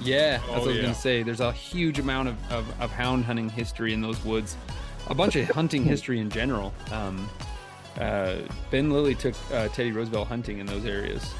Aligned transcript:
Yeah, 0.00 0.38
that's 0.38 0.48
Oh, 0.48 0.52
what 0.52 0.62
I 0.62 0.66
was 0.66 0.76
yeah. 0.76 0.82
gonna 0.82 0.94
say. 0.94 1.22
There's 1.22 1.40
a 1.40 1.52
huge 1.52 1.98
amount 1.98 2.28
of, 2.28 2.52
of, 2.52 2.80
of 2.80 2.90
hound 2.90 3.24
hunting 3.24 3.48
history 3.48 3.92
in 3.92 4.00
those 4.00 4.22
woods, 4.24 4.56
a 5.08 5.14
bunch 5.14 5.36
of 5.36 5.48
hunting 5.50 5.84
history 5.84 6.20
in 6.20 6.30
general. 6.30 6.72
Um, 6.90 7.28
uh, 8.00 8.36
ben 8.70 8.90
Lilly 8.90 9.14
took 9.14 9.34
uh, 9.52 9.68
Teddy 9.68 9.92
Roosevelt 9.92 10.28
hunting 10.28 10.58
in 10.58 10.66
those 10.66 10.84
areas, 10.86 11.34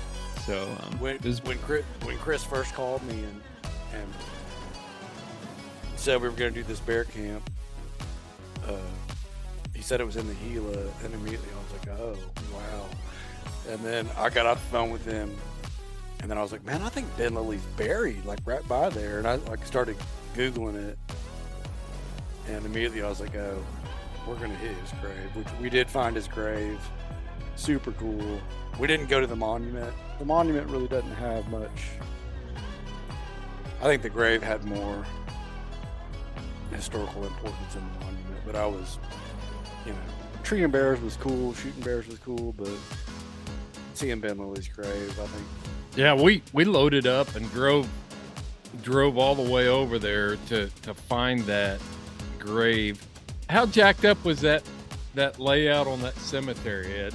so 0.46 0.64
um, 0.82 0.98
When 0.98 1.18
was- 1.22 1.42
when 1.44 1.58
Chris, 1.58 1.84
when 2.02 2.18
Chris 2.18 2.44
first 2.44 2.74
called 2.74 3.02
me 3.04 3.14
and 3.14 3.40
and 3.94 4.14
said 5.96 6.20
we 6.20 6.28
were 6.28 6.34
going 6.34 6.52
to 6.54 6.60
do 6.60 6.66
this 6.66 6.80
bear 6.80 7.04
camp, 7.04 7.48
uh, 8.66 8.72
he 9.74 9.82
said 9.82 10.00
it 10.00 10.04
was 10.04 10.16
in 10.16 10.26
the 10.26 10.34
Gila, 10.34 10.72
and 11.04 11.14
immediately 11.14 11.48
I 11.54 11.62
was 11.62 11.88
like, 11.88 11.98
oh 12.00 12.16
wow. 12.52 12.86
And 13.68 13.80
then 13.84 14.08
I 14.18 14.28
got 14.30 14.46
off 14.46 14.60
the 14.62 14.70
phone 14.70 14.90
with 14.90 15.04
him, 15.04 15.34
and 16.22 16.30
then 16.30 16.38
I 16.38 16.42
was 16.42 16.52
like, 16.52 16.64
man, 16.64 16.82
I 16.82 16.88
think 16.88 17.06
Ben 17.16 17.34
Lilly's 17.34 17.64
buried 17.76 18.24
like 18.24 18.40
right 18.44 18.66
by 18.68 18.88
there, 18.90 19.18
and 19.18 19.26
I 19.26 19.36
like 19.36 19.64
started 19.66 19.96
googling 20.34 20.76
it, 20.76 20.98
and 22.48 22.64
immediately 22.64 23.02
I 23.02 23.08
was 23.08 23.20
like, 23.20 23.34
oh, 23.36 23.64
we're 24.26 24.36
gonna 24.36 24.54
hit 24.56 24.76
his 24.76 24.92
grave, 25.00 25.34
which 25.34 25.48
we 25.60 25.70
did 25.70 25.88
find 25.88 26.14
his 26.14 26.28
grave. 26.28 26.80
Super 27.56 27.92
cool. 27.92 28.40
We 28.78 28.86
didn't 28.86 29.08
go 29.08 29.20
to 29.20 29.26
the 29.26 29.36
monument. 29.36 29.92
The 30.18 30.24
monument 30.24 30.68
really 30.68 30.88
doesn't 30.88 31.14
have 31.14 31.48
much. 31.48 31.90
I 33.80 33.84
think 33.84 34.02
the 34.02 34.10
grave 34.10 34.42
had 34.42 34.64
more 34.64 35.04
historical 36.70 37.24
importance 37.24 37.74
than 37.74 37.90
the 37.92 38.04
monument, 38.04 38.40
but 38.44 38.54
I 38.54 38.66
was, 38.66 38.98
you 39.86 39.92
know, 39.92 39.98
treeing 40.42 40.70
bears 40.70 41.00
was 41.00 41.16
cool, 41.16 41.54
shooting 41.54 41.82
bears 41.82 42.06
was 42.06 42.18
cool, 42.18 42.54
but 42.58 42.70
seeing 43.94 44.20
Ben 44.20 44.38
Lilly's 44.38 44.68
grave, 44.68 45.18
I 45.18 45.26
think 45.26 45.46
Yeah, 45.96 46.14
we 46.14 46.42
we 46.52 46.64
loaded 46.64 47.06
up 47.06 47.34
and 47.34 47.50
drove 47.50 47.88
drove 48.82 49.18
all 49.18 49.34
the 49.34 49.50
way 49.50 49.68
over 49.68 49.98
there 49.98 50.36
to 50.48 50.68
to 50.82 50.94
find 50.94 51.40
that 51.42 51.80
grave. 52.38 53.04
How 53.48 53.66
jacked 53.66 54.04
up 54.04 54.24
was 54.24 54.40
that 54.42 54.62
that 55.14 55.38
layout 55.38 55.86
on 55.86 56.00
that 56.02 56.16
cemetery, 56.16 56.92
Ed? 56.94 57.14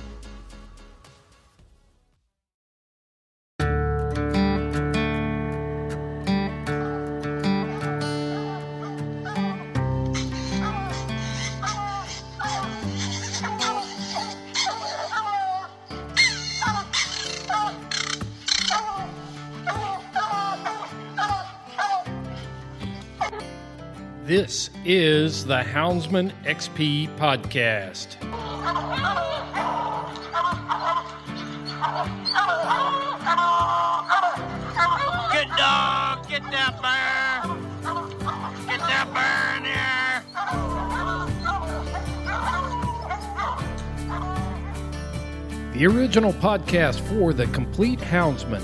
This 24.26 24.72
is 24.84 25.46
the 25.46 25.62
Houndsman 25.62 26.32
XP 26.46 27.16
podcast. 27.16 28.20
Good 35.32 35.50
dog, 35.56 36.28
get 36.28 36.42
that 36.50 36.82
bear. 36.82 37.44
Get 38.66 38.80
that 38.80 39.08
bear 39.14 39.58
in 39.58 39.66
here. 45.70 45.78
The 45.78 45.86
original 45.86 46.34
podcast 46.34 47.00
for 47.02 47.32
the 47.32 47.46
complete 47.48 48.00
houndsman. 48.00 48.64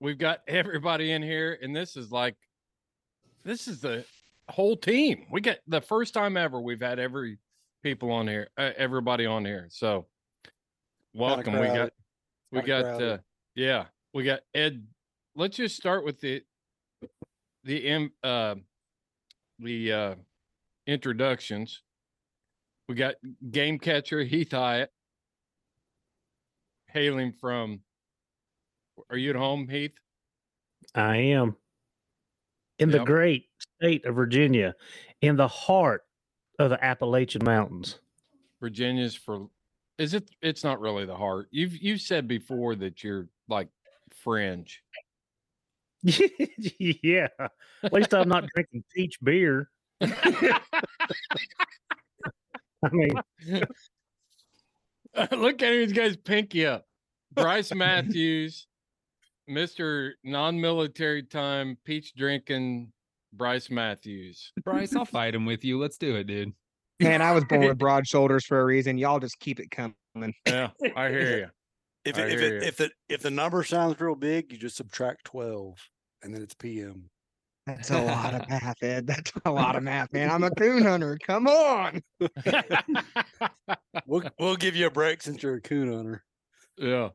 We've 0.00 0.18
got 0.18 0.42
everybody 0.46 1.10
in 1.10 1.22
here, 1.22 1.58
and 1.60 1.74
this 1.74 1.96
is 1.96 2.12
like, 2.12 2.36
this 3.44 3.66
is 3.66 3.80
the 3.80 4.04
whole 4.48 4.76
team. 4.76 5.26
We 5.30 5.40
got 5.40 5.58
the 5.66 5.80
first 5.80 6.14
time 6.14 6.36
ever 6.36 6.60
we've 6.60 6.80
had 6.80 7.00
every 7.00 7.38
people 7.82 8.12
on 8.12 8.28
here, 8.28 8.48
uh, 8.56 8.70
everybody 8.76 9.26
on 9.26 9.44
here. 9.44 9.66
So, 9.70 10.06
welcome. 11.14 11.58
We 11.58 11.66
got, 11.66 11.92
we 12.52 12.62
got, 12.62 13.02
uh, 13.02 13.18
yeah, 13.56 13.86
we 14.14 14.22
got 14.22 14.40
Ed. 14.54 14.86
Let's 15.34 15.56
just 15.56 15.76
start 15.76 16.04
with 16.04 16.20
the, 16.20 16.42
the 17.64 17.78
im 17.78 18.12
uh, 18.22 18.54
the 19.58 19.92
uh, 19.92 20.14
introductions. 20.86 21.82
We 22.88 22.94
got 22.94 23.16
game 23.50 23.80
catcher 23.80 24.22
Heath 24.22 24.52
Hyatt, 24.52 24.92
hailing 26.86 27.32
from. 27.32 27.80
Are 29.10 29.16
you 29.16 29.30
at 29.30 29.36
home, 29.36 29.68
Heath? 29.68 29.94
I 30.94 31.16
am 31.16 31.56
in 32.78 32.90
the 32.90 33.04
great 33.04 33.46
state 33.58 34.04
of 34.04 34.14
Virginia, 34.14 34.74
in 35.20 35.36
the 35.36 35.48
heart 35.48 36.04
of 36.58 36.70
the 36.70 36.82
Appalachian 36.84 37.44
Mountains. 37.44 37.98
Virginia's 38.60 39.14
for. 39.14 39.48
Is 39.98 40.14
it? 40.14 40.30
It's 40.42 40.64
not 40.64 40.80
really 40.80 41.04
the 41.04 41.16
heart. 41.16 41.48
You've 41.50 41.76
you've 41.76 42.00
said 42.00 42.28
before 42.28 42.74
that 42.76 43.02
you're 43.02 43.28
like 43.48 43.68
fringe. 44.22 44.82
yeah, 46.02 47.28
at 47.82 47.92
least 47.92 48.14
I'm 48.14 48.28
not 48.28 48.44
drinking 48.54 48.84
peach 48.94 49.18
beer. 49.22 49.70
I 50.00 50.60
mean, 52.92 53.20
Look 55.32 55.62
at 55.62 55.72
him, 55.72 55.92
he's 55.92 56.16
pinky 56.16 56.66
up. 56.66 56.86
Bryce 57.32 57.74
Matthews 57.74 58.66
Mr. 59.48 60.12
Non-military 60.24 61.22
time 61.22 61.76
peach 61.84 62.14
drinking 62.14 62.92
Bryce 63.32 63.70
Matthews. 63.70 64.52
Bryce, 64.64 64.94
I'll 64.94 65.04
fight 65.06 65.34
him 65.34 65.46
with 65.46 65.64
you. 65.64 65.78
Let's 65.78 65.98
do 65.98 66.16
it, 66.16 66.26
dude. 66.26 66.52
Man, 67.00 67.22
I 67.22 67.32
was 67.32 67.44
born 67.44 67.66
with 67.66 67.78
broad 67.78 68.06
shoulders 68.06 68.44
for 68.44 68.60
a 68.60 68.64
reason. 68.64 68.98
Y'all 68.98 69.20
just 69.20 69.38
keep 69.38 69.60
it 69.60 69.70
coming. 69.70 69.94
Yeah, 70.46 70.70
I 70.96 71.08
hear 71.10 71.38
you. 71.38 71.46
If 72.04 72.18
I 72.18 72.22
it, 72.22 72.32
if 72.32 72.40
hear 72.40 72.56
it, 72.56 72.62
ya. 72.62 72.68
if 72.68 72.76
the 72.76 72.90
if 73.08 73.22
the 73.22 73.30
number 73.30 73.62
sounds 73.62 74.00
real 74.00 74.14
big, 74.14 74.50
you 74.50 74.58
just 74.58 74.76
subtract 74.76 75.24
twelve, 75.24 75.78
and 76.22 76.34
then 76.34 76.42
it's 76.42 76.54
PM. 76.54 77.10
That's 77.66 77.90
a 77.90 78.00
lot 78.00 78.34
of 78.34 78.48
math, 78.48 78.82
Ed. 78.82 79.06
That's 79.06 79.30
a 79.44 79.50
lot 79.50 79.76
of 79.76 79.82
math, 79.82 80.10
man. 80.12 80.30
I'm 80.30 80.42
a 80.42 80.50
coon 80.56 80.82
hunter. 80.82 81.18
Come 81.26 81.46
on. 81.46 82.02
We'll 84.06 84.22
we'll 84.38 84.56
give 84.56 84.74
you 84.74 84.86
a 84.86 84.90
break 84.90 85.22
since 85.22 85.42
you're 85.42 85.56
a 85.56 85.60
coon 85.60 85.92
hunter. 85.92 86.24
Yeah. 86.78 87.10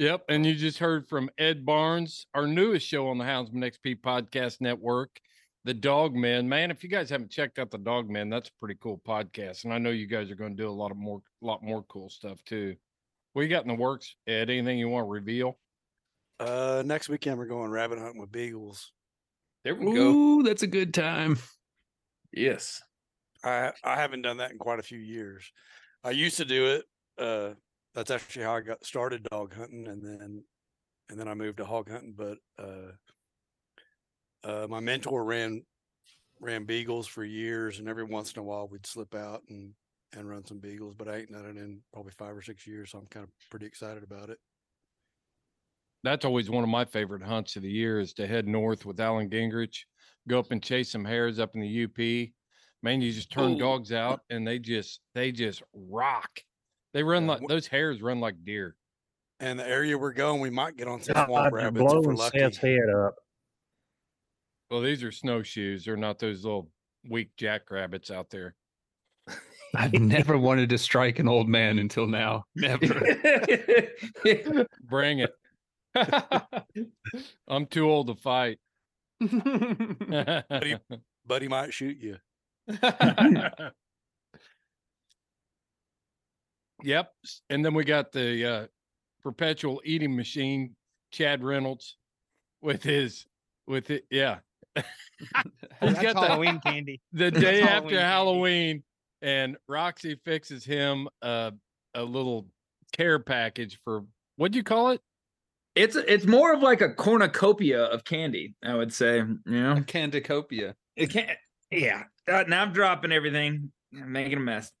Yep. 0.00 0.24
And 0.30 0.46
you 0.46 0.54
just 0.54 0.78
heard 0.78 1.06
from 1.06 1.28
Ed 1.36 1.66
Barnes, 1.66 2.26
our 2.32 2.46
newest 2.46 2.86
show 2.86 3.08
on 3.08 3.18
the 3.18 3.24
Houndsman 3.24 3.70
XP 3.70 4.00
Podcast 4.00 4.62
Network, 4.62 5.20
The 5.66 5.74
Dog 5.74 6.14
Men. 6.14 6.48
Man, 6.48 6.70
if 6.70 6.82
you 6.82 6.88
guys 6.88 7.10
haven't 7.10 7.30
checked 7.30 7.58
out 7.58 7.70
The 7.70 7.76
Dog 7.76 8.08
Men, 8.08 8.30
that's 8.30 8.48
a 8.48 8.52
pretty 8.58 8.78
cool 8.80 8.98
podcast. 9.06 9.64
And 9.64 9.74
I 9.74 9.78
know 9.78 9.90
you 9.90 10.06
guys 10.06 10.30
are 10.30 10.36
going 10.36 10.56
to 10.56 10.62
do 10.62 10.70
a 10.70 10.72
lot 10.72 10.90
of 10.90 10.96
more, 10.96 11.20
lot 11.42 11.62
more 11.62 11.82
cool 11.82 12.08
stuff 12.08 12.42
too. 12.46 12.76
What 13.34 13.42
you 13.42 13.48
got 13.48 13.64
in 13.64 13.68
the 13.68 13.74
works, 13.74 14.16
Ed? 14.26 14.48
Anything 14.48 14.78
you 14.78 14.88
want 14.88 15.04
to 15.04 15.10
reveal? 15.10 15.58
Uh, 16.40 16.82
next 16.86 17.10
weekend 17.10 17.36
we're 17.36 17.44
going 17.44 17.70
rabbit 17.70 17.98
hunting 17.98 18.22
with 18.22 18.32
beagles. 18.32 18.92
There 19.64 19.74
we 19.74 19.84
go. 19.84 20.00
Ooh, 20.00 20.42
that's 20.42 20.62
a 20.62 20.66
good 20.66 20.94
time. 20.94 21.38
Yes. 22.32 22.80
I 23.44 23.72
I 23.84 23.96
haven't 23.96 24.22
done 24.22 24.38
that 24.38 24.50
in 24.50 24.56
quite 24.56 24.78
a 24.78 24.82
few 24.82 24.98
years. 24.98 25.52
I 26.02 26.12
used 26.12 26.38
to 26.38 26.46
do 26.46 26.66
it. 26.68 26.84
Uh, 27.18 27.50
that's 28.00 28.10
actually 28.10 28.46
how 28.46 28.56
I 28.56 28.60
got 28.62 28.82
started 28.82 29.24
dog 29.24 29.54
hunting, 29.54 29.86
and 29.86 30.02
then 30.02 30.42
and 31.10 31.20
then 31.20 31.28
I 31.28 31.34
moved 31.34 31.58
to 31.58 31.66
hog 31.66 31.90
hunting. 31.90 32.14
But 32.16 32.38
uh, 32.58 32.92
uh, 34.42 34.66
my 34.68 34.80
mentor 34.80 35.22
ran 35.22 35.62
ran 36.40 36.64
beagles 36.64 37.06
for 37.06 37.24
years, 37.24 37.78
and 37.78 37.88
every 37.88 38.04
once 38.04 38.32
in 38.32 38.40
a 38.40 38.42
while 38.42 38.68
we'd 38.68 38.86
slip 38.86 39.14
out 39.14 39.42
and 39.50 39.74
and 40.14 40.30
run 40.30 40.46
some 40.46 40.60
beagles. 40.60 40.94
But 40.96 41.08
I 41.08 41.18
ain't 41.18 41.32
done 41.32 41.44
it 41.44 41.58
in 41.58 41.82
probably 41.92 42.12
five 42.12 42.34
or 42.34 42.40
six 42.40 42.66
years, 42.66 42.92
so 42.92 42.98
I'm 42.98 43.06
kind 43.06 43.24
of 43.24 43.30
pretty 43.50 43.66
excited 43.66 44.02
about 44.02 44.30
it. 44.30 44.38
That's 46.02 46.24
always 46.24 46.48
one 46.48 46.64
of 46.64 46.70
my 46.70 46.86
favorite 46.86 47.22
hunts 47.22 47.56
of 47.56 47.62
the 47.62 47.70
year 47.70 48.00
is 48.00 48.14
to 48.14 48.26
head 48.26 48.48
north 48.48 48.86
with 48.86 48.98
Alan 48.98 49.28
Gingrich, 49.28 49.80
go 50.26 50.38
up 50.38 50.52
and 50.52 50.62
chase 50.62 50.90
some 50.90 51.04
hares 51.04 51.38
up 51.38 51.54
in 51.54 51.60
the 51.60 51.84
UP. 51.84 52.30
Man, 52.82 53.02
you 53.02 53.12
just 53.12 53.30
turn 53.30 53.52
Ooh. 53.52 53.58
dogs 53.58 53.92
out 53.92 54.20
and 54.30 54.48
they 54.48 54.58
just 54.58 55.00
they 55.14 55.32
just 55.32 55.62
rock. 55.74 56.40
They 56.92 57.02
run 57.02 57.26
like 57.26 57.40
those 57.48 57.66
hares 57.66 58.02
run 58.02 58.20
like 58.20 58.44
deer. 58.44 58.76
And 59.38 59.58
the 59.58 59.66
area 59.66 59.96
we're 59.96 60.12
going, 60.12 60.40
we 60.40 60.50
might 60.50 60.76
get 60.76 60.86
on 60.86 61.00
some 61.00 61.14
God, 61.14 61.26
swamp 61.26 61.52
you're 61.52 61.60
rabbits 61.62 61.92
if 61.92 62.04
we're 62.04 62.14
lucky. 62.14 62.38
Seth's 62.40 62.58
head 62.58 62.90
up. 62.94 63.14
Well, 64.70 64.82
these 64.82 65.02
are 65.02 65.10
snowshoes. 65.10 65.84
They're 65.84 65.96
not 65.96 66.18
those 66.18 66.44
little 66.44 66.68
weak 67.08 67.30
jackrabbits 67.36 68.10
out 68.10 68.28
there. 68.30 68.54
I've 69.74 69.94
never 69.94 70.36
wanted 70.36 70.68
to 70.70 70.78
strike 70.78 71.18
an 71.18 71.28
old 71.28 71.48
man 71.48 71.78
until 71.78 72.06
now. 72.06 72.44
Never. 72.54 72.86
Bring 74.82 75.20
it. 75.20 75.32
I'm 77.48 77.66
too 77.66 77.88
old 77.88 78.08
to 78.08 78.14
fight. 78.14 78.58
But 79.20 80.66
he, 80.66 80.76
but 81.26 81.42
he 81.42 81.48
might 81.48 81.72
shoot 81.72 81.96
you. 81.98 82.16
Yep. 86.84 87.12
And 87.50 87.64
then 87.64 87.74
we 87.74 87.84
got 87.84 88.12
the 88.12 88.44
uh, 88.44 88.66
perpetual 89.22 89.80
eating 89.84 90.14
machine, 90.16 90.74
Chad 91.12 91.42
Reynolds, 91.44 91.96
with 92.62 92.82
his 92.82 93.26
with 93.66 93.90
it. 93.90 94.04
Yeah. 94.10 94.38
He's 94.76 94.84
That's 95.80 96.02
got 96.02 96.14
the, 96.14 96.20
Halloween 96.28 96.60
candy. 96.60 97.00
the 97.12 97.30
day 97.30 97.60
Halloween 97.60 97.68
after 97.68 97.88
candy. 97.90 97.96
Halloween, 98.02 98.82
and 99.22 99.56
Roxy 99.68 100.16
fixes 100.24 100.64
him 100.64 101.08
a 101.22 101.52
a 101.94 102.02
little 102.04 102.46
care 102.92 103.18
package 103.18 103.78
for 103.84 104.04
what 104.36 104.52
do 104.52 104.58
you 104.58 104.64
call 104.64 104.90
it? 104.90 105.00
It's 105.76 105.96
it's 105.96 106.26
more 106.26 106.52
of 106.52 106.62
like 106.62 106.80
a 106.80 106.92
cornucopia 106.92 107.84
of 107.84 108.04
candy, 108.04 108.54
I 108.64 108.74
would 108.74 108.92
say. 108.92 109.18
You 109.18 109.38
know, 109.46 109.72
A 109.72 109.80
Candicopia. 109.80 110.74
it 110.96 111.10
can't. 111.10 111.38
Yeah. 111.70 112.04
Uh, 112.26 112.44
now 112.48 112.62
I'm 112.62 112.72
dropping 112.72 113.12
everything, 113.12 113.70
I'm 113.94 114.10
making 114.12 114.38
a 114.38 114.40
mess. 114.40 114.72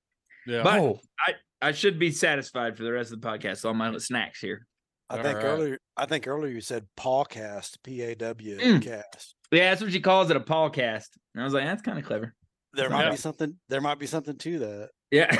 Yeah. 0.46 0.62
But 0.64 0.78
Oh, 0.80 1.00
I 1.20 1.34
I 1.62 1.72
should 1.72 1.98
be 1.98 2.10
satisfied 2.10 2.76
for 2.76 2.84
the 2.84 2.92
rest 2.92 3.12
of 3.12 3.20
the 3.20 3.26
podcast. 3.28 3.64
All 3.64 3.74
my 3.74 3.96
snacks 3.98 4.40
here. 4.40 4.66
I 5.10 5.16
All 5.16 5.22
think 5.22 5.36
right. 5.38 5.44
earlier. 5.44 5.78
I 5.96 6.06
think 6.06 6.26
earlier 6.28 6.52
you 6.52 6.60
said 6.60 6.86
pawcast, 6.96 7.78
P 7.82 8.00
A 8.02 8.14
W 8.14 8.58
Mm. 8.58 8.82
cast. 8.82 9.34
Yeah, 9.50 9.70
that's 9.70 9.82
what 9.82 9.90
she 9.92 10.00
calls 10.00 10.30
it, 10.30 10.36
a 10.36 10.40
podcast. 10.40 11.08
And 11.34 11.42
I 11.42 11.44
was 11.44 11.52
like, 11.52 11.64
that's 11.64 11.82
kind 11.82 11.98
of 11.98 12.04
clever. 12.04 12.34
There 12.72 12.88
might 12.88 13.02
not 13.04 13.10
be 13.12 13.16
something. 13.16 13.56
There 13.68 13.80
might 13.80 13.98
be 13.98 14.06
something 14.06 14.36
to 14.38 14.58
that. 14.60 14.90
Yeah. 15.10 15.34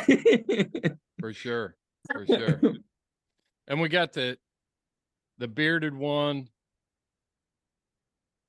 for 1.20 1.32
sure. 1.32 1.76
For 2.12 2.26
sure. 2.26 2.60
and 3.68 3.80
we 3.80 3.88
got 3.88 4.12
the 4.12 4.36
the 5.38 5.46
bearded 5.46 5.94
one, 5.94 6.48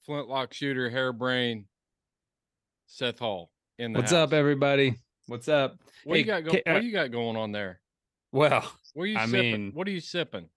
flintlock 0.05 0.53
shooter, 0.53 0.89
hairbrain, 0.89 1.65
Seth 2.87 3.19
Hall 3.19 3.51
in 3.77 3.93
the 3.93 3.99
what's 3.99 4.11
house. 4.11 4.27
up, 4.29 4.33
everybody? 4.33 4.95
What's 5.31 5.47
up? 5.47 5.79
What 6.03 6.19
you 6.19 6.25
got? 6.25 6.43
Go- 6.43 6.51
uh, 6.51 6.73
what 6.73 6.83
you 6.83 6.91
got 6.91 7.09
going 7.09 7.37
on 7.37 7.53
there? 7.53 7.79
Well, 8.33 8.69
What 8.93 9.03
are 9.03 9.05
you 9.05 9.17
I 9.17 9.25
sipping? 9.27 9.51
mean- 9.51 9.71
what 9.73 9.87
are 9.87 9.91
you 9.91 10.01
sipping? 10.01 10.49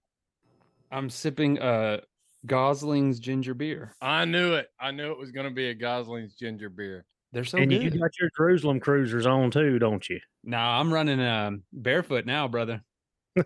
I'm 0.91 1.11
sipping 1.11 1.61
uh 1.61 2.01
Gosling's 2.45 3.21
ginger 3.21 3.55
beer. 3.55 3.95
I 4.03 4.25
knew 4.25 4.55
it. 4.55 4.67
I 4.81 4.91
knew 4.91 5.13
it 5.13 5.19
was 5.19 5.31
going 5.31 5.47
to 5.47 5.53
be 5.55 5.69
a 5.71 5.75
Gosling's 5.75 6.35
ginger 6.35 6.69
beer. 6.71 7.07
They're 7.33 7.45
so 7.45 7.59
and 7.59 7.71
good. 7.71 7.85
you 7.85 7.91
got 8.01 8.19
your 8.21 8.31
Jerusalem 8.37 8.81
cruisers 8.81 9.27
on 9.27 9.53
too, 9.53 9.79
don't 9.79 10.09
you? 10.09 10.19
Nah, 10.43 10.81
I'm 10.81 10.93
running 10.93 11.21
um 11.21 11.63
barefoot 11.73 12.27
now, 12.27 12.49
brother. 12.49 12.83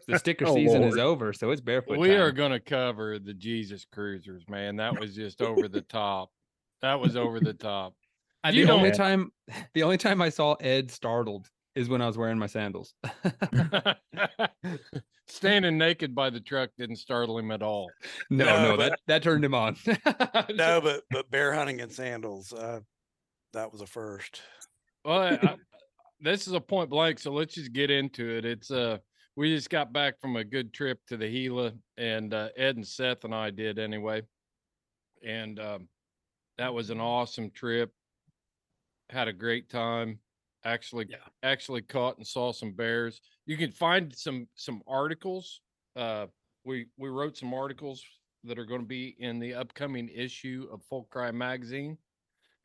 The 0.06 0.18
sticker 0.18 0.46
Oh, 0.48 0.54
season 0.54 0.82
is 0.82 0.96
over, 0.96 1.34
so 1.34 1.50
it's 1.50 1.60
barefoot. 1.60 1.98
we 1.98 2.12
are 2.16 2.32
going 2.32 2.52
to 2.52 2.60
cover 2.60 3.18
the 3.18 3.34
Jesus 3.34 3.84
Cruisers, 3.92 4.44
man. 4.48 4.76
That 4.76 4.98
was 4.98 5.14
just 5.14 5.42
over 5.42 5.68
the 5.68 5.82
top. 5.82 6.30
That 6.80 7.00
was 7.00 7.16
over 7.16 7.38
the 7.38 7.52
top. 7.52 7.92
You 8.54 8.66
the 8.66 8.72
only 8.72 8.90
don't- 8.90 8.98
time, 8.98 9.32
the 9.74 9.82
only 9.82 9.98
time 9.98 10.20
I 10.22 10.28
saw 10.28 10.54
Ed 10.54 10.90
startled 10.90 11.48
is 11.74 11.88
when 11.88 12.02
I 12.02 12.06
was 12.06 12.18
wearing 12.18 12.38
my 12.38 12.46
sandals. 12.46 12.94
Standing 15.28 15.76
naked 15.76 16.14
by 16.14 16.30
the 16.30 16.40
truck 16.40 16.70
didn't 16.78 16.96
startle 16.96 17.38
him 17.38 17.50
at 17.50 17.62
all. 17.62 17.90
no, 18.30 18.44
No, 18.46 18.62
no, 18.70 18.76
but- 18.76 18.90
that 18.90 19.00
that 19.06 19.22
turned 19.22 19.44
him 19.44 19.54
on. 19.54 19.76
No, 20.54 20.80
but 20.80 21.02
but 21.10 21.30
bear 21.30 21.52
hunting 21.52 21.80
in 21.80 21.90
sandals. 21.90 22.52
Uh, 22.52 22.80
that 23.52 23.70
was 23.70 23.80
a 23.82 23.86
first. 23.86 24.40
Well, 25.04 25.20
I, 25.20 25.28
I- 25.34 25.56
this 26.20 26.48
is 26.48 26.52
a 26.54 26.60
point 26.60 26.90
blank, 26.90 27.18
so 27.20 27.30
let's 27.32 27.54
just 27.54 27.72
get 27.72 27.90
into 27.90 28.28
it. 28.28 28.44
It's 28.44 28.70
uh, 28.70 28.98
we 29.36 29.54
just 29.54 29.70
got 29.70 29.92
back 29.92 30.18
from 30.20 30.34
a 30.36 30.42
good 30.44 30.72
trip 30.72 30.98
to 31.08 31.16
the 31.16 31.28
Gila, 31.28 31.72
and 31.96 32.34
uh, 32.34 32.48
Ed 32.56 32.74
and 32.76 32.86
Seth 32.86 33.22
and 33.24 33.32
I 33.34 33.50
did 33.50 33.78
anyway, 33.78 34.22
and 35.24 35.60
um, 35.60 35.88
that 36.56 36.74
was 36.74 36.90
an 36.90 37.00
awesome 37.00 37.50
trip. 37.52 37.92
Had 39.10 39.28
a 39.28 39.32
great 39.32 39.70
time. 39.70 40.18
Actually, 40.64 41.08
actually 41.42 41.82
caught 41.82 42.18
and 42.18 42.26
saw 42.26 42.52
some 42.52 42.72
bears. 42.72 43.20
You 43.46 43.56
can 43.56 43.70
find 43.70 44.14
some 44.14 44.48
some 44.54 44.82
articles. 44.86 45.60
Uh, 45.96 46.26
we 46.64 46.86
we 46.96 47.08
wrote 47.08 47.36
some 47.36 47.54
articles 47.54 48.02
that 48.44 48.58
are 48.58 48.66
going 48.66 48.80
to 48.80 48.86
be 48.86 49.16
in 49.18 49.38
the 49.38 49.54
upcoming 49.54 50.08
issue 50.14 50.68
of 50.72 50.82
Full 50.84 51.04
Cry 51.10 51.30
magazine 51.30 51.96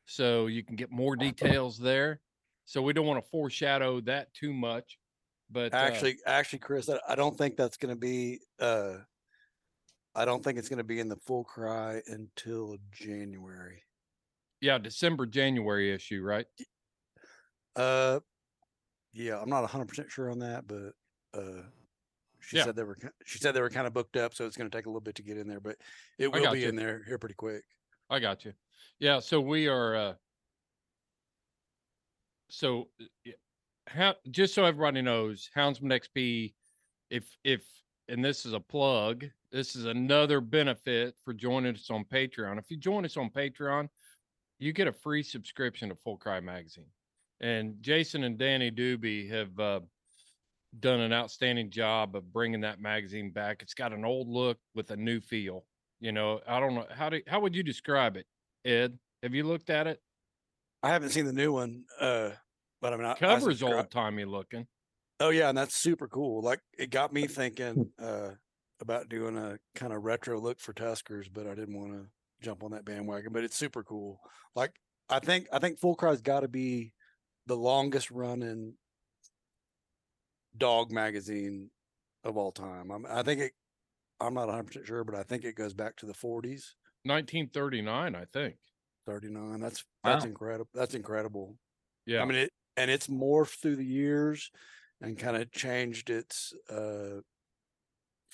so 0.06 0.46
you 0.46 0.62
can 0.62 0.76
get 0.76 0.90
more 0.90 1.16
details 1.16 1.78
there. 1.78 2.20
So 2.66 2.82
we 2.82 2.92
don't 2.92 3.06
want 3.06 3.22
to 3.22 3.30
foreshadow 3.30 4.00
that 4.02 4.32
too 4.34 4.52
much, 4.52 4.98
but 5.50 5.74
uh, 5.74 5.76
Actually, 5.76 6.16
actually, 6.26 6.60
Chris, 6.60 6.88
I, 6.88 6.98
I 7.08 7.14
don't 7.14 7.36
think 7.36 7.56
that's 7.56 7.76
going 7.76 7.94
to 7.94 8.00
be. 8.00 8.40
Uh, 8.58 8.94
I 10.14 10.24
don't 10.24 10.42
think 10.42 10.58
it's 10.58 10.68
going 10.68 10.78
to 10.78 10.84
be 10.84 11.00
in 11.00 11.08
the 11.08 11.16
full 11.16 11.44
cry 11.44 12.00
until 12.06 12.76
January. 12.92 13.82
Yeah, 14.64 14.78
December 14.78 15.26
January 15.26 15.92
issue, 15.92 16.22
right? 16.22 16.46
Uh, 17.76 18.20
yeah, 19.12 19.38
I'm 19.38 19.50
not 19.50 19.60
100 19.60 19.86
percent 19.86 20.10
sure 20.10 20.30
on 20.30 20.38
that, 20.38 20.66
but 20.66 20.94
uh, 21.38 21.62
she 22.40 22.56
Yeah. 22.56 22.64
said 22.64 22.76
they 22.76 22.82
were. 22.82 22.96
She 23.26 23.38
said 23.38 23.52
they 23.52 23.60
were 23.60 23.68
kind 23.68 23.86
of 23.86 23.92
booked 23.92 24.16
up, 24.16 24.32
so 24.34 24.46
it's 24.46 24.56
going 24.56 24.70
to 24.70 24.76
take 24.76 24.86
a 24.86 24.88
little 24.88 25.02
bit 25.02 25.16
to 25.16 25.22
get 25.22 25.36
in 25.36 25.46
there, 25.46 25.60
but 25.60 25.76
it 26.18 26.32
will 26.32 26.50
be 26.50 26.60
you. 26.60 26.68
in 26.68 26.76
there 26.76 27.02
here 27.04 27.18
pretty 27.18 27.34
quick. 27.34 27.62
I 28.08 28.20
got 28.20 28.46
you. 28.46 28.54
Yeah, 28.98 29.20
so 29.20 29.38
we 29.38 29.68
are. 29.68 29.96
uh 29.96 30.14
So, 32.48 32.88
uh, 33.00 33.30
how 33.86 34.14
just 34.30 34.54
so 34.54 34.64
everybody 34.64 35.02
knows, 35.02 35.50
Houndsman 35.54 35.92
XP, 35.92 36.54
if 37.10 37.36
if 37.44 37.66
and 38.08 38.24
this 38.24 38.46
is 38.46 38.54
a 38.54 38.60
plug, 38.60 39.26
this 39.52 39.76
is 39.76 39.84
another 39.84 40.40
benefit 40.40 41.16
for 41.22 41.34
joining 41.34 41.74
us 41.74 41.90
on 41.90 42.04
Patreon. 42.06 42.58
If 42.58 42.70
you 42.70 42.78
join 42.78 43.04
us 43.04 43.18
on 43.18 43.28
Patreon, 43.28 43.88
you 44.64 44.72
get 44.72 44.88
a 44.88 44.92
free 44.92 45.22
subscription 45.22 45.90
to 45.90 45.94
Full 45.94 46.16
Cry 46.16 46.40
Magazine. 46.40 46.86
And 47.40 47.76
Jason 47.82 48.24
and 48.24 48.38
Danny 48.38 48.70
Doobie 48.70 49.28
have 49.30 49.60
uh, 49.60 49.80
done 50.80 51.00
an 51.00 51.12
outstanding 51.12 51.70
job 51.70 52.16
of 52.16 52.32
bringing 52.32 52.62
that 52.62 52.80
magazine 52.80 53.30
back. 53.30 53.60
It's 53.60 53.74
got 53.74 53.92
an 53.92 54.04
old 54.04 54.28
look 54.28 54.58
with 54.74 54.90
a 54.90 54.96
new 54.96 55.20
feel. 55.20 55.64
You 56.00 56.12
know, 56.12 56.40
I 56.48 56.60
don't 56.60 56.74
know 56.74 56.86
how 56.90 57.08
do 57.08 57.20
how 57.26 57.40
would 57.40 57.54
you 57.54 57.62
describe 57.62 58.16
it, 58.16 58.26
Ed? 58.64 58.98
Have 59.22 59.34
you 59.34 59.44
looked 59.44 59.70
at 59.70 59.86
it? 59.86 60.00
I 60.82 60.88
haven't 60.88 61.10
seen 61.10 61.24
the 61.24 61.32
new 61.32 61.52
one, 61.52 61.84
uh, 62.00 62.30
but 62.80 62.92
I'm 62.92 63.00
not 63.00 63.18
Cover's 63.18 63.62
old 63.62 63.90
timey 63.90 64.24
looking. 64.24 64.66
Oh 65.20 65.30
yeah, 65.30 65.48
and 65.48 65.56
that's 65.56 65.74
super 65.74 66.08
cool. 66.08 66.42
Like 66.42 66.60
it 66.78 66.90
got 66.90 67.12
me 67.12 67.26
thinking 67.26 67.90
uh, 68.02 68.30
about 68.80 69.08
doing 69.08 69.36
a 69.36 69.58
kind 69.74 69.92
of 69.92 70.02
retro 70.02 70.40
look 70.40 70.60
for 70.60 70.72
Tuskers, 70.72 71.28
but 71.32 71.46
I 71.46 71.54
didn't 71.54 71.76
want 71.78 71.92
to 71.92 72.06
jump 72.44 72.62
on 72.62 72.70
that 72.72 72.84
bandwagon. 72.84 73.32
But 73.32 73.44
it's 73.44 73.56
super 73.56 73.82
cool. 73.82 74.20
Like 74.54 74.72
I 75.08 75.18
think 75.18 75.48
I 75.52 75.58
think 75.58 75.78
Full 75.78 75.94
Cry's 75.94 76.20
got 76.22 76.40
to 76.40 76.48
be 76.48 76.92
the 77.46 77.56
longest 77.56 78.10
running 78.10 78.74
dog 80.56 80.92
magazine 80.92 81.70
of 82.22 82.36
all 82.36 82.52
time. 82.52 82.90
I'm, 82.90 83.06
I 83.08 83.22
think 83.22 83.40
it. 83.40 83.52
I'm 84.20 84.34
not 84.34 84.46
100 84.46 84.66
percent 84.66 84.86
sure, 84.86 85.04
but 85.04 85.14
I 85.16 85.22
think 85.24 85.44
it 85.44 85.56
goes 85.56 85.74
back 85.74 85.96
to 85.96 86.06
the 86.06 86.12
40s. 86.14 86.74
1939, 87.04 88.14
I 88.14 88.24
think. 88.32 88.56
39. 89.06 89.60
That's 89.60 89.84
that's 90.02 90.24
Wow. 90.24 90.28
incredible. 90.30 90.70
That's 90.72 90.94
incredible. 90.94 91.58
Yeah. 92.06 92.22
I 92.22 92.24
mean 92.24 92.36
it 92.38 92.50
and 92.76 92.90
it's 92.90 93.08
morphed 93.08 93.60
through 93.60 93.76
the 93.76 93.84
years 93.84 94.50
and 95.00 95.18
kind 95.18 95.36
of 95.36 95.50
changed 95.52 96.08
its 96.10 96.54
uh 96.70 97.20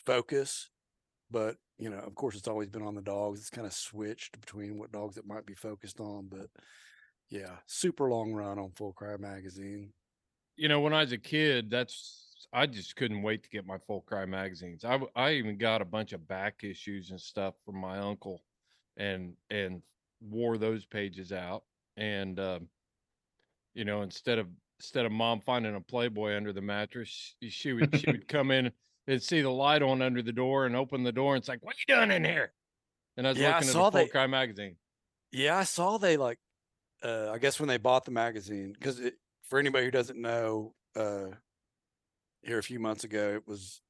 focus. 0.06 0.68
But, 1.32 1.56
you 1.80 1.90
know, 1.90 1.98
of 1.98 2.14
course 2.14 2.36
it's 2.36 2.48
always 2.48 2.68
been 2.68 2.82
on 2.82 2.94
the 2.94 3.02
dogs. 3.02 3.40
It's 3.40 3.50
kind 3.50 3.66
of 3.66 3.72
switched 3.72 4.40
between 4.40 4.78
what 4.78 4.92
dogs 4.92 5.16
it 5.16 5.26
might 5.26 5.46
be 5.46 5.54
focused 5.54 5.98
on. 6.00 6.28
But 6.28 6.48
yeah, 7.30 7.56
super 7.66 8.10
long 8.10 8.32
run 8.32 8.58
on 8.58 8.72
Full 8.76 8.92
Cry 8.92 9.16
magazine. 9.16 9.92
you 10.56 10.68
know, 10.68 10.80
when 10.80 10.92
I 10.92 11.00
was 11.02 11.12
a 11.12 11.18
kid, 11.18 11.70
that's 11.70 12.46
I 12.52 12.66
just 12.66 12.96
couldn't 12.96 13.22
wait 13.22 13.42
to 13.44 13.50
get 13.50 13.66
my 13.66 13.78
full 13.78 14.02
cry 14.02 14.26
magazines. 14.26 14.84
I 14.84 15.00
I 15.16 15.32
even 15.32 15.58
got 15.58 15.82
a 15.82 15.86
bunch 15.86 16.12
of 16.12 16.28
back 16.28 16.64
issues 16.64 17.10
and 17.10 17.20
stuff 17.20 17.54
from 17.64 17.76
my 17.76 17.98
uncle, 17.98 18.42
and 18.96 19.34
and 19.50 19.82
wore 20.20 20.58
those 20.58 20.84
pages 20.84 21.32
out. 21.32 21.64
And 21.96 22.38
um, 22.40 22.68
you 23.74 23.84
know, 23.84 24.02
instead 24.02 24.38
of 24.38 24.48
instead 24.78 25.06
of 25.06 25.12
mom 25.12 25.40
finding 25.40 25.76
a 25.76 25.80
Playboy 25.80 26.36
under 26.36 26.52
the 26.52 26.60
mattress, 26.60 27.34
she, 27.48 27.72
would 27.72 27.96
she 27.98 28.10
would 28.10 28.28
come 28.28 28.50
in 28.50 28.72
and 29.10 29.22
see 29.22 29.40
the 29.40 29.50
light 29.50 29.82
on 29.82 30.02
under 30.02 30.22
the 30.22 30.32
door 30.32 30.66
and 30.66 30.76
open 30.76 31.02
the 31.02 31.12
door 31.12 31.34
and 31.34 31.40
it's 31.42 31.48
like, 31.48 31.62
"What 31.64 31.76
you 31.86 31.94
doing 31.94 32.10
in 32.10 32.24
here?" 32.24 32.52
And 33.16 33.26
I 33.26 33.30
was 33.30 33.38
Yeah, 33.38 33.48
I 33.48 33.54
looking 33.54 33.68
at 33.68 33.72
saw 33.72 33.90
the 33.90 33.98
full 33.98 34.06
they- 34.06 34.10
cry 34.10 34.26
magazine. 34.26 34.76
Yeah, 35.32 35.56
I 35.58 35.64
saw 35.64 35.98
they 35.98 36.16
like 36.16 36.38
uh 37.02 37.30
I 37.30 37.38
guess 37.38 37.58
when 37.58 37.68
they 37.68 37.78
bought 37.78 38.04
the 38.04 38.10
magazine 38.10 38.74
cuz 38.80 39.00
for 39.44 39.58
anybody 39.58 39.84
who 39.86 39.90
doesn't 39.90 40.20
know 40.20 40.74
uh 40.96 41.28
here 42.42 42.58
a 42.58 42.62
few 42.62 42.78
months 42.80 43.04
ago 43.04 43.34
it 43.34 43.46
was 43.46 43.80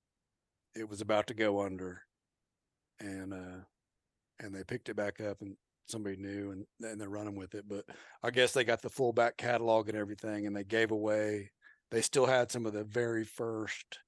it 0.74 0.88
was 0.88 1.00
about 1.00 1.26
to 1.28 1.34
go 1.34 1.60
under 1.60 2.02
and 3.00 3.32
uh 3.34 3.64
and 4.38 4.54
they 4.54 4.62
picked 4.64 4.88
it 4.88 4.94
back 4.94 5.20
up 5.20 5.40
and 5.40 5.56
somebody 5.88 6.16
knew 6.16 6.52
and 6.52 6.66
and 6.88 7.00
they're 7.00 7.08
running 7.08 7.34
with 7.36 7.54
it 7.54 7.68
but 7.68 7.84
I 8.22 8.30
guess 8.30 8.52
they 8.52 8.62
got 8.64 8.80
the 8.82 8.90
full 8.90 9.12
back 9.12 9.36
catalog 9.36 9.88
and 9.88 9.98
everything 9.98 10.46
and 10.46 10.54
they 10.54 10.64
gave 10.64 10.90
away 10.92 11.50
they 11.90 12.02
still 12.02 12.26
had 12.26 12.50
some 12.52 12.64
of 12.66 12.72
the 12.72 12.84
very 12.84 13.24
first 13.24 13.98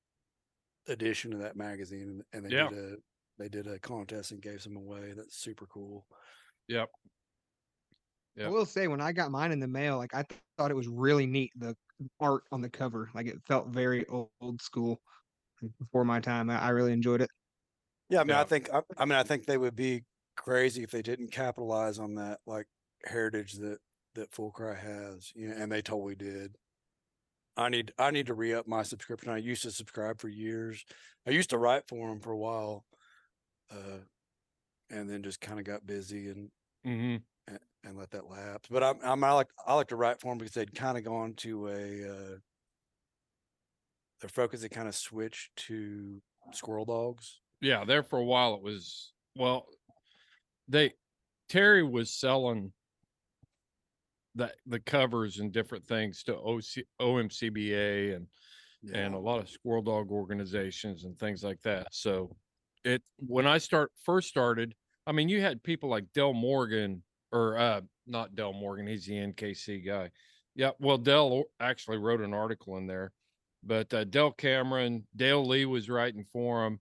edition 0.89 1.33
of 1.33 1.41
that 1.41 1.57
magazine 1.57 2.09
and, 2.11 2.25
and 2.33 2.47
they 2.47 2.51
Yeah. 2.57 2.69
did 2.69 2.79
a 2.79 2.97
they 3.39 3.49
did 3.49 3.67
a 3.67 3.79
contest 3.79 4.31
and 4.33 4.43
gave 4.43 4.63
some 4.63 4.77
away 4.77 5.13
that's 5.15 5.37
super 5.39 5.67
cool 5.67 6.07
Yep. 6.69 6.91
I 8.41 8.49
will 8.49 8.65
say 8.67 8.89
when 8.89 9.01
I 9.01 9.13
got 9.13 9.31
mine 9.31 9.53
in 9.53 9.61
the 9.61 9.69
mail, 9.69 9.99
like 9.99 10.15
I 10.15 10.23
th- 10.23 10.41
thought 10.57 10.71
it 10.71 10.75
was 10.75 10.89
really 10.89 11.27
neat 11.27 11.53
the 11.57 11.77
art 12.19 12.45
on 12.51 12.61
the 12.61 12.71
cover. 12.71 13.11
Like 13.15 13.27
it 13.27 13.37
felt 13.47 13.69
very 13.69 14.07
old, 14.09 14.31
old 14.41 14.63
school 14.63 15.01
like, 15.63 15.73
before 15.79 16.05
my 16.05 16.21
time. 16.21 16.51
I, 16.51 16.61
I 16.61 16.69
really 16.71 16.93
enjoyed 16.93 17.23
it. 17.23 17.31
Yeah, 18.11 18.21
I 18.21 18.25
mean, 18.25 18.31
Yeah. 18.31 18.41
I 18.41 18.45
think, 18.45 18.71
I, 18.73 18.83
I 18.99 19.05
mean, 19.05 19.19
I 19.19 19.23
think 19.23 19.47
they 19.47 19.59
would 19.59 19.77
be 19.77 20.05
crazy 20.37 20.83
if 20.83 20.91
they 20.91 21.03
didn't 21.03 21.31
capitalize 21.33 21.99
on 21.99 22.15
that 22.17 22.41
like 22.47 22.67
heritage 23.05 23.55
that 23.55 23.79
that 24.15 24.33
Full 24.33 24.51
Cry 24.53 24.75
has, 24.75 25.33
you 25.35 25.49
know, 25.49 25.57
and 25.57 25.73
they 25.73 25.83
totally 25.83 26.15
did. 26.17 26.57
I 27.57 27.69
need, 27.69 27.93
I 27.99 28.11
need 28.11 28.27
to 28.27 28.35
re 28.35 28.55
up 28.55 28.67
my 28.67 28.83
subscription. 28.83 29.31
I 29.31 29.39
used 29.39 29.63
to 29.63 29.71
subscribe 29.71 30.21
for 30.21 30.29
years. 30.29 30.85
I 31.27 31.31
used 31.31 31.51
to 31.51 31.59
write 31.59 31.87
for 31.89 32.09
them 32.09 32.21
for 32.21 32.33
a 32.33 32.39
while, 32.39 32.85
uh, 33.71 33.99
and 34.91 35.09
then 35.09 35.23
just 35.23 35.41
kind 35.41 35.59
of 35.59 35.65
got 35.65 35.87
busy 35.87 36.29
and 36.29 36.51
hmm 36.85 37.17
and, 37.47 37.59
and 37.85 37.97
let 37.99 38.11
that 38.11 38.29
lapse. 38.29 38.69
But 38.71 38.83
I'm, 38.83 38.97
I'm 39.03 39.25
I 39.25 39.33
like 39.33 39.49
I 39.67 39.75
like 39.75 39.89
to 39.89 39.97
write 39.97 40.21
for 40.21 40.31
them 40.31 40.39
because 40.39 40.55
they'd 40.55 40.75
kind 40.75 40.97
of 40.99 41.05
gone 41.05 41.35
to 41.39 41.69
a 41.69 42.11
uh, 42.11 42.37
their 44.21 44.29
focus 44.29 44.63
had 44.63 44.71
kind 44.71 44.89
of 44.89 44.95
switched 44.95 45.55
to 45.57 46.21
squirrel 46.53 46.85
dogs. 46.85 47.41
yeah 47.61 47.85
there 47.85 48.03
for 48.03 48.19
a 48.19 48.25
while 48.25 48.55
it 48.55 48.63
was 48.63 49.13
well 49.37 49.67
they 50.69 50.93
terry 51.49 51.83
was 51.83 52.13
selling 52.13 52.73
the 54.35 54.53
the 54.67 54.81
covers 54.81 55.39
and 55.39 55.53
different 55.53 55.85
things 55.85 56.23
to 56.23 56.37
OC, 56.37 56.85
omcba 57.01 58.17
and 58.17 58.27
and 58.93 59.15
a 59.15 59.19
lot 59.19 59.41
of 59.41 59.49
squirrel 59.49 59.83
dog 59.83 60.11
organizations 60.11 61.05
and 61.05 61.17
things 61.19 61.45
like 61.45 61.61
that 61.63 61.87
so 61.93 62.35
it 62.85 63.01
when 63.19 63.47
i 63.47 63.57
start 63.57 63.93
first 64.03 64.29
started 64.29 64.75
i 65.07 65.13
mean 65.13 65.29
you 65.29 65.41
had 65.41 65.63
people 65.63 65.89
like 65.89 66.05
del 66.15 66.33
morgan 66.33 67.01
or 67.31 67.57
uh 67.57 67.81
not 68.09 68.35
del 68.35 68.53
morgan 68.53 68.85
he's 68.89 69.07
the 69.07 69.13
nkc 69.13 69.87
guy 69.87 70.11
yeah 70.57 70.71
well 70.81 70.99
dell 70.99 71.45
actually 71.61 71.97
wrote 71.97 72.21
an 72.21 72.35
article 72.35 72.77
in 72.77 72.89
there 72.89 73.13
but 73.63 73.93
uh, 73.95 74.05
Del 74.05 74.33
Cameron, 74.33 75.07
Dale 75.15 75.47
Lee 75.47 75.67
was 75.67 75.89
writing 75.89 76.25
for 76.33 76.67
him. 76.67 76.81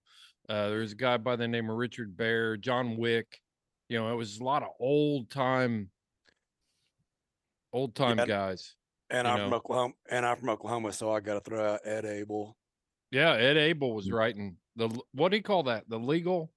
Uh, 0.50 0.70
there's 0.70 0.94
a 0.94 0.96
guy 0.96 1.18
by 1.18 1.36
the 1.36 1.48
name 1.48 1.70
of 1.70 1.78
Richard 1.78 2.18
Bear, 2.18 2.58
John 2.58 2.98
Wick. 2.98 3.40
You 3.88 4.00
know, 4.00 4.12
it 4.12 4.16
was 4.16 4.40
a 4.40 4.44
lot 4.44 4.64
of 4.64 4.70
old 4.80 5.30
time, 5.30 5.90
old 7.74 7.96
time 7.96 8.18
Yeah, 8.18 8.26
guys. 8.26 8.76
And 9.10 9.28
I'm 9.28 9.50
from. 9.50 9.54
Oklahoma, 9.54 9.94
and 10.10 10.26
I'm 10.26 10.38
from 10.38 10.50
Oklahoma, 10.50 10.94
so 10.94 11.12
I 11.12 11.20
got 11.20 11.34
to 11.36 11.42
throw 11.42 11.74
out 11.74 11.82
Ed 11.86 12.06
Abel. 12.06 12.58
Yeah, 13.12 13.34
Ed 13.34 13.58
Abel 13.58 13.92
Mm. 13.92 13.96
was 13.96 14.12
writing 14.12 14.58
the 14.76 14.88
what 15.12 15.30
do 15.30 15.38
you 15.38 15.44
call 15.44 15.64
that? 15.64 15.90
The 15.90 16.00
legal 16.00 16.54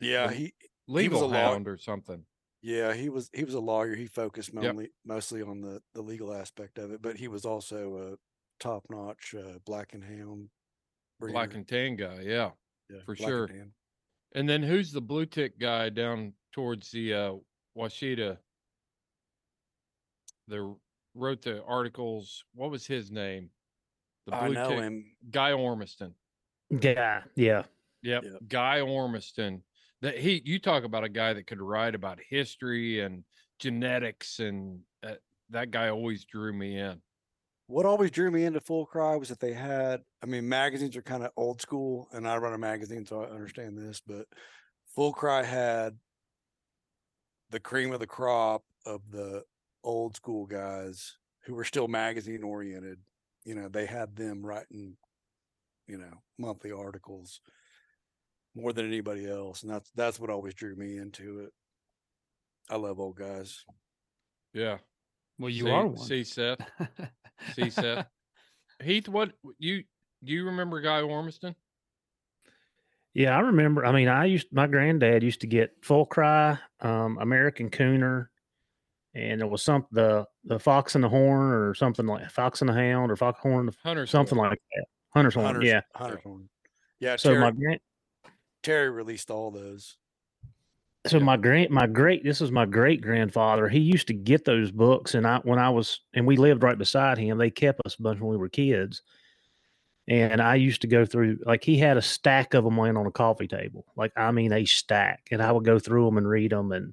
Yeah, 0.00 0.28
The 0.28 0.34
he 0.34 0.42
he 0.44 1.08
was 1.08 1.20
legal 1.20 1.32
a 1.32 1.34
hound 1.34 1.68
or 1.68 1.78
something. 1.78 2.26
Yeah, 2.60 2.94
he 2.94 3.08
was 3.08 3.30
he 3.32 3.44
was 3.44 3.54
a 3.54 3.60
lawyer. 3.60 3.94
He 3.94 4.06
focused 4.06 4.52
Yep. 4.52 4.76
mostly 5.04 5.42
on 5.42 5.60
the 5.60 5.82
the 5.92 6.02
legal 6.02 6.32
aspect 6.32 6.78
of 6.78 6.90
it, 6.92 7.02
but 7.02 7.16
he 7.16 7.28
was 7.28 7.44
also 7.44 8.12
a 8.14 8.16
top 8.58 8.86
notch 8.90 9.34
uh, 9.34 9.58
black 9.64 9.92
and 9.92 10.02
hound. 10.02 10.50
Black 11.20 11.54
and 11.54 11.66
tan 11.66 11.96
guy, 11.96 12.20
yeah, 12.20 12.50
Yeah, 12.90 13.00
for 13.06 13.14
black 13.14 13.28
and 13.28 13.48
sure. 13.48 13.72
And 14.34 14.48
then 14.48 14.62
who's 14.62 14.92
the 14.92 15.00
blue 15.00 15.26
tick 15.26 15.58
guy 15.58 15.88
down 15.88 16.34
towards 16.52 16.90
the 16.90 17.14
uh 17.14 17.34
Washita? 17.76 18.38
The 20.48 20.74
wrote 21.14 21.42
the 21.42 21.62
articles. 21.64 22.44
What 22.54 22.70
was 22.70 22.86
his 22.86 23.10
name? 23.10 23.50
The 24.26 24.34
I 24.34 24.48
know 24.48 24.70
him. 24.70 25.04
Guy 25.30 25.52
Ormiston. 25.52 26.14
Yeah, 26.70 27.22
yeah. 27.34 27.62
Yep. 28.02 28.24
Guy 28.48 28.80
Ormiston. 28.80 29.62
That 30.02 30.18
he 30.18 30.42
you 30.44 30.58
talk 30.58 30.84
about 30.84 31.04
a 31.04 31.08
guy 31.08 31.32
that 31.32 31.46
could 31.46 31.60
write 31.60 31.94
about 31.94 32.18
history 32.28 33.00
and 33.00 33.24
genetics 33.58 34.40
and 34.40 34.80
uh, 35.06 35.14
that 35.50 35.70
guy 35.70 35.88
always 35.88 36.24
drew 36.24 36.52
me 36.52 36.78
in. 36.78 37.00
What 37.66 37.86
always 37.86 38.10
drew 38.10 38.30
me 38.30 38.44
into 38.44 38.60
Full 38.60 38.84
Cry 38.84 39.16
was 39.16 39.30
that 39.30 39.40
they 39.40 39.54
had. 39.54 40.02
I 40.22 40.26
mean, 40.26 40.46
magazines 40.46 40.96
are 40.96 41.02
kind 41.02 41.22
of 41.22 41.30
old 41.36 41.62
school, 41.62 42.08
and 42.12 42.28
I 42.28 42.36
run 42.36 42.52
a 42.52 42.58
magazine, 42.58 43.06
so 43.06 43.22
I 43.22 43.30
understand 43.30 43.78
this. 43.78 44.02
But 44.06 44.26
Full 44.94 45.12
Cry 45.12 45.42
had 45.42 45.96
the 47.50 47.60
cream 47.60 47.92
of 47.92 48.00
the 48.00 48.06
crop 48.06 48.62
of 48.84 49.00
the 49.10 49.42
old 49.84 50.16
school 50.16 50.46
guys 50.46 51.16
who 51.46 51.54
were 51.54 51.64
still 51.64 51.88
magazine 51.88 52.42
oriented. 52.42 52.98
You 53.44 53.54
know, 53.54 53.68
they 53.68 53.86
had 53.86 54.16
them 54.16 54.44
writing, 54.44 54.96
you 55.86 55.98
know, 55.98 56.22
monthly 56.38 56.72
articles 56.72 57.40
more 58.56 58.72
than 58.72 58.86
anybody 58.86 59.28
else, 59.28 59.62
and 59.62 59.70
that's 59.70 59.90
that's 59.94 60.18
what 60.18 60.30
always 60.30 60.54
drew 60.54 60.74
me 60.74 60.96
into 60.96 61.40
it. 61.40 61.50
I 62.70 62.76
love 62.76 62.98
old 62.98 63.16
guys. 63.16 63.64
Yeah. 64.54 64.78
Well, 65.38 65.50
you 65.50 65.64
see, 65.64 65.70
are 65.70 65.86
one. 65.86 65.98
See 65.98 66.24
Seth. 66.24 66.60
see 67.54 67.70
Seth. 67.70 68.06
Heath, 68.82 69.08
what 69.08 69.32
you 69.58 69.84
do 70.22 70.32
you 70.32 70.46
remember 70.46 70.80
Guy 70.80 71.02
Ormiston? 71.02 71.54
Yeah, 73.12 73.36
I 73.36 73.40
remember. 73.40 73.84
I 73.84 73.92
mean, 73.92 74.08
I 74.08 74.24
used 74.24 74.48
my 74.52 74.66
granddad 74.66 75.22
used 75.22 75.42
to 75.42 75.46
get 75.46 75.70
Full 75.82 76.06
Cry, 76.06 76.58
um, 76.80 77.18
American 77.20 77.70
Cooner, 77.70 78.26
and 79.14 79.40
it 79.40 79.48
was 79.48 79.62
some 79.62 79.86
the 79.92 80.26
the 80.44 80.58
Fox 80.58 80.94
and 80.94 81.04
the 81.04 81.08
Horn 81.08 81.52
or 81.52 81.74
something 81.74 82.06
like 82.06 82.30
Fox 82.30 82.60
and 82.62 82.68
the 82.68 82.74
Hound 82.74 83.10
or 83.10 83.16
Fox 83.16 83.38
Horn, 83.40 83.70
Hunter's 83.82 84.10
something 84.10 84.36
Horn. 84.36 84.50
like 84.50 84.62
that. 84.76 84.84
Hunter's 85.14 85.34
Horn, 85.34 85.46
Hunter's, 85.46 85.64
yeah. 85.64 85.80
Hunter's 85.94 86.22
Horn. 86.24 86.48
Yeah, 87.00 87.16
So 87.16 87.30
Terry, 87.30 87.40
my 87.40 87.50
grand, 87.50 87.80
Terry 88.62 88.90
released 88.90 89.30
all 89.30 89.50
those. 89.50 89.96
so 91.06 91.20
my 91.20 91.36
grand, 91.36 91.70
my 91.70 91.86
great, 91.86 92.24
this 92.24 92.40
was 92.40 92.50
my 92.50 92.64
great 92.66 93.00
grandfather. 93.02 93.68
He 93.68 93.78
used 93.80 94.06
to 94.08 94.14
get 94.14 94.44
those 94.44 94.70
books, 94.70 95.14
and 95.14 95.26
I 95.26 95.38
when 95.44 95.58
I 95.58 95.70
was 95.70 96.00
and 96.14 96.26
we 96.26 96.36
lived 96.36 96.62
right 96.62 96.78
beside 96.78 97.18
him. 97.18 97.38
They 97.38 97.50
kept 97.50 97.80
us 97.84 97.96
a 97.98 98.02
bunch 98.02 98.20
when 98.20 98.30
we 98.30 98.36
were 98.36 98.48
kids, 98.48 99.02
And 100.08 100.40
I 100.42 100.54
used 100.56 100.80
to 100.82 100.86
go 100.86 101.04
through 101.04 101.38
like 101.46 101.62
he 101.62 101.78
had 101.78 101.96
a 101.96 102.02
stack 102.02 102.54
of 102.54 102.64
them 102.64 102.78
laying 102.78 102.96
on 102.96 103.06
a 103.06 103.10
coffee 103.10 103.48
table, 103.48 103.84
like 103.96 104.12
I 104.16 104.32
mean 104.32 104.52
a 104.52 104.64
stack, 104.64 105.28
and 105.30 105.42
I 105.42 105.52
would 105.52 105.64
go 105.64 105.78
through 105.78 106.06
them 106.06 106.18
and 106.18 106.28
read 106.28 106.52
them. 106.52 106.72
And 106.72 106.92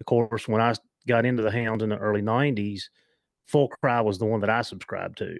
of 0.00 0.06
course, 0.06 0.48
when 0.48 0.60
I 0.60 0.74
got 1.06 1.24
into 1.24 1.42
the 1.42 1.50
hounds 1.50 1.82
in 1.82 1.90
the 1.90 1.98
early 1.98 2.22
'90s, 2.22 2.82
Full 3.46 3.68
Cry 3.68 4.00
was 4.00 4.18
the 4.18 4.26
one 4.26 4.40
that 4.40 4.50
I 4.50 4.62
subscribed 4.62 5.18
to. 5.18 5.36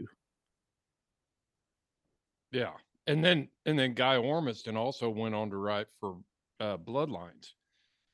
Yeah. 2.52 2.72
And 3.06 3.24
then 3.24 3.48
and 3.66 3.78
then 3.78 3.94
Guy 3.94 4.16
Ormiston 4.16 4.76
also 4.76 5.08
went 5.08 5.34
on 5.34 5.50
to 5.50 5.56
write 5.56 5.86
for 6.00 6.18
uh, 6.60 6.76
Bloodlines. 6.76 7.52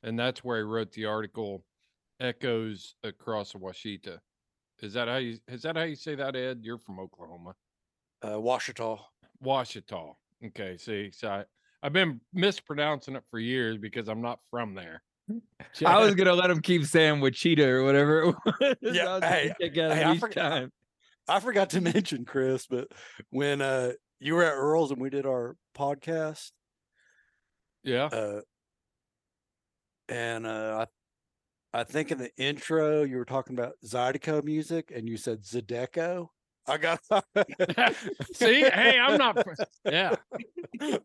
And 0.03 0.19
that's 0.19 0.43
where 0.43 0.59
he 0.59 0.65
wrote 0.65 0.93
the 0.93 1.07
article 1.07 1.65
Echoes 2.21 2.95
Across 3.05 3.53
the 3.53 3.59
Washita. 3.59 4.19
Is 4.81 4.95
that 4.95 5.09
how 5.09 5.17
you 5.17 5.39
is 5.49 5.63
that 5.63 5.77
how 5.77 5.85
you 5.85 5.95
say 5.95 6.15
that, 6.15 6.37
Ed? 6.37 6.61
You're 6.63 6.79
from 6.79 6.99
Oklahoma. 6.99 7.55
Uh, 8.23 8.37
Washita. 8.37 8.99
Washita. 9.45 10.15
Okay, 10.45 10.77
see, 10.77 11.11
so 11.13 11.29
I, 11.29 11.45
I've 11.83 11.93
been 11.93 12.21
mispronouncing 12.33 13.15
it 13.15 13.23
for 13.31 13.39
years 13.39 13.79
because 13.79 14.09
I'm 14.09 14.21
not 14.21 14.41
from 14.51 14.75
there. 14.75 15.03
I 15.87 15.99
was 15.99 16.15
gonna 16.15 16.35
let 16.35 16.51
him 16.51 16.61
keep 16.61 16.85
saying 16.85 17.21
Wichita 17.21 17.65
or 17.65 17.85
whatever 17.85 18.23
it 18.23 18.27
was. 18.45 18.77
Yeah, 18.83 19.09
I 19.09 19.15
was 19.15 19.25
hey, 19.25 19.43
gonna 19.59 19.71
kick 19.71 19.79
out 19.79 19.93
hey, 19.97 20.05
I 20.05 20.19
forgot- 20.19 20.35
time. 20.51 20.73
I 21.29 21.41
forgot 21.41 21.71
to 21.71 21.81
mention, 21.93 22.25
Chris, 22.25 22.67
but 22.67 22.89
when 23.31 23.61
uh, 23.63 23.93
you 24.19 24.35
were 24.35 24.43
at 24.45 24.55
Earl's 24.55 24.91
and 24.91 25.01
we 25.01 25.09
did 25.11 25.25
our 25.25 25.57
podcast, 25.77 26.51
Yeah. 27.85 28.07
uh, 28.07 28.41
and 30.09 30.47
uh, 30.47 30.87
I, 31.73 31.81
I 31.81 31.85
think 31.85 32.11
in 32.11 32.19
the 32.19 32.31
intro 32.37 33.03
you 33.05 33.17
were 33.17 33.25
talking 33.25 33.57
about 33.57 33.75
Zydeco 33.87 34.43
music, 34.45 34.93
and 34.95 35.09
you 35.09 35.17
said 35.17 35.43
Zydeco. 35.43 36.27
I 36.67 36.77
got 36.77 37.01
See, 38.35 38.63
hey, 38.63 38.99
I'm 39.01 39.17
not. 39.19 39.45
Yeah. 39.85 40.15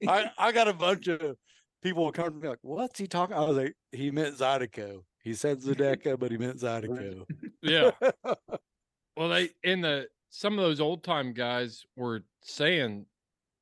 I, 0.08 0.30
I 0.38 0.52
got 0.52 0.68
a 0.68 0.74
bunch 0.74 1.08
of 1.08 1.36
people 1.82 2.04
will 2.06 2.12
come 2.12 2.26
to 2.26 2.32
me 2.40 2.48
like, 2.50 2.60
"What's 2.62 3.00
he 3.00 3.08
talking?" 3.08 3.36
I 3.36 3.42
was 3.46 3.58
like, 3.58 3.76
"He 3.92 4.12
meant 4.12 4.38
Zydeco. 4.38 5.04
He 5.24 5.34
said 5.34 5.60
Zydeco, 5.62 6.18
but 6.20 6.32
he 6.32 6.38
meant 6.38 6.58
Zydeco." 6.60 7.26
Yeah. 7.62 7.92
Well, 9.18 9.30
they 9.30 9.50
in 9.64 9.82
the 9.82 10.08
some 10.30 10.54
of 10.60 10.64
those 10.64 10.80
old 10.80 11.04
time 11.04 11.34
guys 11.34 11.84
were 11.96 12.22
saying 12.44 13.08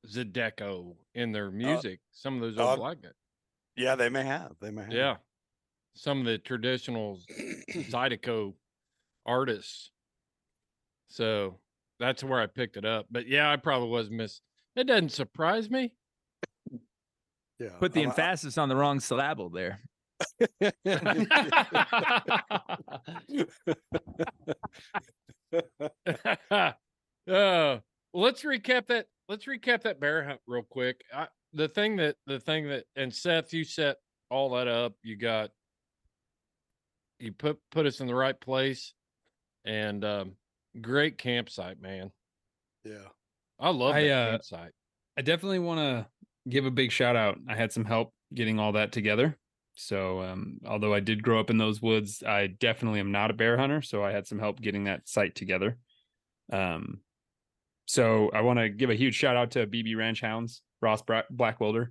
Zydeco 0.06 0.96
in 1.14 1.32
their 1.32 1.50
music. 1.50 2.00
some 2.12 2.34
of 2.34 2.42
those 2.42 2.58
old 2.58 2.68
uh, 2.74 2.76
black 2.76 3.00
guys. 3.02 3.12
yeah, 3.74 3.94
they 3.94 4.10
may 4.10 4.22
have. 4.24 4.52
They 4.60 4.70
may 4.70 4.82
have. 4.82 4.92
Yeah. 4.92 5.16
Some 5.94 6.20
of 6.20 6.26
the 6.26 6.36
traditional 6.36 7.18
Zydeco 7.72 8.52
artists. 9.24 9.90
So 11.08 11.58
that's 11.98 12.22
where 12.22 12.40
I 12.40 12.46
picked 12.46 12.76
it 12.76 12.84
up. 12.84 13.06
But 13.10 13.26
yeah, 13.26 13.50
I 13.50 13.56
probably 13.56 13.88
was 13.88 14.10
miss. 14.10 14.42
It 14.76 14.84
doesn't 14.86 15.12
surprise 15.12 15.70
me. 15.70 15.94
Yeah. 17.58 17.70
Put 17.78 17.92
the 17.92 18.00
I'm- 18.00 18.10
I- 18.10 18.22
emphasis 18.22 18.58
on 18.58 18.68
the 18.68 18.76
wrong 18.76 19.00
syllable 19.00 19.50
there. 19.50 19.80
uh, 20.60 20.70
well, 27.26 27.82
let's 28.14 28.42
recap 28.42 28.86
that. 28.86 29.06
Let's 29.28 29.46
recap 29.46 29.82
that 29.82 30.00
bear 30.00 30.24
hunt 30.24 30.40
real 30.46 30.62
quick. 30.62 31.02
I, 31.12 31.26
the 31.52 31.68
thing 31.68 31.96
that 31.96 32.16
the 32.26 32.38
thing 32.38 32.68
that 32.68 32.84
and 32.94 33.12
Seth, 33.12 33.52
you 33.52 33.64
set 33.64 33.96
all 34.30 34.50
that 34.50 34.68
up. 34.68 34.94
You 35.02 35.16
got 35.16 35.50
you 37.18 37.32
put 37.32 37.58
put 37.70 37.86
us 37.86 38.00
in 38.00 38.06
the 38.06 38.14
right 38.14 38.38
place, 38.38 38.94
and 39.64 40.04
um, 40.04 40.32
great 40.80 41.18
campsite, 41.18 41.80
man. 41.80 42.10
yeah. 42.84 43.08
I 43.58 43.70
love 43.70 43.94
I, 43.94 44.02
that 44.02 44.12
uh, 44.12 44.30
campsite. 44.32 44.72
I 45.18 45.22
definitely 45.22 45.60
want 45.60 45.80
to 45.80 46.06
give 46.48 46.66
a 46.66 46.70
big 46.70 46.92
shout 46.92 47.16
out. 47.16 47.38
I 47.48 47.54
had 47.54 47.72
some 47.72 47.84
help 47.84 48.12
getting 48.34 48.58
all 48.58 48.72
that 48.72 48.92
together. 48.92 49.36
So, 49.74 50.22
um, 50.22 50.58
although 50.66 50.94
I 50.94 51.00
did 51.00 51.22
grow 51.22 51.38
up 51.38 51.50
in 51.50 51.58
those 51.58 51.82
woods, 51.82 52.22
I 52.26 52.46
definitely 52.46 53.00
am 53.00 53.12
not 53.12 53.30
a 53.30 53.34
bear 53.34 53.58
hunter. 53.58 53.82
So, 53.82 54.02
I 54.02 54.12
had 54.12 54.26
some 54.26 54.38
help 54.38 54.60
getting 54.60 54.84
that 54.84 55.08
site 55.08 55.34
together. 55.34 55.76
Um, 56.52 57.00
so 57.86 58.30
I 58.34 58.40
want 58.42 58.58
to 58.58 58.68
give 58.68 58.90
a 58.90 58.94
huge 58.94 59.14
shout 59.14 59.36
out 59.36 59.52
to 59.52 59.66
BB 59.66 59.96
Ranch 59.96 60.20
Hounds, 60.20 60.62
Ross 60.82 61.02
Blackwelder. 61.02 61.88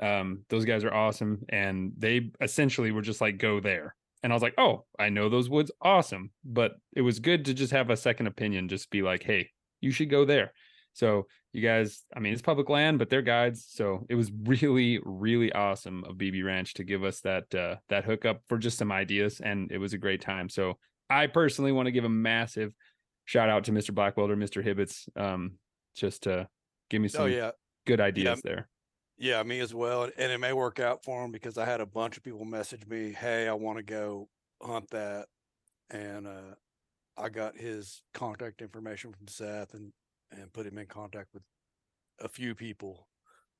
Um, 0.00 0.44
those 0.50 0.64
guys 0.64 0.84
are 0.84 0.92
awesome, 0.92 1.44
and 1.48 1.92
they 1.96 2.30
essentially 2.40 2.90
were 2.92 3.02
just 3.02 3.20
like, 3.20 3.38
"Go 3.38 3.60
there." 3.60 3.94
And 4.22 4.32
I 4.32 4.36
was 4.36 4.42
like, 4.42 4.54
"Oh, 4.58 4.84
I 4.98 5.08
know 5.08 5.28
those 5.28 5.48
woods, 5.48 5.70
awesome." 5.80 6.30
But 6.44 6.72
it 6.94 7.00
was 7.00 7.20
good 7.20 7.46
to 7.46 7.54
just 7.54 7.72
have 7.72 7.90
a 7.90 7.96
second 7.96 8.26
opinion, 8.26 8.68
just 8.68 8.90
be 8.90 9.02
like, 9.02 9.22
"Hey, 9.22 9.50
you 9.80 9.90
should 9.92 10.10
go 10.10 10.24
there." 10.24 10.52
So 10.94 11.26
you 11.52 11.60
guys, 11.60 12.04
I 12.16 12.20
mean, 12.20 12.32
it's 12.32 12.42
public 12.42 12.68
land, 12.68 12.98
but 12.98 13.10
they're 13.10 13.22
guides. 13.22 13.66
So 13.68 14.06
it 14.08 14.14
was 14.14 14.32
really, 14.32 15.00
really 15.04 15.52
awesome 15.52 16.04
of 16.04 16.16
BB 16.16 16.44
Ranch 16.44 16.74
to 16.74 16.84
give 16.84 17.04
us 17.04 17.20
that 17.20 17.54
uh, 17.54 17.76
that 17.88 18.04
hookup 18.04 18.40
for 18.48 18.56
just 18.58 18.78
some 18.78 18.90
ideas, 18.90 19.40
and 19.40 19.70
it 19.70 19.78
was 19.78 19.92
a 19.92 19.98
great 19.98 20.20
time. 20.20 20.48
So 20.48 20.78
I 21.10 21.26
personally 21.26 21.72
want 21.72 21.86
to 21.86 21.92
give 21.92 22.04
a 22.04 22.08
massive 22.08 22.72
shout 23.24 23.50
out 23.50 23.64
to 23.64 23.72
Mr. 23.72 23.90
Blackwelder, 23.90 24.36
Mr. 24.36 24.64
Hibbets, 24.64 25.08
um, 25.20 25.58
just 25.94 26.22
to 26.22 26.48
give 26.90 27.02
me 27.02 27.08
some 27.08 27.22
Oh 27.24 27.26
yeah. 27.26 27.50
good 27.86 28.00
ideas 28.00 28.40
there. 28.42 28.68
Yeah, 29.16 29.42
me 29.42 29.60
as 29.60 29.74
well. 29.74 30.04
And 30.16 30.32
it 30.32 30.38
may 30.38 30.52
work 30.52 30.80
out 30.80 31.04
for 31.04 31.24
him 31.24 31.30
because 31.30 31.56
I 31.58 31.64
had 31.64 31.80
a 31.80 31.86
bunch 31.86 32.16
of 32.16 32.22
people 32.22 32.44
message 32.44 32.86
me, 32.86 33.12
"Hey, 33.12 33.48
I 33.48 33.52
want 33.52 33.78
to 33.78 33.84
go 33.84 34.28
hunt 34.62 34.90
that," 34.90 35.26
and 35.90 36.26
uh, 36.26 36.54
I 37.16 37.28
got 37.28 37.56
his 37.56 38.02
contact 38.12 38.60
information 38.60 39.12
from 39.12 39.28
Seth 39.28 39.74
and 39.74 39.92
and 40.30 40.52
put 40.52 40.66
him 40.66 40.78
in 40.78 40.86
contact 40.86 41.28
with 41.34 41.42
a 42.20 42.28
few 42.28 42.54
people, 42.54 43.08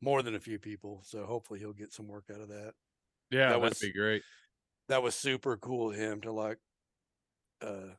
more 0.00 0.22
than 0.22 0.35
a 0.35 0.40
few 0.40 0.59
people. 0.59 1.03
So 1.05 1.24
hopefully 1.24 1.59
he'll 1.61 1.72
get 1.72 1.92
some 1.92 2.09
work 2.09 2.24
out 2.33 2.40
of 2.40 2.48
that. 2.48 2.72
Yeah, 3.31 3.50
that 3.50 3.61
that'd 3.61 3.79
be 3.81 3.92
great. 3.92 4.22
That 4.88 5.03
was 5.03 5.14
super 5.14 5.57
cool 5.57 5.90
of 5.90 5.96
him 5.96 6.20
to 6.22 6.33
like 6.33 6.59
uh 7.62 7.94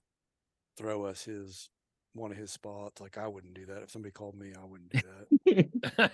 throw 0.77 1.05
us 1.05 1.23
his 1.23 1.69
one 2.13 2.31
of 2.31 2.37
his 2.37 2.51
spots. 2.51 3.01
Like 3.01 3.17
I 3.17 3.27
wouldn't 3.27 3.53
do 3.53 3.65
that 3.67 3.83
if 3.83 3.91
somebody 3.91 4.11
called 4.11 4.35
me. 4.35 4.53
I 4.59 4.65
wouldn't 4.65 4.91
do 4.91 4.99
that. 5.97 6.07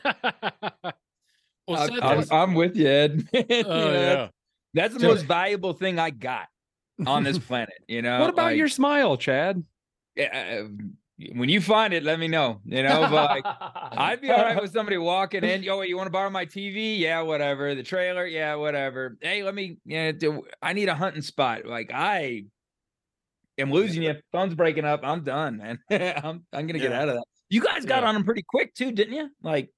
well, 1.67 1.81
I'm, 1.81 1.89
Seth 1.89 2.03
I'm, 2.03 2.17
was- 2.17 2.31
I'm 2.31 2.53
with 2.53 2.75
you, 2.75 2.87
Ed. 2.87 3.27
You 3.33 3.43
oh 3.65 3.69
know, 3.69 3.91
yeah. 3.93 4.15
that's, 4.15 4.31
that's 4.73 4.93
the 4.95 4.99
So- 5.01 5.07
most 5.07 5.25
valuable 5.25 5.73
thing 5.73 5.99
I 5.99 6.09
got 6.09 6.47
on 7.05 7.23
this 7.23 7.37
planet. 7.47 7.83
You 7.87 8.01
know, 8.01 8.19
what 8.21 8.29
about 8.29 8.43
like, 8.45 8.57
your 8.57 8.67
smile, 8.69 9.17
Chad? 9.17 9.63
yeah, 10.15 10.63
uh, 10.63 10.67
when 11.33 11.49
you 11.49 11.61
find 11.61 11.93
it, 11.93 12.03
let 12.03 12.19
me 12.19 12.27
know. 12.27 12.61
You 12.65 12.83
know, 12.83 13.01
but 13.09 13.43
like, 13.43 13.43
I'd 13.45 14.21
be 14.21 14.29
all 14.31 14.41
right 14.43 14.61
with 14.61 14.71
somebody 14.73 14.97
walking 14.97 15.43
in. 15.43 15.63
Yo, 15.63 15.81
you 15.81 15.95
want 15.97 16.07
to 16.07 16.11
borrow 16.11 16.29
my 16.29 16.45
TV? 16.45 16.97
Yeah, 16.99 17.21
whatever. 17.21 17.75
The 17.75 17.83
trailer? 17.83 18.25
Yeah, 18.25 18.55
whatever. 18.55 19.17
Hey, 19.21 19.43
let 19.43 19.53
me. 19.55 19.77
Yeah, 19.85 20.11
do, 20.11 20.43
I 20.61 20.73
need 20.73 20.89
a 20.89 20.95
hunting 20.95 21.21
spot. 21.21 21.65
Like 21.65 21.91
I 21.93 22.45
am 23.57 23.71
losing 23.71 24.03
you. 24.03 24.15
Phone's 24.31 24.55
breaking 24.55 24.85
up. 24.85 25.01
I'm 25.03 25.23
done, 25.23 25.57
man. 25.57 25.79
I'm 26.23 26.45
I'm 26.53 26.67
gonna 26.67 26.79
get 26.79 26.91
Yeah. 26.91 27.01
out 27.01 27.09
of 27.09 27.15
that. 27.15 27.25
You 27.49 27.61
guys 27.61 27.85
got 27.85 28.03
Yeah. 28.03 28.09
on 28.09 28.15
them 28.15 28.23
pretty 28.23 28.43
quick 28.47 28.73
too, 28.73 28.91
didn't 28.91 29.13
you? 29.13 29.29
Like, 29.43 29.69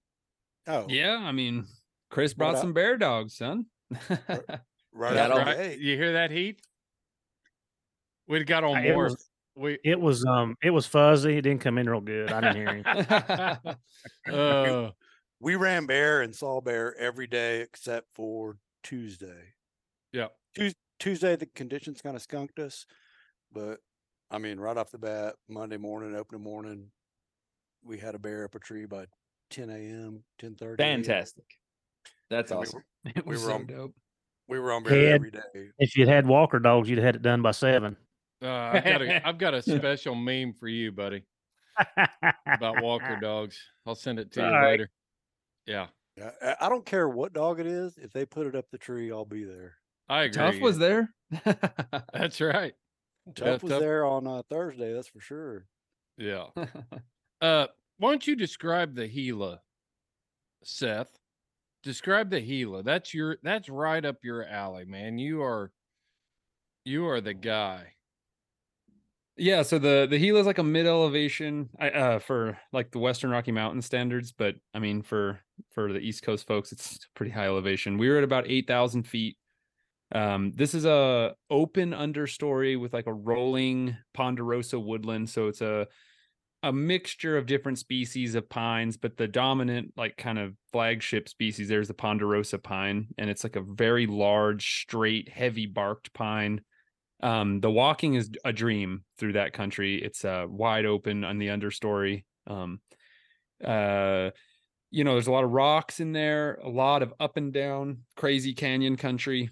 Oh, 0.68 0.86
Yeah, 0.88 1.18
I 1.18 1.32
mean, 1.34 1.66
Chris 2.10 2.34
brought 2.34 2.50
What 2.50 2.56
up? 2.58 2.62
some 2.62 2.74
bear 2.74 2.98
dogs, 2.98 3.36
son. 3.36 3.66
right 4.10 5.14
That 5.14 5.32
out 5.32 5.32
all- 5.32 5.38
Right? 5.40 5.78
You 5.78 5.98
hear 5.98 6.14
that 6.14 6.32
heat? 6.32 6.62
We'd 8.28 8.48
got 8.48 8.64
on 8.64 8.78
It 8.86 8.94
more. 8.94 9.06
was, 9.06 9.30
We 9.56 9.78
it 9.84 10.00
was 10.00 10.26
um 10.26 10.56
it 10.64 10.72
was 10.72 10.86
fuzzy. 10.88 11.38
It 11.38 11.42
didn't 11.44 11.62
come 11.62 11.78
in 11.78 11.88
real 11.90 12.02
good. 12.02 12.32
I 12.32 12.42
didn't 12.42 12.56
hear 12.56 12.74
him. 12.76 14.34
uh, 14.34 14.90
we 15.40 15.56
ran 15.56 15.86
bear 15.86 16.22
and 16.22 16.36
saw 16.36 16.60
bear 16.62 16.98
every 16.98 17.28
day 17.28 17.62
except 17.62 18.08
for 18.16 18.58
Tuesday. 18.84 19.54
yeah. 20.12 20.28
Tues- 20.56 20.74
Tuesday 21.00 21.36
the 21.36 21.46
conditions 21.48 22.02
kind 22.02 22.16
of 22.16 22.22
skunked 22.22 22.60
us, 22.60 22.86
but 23.52 23.80
I 24.32 24.38
mean, 24.38 24.60
right 24.60 24.78
off 24.78 24.90
the 24.92 24.98
bat, 24.98 25.36
Monday 25.50 25.78
morning, 25.78 26.16
opening 26.16 26.44
morning, 26.44 26.88
we 27.84 27.98
had 28.00 28.16
a 28.16 28.20
bear 28.20 28.46
up 28.46 28.56
a 28.56 28.60
tree 28.60 28.86
by 28.86 29.06
10 29.52 29.70
a.m., 29.70 30.24
10:30. 30.42 30.78
fantastic. 30.78 31.46
That's 32.30 32.52
And 32.52 32.60
we 32.62 32.66
awesome. 32.68 32.84
were- 33.06 33.12
It 33.16 33.26
We 33.26 33.34
was 33.34 33.44
were 33.44 33.50
so 33.50 33.56
on- 33.56 33.66
dope. 33.68 33.96
We 34.48 34.60
were 34.60 34.72
on 34.72 34.84
bear 34.84 34.92
Ted. 34.94 35.14
every 35.16 35.32
day. 35.32 35.70
If 35.78 35.96
you'd 35.96 36.08
had 36.08 36.26
Walker 36.28 36.60
dogs, 36.60 36.90
you'd 36.90 36.98
have 37.00 37.06
had 37.06 37.16
it 37.18 37.22
done 37.22 37.42
by 37.42 37.52
seven. 37.52 37.96
Uh, 38.44 38.72
I've 38.74 38.84
got 38.84 39.02
a 39.02 39.22
I've 39.28 39.38
got 39.38 39.54
a 39.54 39.62
special 39.62 40.16
meme 40.16 40.54
for 40.54 40.68
you, 40.68 40.92
buddy, 40.92 41.24
about 42.46 42.82
Walker 42.82 43.18
dogs. 43.22 43.58
I'll 43.86 43.96
send 43.96 44.20
it 44.20 44.32
to 44.34 44.42
you 44.42 44.46
All 44.46 44.52
right. 44.52 44.72
later. 44.72 44.90
Yeah, 45.66 45.88
Yeah, 46.18 46.32
I- 46.42 46.66
I 46.66 46.70
don't 46.70 46.86
care 46.86 47.08
what 47.08 47.34
dog 47.34 47.60
it 47.60 47.66
is. 47.68 47.98
If 47.98 48.12
they 48.12 48.26
put 48.26 48.48
it 48.48 48.56
up 48.56 48.66
the 48.72 48.78
tree, 48.78 49.12
I'll 49.12 49.24
be 49.26 49.46
there. 49.46 49.76
I 50.10 50.24
agree. 50.24 50.42
Tough 50.42 50.60
was 50.60 50.78
there. 50.78 51.14
That's 52.14 52.42
right. 52.42 52.74
Tough 53.36 53.64
was 53.64 53.72
Tough- 53.72 53.80
there 53.80 54.06
on 54.06 54.28
uh, 54.28 54.42
Thursday, 54.50 54.92
that's 54.94 55.08
for 55.08 55.22
sure. 55.22 55.66
Yeah. 56.18 56.48
Uh, 57.42 57.68
why 57.98 58.10
don't 58.12 58.28
you 58.28 58.36
describe 58.36 58.96
the 58.96 59.08
Gila, 59.08 59.62
Seth? 60.64 61.08
Describe 61.84 62.30
the 62.30 62.42
Gila. 62.42 62.84
That's 62.84 63.14
your. 63.14 63.38
That's 63.44 63.70
right 63.70 64.04
up 64.04 64.18
your 64.24 64.46
alley, 64.46 64.86
man. 64.86 65.18
You 65.18 65.42
are. 65.42 65.72
You 66.86 67.08
are 67.08 67.22
the 67.22 67.34
guy. 67.34 67.94
Yeah, 69.36 69.64
so 69.64 69.80
the 69.80 70.08
the 70.10 70.20
Gila 70.20 70.42
is 70.42 70.46
like 70.46 70.60
a 70.60 70.64
mid 70.64 70.86
elevation 70.86 71.70
uh 71.80 72.20
for 72.20 72.58
like 72.72 72.92
the 72.92 73.00
Western 73.00 73.32
Rocky 73.32 73.52
Mountain 73.52 73.82
standards, 73.82 74.32
but 74.32 74.56
I 74.74 74.80
mean 74.80 75.02
for 75.02 75.42
for 75.72 75.92
the 75.92 76.00
East 76.00 76.24
Coast 76.24 76.46
folks, 76.46 76.72
it's 76.72 77.08
pretty 77.16 77.32
high 77.32 77.46
elevation. 77.48 77.98
We 77.98 78.10
were 78.10 78.18
at 78.18 78.24
about 78.24 78.48
eight 78.48 78.68
thousand 78.68 79.04
feet. 79.04 79.38
Um, 80.14 80.52
this 80.54 80.76
is 80.76 80.86
a 80.86 81.36
open 81.50 81.92
understory 81.92 82.80
with 82.80 82.94
like 82.94 83.08
a 83.08 83.14
rolling 83.14 83.98
ponderosa 84.14 84.80
woodland, 84.80 85.30
so 85.30 85.48
it's 85.48 85.62
a 85.62 85.88
a 86.64 86.74
mixture 86.74 87.38
of 87.38 87.46
different 87.46 87.80
species 87.80 88.36
of 88.36 88.50
pines, 88.50 88.98
but 88.98 89.18
the 89.18 89.28
dominant 89.28 89.94
like 89.98 90.18
kind 90.18 90.40
of 90.40 90.56
flagship 90.72 91.30
species 91.30 91.68
there's 91.68 91.90
the 91.90 91.94
ponderosa 91.94 92.60
pine, 92.60 93.08
and 93.18 93.30
it's 93.30 93.44
like 93.44 93.56
a 93.58 93.62
very 93.62 94.08
large, 94.08 94.82
straight, 94.84 95.30
heavy 95.30 95.66
barked 95.66 96.14
pine 96.14 96.62
um 97.24 97.62
the 97.62 97.72
walking 97.72 98.16
is 98.16 98.32
a 98.46 98.54
dream 98.54 99.04
through 99.18 99.34
that 99.34 99.54
country. 99.54 100.02
It's 100.02 100.26
uh 100.26 100.46
wide 100.48 100.86
open 100.86 101.24
on 101.24 101.38
the 101.40 101.48
understory. 101.48 102.26
Um 102.48 102.82
uh 103.64 104.32
you 104.92 105.04
know 105.04 105.14
there's 105.14 105.28
a 105.28 105.32
lot 105.32 105.44
of 105.44 105.52
rocks 105.52 106.00
in 106.00 106.12
there 106.12 106.56
a 106.64 106.70
lot 106.70 107.02
of 107.02 107.14
up 107.20 107.38
and 107.38 107.54
down 107.54 108.04
crazy 108.16 108.54
canyon 108.54 108.98
country 108.98 109.50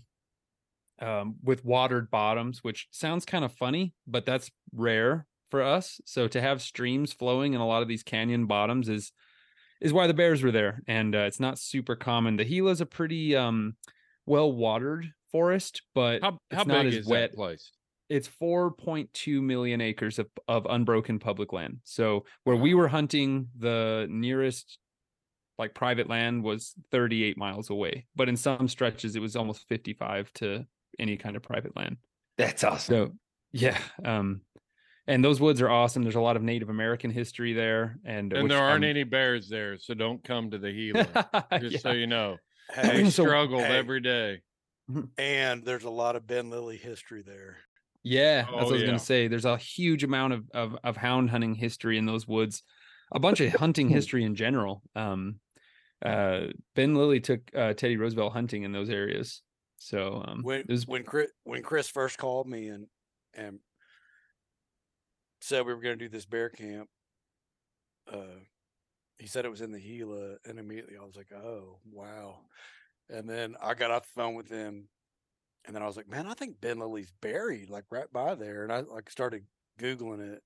um 1.00 1.36
with 1.42 1.66
watered 1.66 2.12
bottoms 2.12 2.64
which 2.64 2.88
sounds 2.92 3.26
kind 3.26 3.46
of 3.46 3.54
funny 3.54 3.94
but 4.06 4.26
that's 4.26 4.52
rare 4.74 5.28
for 5.52 5.62
us. 5.62 6.02
So 6.06 6.28
to 6.30 6.42
have 6.42 6.62
streams 6.62 7.14
flowing 7.14 7.54
in 7.54 7.62
a 7.62 7.68
lot 7.68 7.84
of 7.84 7.88
these 7.88 8.02
canyon 8.02 8.48
bottoms 8.48 8.90
is 8.90 9.12
is 9.82 9.94
why 9.94 10.08
the 10.08 10.14
bears 10.14 10.42
were 10.42 10.52
there. 10.52 10.82
And 10.88 11.16
uh, 11.16 11.20
it's 11.20 11.40
not 11.40 11.60
super 11.60 11.96
common. 11.96 12.38
The 12.38 12.46
gila's 12.46 12.82
a 12.82 12.86
pretty 12.86 13.36
um 13.36 13.76
well 14.26 14.52
watered 14.52 15.12
forest 15.32 15.82
but 15.96 16.22
How 16.22 16.38
it's 16.50 16.58
how 16.58 16.64
big 16.64 16.86
as 16.88 16.96
is 16.96 17.08
wet 17.08 17.32
that 17.32 17.36
place? 17.38 17.72
it's 18.10 18.28
4.2 18.42 19.42
million 19.42 19.80
acres 19.82 20.20
of, 20.20 20.28
of 20.48 20.68
unbroken 20.70 21.18
public 21.20 21.54
land. 21.54 21.78
So 21.86 22.26
where 22.44 22.58
we 22.58 22.74
were 22.74 22.90
hunting, 22.90 23.48
the 23.58 24.06
nearest 24.10 24.78
like 25.58 25.74
private 25.74 26.10
land 26.10 26.44
was 26.44 26.74
38 26.92 27.38
miles 27.38 27.70
away, 27.70 28.06
but 28.16 28.28
in 28.28 28.36
some 28.36 28.68
stretches 28.68 29.16
it 29.16 29.22
was 29.22 29.36
almost 29.36 29.68
55 29.70 30.32
to 30.36 30.66
any 31.00 31.16
kind 31.18 31.36
of 31.36 31.44
private 31.44 31.76
land. 31.76 31.98
That's 32.38 32.64
awesome. 32.64 32.94
So 32.94 33.14
yeah, 33.54 33.78
um, 34.04 34.42
and 35.08 35.24
those 35.24 35.40
woods 35.40 35.62
are 35.62 35.70
awesome. 35.70 36.04
There's 36.04 36.16
a 36.16 36.22
lot 36.22 36.36
of 36.36 36.42
Native 36.44 36.70
American 36.70 37.12
history 37.12 37.54
there, 37.54 37.98
and 38.06 38.32
And 38.34 38.50
there 38.52 38.58
aren't 38.60 38.84
I'm- 38.84 38.90
any 38.90 39.04
bears 39.04 39.48
there, 39.50 39.78
so 39.78 39.94
don't 39.94 40.24
come 40.24 40.52
to 40.52 40.58
the 40.58 40.72
Gila. 41.52 41.60
Just 41.60 41.82
so 41.84 41.92
you 41.92 42.08
know, 42.08 42.38
Hey, 42.74 43.04
we 43.04 43.10
So- 43.10 43.24
struggled 43.24 43.64
hey. 43.64 43.78
every 43.78 44.00
day. 44.02 44.42
And 45.18 45.64
there's 45.66 45.84
a 45.84 45.90
lot 45.90 46.16
of 46.16 46.28
Ben 46.28 46.50
Lilly 46.50 46.78
history 46.78 47.22
there. 47.22 47.58
Yeah, 48.04 48.44
that's 48.44 48.52
Oh, 48.52 48.56
what 48.70 48.72
I 48.72 48.74
was 48.74 48.82
yeah. 48.82 48.86
gonna 48.88 49.00
say. 49.00 49.28
There's 49.28 49.46
a 49.46 49.58
huge 49.58 50.04
amount 50.04 50.34
of, 50.34 50.50
of 50.54 50.76
of 50.84 50.98
hound 50.98 51.30
hunting 51.30 51.54
history 51.54 51.98
in 51.98 52.06
those 52.06 52.28
woods, 52.28 52.64
a 53.12 53.20
bunch 53.20 53.40
of 53.42 53.54
hunting 53.54 53.90
history 53.90 54.24
in 54.24 54.36
general. 54.36 54.82
Um, 54.96 55.40
uh, 56.04 56.48
Ben 56.76 56.96
Lilly 56.96 57.22
took 57.22 57.42
uh, 57.56 57.74
Teddy 57.74 57.98
Roosevelt 57.98 58.34
hunting 58.34 58.64
in 58.64 58.72
those 58.74 58.90
areas, 58.90 59.44
so 59.78 60.24
um, 60.26 60.42
When 60.42 60.62
it 60.62 60.70
was 60.70 60.88
when 60.88 61.04
Chris 61.04 61.32
when 61.44 61.64
Chris 61.64 61.88
first 61.88 62.18
called 62.18 62.48
me 62.48 62.68
and 62.68 62.88
and 63.34 63.62
said 65.42 65.66
we 65.66 65.74
were 65.74 65.82
going 65.82 65.98
to 65.98 66.06
do 66.06 66.10
this 66.10 66.26
bear 66.26 66.50
camp, 66.50 66.90
uh, 68.08 68.40
he 69.20 69.28
said 69.28 69.46
it 69.46 69.52
was 69.52 69.62
in 69.62 69.72
the 69.72 69.82
Gila, 69.82 70.38
and 70.46 70.60
immediately 70.60 70.98
I 70.98 71.06
was 71.06 71.16
like, 71.16 71.32
"Oh, 71.32 71.82
wow!" 71.86 72.46
And 73.12 73.30
then 73.30 73.56
I 73.62 73.74
got 73.76 73.92
off 73.92 74.04
the 74.04 74.22
phone 74.22 74.36
with 74.36 74.50
him, 74.50 74.90
and 75.66 75.76
then 75.76 75.84
I 75.84 75.88
was 75.88 75.98
like, 75.98 76.08
"Man, 76.08 76.28
I 76.28 76.34
think 76.34 76.62
Ben 76.62 76.80
Lilly's 76.80 77.12
buried 77.12 77.70
like 77.70 77.86
right 77.92 78.12
by 78.12 78.36
there," 78.36 78.64
and 78.64 78.72
I 78.74 78.82
like 78.82 79.10
started 79.10 79.46
googling 79.80 80.22
it, 80.34 80.44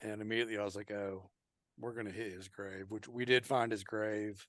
and 0.00 0.20
immediately 0.20 0.58
I 0.58 0.64
was 0.64 0.76
like, 0.76 0.90
"Oh, 0.90 1.30
we're 1.78 1.94
gonna 1.94 2.10
hit 2.10 2.32
his 2.32 2.48
grave," 2.48 2.90
which 2.90 3.08
we 3.08 3.24
did 3.24 3.46
find 3.46 3.72
his 3.72 3.84
grave. 3.84 4.46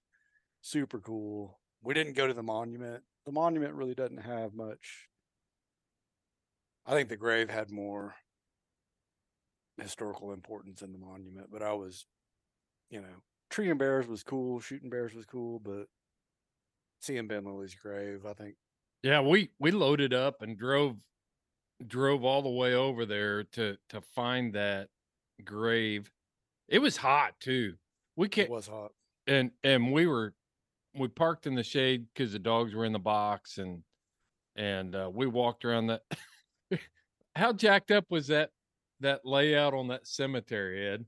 Super 0.61 0.99
cool. 0.99 1.61
We 1.81 1.93
didn't 1.93 2.13
go 2.13 2.27
to 2.27 2.33
the 2.33 2.43
monument. 2.43 3.05
The 3.25 3.31
monument 3.33 3.75
really 3.75 3.95
doesn't 3.95 4.17
have 4.17 4.53
much. 4.55 5.09
I 6.85 6.91
think 6.91 7.09
the 7.09 7.17
grave 7.17 7.49
had 7.49 7.69
more 7.71 8.15
historical 9.77 10.31
importance 10.33 10.81
than 10.81 10.91
the 10.91 10.99
monument, 10.99 11.49
but 11.51 11.61
I 11.63 11.73
was, 11.73 12.05
you 12.89 13.01
know, 13.01 13.23
treeing 13.49 13.77
bears 13.77 14.07
was 14.07 14.23
cool, 14.23 14.59
shooting 14.59 14.89
bears 14.89 15.13
was 15.13 15.25
cool, 15.25 15.59
but 15.59 15.87
seeing 17.03 17.27
Ben 17.27 17.45
Lilly's 17.45 17.75
grave, 17.75 18.25
I 18.25 18.33
think 18.33 18.55
Yeah, 19.03 19.21
we 19.21 19.51
we 19.59 19.71
loaded 19.71 20.13
up 20.13 20.41
and 20.41 20.57
drove 20.57 20.97
drove 21.85 22.23
all 22.23 22.41
the 22.41 22.49
way 22.49 22.73
over 22.73 23.05
there 23.05 23.43
to 23.43 23.77
to 23.89 24.01
find 24.01 24.53
that 24.55 24.89
grave. 25.43 26.11
It 26.67 26.79
was 26.79 26.97
hot 26.97 27.39
too. 27.39 27.77
We 28.15 28.29
can't 28.29 28.49
It 28.49 28.51
was 28.51 28.67
hot. 28.67 28.91
and 29.27 29.51
and 29.63 29.91
we 29.93 30.07
were 30.07 30.33
we 30.95 31.07
parked 31.07 31.47
in 31.47 31.55
the 31.55 31.63
shade 31.63 32.07
because 32.13 32.31
the 32.33 32.39
dogs 32.39 32.73
were 32.73 32.85
in 32.85 32.93
the 32.93 32.99
box 32.99 33.57
and 33.57 33.83
and 34.55 34.95
uh, 34.95 35.09
we 35.13 35.27
walked 35.27 35.65
around 35.65 35.87
that 35.87 36.03
how 37.35 37.53
jacked 37.53 37.91
up 37.91 38.05
was 38.09 38.27
that 38.27 38.51
that 38.99 39.25
layout 39.25 39.73
on 39.73 39.87
that 39.89 40.07
cemetery 40.07 40.87
ed 40.87 41.05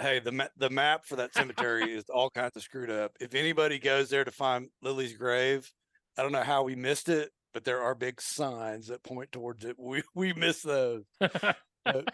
Hey, 0.00 0.20
the 0.20 0.32
ma- 0.32 0.48
the 0.56 0.70
map 0.70 1.04
for 1.06 1.16
that 1.16 1.34
cemetery 1.34 1.92
is 1.92 2.04
all 2.08 2.30
kinds 2.30 2.56
of 2.56 2.62
screwed 2.62 2.90
up. 2.90 3.12
If 3.20 3.34
anybody 3.34 3.78
goes 3.78 4.10
there 4.10 4.24
to 4.24 4.30
find 4.30 4.68
Lilly's 4.82 5.16
grave, 5.16 5.68
I 6.16 6.22
don't 6.22 6.32
know 6.32 6.42
how 6.42 6.62
we 6.62 6.76
missed 6.76 7.08
it, 7.08 7.30
but 7.52 7.64
there 7.64 7.82
are 7.82 7.94
big 7.94 8.20
signs 8.20 8.88
that 8.88 9.02
point 9.02 9.32
towards 9.32 9.64
it. 9.64 9.76
We 9.78 10.02
we 10.14 10.32
missed 10.32 10.64
those. 10.64 11.04
But- 11.84 12.08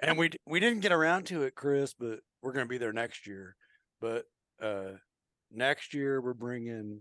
and 0.00 0.18
we 0.18 0.30
we 0.46 0.58
didn't 0.58 0.80
get 0.80 0.90
around 0.92 1.26
to 1.26 1.42
it, 1.42 1.54
Chris, 1.54 1.94
but 1.94 2.20
we're 2.42 2.52
going 2.52 2.64
to 2.66 2.68
be 2.68 2.78
there 2.78 2.92
next 2.92 3.26
year. 3.26 3.54
But 4.00 4.24
uh 4.60 4.92
next 5.50 5.94
year 5.94 6.20
we're 6.20 6.34
bringing 6.34 7.00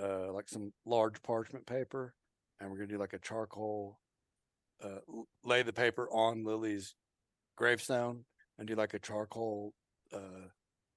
uh 0.00 0.32
like 0.32 0.48
some 0.48 0.72
large 0.86 1.20
parchment 1.22 1.66
paper 1.66 2.14
and 2.60 2.70
we're 2.70 2.76
going 2.76 2.88
to 2.88 2.94
do 2.94 3.00
like 3.00 3.14
a 3.14 3.18
charcoal 3.18 3.98
uh 4.82 4.98
lay 5.44 5.62
the 5.62 5.72
paper 5.72 6.08
on 6.12 6.44
Lilly's 6.44 6.94
gravestone 7.56 8.24
and 8.58 8.66
do 8.68 8.74
like 8.74 8.94
a 8.94 8.98
charcoal 8.98 9.72
uh 10.12 10.18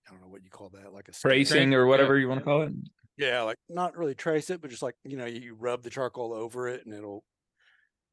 I 0.08 0.12
don't 0.12 0.22
know 0.22 0.28
what 0.30 0.44
you 0.44 0.50
call 0.50 0.70
that, 0.70 0.94
like 0.94 1.08
a 1.10 1.14
stamp. 1.14 1.32
Tracing 1.32 1.74
or 1.76 1.86
whatever 1.86 2.18
you 2.18 2.28
want 2.28 2.40
to 2.40 2.44
call 2.44 2.64
it. 2.64 2.72
Yeah, 3.18 3.44
like 3.44 3.58
not 3.70 3.96
really 3.96 4.16
trace 4.16 4.50
it, 4.50 4.60
but 4.62 4.70
just 4.72 4.82
like 4.82 4.96
you 5.04 5.16
know, 5.16 5.26
you 5.26 5.54
rub 5.54 5.84
the 5.84 5.90
charcoal 5.92 6.34
over 6.34 6.68
it 6.68 6.86
and 6.86 6.94
it'll. 6.96 7.24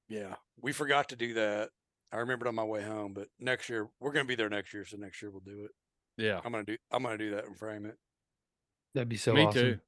Yeah, 0.09 0.35
we 0.61 0.73
forgot 0.73 1.09
to 1.11 1.17
do 1.17 1.35
that. 1.35 1.71
I 2.13 2.19
remembered 2.19 2.49
on 2.49 2.55
my 2.55 2.65
way 2.65 2.83
home, 2.83 3.13
but 3.15 3.29
next 3.41 3.69
year 3.69 3.89
we're 4.01 4.13
gonna 4.13 4.25
be 4.27 4.35
there 4.35 4.49
next 4.51 4.73
year, 4.75 4.85
so 4.85 4.97
next 4.99 5.21
year 5.23 5.31
we'll 5.31 5.41
do 5.41 5.65
it. 5.65 5.71
yeah 6.23 6.41
I'm 6.45 6.53
gonna 6.53 6.65
do. 6.65 6.77
I'm 6.91 7.03
gonna 7.03 7.19
do 7.19 7.31
that 7.33 7.47
and 7.47 7.57
frame 7.57 7.87
it. 7.87 7.97
that'd 8.95 9.09
be 9.09 9.17
so 9.17 9.33
me 9.35 9.45
awesome. 9.47 9.61
too 9.63 9.79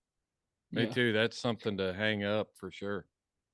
me 0.73 0.85
Yeah. 0.85 0.90
too 0.92 1.12
that's 1.12 1.38
something 1.38 1.77
to 1.79 1.92
hang 1.92 2.25
up 2.25 2.49
for 2.55 2.70
sure 2.70 3.07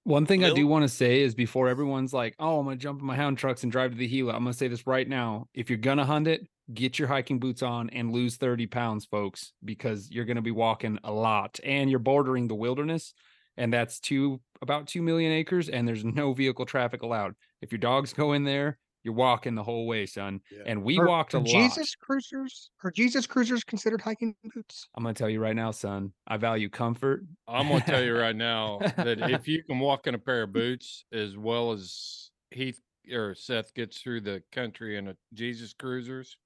One 0.06 0.24
thing 0.24 0.44
I 0.44 0.50
do 0.50 0.68
want 0.68 0.84
to 0.84 0.88
say 0.88 1.22
is 1.22 1.34
before 1.34 1.68
everyone's 1.68 2.12
like, 2.12 2.36
"Oh, 2.38 2.60
I'm 2.60 2.66
gonna 2.66 2.76
jump 2.76 3.00
in 3.00 3.06
my 3.06 3.16
hound 3.16 3.38
trucks 3.38 3.64
and 3.64 3.72
drive 3.72 3.90
to 3.90 3.96
the 3.96 4.06
Gila," 4.06 4.34
I'm 4.34 4.44
gonna 4.44 4.52
say 4.52 4.68
this 4.68 4.86
right 4.86 5.08
now: 5.08 5.48
if 5.52 5.68
you're 5.68 5.80
gonna 5.80 6.04
hunt 6.04 6.28
it, 6.28 6.46
get 6.72 6.96
your 6.96 7.08
hiking 7.08 7.40
boots 7.40 7.60
on 7.60 7.90
and 7.90 8.12
lose 8.12 8.36
30 8.36 8.68
pounds, 8.68 9.04
folks, 9.04 9.52
because 9.64 10.08
you're 10.08 10.24
gonna 10.24 10.42
be 10.42 10.52
walking 10.52 11.00
a 11.02 11.12
lot 11.12 11.58
and 11.64 11.90
you're 11.90 11.98
bordering 11.98 12.46
the 12.46 12.54
wilderness, 12.54 13.14
and 13.56 13.72
that's 13.72 13.98
two 13.98 14.40
about 14.62 14.86
two 14.86 15.02
million 15.02 15.32
acres, 15.32 15.68
and 15.68 15.88
there's 15.88 16.04
no 16.04 16.32
vehicle 16.32 16.66
traffic 16.66 17.02
allowed. 17.02 17.34
If 17.60 17.72
your 17.72 17.80
dogs 17.80 18.12
go 18.12 18.32
in 18.32 18.44
there, 18.44 18.78
you're 19.06 19.14
walking 19.14 19.54
the 19.54 19.62
whole 19.62 19.86
way, 19.86 20.04
son. 20.04 20.40
Yeah. 20.50 20.64
And 20.66 20.82
we 20.82 20.98
Are- 20.98 21.06
walked 21.06 21.32
a 21.34 21.36
are 21.36 21.40
lot. 21.40 21.46
Jesus 21.46 21.94
cruisers 21.94 22.70
are 22.82 22.90
Jesus 22.90 23.24
cruisers 23.24 23.62
considered 23.62 24.00
hiking 24.00 24.34
boots? 24.52 24.88
I'm 24.96 25.04
gonna 25.04 25.14
tell 25.14 25.30
you 25.30 25.38
right 25.40 25.54
now, 25.54 25.70
son. 25.70 26.12
I 26.26 26.36
value 26.38 26.68
comfort. 26.68 27.22
i'm 27.46 27.68
gonna 27.68 27.84
tell 27.84 28.02
you 28.02 28.16
right 28.18 28.34
now 28.50 28.78
that 28.96 29.18
if 29.30 29.46
you 29.46 29.62
can 29.62 29.78
walk 29.78 30.08
in 30.08 30.14
a 30.16 30.18
pair 30.18 30.42
of 30.42 30.52
boots 30.52 31.04
as 31.12 31.36
well 31.36 31.70
as 31.70 32.30
heath 32.50 32.80
or 33.12 33.36
seth 33.36 33.72
gets 33.74 34.00
through 34.02 34.20
the 34.22 34.42
country 34.50 34.96
in 34.98 35.06
a 35.06 35.16
jesus 35.32 35.72
cruisers 35.72 36.36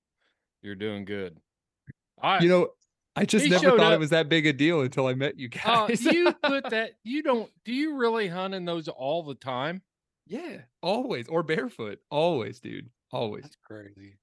you're 0.62 0.74
doing 0.74 1.06
good 1.06 1.38
i 2.22 2.40
You 2.42 2.50
know, 2.50 2.68
I 3.16 3.24
just 3.24 3.44
He 3.44 3.50
never 3.50 3.70
thought 3.70 3.80
up- 3.80 3.92
it 3.94 3.98
was 3.98 4.10
that 4.10 4.28
big 4.28 4.44
a 4.46 4.52
deal 4.52 4.82
until 4.82 5.06
I 5.06 5.14
met 5.14 5.38
you 5.38 5.48
Uh, 5.64 5.86
guys. 5.88 6.04
you 6.04 6.30
put 6.44 6.68
that. 6.70 6.92
You 7.02 7.22
don't. 7.24 7.50
Do 7.64 7.72
you 7.72 7.96
really 7.96 8.28
hunt 8.28 8.54
in 8.54 8.64
those 8.66 8.86
all 8.88 9.22
the 9.24 9.34
time? 9.34 9.82
Yeah, 10.30 10.58
always 10.80 11.26
or 11.28 11.42
barefoot, 11.42 11.98
always, 12.08 12.60
dude, 12.60 12.88
always. 13.10 13.42
That's 13.42 13.56
crazy. 13.64 14.16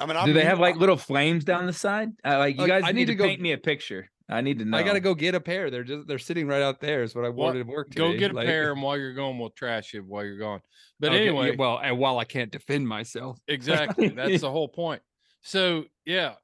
I 0.00 0.06
mean, 0.06 0.14
Do 0.16 0.20
I'm 0.20 0.32
they 0.34 0.44
have 0.44 0.58
like 0.58 0.74
little 0.74 0.96
flames 0.96 1.44
down 1.44 1.66
the 1.66 1.72
side? 1.72 2.10
Uh, 2.24 2.38
like 2.38 2.56
you 2.56 2.62
Like, 2.62 2.68
guys 2.68 2.82
I 2.84 2.88
need, 2.88 2.94
need 2.94 3.04
to, 3.06 3.12
to 3.12 3.16
go- 3.18 3.24
paint 3.24 3.40
me 3.40 3.52
a 3.52 3.58
picture. 3.58 4.10
I 4.28 4.40
need 4.40 4.58
to 4.58 4.64
know. 4.64 4.76
I 4.78 4.82
gotta 4.82 4.98
go 5.00 5.14
get 5.14 5.36
a 5.36 5.40
pair. 5.40 5.70
They're 5.70 5.84
just 5.84 6.08
they're 6.08 6.18
sitting 6.18 6.48
right 6.48 6.60
out 6.62 6.80
there. 6.80 7.04
Is 7.04 7.14
what 7.14 7.24
I 7.24 7.28
Well, 7.28 7.46
wanted 7.46 7.64
to 7.66 7.70
work. 7.70 7.94
Go 7.94 8.12
get 8.16 8.32
a 8.32 8.34
like- 8.34 8.46
pair, 8.46 8.72
and 8.72 8.82
while 8.82 8.96
you're 8.98 9.14
going, 9.14 9.38
we'll 9.38 9.50
trash 9.50 9.94
it 9.94 10.04
while 10.04 10.24
you're 10.24 10.38
gone. 10.38 10.60
But 10.98 11.10
Okay, 11.12 11.16
yeah, 11.24 11.28
anyway, 11.30 11.54
well, 11.56 11.78
and 11.78 11.98
while 11.98 12.18
I 12.18 12.24
can't 12.24 12.50
defend 12.50 12.88
myself, 12.88 13.38
exactly. 13.46 14.08
That's 14.08 14.40
the 14.40 14.50
whole 14.50 14.66
point. 14.68 15.02
So 15.42 15.84
yeah, 16.04 16.34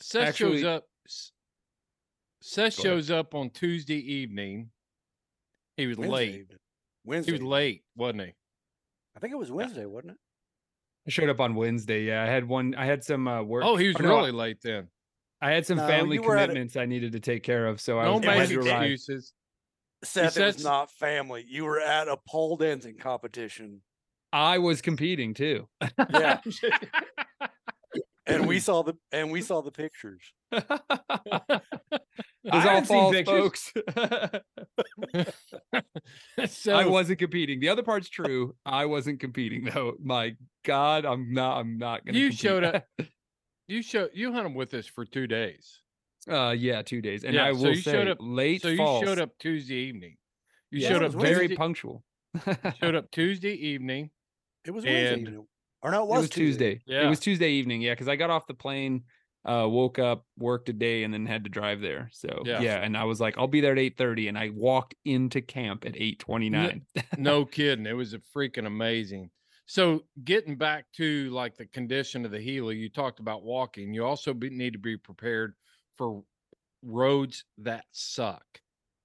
Seth 0.00 0.36
shows 0.36 0.64
up. 0.64 0.84
Seth 2.42 2.76
Go 2.76 2.82
ahead. 2.82 2.94
shows 2.96 3.10
up 3.10 3.34
on 3.34 3.50
Tuesday 3.50 3.98
evening. 4.14 4.70
He 5.76 5.86
was 5.86 5.96
Wednesday 5.96 6.14
late. 6.16 6.34
evening. 6.40 6.58
Wednesday. 7.04 7.32
He 7.32 7.38
was 7.38 7.42
late, 7.42 7.82
wasn't 7.96 8.22
he? 8.22 8.32
I 9.16 9.20
think 9.20 9.32
it 9.32 9.36
was 9.38 9.50
Wednesday, 9.50 9.86
wasn't 9.86 10.12
it? 10.12 10.18
I 11.06 11.10
showed 11.10 11.28
up 11.30 11.40
on 11.40 11.54
Wednesday. 11.54 12.04
Yeah, 12.04 12.22
I 12.22 12.26
had 12.26 12.46
one. 12.46 12.74
I 12.76 12.84
had 12.84 13.02
some 13.02 13.26
uh, 13.26 13.42
work. 13.42 13.64
Oh, 13.64 13.76
he 13.76 13.88
was 13.88 13.96
or 13.96 14.02
no, 14.02 14.16
really 14.18 14.32
late 14.32 14.58
then. 14.62 14.88
I 15.40 15.50
had 15.52 15.66
some 15.66 15.78
No, 15.78 15.86
family 15.86 16.16
you 16.16 16.22
were 16.22 16.36
at 16.36 16.44
a- 16.44 16.46
commitments 16.48 16.76
I 16.76 16.84
needed 16.86 17.12
to 17.12 17.20
take 17.20 17.42
care 17.42 17.66
of, 17.66 17.80
so 17.80 17.98
I 17.98 18.04
Don't 18.04 18.24
was 18.24 18.28
I 18.34 18.38
make 18.38 18.48
to 18.50 18.58
arrive. 18.60 18.90
excuses. 18.90 19.32
Seth, 20.04 20.36
it 20.36 20.44
was 20.44 20.62
not 20.64 20.90
family. 20.90 21.44
You 21.48 21.64
were 21.64 21.80
at 21.80 22.08
a 22.08 22.16
pole 22.28 22.56
dancing 22.56 22.96
competition, 22.98 23.80
I 24.32 24.58
was 24.58 24.80
competing 24.80 25.34
too. 25.34 25.68
Yeah. 26.10 26.40
and 28.30 28.46
we 28.48 28.58
saw 28.66 28.82
the 28.82 28.94
and 29.12 29.30
we 29.30 29.42
saw 29.42 29.60
the 29.62 29.70
pictures. 29.72 30.22
It 30.52 30.64
I 30.70 31.60
was 32.44 32.52
all 32.52 32.60
haven't 32.60 32.86
seen 32.86 32.98
false, 32.98 33.14
pictures. 33.16 33.72
folks. 35.14 35.30
so 36.46 36.72
I 36.74 36.86
wasn't 36.86 37.18
competing. 37.18 37.60
The 37.60 37.68
other 37.68 37.82
part's 37.82 38.08
true. 38.08 38.54
I 38.64 38.86
wasn't 38.86 39.20
competing 39.20 39.64
though. 39.64 39.94
My 40.02 40.36
God, 40.64 41.04
I'm 41.04 41.32
not. 41.32 41.58
I'm 41.58 41.78
not 41.78 42.04
gonna. 42.04 42.18
You 42.18 42.26
compete. 42.28 42.40
showed 42.40 42.64
up. 42.64 42.84
You 43.68 43.82
show 43.82 44.08
you 44.12 44.32
hunted 44.32 44.56
with 44.56 44.74
us 44.74 44.86
for 44.88 45.04
two 45.04 45.28
days. 45.28 45.78
Uh, 46.28 46.50
yeah, 46.58 46.82
two 46.82 47.00
days, 47.00 47.22
and 47.22 47.34
Yeah, 47.34 47.44
I 47.46 47.52
so 47.52 47.58
will 47.58 47.68
you 47.68 47.76
say 47.80 47.92
showed 47.92 48.08
up- 48.08 48.18
late 48.20 48.62
So 48.62 48.68
you 48.68 48.76
falls. 48.78 49.04
showed 49.04 49.20
up 49.20 49.30
Tuesday 49.38 49.76
evening. 49.76 50.16
You 50.72 50.80
Yeah, 50.80 50.88
showed 50.88 51.02
up 51.04 51.12
very 51.12 51.46
Tuesday, 51.46 51.54
punctual. 51.56 52.02
showed 52.80 52.96
up 52.96 53.12
Tuesday 53.12 53.52
evening. 53.52 54.10
It 54.64 54.72
was 54.72 54.82
Wednesday, 54.84 55.12
And- 55.12 55.20
evening. 55.28 55.46
Or 55.82 55.90
no, 55.90 56.02
it 56.02 56.04
It 56.04 56.08
was, 56.08 56.20
was 56.22 56.30
Tuesday. 56.30 56.80
Yeah. 56.86 57.02
It 57.06 57.08
was 57.08 57.20
Tuesday 57.20 57.50
evening. 57.52 57.80
Yeah, 57.82 57.92
because 57.92 58.08
I 58.08 58.16
got 58.16 58.30
off 58.30 58.46
the 58.46 58.54
plane, 58.54 59.04
uh, 59.44 59.66
woke 59.68 59.98
up, 59.98 60.26
worked 60.38 60.68
a 60.68 60.72
day, 60.72 61.04
and 61.04 61.12
then 61.14 61.26
had 61.26 61.44
to 61.44 61.50
drive 61.50 61.80
there. 61.80 62.10
So 62.12 62.42
Yeah. 62.44 62.60
yeah, 62.60 62.76
and 62.82 62.96
I 62.96 63.04
was 63.04 63.20
like, 63.20 63.38
I'll 63.38 63.46
be 63.48 63.60
there 63.60 63.72
at 63.72 63.78
eight 63.78 63.96
thirty, 63.96 64.28
and 64.28 64.36
I 64.38 64.50
walked 64.50 64.94
into 65.04 65.40
camp 65.40 65.84
at 65.86 65.94
eight 65.96 66.18
twenty 66.18 66.50
nine. 66.50 66.84
No 67.18 67.44
kidding. 67.44 67.86
It 67.86 67.92
was 67.96 68.12
a 68.14 68.20
freaking 68.36 68.66
amazing. 68.66 69.30
So 69.66 70.02
getting 70.24 70.56
back 70.56 70.86
to 70.96 71.30
like 71.30 71.56
the 71.56 71.66
condition 71.66 72.24
of 72.24 72.32
the 72.32 72.40
Gila, 72.40 72.74
you 72.74 72.90
talked 72.90 73.20
about 73.20 73.44
walking. 73.44 73.94
You 73.94 74.04
also 74.04 74.34
be, 74.34 74.50
need 74.50 74.72
to 74.72 74.80
be 74.80 74.96
prepared 74.96 75.54
for 75.96 76.24
roads 76.82 77.44
that 77.58 77.84
suck. 77.92 78.44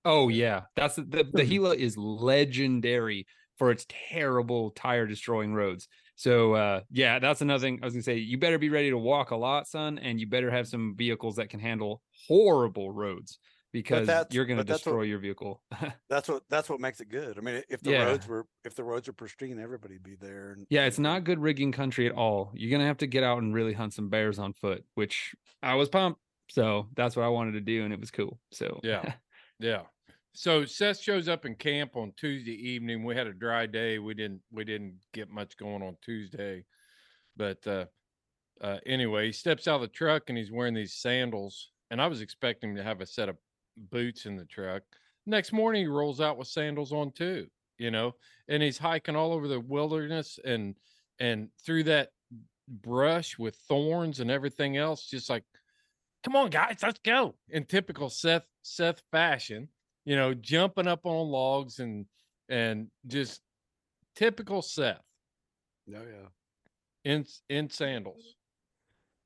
Oh 0.04 0.28
yeah, 0.30 0.64
that's 0.76 0.96
the 0.96 1.04
the, 1.04 1.24
Hmm. 1.24 1.38
the 1.38 1.46
Gila 1.46 1.76
is 1.76 1.98
legendary 1.98 3.28
for 3.58 3.72
its 3.72 3.86
terrible 3.88 4.72
tire 4.72 5.08
destroying 5.08 5.54
roads. 5.54 5.88
So 6.16 6.54
uh, 6.54 6.82
yeah, 6.90 7.20
that's 7.20 7.42
another 7.42 7.62
thing 7.62 7.80
I 7.82 7.86
was 7.86 7.94
gonna 7.94 8.04
say. 8.04 8.18
You 8.18 8.38
better 8.38 8.58
be 8.58 8.70
ready 8.70 8.90
to 8.90 8.98
walk 8.98 9.32
a 9.32 9.36
lot, 9.36 9.68
son, 9.68 9.98
and 10.00 10.20
you 10.20 10.28
better 10.28 10.50
have 10.52 10.68
some 10.68 10.96
vehicles 10.98 11.36
that 11.38 11.50
can 11.50 11.60
handle 11.60 12.02
horrible 12.28 12.92
roads 12.92 13.40
because 13.74 14.08
you're 14.32 14.46
gonna 14.46 14.62
but 14.62 14.68
that's 14.68 14.86
what- 14.86 14.92
destroy 14.92 15.02
your 15.04 15.20
vehicle. 15.20 15.62
That's 16.10 16.30
what 16.30 16.44
that's 16.50 16.70
what 16.70 16.80
makes 16.80 17.02
it 17.02 17.10
good. 17.10 17.38
I 17.38 17.42
mean, 17.42 17.62
if 17.70 17.82
the 17.82 17.92
Yeah. 17.92 18.06
roads 18.06 18.26
were 18.28 18.46
if 18.64 18.74
the 18.76 18.84
roads 18.86 19.10
are 19.10 19.14
pristine, 19.14 19.60
everybody'd 19.60 20.04
be 20.04 20.16
there. 20.16 20.54
And 20.54 20.66
Yeah, 20.70 20.86
it's 20.86 21.00
not 21.00 21.26
good 21.26 21.40
rigging 21.40 21.74
country 21.74 22.06
at 22.08 22.14
all. 22.14 22.52
You're 22.56 22.72
gonna 22.72 22.88
have 22.88 23.00
to 23.00 23.08
get 23.08 23.24
out 23.24 23.40
and 23.40 23.54
really 23.54 23.74
hunt 23.74 23.94
some 23.94 24.08
bears 24.10 24.40
on 24.40 24.54
foot, 24.54 24.86
which 24.94 25.36
I 25.62 25.76
was 25.76 25.90
pumped. 25.90 26.22
So 26.50 26.88
that's 26.96 27.16
what 27.18 27.24
I 27.26 27.30
wanted 27.30 27.54
to 27.54 27.62
do, 27.62 27.84
and 27.84 27.92
it 27.94 28.00
was 28.00 28.12
cool. 28.12 28.40
So 28.52 28.80
Yeah. 28.84 29.14
Yeah. 29.60 29.82
So 30.38 30.66
Seth 30.66 31.00
shows 31.00 31.30
up 31.30 31.46
in 31.46 31.56
camp 31.56 31.96
on 31.96 32.12
Tuesday 32.18 32.52
evening. 32.52 33.06
We 33.06 33.16
had 33.16 33.26
a 33.26 33.34
dry 33.34 33.66
day. 33.68 34.00
We 34.00 34.14
didn't 34.14 34.42
we 34.52 34.66
didn't 34.66 34.96
get 35.14 35.30
much 35.30 35.56
going 35.56 35.82
on 35.82 35.96
Tuesday. 36.04 36.66
But 37.38 37.66
uh 37.66 37.86
uh 38.60 38.80
anyway, 38.86 39.28
he 39.28 39.32
steps 39.32 39.66
out 39.66 39.76
of 39.76 39.82
the 39.82 39.88
truck 39.88 40.24
and 40.28 40.38
he's 40.38 40.52
wearing 40.52 40.74
these 40.74 40.94
sandals. 40.94 41.72
And 41.90 42.02
I 42.02 42.08
was 42.08 42.20
expecting 42.20 42.72
him 42.72 42.76
to 42.76 42.84
have 42.84 43.00
a 43.00 43.06
set 43.06 43.30
of 43.30 43.38
boots 43.78 44.26
in 44.26 44.36
the 44.36 44.44
truck. 44.44 44.84
Next 45.26 45.54
morning 45.54 45.84
he 45.84 45.88
rolls 45.88 46.20
out 46.20 46.38
with 46.38 46.50
sandals 46.50 46.92
on 46.92 47.14
too, 47.14 47.48
you 47.78 47.90
know, 47.90 48.16
and 48.50 48.62
he's 48.62 48.78
hiking 48.78 49.16
all 49.16 49.32
over 49.32 49.48
the 49.48 49.62
wilderness 49.62 50.38
and 50.44 50.76
and 51.18 51.48
through 51.66 51.84
that 51.84 52.10
brush 52.68 53.40
with 53.40 53.56
thorns 53.70 54.20
and 54.20 54.30
everything 54.30 54.76
else, 54.76 55.08
just 55.08 55.30
like 55.30 55.46
come 56.26 56.36
on 56.36 56.50
guys 56.50 56.78
let's 56.82 57.00
go 57.06 57.36
in 57.50 57.64
typical 57.64 58.10
seth 58.10 58.48
seth 58.64 59.04
fashion 59.12 59.70
you 60.06 60.16
know 60.16 60.34
jumping 60.34 60.88
up 60.88 61.06
on 61.06 61.28
logs 61.28 61.80
and 61.80 62.06
and 62.50 62.88
just 63.08 63.42
typical 64.16 64.62
seth 64.62 65.02
Oh 65.90 65.94
yeah. 66.02 66.28
in 67.12 67.26
in 67.50 67.70
sandals 67.70 68.36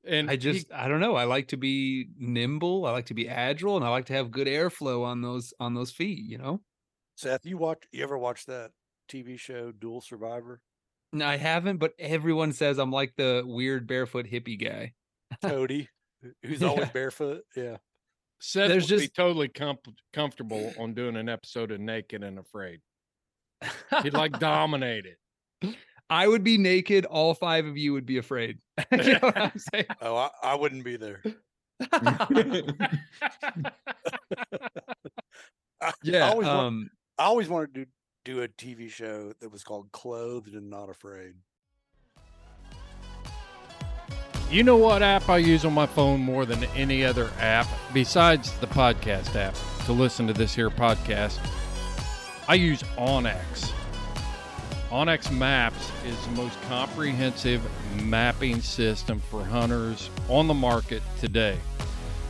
and 0.04 0.28
I 0.30 0.32
he- 0.32 0.38
just 0.38 0.72
I 0.72 0.88
don't 0.88 1.00
know. 1.00 1.14
I 1.14 1.24
like 1.24 1.48
to 1.48 1.56
be 1.58 2.08
nimble. 2.18 2.86
I 2.86 2.90
like 2.92 3.06
to 3.06 3.14
be 3.14 3.28
agile, 3.28 3.76
and 3.76 3.84
I 3.84 3.90
like 3.90 4.06
to 4.06 4.14
have 4.14 4.30
good 4.30 4.46
airflow 4.46 5.04
on 5.04 5.20
those 5.20 5.52
on 5.60 5.74
those 5.74 5.90
feet. 5.90 6.24
You 6.24 6.38
know. 6.38 6.62
Seth, 7.16 7.44
you 7.44 7.58
watch 7.58 7.82
you 7.92 8.02
ever 8.02 8.16
watch 8.16 8.46
that 8.46 8.70
TV 9.10 9.38
show 9.38 9.72
Dual 9.72 10.00
Survivor? 10.00 10.62
No, 11.12 11.26
I 11.26 11.36
haven't, 11.36 11.76
but 11.76 11.92
everyone 11.98 12.52
says 12.54 12.78
I'm 12.78 12.90
like 12.90 13.12
the 13.16 13.42
weird 13.44 13.86
barefoot 13.86 14.24
hippie 14.26 14.58
guy. 14.58 14.94
Cody, 15.42 15.90
who- 16.22 16.32
who's 16.44 16.62
always 16.62 16.86
Yeah. 16.86 16.92
barefoot. 16.92 17.42
Yeah. 17.54 17.76
Seth 18.40 18.68
there's 18.68 18.90
would 18.90 18.96
be 18.98 19.02
just- 19.04 19.14
totally 19.14 19.48
com- 19.48 19.78
comfortable 20.12 20.72
on 20.78 20.94
doing 20.94 21.16
an 21.16 21.28
episode 21.28 21.70
of 21.70 21.80
naked 21.80 22.22
and 22.24 22.38
afraid 22.38 22.80
he'd 24.02 24.14
like 24.14 24.38
dominate 24.38 25.04
it 25.06 25.18
I 26.12 26.26
would 26.26 26.42
be 26.42 26.58
naked. 26.58 27.04
All 27.04 27.34
five 27.34 27.66
of 27.66 27.76
you 27.78 27.92
would 27.92 28.04
be 28.04 28.18
afraid. 28.18 28.58
you 28.90 29.12
know 29.12 29.18
what 29.20 29.36
I'm 29.36 29.52
saying? 29.72 29.86
Oh, 30.02 30.16
I, 30.16 30.30
I 30.42 30.54
wouldn't 30.56 30.82
be 30.84 30.96
there. 30.96 31.22
I, 35.80 35.92
Yeah. 36.02 36.26
I 36.26 36.30
always, 36.30 36.46
want- 36.48 36.58
um, 36.58 36.90
I 37.18 37.24
always 37.24 37.48
wanted 37.48 37.74
to 37.74 37.86
do 38.24 38.42
a 38.42 38.48
TV 38.48 38.90
show 38.90 39.32
that 39.40 39.50
was 39.52 39.62
called 39.62 39.92
Clothed 39.92 40.54
and 40.54 40.68
Not 40.68 40.90
Afraid. 40.90 41.34
You 44.50 44.64
know 44.64 44.74
what 44.74 45.00
app 45.00 45.28
I 45.28 45.38
use 45.38 45.64
on 45.64 45.74
my 45.74 45.86
phone 45.86 46.18
more 46.18 46.44
than 46.44 46.64
any 46.74 47.04
other 47.04 47.30
app 47.38 47.68
besides 47.94 48.50
the 48.58 48.66
podcast 48.66 49.36
app 49.36 49.54
to 49.84 49.92
listen 49.92 50.26
to 50.26 50.32
this 50.32 50.52
here 50.52 50.70
podcast? 50.70 51.38
I 52.48 52.54
use 52.54 52.82
onX. 52.98 53.72
onX 54.90 55.30
Maps 55.30 55.92
is 56.04 56.20
the 56.26 56.32
most 56.32 56.60
comprehensive 56.62 57.62
mapping 58.02 58.60
system 58.60 59.20
for 59.20 59.44
hunters 59.44 60.10
on 60.28 60.48
the 60.48 60.54
market 60.54 61.04
today. 61.20 61.56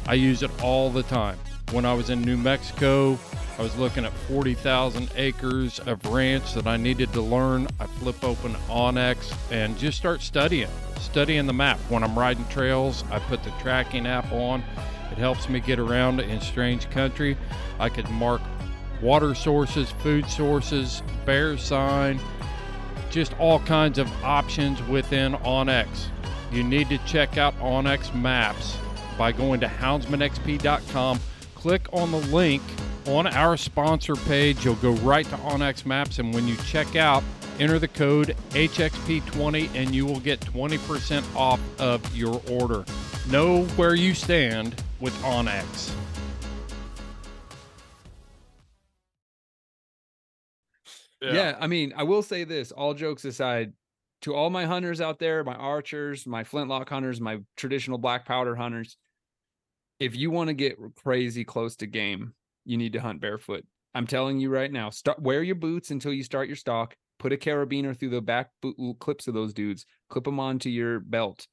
I 0.07 0.13
use 0.13 0.43
it 0.43 0.51
all 0.63 0.91
the 0.91 1.05
time. 1.05 1.39
When 1.73 1.87
I 1.87 1.95
was 1.95 2.11
in 2.11 2.21
New 2.21 2.37
Mexico, 2.37 3.19
I 3.59 3.63
was 3.63 3.75
looking 3.79 4.05
at 4.05 4.13
40,000 4.13 5.11
acres 5.17 5.79
of 5.81 6.05
ranch 6.05 6.53
that 6.53 6.67
I 6.67 6.77
needed 6.77 7.15
to 7.15 7.23
learn. 7.23 7.67
I 7.79 7.87
flip 7.87 8.23
open 8.23 8.53
onX 8.69 9.35
and 9.51 9.79
just 9.79 9.97
start 9.97 10.21
studying, 10.21 10.69
studying 11.01 11.47
the 11.47 11.53
map. 11.53 11.79
When 11.89 12.03
I'm 12.03 12.19
riding 12.19 12.47
trails, 12.49 13.05
I 13.11 13.19
put 13.19 13.43
the 13.43 13.51
tracking 13.63 14.07
app 14.07 14.31
on. 14.33 14.63
It 15.11 15.19
helps 15.19 15.49
me 15.49 15.61
get 15.61 15.79
around 15.79 16.21
in 16.21 16.41
strange 16.41 16.89
country. 16.91 17.37
I 17.79 17.89
could 17.89 18.09
mark 18.11 18.41
water 19.03 19.35
sources, 19.35 19.91
food 19.91 20.29
sources, 20.29 21.03
bear 21.25 21.57
sign, 21.59 22.21
just 23.11 23.39
all 23.39 23.59
kinds 23.61 23.99
of 23.99 24.09
options 24.23 24.83
within 24.85 25.33
onX. 25.35 25.89
You 26.53 26.63
need 26.63 26.89
to 26.89 26.99
check 26.99 27.39
out 27.39 27.59
onX 27.59 28.15
Maps 28.15 28.77
by 29.17 29.33
going 29.33 29.61
to 29.61 29.67
houndsmanxp.com. 29.67 31.21
Click 31.55 31.89
on 31.93 32.11
the 32.11 32.19
link 32.19 32.63
on 33.07 33.27
our 33.27 33.57
sponsor 33.57 34.17
page. 34.17 34.65
You'll 34.65 34.75
go 34.77 34.93
right 34.93 35.27
to 35.27 35.37
onX 35.37 35.85
Maps, 35.85 36.19
and 36.19 36.35
when 36.35 36.47
you 36.49 36.57
check 36.59 36.97
out, 36.97 37.23
enter 37.61 37.79
the 37.79 37.89
code 37.89 38.37
HXP20 38.51 39.71
and 39.75 39.95
you 39.95 40.07
will 40.07 40.19
get 40.21 40.41
20% 40.41 41.37
off 41.37 41.61
of 41.79 42.17
your 42.17 42.41
order. 42.51 42.85
Know 43.31 43.65
where 43.77 43.95
you 43.95 44.15
stand 44.15 44.83
with 44.99 45.15
onX. 45.23 45.93
yeah. 51.23 51.57
I 51.61 51.67
mean, 51.67 51.93
I 51.97 52.03
will 52.03 52.23
say 52.23 52.45
this, 52.45 52.73
all 52.73 52.95
jokes 52.95 53.25
aside, 53.25 53.73
to 54.23 54.35
all 54.35 54.51
my 54.51 54.65
hunters 54.65 55.01
out 55.01 55.19
there, 55.19 55.45
my 55.45 55.55
archers, 55.55 56.27
my 56.27 56.45
flintlock 56.45 56.89
hunters, 56.89 57.21
my 57.21 57.41
traditional 57.57 57.99
black 57.99 58.27
powder 58.27 58.57
hunters, 58.57 58.97
if 59.99 60.17
you 60.17 60.31
want 60.31 60.49
to 60.49 60.55
get 60.55 60.79
crazy 60.97 61.45
close 61.45 61.77
to 61.77 61.87
game, 61.87 62.33
you 62.65 62.77
need 62.77 62.95
to 62.95 63.01
hunt 63.01 63.21
barefoot. 63.21 63.65
I'm 63.95 64.07
telling 64.07 64.39
you 64.39 64.51
right 64.51 64.71
now, 64.71 64.91
start 64.91 65.21
wear 65.21 65.43
your 65.43 65.57
boots 65.57 65.91
until 65.91 66.13
you 66.13 66.23
start 66.23 66.49
your 66.49 66.57
stalk. 66.57 66.95
Put 67.21 67.33
a 67.33 67.37
carabiner 67.37 67.97
through 67.97 68.09
the 68.11 68.21
back 68.23 68.49
boot 68.63 68.77
clips 68.99 69.29
of 69.29 69.35
those 69.35 69.53
dudes. 69.55 69.87
Clip 70.09 70.25
them 70.25 70.41
onto 70.41 70.69
your 70.71 70.99
belt. 70.99 71.47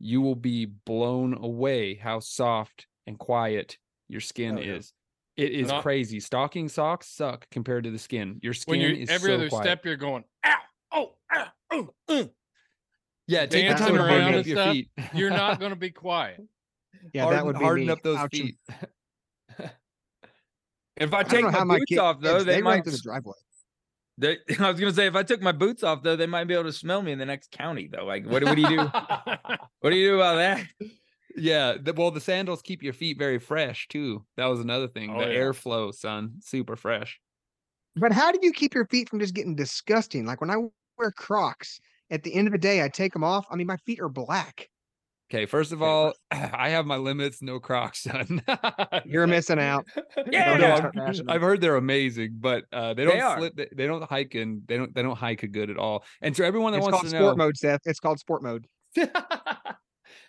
You 0.00 0.20
will 0.20 0.34
be 0.34 0.66
blown 0.66 1.34
away 1.34 1.94
how 1.94 2.18
soft 2.20 2.86
and 3.06 3.18
quiet 3.18 3.78
your 4.08 4.20
skin 4.20 4.58
Oh, 4.58 4.60
yeah. 4.60 4.74
is. 4.74 4.92
It 5.36 5.52
is 5.52 5.68
Not- 5.68 5.82
crazy. 5.82 6.18
Stocking 6.18 6.68
socks 6.68 7.06
suck 7.08 7.48
compared 7.50 7.84
to 7.84 7.90
the 7.92 7.98
skin. 7.98 8.40
Your 8.42 8.52
skin 8.54 8.72
When 8.72 8.80
you 8.80 8.88
is 9.02 9.08
every 9.08 9.30
so 9.30 9.34
other 9.36 9.48
quiet. 9.48 9.62
step, 9.62 9.84
you're 9.84 9.96
going, 9.96 10.24
ow, 10.44 10.56
oh, 10.92 11.14
ow, 11.32 11.46
oh, 11.70 11.88
uh. 12.08 12.24
Yeah, 13.28 13.46
take 13.46 13.64
your 13.66 13.74
dancing 13.74 13.86
time 13.86 13.94
to 13.96 14.00
around 14.02 14.08
harden 14.10 14.26
and 14.28 14.36
up 14.36 14.46
your 14.46 14.56
stuff, 14.56 14.72
feet. 14.72 14.90
You're 15.14 15.30
not 15.30 15.60
going 15.60 15.70
to 15.70 15.76
be 15.76 15.90
quiet. 15.90 16.40
Yeah, 17.14 17.22
harden, 17.22 17.38
that 17.38 17.46
would 17.46 17.58
be 17.58 17.64
harden 17.64 17.86
me. 17.86 17.92
up 17.92 18.02
those 18.02 18.16
Ouch. 18.18 18.30
feet. 18.32 18.56
If 20.96 21.14
I 21.14 21.20
I 21.20 21.22
take 21.22 21.42
know 21.44 21.50
my 21.52 21.58
how 21.58 21.64
boots 21.64 21.84
kids, 21.88 22.00
off 22.00 22.20
though, 22.20 22.42
they 22.42 22.54
run 22.54 22.64
might 22.64 22.82
through 22.82 22.92
the 22.94 22.98
driveway. 22.98 23.34
They, 24.18 24.38
I 24.58 24.70
was 24.70 24.80
gonna 24.80 24.92
say 24.92 25.06
if 25.06 25.14
I 25.14 25.22
took 25.22 25.40
my 25.40 25.52
boots 25.52 25.82
off 25.82 26.02
though, 26.02 26.16
they 26.16 26.26
might 26.26 26.44
be 26.44 26.54
able 26.54 26.64
to 26.64 26.72
smell 26.72 27.00
me 27.00 27.12
in 27.12 27.18
the 27.18 27.26
next 27.26 27.50
county 27.50 27.88
though. 27.90 28.04
Like, 28.04 28.26
what, 28.26 28.44
what 28.44 28.56
do 28.56 28.62
you 28.62 28.68
do? 28.68 28.76
what 29.80 29.90
do 29.90 29.96
you 29.96 30.08
do 30.10 30.14
about 30.16 30.36
that? 30.36 30.66
Yeah, 31.36 31.76
the, 31.80 31.92
well, 31.92 32.10
the 32.10 32.20
sandals 32.20 32.62
keep 32.62 32.82
your 32.82 32.92
feet 32.92 33.16
very 33.16 33.38
fresh 33.38 33.86
too. 33.88 34.24
That 34.36 34.46
was 34.46 34.60
another 34.60 34.88
thing. 34.88 35.14
Oh, 35.14 35.20
the 35.20 35.32
yeah. 35.32 35.38
airflow, 35.38 35.94
son, 35.94 36.34
super 36.40 36.74
fresh. 36.74 37.20
But 37.94 38.12
how 38.12 38.32
do 38.32 38.40
you 38.42 38.52
keep 38.52 38.74
your 38.74 38.86
feet 38.86 39.08
from 39.08 39.20
just 39.20 39.34
getting 39.34 39.54
disgusting? 39.54 40.26
Like 40.26 40.40
when 40.40 40.50
I 40.50 40.56
wear 40.98 41.12
Crocs, 41.12 41.80
at 42.10 42.22
the 42.22 42.34
end 42.34 42.48
of 42.48 42.52
the 42.52 42.58
day, 42.58 42.82
I 42.82 42.88
take 42.88 43.12
them 43.12 43.24
off. 43.24 43.46
I 43.50 43.56
mean, 43.56 43.66
my 43.66 43.76
feet 43.78 44.00
are 44.00 44.08
black. 44.08 44.68
Okay, 45.30 45.44
first 45.44 45.72
of 45.72 45.82
all, 45.82 46.14
I 46.30 46.70
have 46.70 46.86
my 46.86 46.96
limits. 46.96 47.42
No 47.42 47.60
Crocs, 47.60 48.02
son. 48.04 48.42
You're 49.04 49.26
missing 49.26 49.58
out. 49.58 49.86
Yeah. 50.30 50.56
No, 50.56 50.74
I've, 50.74 50.92
bashing 50.92 51.26
them. 51.26 51.30
I've 51.34 51.40
heard 51.42 51.60
they're 51.60 51.76
amazing, 51.76 52.36
but 52.40 52.64
uh, 52.72 52.94
they 52.94 53.04
They 53.04 53.12
don't 53.12 53.20
are. 53.20 53.38
slip. 53.38 53.56
They, 53.56 53.68
they 53.74 53.86
don't 53.86 54.02
hike 54.02 54.34
and 54.34 54.62
they 54.66 54.76
don't 54.76 54.94
they 54.94 55.02
don't 55.02 55.16
hike 55.16 55.48
good 55.52 55.70
at 55.70 55.76
all. 55.76 56.04
And 56.22 56.34
to 56.34 56.44
everyone 56.44 56.72
that 56.72 56.78
It's 56.78 56.84
wants 56.84 56.96
called 57.00 57.04
to 57.04 57.10
sport 57.10 57.36
know, 57.38 57.44
mode, 57.44 57.56
Seth. 57.56 57.80
It's 57.86 58.00
called 58.00 58.18
sport 58.18 58.42
mode. 58.42 58.66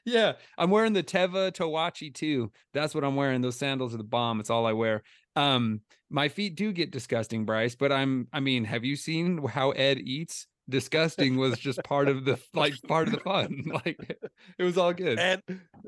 yeah, 0.05 0.33
I'm 0.57 0.69
wearing 0.69 0.93
the 0.93 1.03
Teva 1.03 1.51
Tawachi 1.51 2.13
too. 2.13 2.51
That's 2.73 2.93
what 2.93 3.03
I'm 3.03 3.15
wearing. 3.15 3.41
Those 3.41 3.57
sandals 3.57 3.93
are 3.93 3.97
the 3.97 4.03
bomb. 4.03 4.39
It's 4.39 4.49
all 4.49 4.65
I 4.65 4.73
wear. 4.73 5.03
Um, 5.35 5.81
my 6.09 6.27
feet 6.27 6.55
do 6.55 6.71
get 6.71 6.91
disgusting, 6.91 7.45
Bryce, 7.45 7.75
but 7.75 7.91
I'm. 7.91 8.27
I 8.33 8.39
mean, 8.39 8.63
have 8.65 8.83
you 8.83 8.95
seen 8.95 9.45
how 9.47 9.71
Ed 9.71 9.99
eats? 9.99 10.47
Disgusting 10.69 11.37
was 11.37 11.57
just 11.57 11.83
part 11.83 12.07
of 12.07 12.25
the 12.25 12.39
like 12.53 12.73
part 12.87 13.07
of 13.07 13.13
the 13.13 13.19
fun. 13.19 13.63
Like 13.85 14.17
it 14.57 14.63
was 14.63 14.77
all 14.77 14.93
good. 14.93 15.19
And 15.19 15.41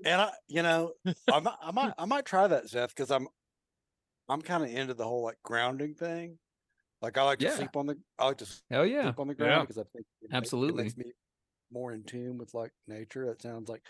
and 0.03 0.21
I, 0.21 0.31
you 0.47 0.63
know, 0.63 0.93
I 1.31 1.39
might, 1.39 1.55
I 1.61 1.71
might, 1.71 1.93
I 1.97 2.05
might 2.05 2.25
try 2.25 2.47
that, 2.47 2.69
Seth, 2.69 2.89
because 2.89 3.11
I'm, 3.11 3.27
I'm 4.27 4.41
kind 4.41 4.63
of 4.63 4.69
into 4.69 4.93
the 4.93 5.03
whole 5.03 5.23
like 5.23 5.37
grounding 5.43 5.93
thing. 5.93 6.39
Like 7.01 7.17
I 7.17 7.23
like 7.23 7.39
to 7.39 7.45
Yeah. 7.45 7.55
sleep 7.55 7.75
on 7.75 7.87
the, 7.87 7.97
I 8.17 8.25
like 8.27 8.37
to 8.37 8.45
s- 8.45 8.63
Hell 8.69 8.85
yeah. 8.85 9.03
sleep 9.03 9.19
on 9.19 9.27
the 9.27 9.33
Yeah. 9.33 9.37
ground 9.37 9.67
because 9.67 9.77
I 9.77 9.83
think 9.93 10.05
it 10.21 10.31
ma- 10.31 10.37
Absolutely. 10.37 10.81
it 10.81 10.85
makes 10.85 10.97
me 10.97 11.11
more 11.71 11.91
in 11.93 12.03
tune 12.03 12.37
with 12.37 12.53
like 12.53 12.71
nature. 12.87 13.25
That 13.27 13.41
sounds 13.41 13.69
like 13.69 13.83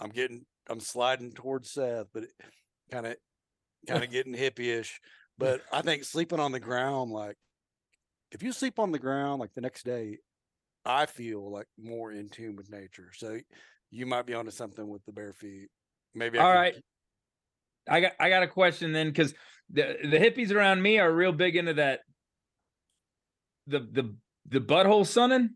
I'm 0.00 0.10
getting, 0.10 0.44
I'm 0.68 0.80
sliding 0.80 1.32
towards 1.32 1.70
Seth, 1.70 2.06
but 2.12 2.24
kind 2.90 3.06
of, 3.06 3.16
kind 3.86 4.04
of 4.04 4.10
getting 4.10 4.34
hippie-ish. 4.34 5.00
But 5.38 5.62
I 5.72 5.82
think 5.82 6.04
sleeping 6.04 6.40
on 6.40 6.52
the 6.52 6.60
ground, 6.60 7.10
like 7.10 7.36
if 8.32 8.42
you 8.42 8.52
sleep 8.52 8.78
on 8.78 8.92
the 8.92 8.98
ground, 8.98 9.40
like 9.40 9.52
the 9.54 9.60
next 9.60 9.84
day, 9.84 10.18
I 10.84 11.06
feel 11.06 11.50
like 11.50 11.66
more 11.78 12.12
in 12.12 12.28
tune 12.28 12.56
with 12.56 12.70
nature. 12.70 13.10
So 13.14 13.38
you 13.90 14.06
might 14.06 14.26
be 14.26 14.34
onto 14.34 14.50
something 14.50 14.86
with 14.88 15.04
the 15.04 15.12
bare 15.12 15.32
feet. 15.32 15.68
Maybe. 16.14 16.38
I 16.38 16.42
All 16.44 16.52
could- 16.52 16.58
right. 16.58 16.74
I 17.88 18.00
got 18.00 18.12
I 18.18 18.28
got 18.30 18.42
a 18.42 18.48
question 18.48 18.92
then 18.92 19.08
because 19.08 19.32
the 19.70 19.96
the 20.02 20.18
hippies 20.18 20.52
around 20.52 20.82
me 20.82 20.98
are 20.98 21.12
real 21.12 21.30
big 21.32 21.54
into 21.54 21.74
that 21.74 22.00
the 23.68 23.80
the 23.80 24.16
the 24.48 24.60
butthole 24.60 25.06
sunning. 25.06 25.50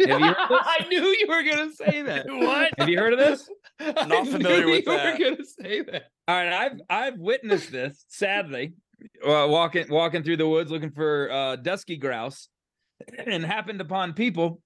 Have 0.00 0.20
you 0.20 0.26
heard? 0.26 0.36
I 0.50 0.84
knew 0.88 1.00
you 1.04 1.26
were 1.28 1.42
gonna 1.44 1.72
say 1.72 2.02
that. 2.02 2.26
What? 2.30 2.72
Have 2.78 2.88
you 2.88 2.98
heard 2.98 3.12
of 3.12 3.18
this? 3.20 3.48
Not 3.80 4.26
familiar 4.28 4.66
with 4.66 4.84
you 4.86 4.92
that. 4.92 5.18
You 5.18 5.24
were 5.26 5.30
gonna 5.30 5.44
say 5.44 5.82
that. 5.82 6.02
All 6.28 6.36
right, 6.36 6.52
I've 6.52 6.80
I've 6.90 7.18
witnessed 7.18 7.70
this 7.70 8.04
sadly, 8.08 8.74
uh, 9.24 9.46
walking 9.48 9.86
walking 9.88 10.22
through 10.22 10.36
the 10.38 10.48
woods 10.48 10.70
looking 10.70 10.90
for 10.90 11.30
uh, 11.30 11.56
dusky 11.56 11.96
grouse, 11.96 12.48
and 13.26 13.44
happened 13.44 13.80
upon 13.80 14.12
people 14.14 14.60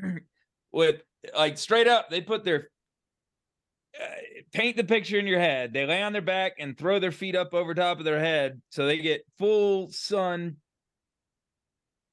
with 0.72 1.02
like 1.36 1.58
straight 1.58 1.88
up. 1.88 2.10
They 2.10 2.20
put 2.20 2.44
their 2.44 2.68
uh, 4.00 4.06
paint 4.52 4.76
the 4.76 4.84
picture 4.84 5.18
in 5.18 5.26
your 5.26 5.38
head. 5.40 5.72
They 5.72 5.86
lay 5.86 6.02
on 6.02 6.12
their 6.12 6.22
back 6.22 6.54
and 6.58 6.76
throw 6.76 6.98
their 6.98 7.12
feet 7.12 7.36
up 7.36 7.54
over 7.54 7.74
top 7.74 7.98
of 7.98 8.04
their 8.04 8.20
head, 8.20 8.60
so 8.70 8.86
they 8.86 8.98
get 8.98 9.22
full 9.38 9.90
sun 9.90 10.56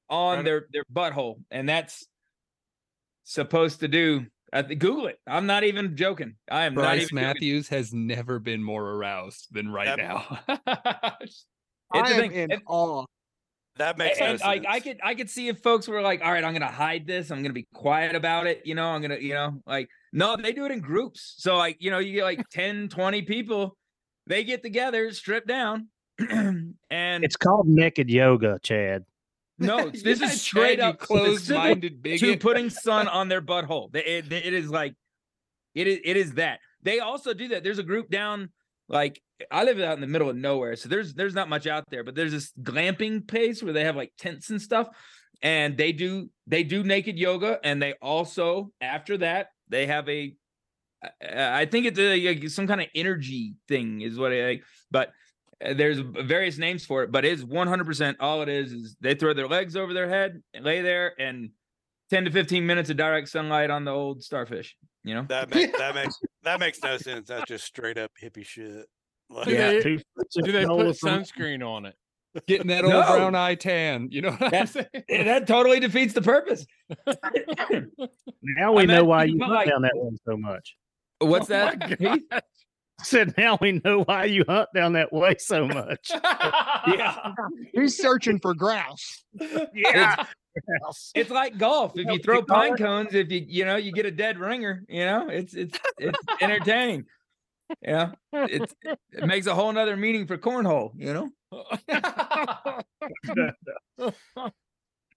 on 0.08 0.36
Right. 0.38 0.44
their 0.44 0.66
their 0.72 0.84
butthole, 0.92 1.42
and 1.50 1.68
that's 1.68 2.06
supposed 3.24 3.80
to 3.80 3.88
do. 3.88 4.26
I 4.52 4.60
think 4.60 4.80
Google 4.80 5.06
it. 5.06 5.18
I'm 5.26 5.46
not 5.46 5.64
even 5.64 5.96
joking. 5.96 6.34
I 6.50 6.64
am 6.64 6.74
not 6.74 6.82
Bryce 6.82 6.96
even 7.04 7.16
joking. 7.16 7.24
Matthews 7.26 7.68
has 7.68 7.94
never 7.94 8.38
been 8.38 8.62
more 8.62 8.86
aroused 8.86 9.48
than 9.50 9.70
right 9.70 9.96
That- 9.96 10.58
now. 10.68 11.18
It's 11.94 12.10
I 12.10 12.12
am 12.14 12.20
thing. 12.20 12.32
in 12.32 12.52
And- 12.52 12.62
awe. 12.66 13.04
that 13.76 13.96
makes 13.98 14.20
no 14.20 14.26
and 14.26 14.40
like 14.40 14.64
I 14.66 14.72
sense. 14.80 14.84
could 14.84 15.00
I 15.02 15.14
could 15.14 15.30
see 15.30 15.48
if 15.48 15.58
folks 15.60 15.88
were 15.88 16.02
like, 16.02 16.22
all 16.24 16.30
right, 16.32 16.44
I'm 16.44 16.52
gonna 16.52 16.66
hide 16.70 17.06
this, 17.06 17.30
I'm 17.30 17.42
gonna 17.42 17.54
be 17.54 17.66
quiet 17.72 18.14
about 18.14 18.46
it, 18.46 18.62
you 18.64 18.74
know, 18.74 18.88
I'm 18.88 19.00
gonna, 19.02 19.18
you 19.18 19.34
know, 19.34 19.62
like 19.66 19.88
no, 20.12 20.36
they 20.36 20.52
do 20.52 20.66
it 20.66 20.72
in 20.72 20.80
groups. 20.80 21.34
So 21.38 21.56
like, 21.56 21.76
you 21.80 21.90
know, 21.90 21.98
you 21.98 22.12
get 22.12 22.24
like 22.24 22.46
10, 22.50 22.88
20 22.90 23.22
people, 23.22 23.76
they 24.26 24.44
get 24.44 24.62
together, 24.62 25.10
strip 25.12 25.46
down, 25.46 25.88
and 26.30 26.74
It's 26.90 27.36
called 27.36 27.66
naked 27.66 28.10
yoga, 28.10 28.58
Chad. 28.62 29.04
no, 29.58 29.88
this 30.04 30.20
Yeah, 30.20 30.26
is 30.26 30.42
straight 30.42 30.78
Chad, 30.78 30.88
up 30.90 30.98
closed-minded 30.98 32.04
to 32.04 32.36
putting 32.36 32.68
sun 32.68 33.08
on 33.18 33.28
their 33.28 33.40
butthole. 33.42 33.90
They- 33.92 34.04
It, 34.04 34.30
it 34.32 34.52
is 34.52 34.68
like 34.70 34.94
it 35.74 35.86
is 35.86 35.98
it 36.04 36.16
is 36.18 36.34
that. 36.34 36.60
They 36.82 36.98
also 37.00 37.32
do 37.32 37.48
that. 37.48 37.62
There's 37.64 37.78
a 37.78 37.82
group 37.84 38.10
down 38.10 38.50
like 38.92 39.20
I 39.50 39.64
live 39.64 39.80
out 39.80 39.94
in 39.94 40.00
the 40.00 40.06
middle 40.06 40.30
of 40.30 40.36
nowhere, 40.36 40.76
so 40.76 40.88
there's 40.88 41.14
there's 41.14 41.34
not 41.34 41.48
much 41.48 41.66
out 41.66 41.84
there, 41.90 42.04
but 42.04 42.14
there's 42.14 42.32
this 42.32 42.52
glamping 42.62 43.26
place 43.26 43.62
where 43.62 43.72
they 43.72 43.84
have 43.84 43.96
like 43.96 44.12
tents 44.18 44.50
and 44.50 44.62
stuff, 44.62 44.88
and 45.42 45.76
they 45.76 45.92
do 45.92 46.30
they 46.46 46.62
do 46.62 46.84
naked 46.84 47.18
yoga, 47.18 47.58
and 47.64 47.82
they 47.82 47.94
also 47.94 48.70
after 48.80 49.16
that 49.18 49.48
they 49.68 49.86
have 49.86 50.08
a 50.08 50.34
I 51.20 51.64
think 51.64 51.86
it's 51.86 51.98
a, 51.98 52.48
some 52.48 52.68
kind 52.68 52.80
of 52.80 52.86
energy 52.94 53.54
thing 53.66 54.02
is 54.02 54.16
what 54.16 54.32
I 54.32 54.60
but 54.90 55.10
uh, 55.64 55.74
there's 55.74 55.98
various 55.98 56.58
names 56.58 56.84
for 56.84 57.02
it, 57.02 57.10
but 57.10 57.24
it's 57.24 57.42
100% 57.42 58.16
all 58.20 58.42
it 58.42 58.48
is 58.48 58.72
is 58.72 58.96
they 59.00 59.14
throw 59.14 59.34
their 59.34 59.48
legs 59.48 59.74
over 59.74 59.92
their 59.92 60.08
head 60.08 60.40
lay 60.60 60.80
there 60.80 61.20
and 61.20 61.50
10 62.10 62.26
to 62.26 62.30
15 62.30 62.66
minutes 62.66 62.90
of 62.90 62.96
direct 62.98 63.28
sunlight 63.28 63.70
on 63.70 63.84
the 63.84 63.90
old 63.90 64.22
starfish, 64.22 64.76
you 65.04 65.14
know? 65.14 65.24
that 65.28 65.54
makes 65.54 65.78
that 65.78 65.94
makes 65.94 66.18
that 66.42 66.60
makes 66.60 66.82
no 66.82 66.96
sense. 66.98 67.28
That's 67.28 67.44
just 67.48 67.64
straight 67.64 67.98
up 67.98 68.10
hippie 68.22 68.44
shit. 68.46 68.86
Like, 69.30 69.46
Do 69.46 69.56
they, 69.56 69.82
do 70.42 70.52
they 70.52 70.64
put 70.66 70.76
Nola 70.76 70.94
from- 70.94 71.22
sunscreen 71.22 71.66
on 71.66 71.86
it? 71.86 71.94
Getting 72.46 72.68
that 72.68 72.84
old 72.84 72.92
No. 72.94 73.02
brown 73.02 73.34
eye 73.34 73.54
tan. 73.56 74.08
You 74.10 74.22
know 74.22 74.30
what 74.32 74.54
I'm 74.54 74.66
saying? 74.66 74.86
Eh, 75.08 75.22
that 75.24 75.46
totally 75.46 75.80
defeats 75.80 76.14
the 76.14 76.22
purpose. 76.22 76.64
Now 78.42 78.72
we 78.72 78.86
know 78.86 79.04
why 79.04 79.24
you 79.24 79.34
you 79.34 79.40
hunt 79.40 79.52
like- 79.52 79.68
down 79.68 79.82
that 79.82 79.96
one 79.96 80.16
so 80.26 80.36
much. 80.36 80.76
What's 81.20 81.50
Oh 81.50 81.54
that? 81.54 81.98
I 83.00 83.04
said 83.04 83.34
now 83.38 83.58
we 83.60 83.80
know 83.84 84.02
why 84.04 84.24
you 84.26 84.44
hunt 84.48 84.68
down 84.74 84.92
that 84.94 85.12
way 85.12 85.36
so 85.38 85.66
much. 85.66 86.10
yeah. 86.86 87.32
He's 87.74 87.96
searching 87.96 88.38
for 88.40 88.54
grouse. 88.54 89.24
yeah. 89.74 90.24
It's 91.14 91.30
like 91.30 91.58
golf. 91.58 91.92
If 91.96 92.06
you 92.06 92.18
throw 92.18 92.42
pine 92.42 92.76
cones, 92.76 93.14
if 93.14 93.30
you 93.30 93.44
you 93.46 93.64
know 93.64 93.76
you 93.76 93.92
get 93.92 94.06
a 94.06 94.10
dead 94.10 94.38
ringer, 94.38 94.82
you 94.88 95.04
know 95.04 95.28
it's 95.28 95.54
it's 95.54 95.78
it's 95.98 96.18
entertaining. 96.42 97.04
Yeah, 97.80 98.12
it's 98.32 98.74
it 98.82 98.98
makes 99.26 99.46
a 99.46 99.54
whole 99.54 99.72
nother 99.72 99.96
meaning 99.96 100.26
for 100.26 100.36
cornhole. 100.36 100.90
You 100.96 101.14
know. 101.14 101.30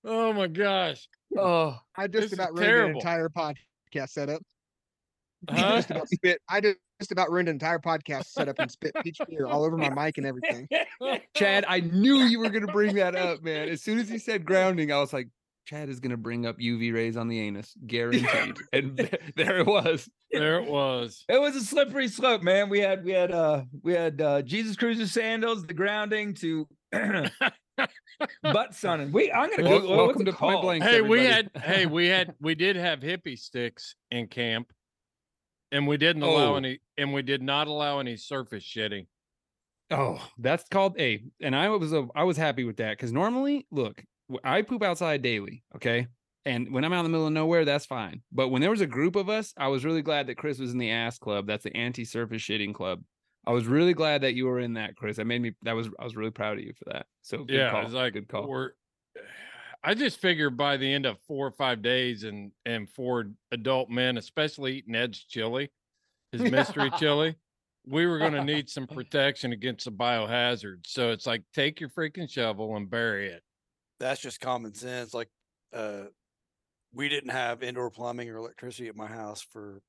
oh 0.03 0.33
my 0.33 0.47
gosh. 0.47 1.07
Oh, 1.37 1.77
I 1.95 2.07
just 2.07 2.27
is 2.27 2.33
about 2.33 2.53
ruined 2.53 2.65
terrible. 2.65 2.89
an 2.91 2.95
entire 2.97 3.29
podcast 3.29 4.09
setup. 4.09 4.41
I 5.49 5.59
Huh? 5.59 5.75
just 5.77 5.91
about 5.91 6.07
spit. 6.09 6.39
I 6.49 6.61
just 6.61 6.77
just 6.99 7.11
about 7.11 7.31
ruined 7.31 7.49
an 7.49 7.55
entire 7.55 7.79
podcast 7.79 8.27
setup 8.27 8.59
and 8.59 8.71
spit 8.71 8.93
peach 9.03 9.19
beer 9.29 9.45
all 9.45 9.63
over 9.63 9.77
my 9.77 9.89
mic 9.89 10.17
and 10.17 10.25
everything. 10.25 10.67
Chad, 11.35 11.65
I 11.67 11.81
knew 11.81 12.23
you 12.23 12.39
were 12.39 12.49
gonna 12.49 12.71
bring 12.71 12.95
that 12.95 13.15
up, 13.15 13.43
man. 13.43 13.69
As 13.69 13.83
soon 13.83 13.99
as 13.99 14.09
he 14.09 14.17
said 14.17 14.45
grounding, 14.45 14.91
I 14.91 14.99
was 14.99 15.13
like, 15.13 15.27
Chad 15.65 15.89
is 15.89 15.99
gonna 15.99 16.17
bring 16.17 16.45
up 16.45 16.57
UV 16.57 16.93
rays 16.93 17.17
on 17.17 17.27
the 17.27 17.39
anus, 17.39 17.75
guaranteed. 17.85 18.57
and 18.73 18.97
there 19.35 19.59
it 19.59 19.67
was. 19.67 20.09
There 20.31 20.59
it 20.59 20.69
was. 20.69 21.25
It 21.27 21.41
was 21.41 21.55
a 21.55 21.61
slippery 21.61 22.07
slope, 22.07 22.41
man. 22.41 22.69
We 22.69 22.79
had 22.79 23.03
we 23.03 23.11
had 23.11 23.31
uh 23.31 23.63
we 23.81 23.93
had 23.93 24.21
uh 24.21 24.41
Jesus 24.43 24.75
Cruiser 24.75 25.07
sandals, 25.07 25.65
the 25.65 25.73
grounding 25.73 26.33
to 26.35 26.67
butt 28.43 28.73
sunning. 28.73 29.11
We 29.11 29.31
I'm 29.31 29.49
gonna 29.49 29.63
go. 29.63 29.79
Google 29.79 29.93
it. 29.93 29.97
welcome 29.97 30.25
to 30.25 30.33
Point 30.33 30.53
called? 30.53 30.63
Blank. 30.63 30.83
Hey, 30.83 31.01
we 31.01 31.25
had 31.25 31.49
hey, 31.55 31.85
we 31.85 32.07
had 32.07 32.35
we 32.39 32.55
did 32.55 32.75
have 32.75 32.99
hippie 32.99 33.37
sticks 33.37 33.95
in 34.11 34.27
camp. 34.27 34.71
And 35.71 35.87
we 35.87 35.97
didn't 35.97 36.23
allow 36.23 36.53
Oh. 36.53 36.55
any 36.55 36.79
and 36.97 37.13
we 37.13 37.21
did 37.21 37.41
not 37.41 37.67
allow 37.67 37.99
any 37.99 38.15
surface 38.17 38.63
shitting. 38.63 39.07
Oh, 39.91 40.19
that's 40.37 40.67
called 40.69 40.99
a. 40.99 41.21
And 41.41 41.55
I 41.55 41.69
was 41.69 41.93
a, 41.93 42.07
I 42.15 42.23
was 42.23 42.37
happy 42.37 42.63
with 42.63 42.77
that 42.77 42.91
because 42.97 43.11
normally, 43.11 43.67
look, 43.71 44.03
I 44.43 44.61
poop 44.63 44.81
outside 44.83 45.21
daily. 45.21 45.63
Okay, 45.75 46.07
and 46.45 46.71
when 46.71 46.83
I'm 46.83 46.93
out 46.93 46.99
in 46.99 47.05
the 47.05 47.09
middle 47.09 47.27
of 47.27 47.33
nowhere, 47.33 47.65
that's 47.65 47.85
fine. 47.85 48.21
But 48.31 48.49
when 48.49 48.61
there 48.61 48.71
was 48.71 48.81
a 48.81 48.87
group 48.87 49.15
of 49.15 49.29
us, 49.29 49.53
I 49.57 49.67
was 49.67 49.85
really 49.85 50.01
glad 50.01 50.27
that 50.27 50.37
Chris 50.37 50.59
was 50.59 50.71
in 50.71 50.77
the 50.79 50.91
ass 50.91 51.19
club. 51.19 51.45
That's 51.47 51.63
the 51.63 51.75
anti-surface 51.75 52.41
shitting 52.41 52.73
club. 52.73 53.01
I 53.45 53.51
was 53.51 53.67
really 53.67 53.93
glad 53.93 54.21
that 54.21 54.33
you 54.33 54.45
were 54.47 54.59
in 54.59 54.73
that, 54.73 54.95
Chris. 54.95 55.17
That 55.17 55.25
made 55.25 55.41
me. 55.41 55.51
That 55.63 55.73
was. 55.75 55.87
I 55.99 56.03
was 56.03 56.15
really 56.15 56.31
proud 56.31 56.57
of 56.57 56.63
you 56.63 56.73
for 56.73 56.85
that. 56.93 57.05
So 57.21 57.43
good 57.43 57.55
yeah, 57.55 57.69
call. 57.71 57.83
it's 57.83 57.93
like 57.93 58.13
good 58.13 58.27
call. 58.27 58.47
We're, 58.47 58.71
I 59.85 59.93
just 59.93 60.19
figure 60.19 60.49
by 60.49 60.77
the 60.77 60.91
end 60.91 61.05
of 61.05 61.19
four 61.27 61.45
or 61.45 61.51
five 61.51 61.81
days, 61.83 62.23
and 62.23 62.51
and 62.65 62.89
for 62.89 63.25
adult 63.51 63.89
men, 63.89 64.17
especially 64.17 64.77
eating 64.77 64.95
Ed's 64.95 65.23
chili, 65.23 65.71
his 66.31 66.43
mystery 66.43 66.89
chili, 66.89 67.35
we 67.85 68.07
were 68.07 68.17
going 68.17 68.33
to 68.33 68.41
need 68.41 68.67
some 68.67 68.87
protection 68.93 69.53
against 69.53 69.85
the 69.85 69.91
biohazard. 69.91 70.87
So 70.87 71.11
it's 71.11 71.27
like 71.27 71.43
take 71.53 71.79
your 71.79 71.89
freaking 71.89 72.29
shovel 72.29 72.75
and 72.75 72.89
bury 72.89 73.29
it. 73.29 73.43
that's 73.99 74.21
just 74.21 74.39
common 74.39 74.73
sense. 74.73 75.13
Like, 75.13 75.29
uh, 75.73 76.05
we 76.93 77.09
didn't 77.09 77.31
have 77.31 77.63
indoor 77.63 77.91
plumbing 77.91 78.29
or 78.29 78.37
electricity 78.37 78.87
at 78.87 78.95
my 78.95 79.07
house 79.07 79.41
for 79.41 79.81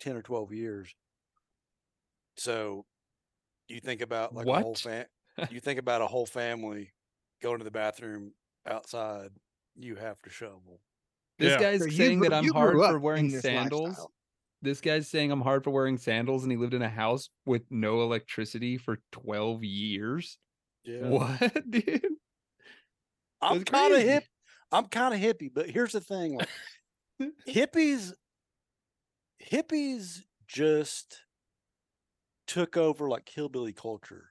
10 0.00 0.16
or 0.16 0.22
12 0.22 0.52
years. 0.52 0.94
So 2.36 2.86
you 3.68 3.80
think 3.80 4.00
about 4.00 4.34
like 4.34 4.48
a 4.48 4.54
whole 4.54 4.72
What? 4.72 4.78
fam 4.78 5.06
you 5.50 5.60
think 5.60 5.78
about 5.78 6.02
a 6.02 6.06
whole 6.06 6.26
family 6.26 6.92
going 7.42 7.58
to 7.58 7.64
the 7.64 7.70
bathroom 7.70 8.32
outside, 8.66 9.30
you 9.76 9.96
have 9.96 10.20
to 10.22 10.30
shovel. 10.30 10.80
This 11.38 11.52
Yeah. 11.52 11.60
guy's 11.60 11.80
So 11.80 11.86
you 11.86 11.90
saying 11.92 12.18
grew- 12.18 12.28
that 12.28 12.36
I'm 12.38 12.44
you 12.44 12.52
hard 12.52 12.72
grew 12.74 12.82
for 12.86 12.96
up 12.96 13.02
wearing 13.02 13.26
in 13.26 13.32
this 13.32 13.42
sandals. 13.42 13.88
lifestyle. 13.88 14.12
This 14.62 14.80
guy's 14.82 15.08
saying 15.08 15.32
I'm 15.32 15.40
hard 15.40 15.64
for 15.64 15.70
wearing 15.70 15.96
sandals, 15.96 16.42
and 16.42 16.52
he 16.52 16.58
lived 16.58 16.74
in 16.74 16.82
a 16.82 16.88
house 16.88 17.30
with 17.46 17.62
no 17.70 18.02
electricity 18.02 18.76
for 18.76 19.00
12 19.10 19.64
years. 19.64 20.38
Yeah. 20.84 21.08
What, 21.08 21.40
dude? 21.70 22.04
I'm 23.40 23.58
That's 23.58 23.70
kind 23.70 23.92
of 23.94 23.98
crazy. 24.00 24.08
hip. 24.12 24.24
I'm 24.70 24.86
kind 24.86 25.14
of 25.14 25.20
hippie, 25.20 25.50
but 25.52 25.70
here's 25.70 25.92
the 25.92 26.00
thing: 26.02 26.34
like 26.34 26.48
hippies, 27.48 28.12
hippies 29.50 30.20
just 30.46 31.24
took 32.46 32.76
over 32.76 33.08
like 33.08 33.28
hillbilly 33.28 33.72
culture. 33.72 34.30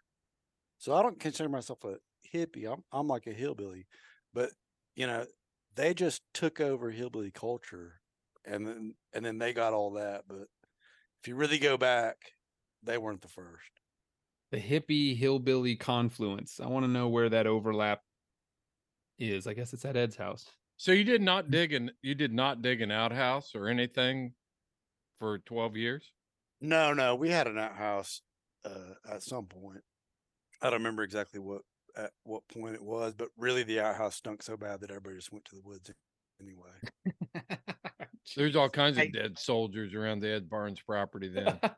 So 0.78 0.94
I 0.96 1.02
don't 1.02 1.20
consider 1.20 1.50
myself 1.50 1.84
a 1.86 1.96
hippie. 2.34 2.72
I'm 2.72 2.84
I'm 2.92 3.08
like 3.08 3.26
a 3.28 3.34
hillbilly, 3.34 3.88
but 4.34 4.52
you 4.96 5.08
know, 5.08 5.26
they 5.76 5.94
just 5.94 6.22
took 6.34 6.60
over 6.60 6.92
hillbilly 6.92 7.32
culture, 7.32 8.02
and 8.46 8.68
then 8.68 8.96
and 9.14 9.26
then 9.26 9.38
they 9.38 9.54
got 9.54 9.74
all 9.74 9.92
that. 9.92 10.24
But 10.28 10.48
if 11.22 11.28
you 11.28 11.36
really 11.36 11.60
go 11.60 11.78
back, 11.78 12.18
they 12.84 12.98
weren't 12.98 13.22
the 13.22 13.28
first. 13.28 13.72
The 14.52 14.60
hippie 14.60 15.18
hillbilly 15.18 15.76
confluence. 15.76 16.60
I 16.60 16.68
want 16.68 16.86
to 16.86 16.92
know 16.92 17.08
where 17.08 17.30
that 17.30 17.48
overlap 17.48 18.02
is. 19.20 19.46
I 19.48 19.54
guess 19.54 19.74
it's 19.74 19.86
at 19.86 19.96
Ed's 19.96 20.16
house. 20.16 20.46
So 20.78 20.92
you 20.92 21.04
did 21.04 21.22
not 21.22 21.52
dig 21.52 21.74
an 21.74 21.92
you 22.02 22.16
did 22.16 22.34
not 22.34 22.62
dig 22.62 22.82
an 22.82 22.92
outhouse 22.92 23.54
or 23.54 23.68
anything 23.68 24.34
for 25.20 25.40
12 25.40 25.76
years? 25.76 26.12
No, 26.62 26.94
no, 26.94 27.16
we 27.16 27.30
had 27.30 27.48
an 27.48 27.58
outhouse 27.58 28.22
uh, 28.66 28.94
at 29.10 29.24
some 29.24 29.46
point. 29.46 29.82
I 30.62 30.70
don't 30.70 30.80
remember 30.80 31.04
exactly 31.04 31.40
what 31.40 31.62
at 32.00 32.12
what 32.24 32.48
point 32.48 32.76
it 32.76 32.84
was, 32.84 33.14
but 33.14 33.30
really 33.38 33.64
the 33.64 33.80
outhouse 33.80 34.16
stunk 34.16 34.42
so 34.42 34.56
bad 34.58 34.82
that 34.82 34.90
everybody 34.90 35.16
just 35.16 35.32
went 35.32 35.46
to 35.46 35.56
the 35.56 35.62
woods 35.62 35.92
anyway. 36.42 36.70
There's 38.36 38.56
all 38.56 38.70
kinds 38.70 38.98
of 38.98 39.12
dead 39.12 39.38
soldiers 39.38 39.94
around 39.94 40.20
the 40.20 40.30
Ed 40.30 40.50
Barnes 40.50 40.80
property 40.82 41.30
then. 41.30 41.60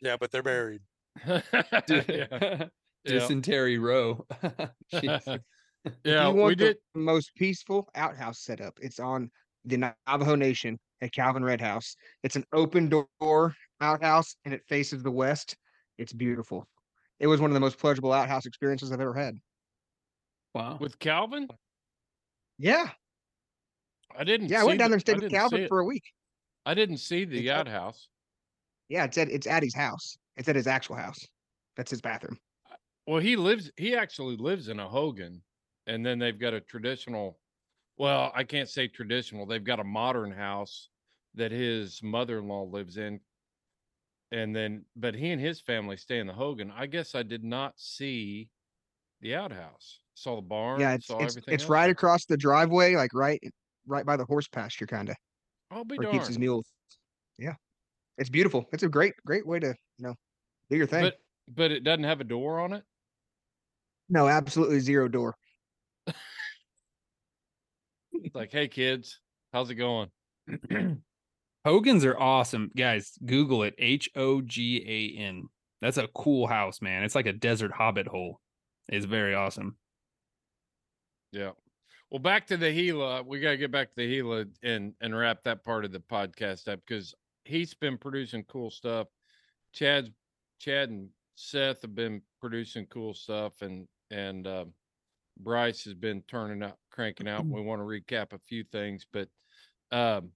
Yeah, 0.00 0.16
but 0.18 0.32
they're 0.32 0.42
buried. 0.42 0.82
yeah. 1.26 1.42
Yeah. 1.88 2.64
Dysentery 3.04 3.78
row. 3.78 4.26
Jesus. 4.90 5.38
Yeah, 6.04 6.28
you 6.28 6.34
we 6.34 6.40
want 6.40 6.58
did 6.58 6.76
the 6.94 7.00
most 7.00 7.34
peaceful 7.36 7.88
outhouse 7.94 8.40
setup, 8.40 8.78
it's 8.80 8.98
on 8.98 9.30
the 9.64 9.94
Navajo 10.06 10.34
Nation 10.34 10.78
at 11.00 11.12
Calvin 11.12 11.44
Red 11.44 11.60
House. 11.60 11.96
It's 12.22 12.36
an 12.36 12.44
open 12.52 12.88
door 12.88 13.54
outhouse 13.80 14.36
and 14.44 14.54
it 14.54 14.62
faces 14.68 15.02
the 15.02 15.10
west. 15.10 15.56
It's 15.98 16.12
beautiful. 16.12 16.66
It 17.20 17.26
was 17.26 17.40
one 17.40 17.50
of 17.50 17.54
the 17.54 17.60
most 17.60 17.78
pleasurable 17.78 18.12
outhouse 18.12 18.46
experiences 18.46 18.90
I've 18.90 19.00
ever 19.00 19.14
had. 19.14 19.36
Wow. 20.54 20.78
with 20.80 20.98
Calvin. 20.98 21.48
Yeah. 22.58 22.90
I 24.16 24.24
didn't 24.24 24.48
Yeah, 24.48 24.62
I 24.62 24.64
went 24.64 24.78
down 24.78 24.90
there 24.90 24.96
and 24.96 25.00
stayed 25.00 25.16
I 25.16 25.24
with 25.24 25.32
Calvin 25.32 25.68
for 25.68 25.80
a 25.80 25.84
week. 25.84 26.04
I 26.64 26.74
didn't 26.74 26.98
see 26.98 27.24
the 27.24 27.38
It's 27.40 27.50
up- 27.50 27.66
outhouse. 27.66 28.08
Yeah, 28.88 29.04
it's 29.04 29.16
at 29.16 29.30
it's 29.30 29.46
at 29.46 29.62
his 29.62 29.74
house. 29.74 30.18
It's 30.36 30.48
at 30.48 30.56
his 30.56 30.66
actual 30.66 30.96
house. 30.96 31.26
That's 31.76 31.90
his 31.90 32.00
bathroom. 32.02 32.38
Well, 33.06 33.20
he 33.20 33.36
lives 33.36 33.70
he 33.76 33.96
actually 33.96 34.36
lives 34.36 34.68
in 34.68 34.78
a 34.78 34.88
Hogan 34.88 35.42
and 35.86 36.04
then 36.04 36.18
they've 36.18 36.38
got 36.38 36.54
a 36.54 36.60
traditional 36.60 37.38
well, 37.98 38.32
I 38.34 38.44
can't 38.44 38.68
say 38.68 38.88
traditional. 38.88 39.46
They've 39.46 39.62
got 39.62 39.80
a 39.80 39.84
modern 39.84 40.32
house 40.32 40.88
that 41.34 41.52
his 41.52 42.02
mother-in-law 42.02 42.64
lives 42.64 42.96
in. 42.96 43.20
And 44.30 44.54
then 44.54 44.84
but 44.94 45.14
he 45.14 45.30
and 45.30 45.40
his 45.40 45.60
family 45.60 45.96
stay 45.96 46.18
in 46.18 46.26
the 46.26 46.32
Hogan. 46.32 46.70
I 46.70 46.86
guess 46.86 47.14
I 47.14 47.22
did 47.22 47.44
not 47.44 47.78
see 47.78 48.50
the 49.20 49.34
outhouse. 49.34 50.01
Saw 50.14 50.36
the 50.36 50.42
barn, 50.42 50.80
Yeah, 50.80 50.94
it's 50.94 51.06
saw 51.06 51.18
it's, 51.20 51.32
everything. 51.32 51.54
it's 51.54 51.64
else 51.64 51.70
right 51.70 51.90
across 51.90 52.26
the 52.26 52.36
driveway, 52.36 52.94
like 52.96 53.12
right 53.14 53.40
right 53.86 54.04
by 54.06 54.16
the 54.16 54.24
horse 54.24 54.46
pasture, 54.48 54.86
kind 54.86 55.08
of 55.10 55.16
oh, 55.70 55.76
I'll 55.78 55.84
be 55.84 55.96
where 55.98 56.06
he 56.08 56.12
keeps 56.12 56.26
his 56.28 56.36
darned. 56.36 56.40
mules. 56.40 56.66
Yeah, 57.38 57.54
it's 58.18 58.30
beautiful. 58.30 58.66
It's 58.72 58.82
a 58.82 58.88
great 58.88 59.14
great 59.26 59.46
way 59.46 59.58
to 59.60 59.68
you 59.68 60.06
know 60.06 60.14
do 60.70 60.76
your 60.76 60.86
thing. 60.86 61.02
But 61.02 61.14
but 61.48 61.70
it 61.72 61.82
doesn't 61.84 62.04
have 62.04 62.20
a 62.20 62.24
door 62.24 62.60
on 62.60 62.72
it. 62.74 62.84
no, 64.08 64.28
absolutely 64.28 64.80
zero 64.80 65.08
door. 65.08 65.34
It's 68.12 68.34
like, 68.34 68.52
hey 68.52 68.68
kids, 68.68 69.18
how's 69.52 69.70
it 69.70 69.74
going? 69.76 70.10
Hogan's 71.64 72.04
are 72.04 72.18
awesome. 72.18 72.70
Guys, 72.76 73.12
Google 73.24 73.62
it. 73.62 73.74
H 73.78 74.10
O 74.14 74.40
G 74.42 74.84
A 75.16 75.20
N. 75.20 75.44
That's 75.80 75.96
a 75.98 76.08
cool 76.08 76.46
house, 76.46 76.80
man. 76.82 77.02
It's 77.04 77.14
like 77.14 77.26
a 77.26 77.32
desert 77.32 77.72
hobbit 77.72 78.06
hole. 78.06 78.40
It's 78.88 79.06
very 79.06 79.34
awesome. 79.34 79.76
Yeah. 81.32 81.52
Well, 82.10 82.18
back 82.18 82.46
to 82.48 82.56
the 82.58 82.70
Gila. 82.70 83.22
We 83.22 83.40
got 83.40 83.52
to 83.52 83.56
get 83.56 83.72
back 83.72 83.88
to 83.88 83.96
the 83.96 84.06
Gila 84.06 84.44
and 84.62 84.94
and 85.00 85.16
wrap 85.16 85.42
that 85.44 85.64
part 85.64 85.84
of 85.84 85.92
the 85.92 86.00
podcast 86.00 86.68
up 86.68 86.80
because 86.86 87.14
he's 87.44 87.74
been 87.74 87.96
producing 87.96 88.44
cool 88.44 88.70
stuff. 88.70 89.08
Chad's 89.72 90.10
Chad 90.58 90.90
and 90.90 91.08
Seth 91.34 91.82
have 91.82 91.94
been 91.94 92.20
producing 92.40 92.86
cool 92.86 93.14
stuff, 93.14 93.62
and 93.62 93.88
and 94.10 94.46
uh, 94.46 94.66
Bryce 95.40 95.84
has 95.84 95.94
been 95.94 96.22
turning 96.28 96.62
up, 96.62 96.78
cranking 96.90 97.28
out. 97.28 97.46
We 97.50 97.62
want 97.62 97.80
to 97.80 97.86
recap 97.86 98.32
a 98.32 98.38
few 98.46 98.62
things, 98.64 99.06
but 99.10 99.28
um, 99.90 100.30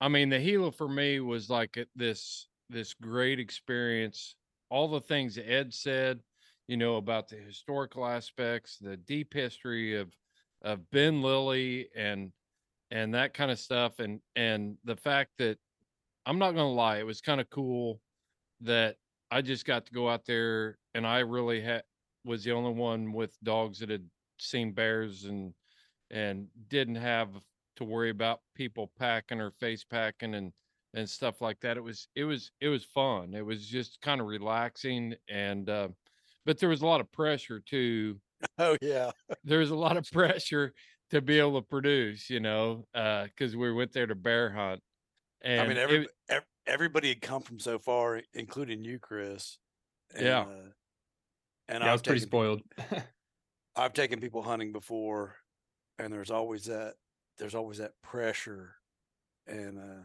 I 0.00 0.08
mean, 0.08 0.28
the 0.28 0.38
Gila 0.38 0.72
for 0.72 0.88
me 0.88 1.20
was 1.20 1.48
like 1.48 1.78
this 1.94 2.48
this 2.68 2.94
great 2.94 3.38
experience. 3.38 4.34
All 4.70 4.88
the 4.88 5.00
things 5.00 5.38
Ed 5.38 5.72
said, 5.72 6.20
you 6.68 6.76
know, 6.76 6.96
about 6.96 7.28
the 7.28 7.36
historical 7.36 8.06
aspects, 8.06 8.78
the 8.78 8.96
deep 8.96 9.34
history 9.34 9.96
of 9.96 10.14
of 10.62 10.90
Ben 10.90 11.22
Lilly 11.22 11.90
and 11.94 12.32
and 12.90 13.14
that 13.14 13.34
kind 13.34 13.50
of 13.50 13.58
stuff, 13.58 14.00
and 14.00 14.20
and 14.36 14.78
the 14.84 14.96
fact 14.96 15.32
that 15.38 15.58
I'm 16.26 16.38
not 16.38 16.52
gonna 16.52 16.72
lie, 16.72 16.98
it 16.98 17.06
was 17.06 17.20
kind 17.20 17.40
of 17.40 17.50
cool 17.50 18.00
that 18.60 18.98
I 19.30 19.42
just 19.42 19.66
got 19.66 19.86
to 19.86 19.92
go 19.92 20.08
out 20.08 20.26
there 20.26 20.78
and 20.94 21.06
I 21.06 21.20
really 21.20 21.60
had 21.62 21.84
was 22.24 22.44
the 22.44 22.52
only 22.52 22.72
one 22.72 23.12
with 23.12 23.38
dogs 23.42 23.80
that 23.80 23.90
had 23.90 24.10
seen 24.40 24.72
bears 24.72 25.24
and 25.24 25.54
and 26.10 26.48
didn't 26.68 26.96
have 26.96 27.30
to 27.76 27.84
worry 27.84 28.10
about 28.10 28.42
people 28.54 28.92
packing 28.98 29.40
or 29.40 29.52
face 29.52 29.84
packing 29.84 30.34
and 30.34 30.52
and 30.94 31.08
stuff 31.10 31.40
like 31.40 31.60
that. 31.60 31.76
It 31.76 31.82
was 31.82 32.08
it 32.14 32.24
was 32.24 32.52
it 32.60 32.68
was 32.68 32.84
fun. 32.84 33.34
It 33.34 33.44
was 33.46 33.68
just 33.68 34.00
kind 34.00 34.20
of 34.20 34.26
relaxing 34.28 35.16
and 35.28 35.68
uh, 35.70 35.88
but 36.44 36.58
there 36.58 36.68
was 36.68 36.82
a 36.82 36.86
lot 36.86 37.00
of 37.00 37.10
pressure 37.12 37.60
too. 37.60 38.20
Oh 38.58 38.76
yeah. 38.82 39.10
There 39.44 39.60
was 39.60 39.70
a 39.70 39.74
lot 39.76 39.96
of 39.96 40.10
pressure 40.12 40.74
to 41.10 41.22
be 41.22 41.38
able 41.38 41.60
to 41.62 41.66
produce, 41.66 42.28
you 42.28 42.40
know, 42.40 42.84
because 42.92 43.56
we 43.56 43.72
went 43.72 43.92
there 43.92 44.06
to 44.06 44.14
bear 44.14 44.50
hunt. 44.50 44.80
And 45.42 45.62
I 45.62 45.66
mean, 45.68 45.76
every, 45.78 46.08
ev- 46.28 46.44
everybody 46.66 47.08
had 47.08 47.22
come 47.22 47.40
from 47.42 47.58
so 47.58 47.78
far, 47.78 48.20
including 48.34 48.84
you, 48.84 48.98
Chris. 48.98 49.56
Yeah. 50.18 50.40
uh, 50.40 50.46
and 51.68 51.82
Yeah, 51.82 51.88
I 51.88 51.92
was 51.92 52.02
pretty 52.02 52.20
taken- 52.20 52.28
spoiled. 52.28 52.62
I've 53.76 53.92
taken 53.94 54.20
people 54.20 54.42
hunting 54.42 54.72
before, 54.72 55.36
and 55.98 56.12
there's 56.12 56.30
always 56.30 56.66
that 56.66 56.94
there's 57.38 57.54
always 57.54 57.78
that 57.78 57.92
pressure. 58.02 58.74
And 59.46 59.78
uh, 59.78 60.02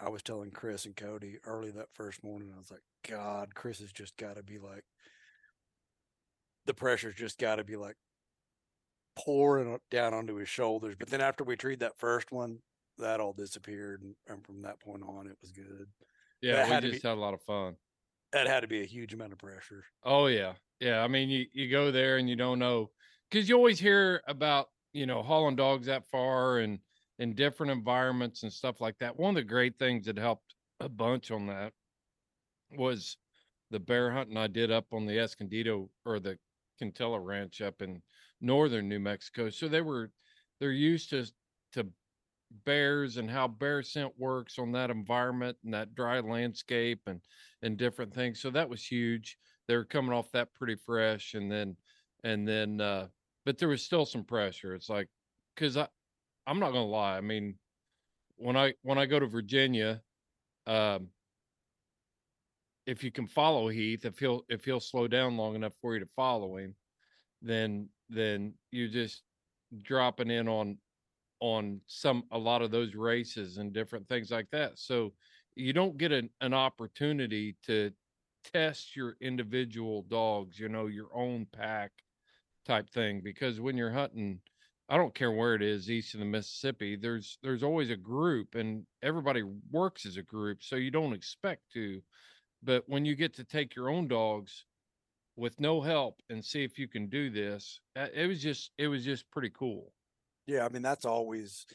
I 0.00 0.08
was 0.08 0.22
telling 0.22 0.50
Chris 0.50 0.86
and 0.86 0.96
Cody 0.96 1.36
early 1.44 1.70
that 1.72 1.92
first 1.92 2.24
morning, 2.24 2.50
I 2.54 2.58
was 2.58 2.70
like, 2.70 2.82
God, 3.08 3.54
Chris 3.54 3.78
has 3.80 3.92
just 3.92 4.16
got 4.16 4.36
to 4.36 4.42
be 4.42 4.58
like, 4.58 4.84
the 6.66 6.74
pressure's 6.74 7.14
just 7.14 7.38
got 7.38 7.56
to 7.56 7.64
be 7.64 7.76
like 7.76 7.96
pouring 9.16 9.78
down 9.90 10.14
onto 10.14 10.34
his 10.34 10.48
shoulders. 10.48 10.94
But 10.98 11.08
then 11.08 11.20
after 11.20 11.44
we 11.44 11.56
treed 11.56 11.80
that 11.80 11.98
first 11.98 12.32
one, 12.32 12.58
that 12.98 13.20
all 13.20 13.32
disappeared, 13.32 14.02
and, 14.02 14.14
and 14.28 14.44
from 14.44 14.62
that 14.62 14.80
point 14.80 15.02
on, 15.02 15.26
it 15.26 15.36
was 15.40 15.52
good. 15.52 15.86
yeah, 16.40 16.64
had 16.64 16.82
we 16.82 16.88
to 16.88 16.92
just 16.92 17.02
be- 17.02 17.08
had 17.08 17.16
a 17.16 17.20
lot 17.20 17.34
of 17.34 17.42
fun. 17.42 17.76
That 18.32 18.46
had 18.46 18.60
to 18.60 18.68
be 18.68 18.82
a 18.82 18.86
huge 18.86 19.14
amount 19.14 19.32
of 19.32 19.38
pressure. 19.38 19.84
Oh 20.04 20.26
yeah, 20.26 20.54
yeah. 20.80 21.02
I 21.02 21.08
mean, 21.08 21.28
you 21.28 21.46
you 21.52 21.70
go 21.70 21.90
there 21.90 22.18
and 22.18 22.28
you 22.28 22.36
don't 22.36 22.58
know 22.58 22.90
because 23.30 23.48
you 23.48 23.56
always 23.56 23.78
hear 23.78 24.22
about 24.26 24.68
you 24.92 25.06
know 25.06 25.22
hauling 25.22 25.56
dogs 25.56 25.86
that 25.86 26.08
far 26.10 26.58
and 26.58 26.78
in 27.18 27.34
different 27.34 27.72
environments 27.72 28.42
and 28.42 28.52
stuff 28.52 28.80
like 28.80 28.98
that. 28.98 29.18
One 29.18 29.30
of 29.30 29.36
the 29.36 29.48
great 29.48 29.78
things 29.78 30.06
that 30.06 30.18
helped 30.18 30.54
a 30.80 30.88
bunch 30.88 31.30
on 31.30 31.46
that 31.46 31.72
was 32.76 33.16
the 33.70 33.80
bear 33.80 34.10
hunting 34.10 34.36
I 34.36 34.46
did 34.48 34.70
up 34.70 34.86
on 34.92 35.06
the 35.06 35.18
Escondido 35.18 35.88
or 36.04 36.20
the 36.20 36.38
Quintilla 36.78 37.20
Ranch 37.20 37.60
up 37.60 37.82
in 37.82 38.02
northern 38.40 38.88
New 38.88 39.00
Mexico. 39.00 39.50
So 39.50 39.68
they 39.68 39.80
were 39.80 40.10
they're 40.60 40.72
used 40.72 41.10
to 41.10 41.26
to 41.72 41.86
bears 42.64 43.16
and 43.16 43.30
how 43.30 43.48
bear 43.48 43.82
scent 43.82 44.12
works 44.18 44.58
on 44.58 44.72
that 44.72 44.90
environment 44.90 45.56
and 45.64 45.74
that 45.74 45.94
dry 45.94 46.20
landscape 46.20 47.00
and 47.06 47.20
and 47.62 47.76
different 47.76 48.14
things. 48.14 48.40
So 48.40 48.50
that 48.50 48.68
was 48.68 48.84
huge. 48.84 49.38
They 49.66 49.76
were 49.76 49.84
coming 49.84 50.12
off 50.12 50.30
that 50.32 50.54
pretty 50.54 50.76
fresh, 50.76 51.34
and 51.34 51.50
then 51.50 51.76
and 52.24 52.46
then 52.46 52.80
uh, 52.80 53.08
but 53.44 53.58
there 53.58 53.68
was 53.68 53.82
still 53.82 54.06
some 54.06 54.24
pressure. 54.24 54.74
It's 54.74 54.88
like 54.88 55.08
because 55.54 55.76
I 55.76 55.88
I'm 56.46 56.60
not 56.60 56.70
gonna 56.70 56.86
lie. 56.86 57.16
I 57.16 57.20
mean, 57.20 57.58
when 58.36 58.56
I 58.56 58.74
when 58.82 58.98
I 58.98 59.06
go 59.06 59.18
to 59.18 59.26
Virginia, 59.26 60.02
um, 60.66 61.08
if 62.86 63.02
you 63.02 63.10
can 63.10 63.26
follow 63.26 63.68
Heath, 63.68 64.04
if 64.04 64.18
he'll 64.18 64.44
if 64.48 64.64
he'll 64.64 64.80
slow 64.80 65.08
down 65.08 65.36
long 65.36 65.54
enough 65.54 65.74
for 65.80 65.94
you 65.94 66.00
to 66.00 66.08
follow 66.16 66.56
him, 66.56 66.74
then 67.42 67.88
then 68.08 68.54
you 68.70 68.88
just 68.88 69.22
dropping 69.82 70.30
in 70.30 70.48
on 70.48 70.78
on 71.40 71.80
some 71.86 72.24
a 72.30 72.38
lot 72.38 72.62
of 72.62 72.70
those 72.70 72.94
races 72.94 73.58
and 73.58 73.72
different 73.72 74.08
things 74.08 74.30
like 74.30 74.50
that. 74.50 74.78
So 74.78 75.12
you 75.54 75.72
don't 75.72 75.98
get 75.98 76.12
an, 76.12 76.30
an 76.40 76.54
opportunity 76.54 77.56
to 77.64 77.92
test 78.52 78.94
your 78.96 79.16
individual 79.20 80.02
dogs, 80.02 80.58
you 80.58 80.68
know, 80.68 80.86
your 80.86 81.08
own 81.14 81.46
pack 81.52 81.90
type 82.64 82.88
thing. 82.90 83.20
Because 83.22 83.60
when 83.60 83.76
you're 83.76 83.90
hunting, 83.90 84.40
I 84.88 84.96
don't 84.96 85.14
care 85.14 85.32
where 85.32 85.54
it 85.54 85.62
is, 85.62 85.90
east 85.90 86.14
of 86.14 86.20
the 86.20 86.26
Mississippi, 86.26 86.96
there's 86.96 87.38
there's 87.42 87.62
always 87.62 87.90
a 87.90 87.96
group 87.96 88.54
and 88.54 88.86
everybody 89.02 89.42
works 89.70 90.06
as 90.06 90.16
a 90.16 90.22
group. 90.22 90.62
So 90.62 90.76
you 90.76 90.90
don't 90.90 91.12
expect 91.14 91.62
to. 91.72 92.00
But 92.62 92.84
when 92.86 93.04
you 93.04 93.14
get 93.14 93.34
to 93.34 93.44
take 93.44 93.74
your 93.74 93.90
own 93.90 94.08
dogs 94.08 94.64
with 95.36 95.60
no 95.60 95.80
help 95.80 96.20
and 96.30 96.44
see 96.44 96.64
if 96.64 96.78
you 96.78 96.88
can 96.88 97.08
do 97.08 97.30
this, 97.30 97.80
uh, 97.96 98.06
it 98.14 98.26
was 98.26 98.42
just 98.42 98.70
it 98.78 98.88
was 98.88 99.04
just 99.04 99.30
pretty 99.30 99.50
cool. 99.50 99.92
Yeah, 100.46 100.64
I 100.64 100.68
mean 100.68 100.82
that's 100.82 101.04
always 101.04 101.66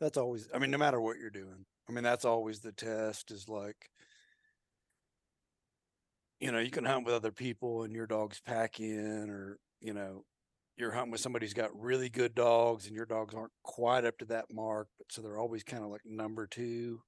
that's 0.00 0.16
always 0.16 0.48
I 0.54 0.58
mean 0.58 0.70
no 0.70 0.78
matter 0.78 1.00
what 1.00 1.18
you're 1.18 1.30
doing. 1.30 1.64
I 1.88 1.92
mean 1.92 2.04
that's 2.04 2.24
always 2.24 2.60
the 2.60 2.72
test 2.72 3.30
is 3.30 3.48
like 3.48 3.90
you 6.42 6.50
know, 6.50 6.58
you 6.58 6.70
can 6.70 6.84
hunt 6.84 7.06
with 7.06 7.14
other 7.14 7.30
people 7.30 7.84
and 7.84 7.94
your 7.94 8.08
dogs 8.08 8.40
pack 8.44 8.80
in 8.80 9.30
or, 9.30 9.58
you 9.80 9.94
know, 9.94 10.24
you're 10.76 10.90
hunting 10.90 11.12
with 11.12 11.20
somebody 11.20 11.46
who's 11.46 11.54
got 11.54 11.70
really 11.80 12.08
good 12.08 12.34
dogs 12.34 12.88
and 12.88 12.96
your 12.96 13.06
dogs 13.06 13.32
aren't 13.32 13.52
quite 13.62 14.04
up 14.04 14.18
to 14.18 14.24
that 14.24 14.46
mark, 14.52 14.88
but 14.98 15.06
so 15.12 15.22
they're 15.22 15.38
always 15.38 15.62
kind 15.62 15.84
of 15.84 15.90
like 15.90 16.00
number 16.04 16.48
2. 16.48 17.00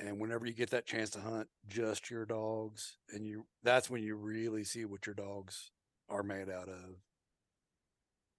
And 0.00 0.20
whenever 0.20 0.46
you 0.46 0.52
get 0.52 0.70
that 0.70 0.86
chance 0.86 1.10
to 1.10 1.20
hunt 1.20 1.48
just 1.66 2.10
your 2.10 2.24
dogs 2.24 2.98
and 3.12 3.26
you 3.26 3.46
that's 3.64 3.90
when 3.90 4.02
you 4.02 4.14
really 4.14 4.62
see 4.62 4.84
what 4.84 5.06
your 5.06 5.14
dogs 5.14 5.70
are 6.08 6.22
made 6.22 6.48
out 6.48 6.68
of. 6.68 7.02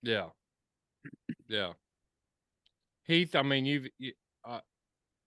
Yeah. 0.01 0.29
Yeah. 1.47 1.73
Heath, 3.05 3.35
I 3.35 3.41
mean, 3.41 3.65
you've 3.65 3.87
you, 3.97 4.13
uh, 4.45 4.61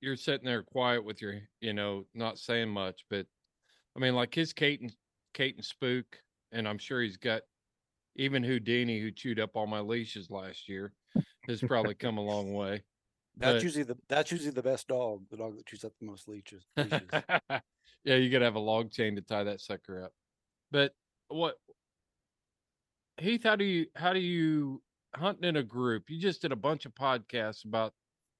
you're 0.00 0.16
sitting 0.16 0.46
there 0.46 0.62
quiet 0.62 1.04
with 1.04 1.20
your, 1.20 1.40
you 1.60 1.72
know, 1.72 2.04
not 2.14 2.38
saying 2.38 2.68
much, 2.68 3.04
but 3.10 3.26
I 3.96 4.00
mean, 4.00 4.14
like 4.14 4.34
his 4.34 4.52
Kate 4.52 4.80
and 4.80 4.92
Kate 5.34 5.56
and 5.56 5.64
Spook, 5.64 6.06
and 6.52 6.66
I'm 6.66 6.78
sure 6.78 7.02
he's 7.02 7.16
got 7.16 7.42
even 8.16 8.42
Houdini, 8.42 9.00
who 9.00 9.10
chewed 9.10 9.40
up 9.40 9.50
all 9.54 9.66
my 9.66 9.80
leashes 9.80 10.30
last 10.30 10.68
year, 10.68 10.92
has 11.46 11.60
probably 11.60 11.94
come 11.94 12.18
a 12.18 12.24
long 12.24 12.52
way. 12.54 12.82
That's 13.36 13.54
But- 13.56 13.62
usually 13.62 13.84
the 13.84 13.98
that's 14.08 14.30
usually 14.30 14.50
the 14.50 14.62
best 14.62 14.88
dog, 14.88 15.28
the 15.30 15.36
dog 15.36 15.56
that 15.56 15.66
chews 15.66 15.84
up 15.84 15.96
the 15.98 16.06
most 16.06 16.28
leeches. 16.28 16.66
leashes. 16.76 17.08
yeah, 18.04 18.16
you 18.16 18.30
gotta 18.30 18.44
have 18.44 18.56
a 18.56 18.60
log 18.60 18.90
chain 18.90 19.16
to 19.16 19.22
tie 19.22 19.44
that 19.44 19.60
sucker 19.60 20.04
up. 20.04 20.12
But 20.70 20.94
what 21.28 21.58
Heath, 23.18 23.42
how 23.44 23.56
do 23.56 23.64
you 23.64 23.86
how 23.94 24.12
do 24.12 24.20
you 24.20 24.82
hunting 25.14 25.44
in 25.48 25.56
a 25.56 25.62
group? 25.62 26.10
You 26.10 26.18
just 26.18 26.42
did 26.42 26.52
a 26.52 26.56
bunch 26.56 26.86
of 26.86 26.94
podcasts 26.94 27.64
about 27.64 27.94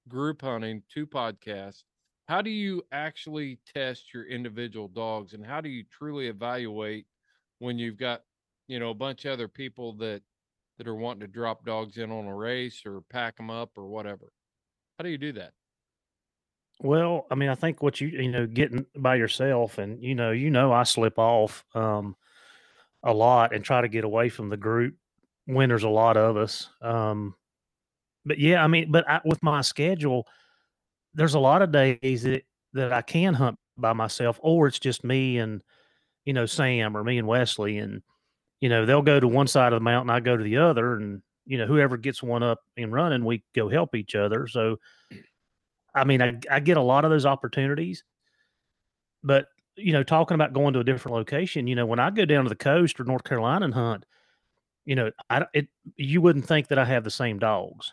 group 0.09 0.43
hunting, 0.43 0.82
two 0.88 1.07
podcasts. 1.07 1.84
How 2.28 2.43
do 2.43 2.51
you 2.51 2.82
actually 2.93 3.57
test 3.66 4.12
your 4.14 4.26
individual 4.26 4.88
dogs 4.88 5.34
and 5.34 5.45
how 5.45 5.61
do 5.61 5.68
you 5.68 5.84
truly 5.84 6.28
evaluate 6.28 7.07
when 7.59 7.78
you've 7.78 7.97
got, 7.99 8.24
you 8.68 8.78
know, 8.78 8.90
a 8.90 8.95
bunch 8.95 9.24
of 9.24 9.32
other 9.32 9.49
people 9.49 9.93
that 9.95 10.22
that 10.78 10.88
are 10.88 10.95
wanting 10.97 11.20
to 11.20 11.26
drop 11.28 11.64
dogs 11.64 11.99
in 11.99 12.11
on 12.11 12.26
a 12.26 12.34
race 12.36 12.84
or 12.86 13.01
pack 13.03 13.36
them 13.36 13.51
up 13.51 13.76
or 13.76 13.86
whatever? 13.88 14.32
How 15.03 15.05
do 15.05 15.11
you 15.11 15.18
do 15.18 15.32
that? 15.32 15.50
Well, 16.80 17.26
I 17.28 17.34
mean, 17.34 17.48
I 17.48 17.57
think 17.57 17.82
what 17.82 18.00
you 18.00 18.07
you 18.07 18.30
know 18.30 18.46
getting 18.46 18.86
by 18.96 19.16
yourself, 19.16 19.78
and 19.78 20.00
you 20.00 20.14
know, 20.14 20.30
you 20.30 20.48
know, 20.48 20.72
I 20.72 20.84
slip 20.84 21.18
off 21.18 21.64
um, 21.74 22.14
a 23.03 23.12
lot 23.12 23.53
and 23.53 23.64
try 23.64 23.80
to 23.80 23.88
get 23.88 24.05
away 24.05 24.28
from 24.28 24.48
the 24.48 24.57
group 24.57 24.94
when 25.46 25.68
there's 25.68 25.82
a 25.82 25.88
lot 25.88 26.16
of 26.16 26.36
us. 26.36 26.68
Um, 26.80 27.34
but 28.24 28.38
yeah, 28.38 28.62
I 28.62 28.68
mean, 28.68 28.92
but 28.92 29.11
I, 29.11 29.20
with 29.24 29.42
my 29.42 29.62
schedule, 29.62 30.24
there's 31.14 31.34
a 31.34 31.40
lot 31.40 31.62
of 31.62 31.72
days 31.72 32.22
that 32.22 32.44
that 32.72 32.92
I 32.92 33.03
can 33.03 33.34
hunt 33.34 33.59
by 33.76 33.94
myself, 33.94 34.38
or 34.40 34.68
it's 34.68 34.78
just 34.78 35.03
me 35.03 35.38
and 35.38 35.64
you 36.24 36.32
know 36.32 36.46
Sam 36.46 36.96
or 36.96 37.03
me 37.03 37.18
and 37.18 37.26
Wesley, 37.26 37.78
and 37.78 38.03
you 38.61 38.68
know 38.68 38.86
they'll 38.86 39.03
go 39.03 39.18
to 39.18 39.26
one 39.26 39.48
side 39.48 39.72
of 39.72 39.80
the 39.80 39.84
mountain, 39.84 40.11
I 40.11 40.20
go 40.20 40.36
to 40.36 40.44
the 40.44 40.59
other, 40.59 40.94
and 40.94 41.22
you 41.47 41.59
know 41.59 41.66
whoever 41.66 41.97
gets 41.97 42.22
one 42.22 42.43
up 42.43 42.61
and 42.76 42.93
running, 42.93 43.24
we 43.24 43.45
go 43.55 43.68
help 43.68 43.95
each 43.95 44.14
other. 44.14 44.47
So. 44.47 44.76
I 45.95 46.05
mean, 46.05 46.22
I, 46.22 46.38
I 46.51 46.61
get 46.61 46.78
a 46.78 46.82
lot 46.82 47.05
of 47.05 47.11
those 47.11 47.26
opportunities, 47.26 48.03
but 49.22 49.49
you 49.76 49.93
know, 49.93 50.03
talking 50.03 50.34
about 50.34 50.53
going 50.53 50.74
to 50.74 50.80
a 50.80 50.84
different 50.84 51.16
location, 51.16 51.66
you 51.66 51.74
know, 51.74 51.86
when 51.86 51.99
I 51.99 52.11
go 52.11 52.24
down 52.24 52.45
to 52.45 52.49
the 52.49 52.55
coast 52.55 53.01
or 53.01 53.05
North 53.05 53.24
Carolina 53.24 53.64
and 53.64 53.74
hunt, 53.74 54.05
you 54.84 54.97
know, 54.97 55.11
I 55.30 55.47
it 55.55 55.68
you 55.97 56.20
wouldn't 56.20 56.47
think 56.47 56.68
that 56.68 56.78
I 56.78 56.84
have 56.84 57.05
the 57.05 57.11
same 57.11 57.38
dogs, 57.38 57.93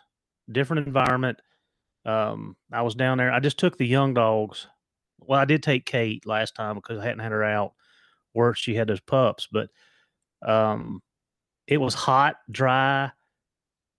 different 0.50 0.86
environment. 0.86 1.40
Um, 2.04 2.56
I 2.72 2.82
was 2.82 2.94
down 2.94 3.18
there. 3.18 3.32
I 3.32 3.40
just 3.40 3.58
took 3.58 3.76
the 3.76 3.86
young 3.86 4.14
dogs. 4.14 4.66
Well, 5.20 5.38
I 5.38 5.44
did 5.44 5.62
take 5.62 5.86
Kate 5.86 6.26
last 6.26 6.54
time 6.54 6.76
because 6.76 6.98
I 6.98 7.04
hadn't 7.04 7.20
had 7.20 7.32
her 7.32 7.44
out 7.44 7.74
where 8.32 8.54
she 8.54 8.74
had 8.74 8.88
those 8.88 9.00
pups, 9.00 9.48
but 9.50 9.68
um, 10.42 11.02
it 11.66 11.78
was 11.78 11.94
hot, 11.94 12.36
dry 12.50 13.12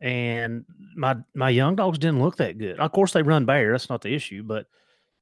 and 0.01 0.65
my 0.95 1.15
my 1.35 1.49
young 1.49 1.75
dogs 1.75 1.99
didn't 1.99 2.21
look 2.21 2.37
that 2.37 2.57
good. 2.57 2.79
Of 2.79 2.91
course, 2.91 3.13
they 3.13 3.21
run 3.21 3.45
bare. 3.45 3.71
That's 3.71 3.89
not 3.89 4.01
the 4.01 4.13
issue, 4.13 4.43
but 4.43 4.65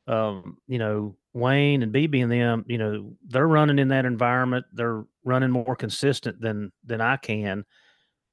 um, 0.08 0.58
you 0.68 0.80
know, 0.80 1.16
Wayne 1.34 1.84
and 1.84 1.94
BB 1.94 2.24
and 2.24 2.32
them, 2.32 2.66
you 2.68 2.78
know, 2.78 3.14
they're 3.28 3.48
running 3.48 3.78
in 3.78 3.90
that 3.90 4.06
environment. 4.06 4.66
They're 4.74 5.04
running 5.24 5.52
more 5.52 5.76
consistent 5.76 6.42
than 6.42 6.72
than 6.84 7.02
I 7.02 7.18
can, 7.18 7.66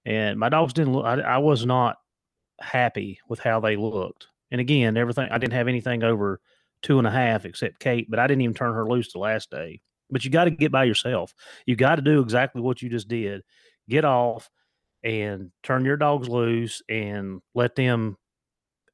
and 0.04 0.38
my 0.38 0.48
dogs 0.48 0.72
didn't 0.72 0.92
look. 0.92 1.04
I, 1.04 1.20
I 1.20 1.38
was 1.38 1.66
not 1.66 1.98
happy 2.60 3.18
with 3.28 3.40
how 3.40 3.60
they 3.60 3.76
looked. 3.76 4.28
And 4.50 4.60
again, 4.60 4.96
everything 4.96 5.28
I 5.30 5.38
didn't 5.38 5.54
have 5.54 5.68
anything 5.68 6.04
over 6.04 6.40
two 6.82 6.98
and 6.98 7.06
a 7.06 7.10
half 7.10 7.44
except 7.44 7.80
Kate, 7.80 8.08
but 8.08 8.18
I 8.20 8.26
didn't 8.26 8.42
even 8.42 8.54
turn 8.54 8.74
her 8.74 8.86
loose 8.86 9.12
the 9.12 9.18
last 9.18 9.50
day. 9.50 9.80
But 10.10 10.24
you 10.24 10.30
got 10.30 10.44
to 10.44 10.52
get 10.52 10.70
by 10.70 10.84
yourself. 10.84 11.34
You 11.66 11.74
got 11.74 11.96
to 11.96 12.02
do 12.02 12.20
exactly 12.20 12.62
what 12.62 12.80
you 12.80 12.88
just 12.88 13.08
did. 13.08 13.42
Get 13.88 14.04
off 14.04 14.48
and 15.06 15.52
turn 15.62 15.84
your 15.84 15.96
dogs 15.96 16.28
loose 16.28 16.82
and 16.88 17.40
let 17.54 17.76
them 17.76 18.16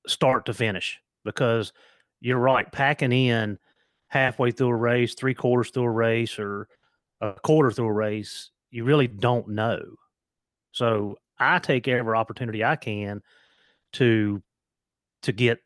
start 0.06 0.44
to 0.44 0.52
finish 0.52 1.00
because 1.24 1.72
you're 2.20 2.38
right 2.38 2.70
packing 2.70 3.12
in 3.12 3.58
halfway 4.08 4.50
through 4.50 4.68
a 4.68 4.76
race 4.76 5.14
three 5.14 5.32
quarters 5.32 5.70
through 5.70 5.84
a 5.84 5.90
race 5.90 6.38
or 6.38 6.68
a 7.22 7.32
quarter 7.42 7.70
through 7.70 7.86
a 7.86 7.92
race 7.92 8.50
you 8.70 8.84
really 8.84 9.06
don't 9.06 9.48
know. 9.48 9.82
So 10.72 11.16
i 11.38 11.58
take 11.58 11.88
every 11.88 12.14
opportunity 12.14 12.62
i 12.62 12.76
can 12.76 13.22
to 13.94 14.42
to 15.22 15.32
get 15.32 15.60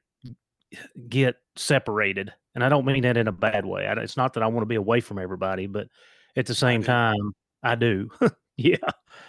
get 1.08 1.36
separated 1.56 2.32
and 2.54 2.62
i 2.62 2.68
don't 2.68 2.86
mean 2.86 3.02
that 3.02 3.16
in 3.16 3.26
a 3.26 3.32
bad 3.32 3.66
way 3.66 3.86
I, 3.86 3.94
it's 3.94 4.16
not 4.16 4.34
that 4.34 4.42
i 4.42 4.46
want 4.46 4.62
to 4.62 4.66
be 4.66 4.76
away 4.76 5.00
from 5.00 5.18
everybody 5.18 5.66
but 5.66 5.88
at 6.36 6.46
the 6.46 6.54
same 6.54 6.82
time 6.84 7.32
i 7.64 7.74
do. 7.74 8.10
Yeah. 8.56 8.76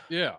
Yeah. 0.09 0.36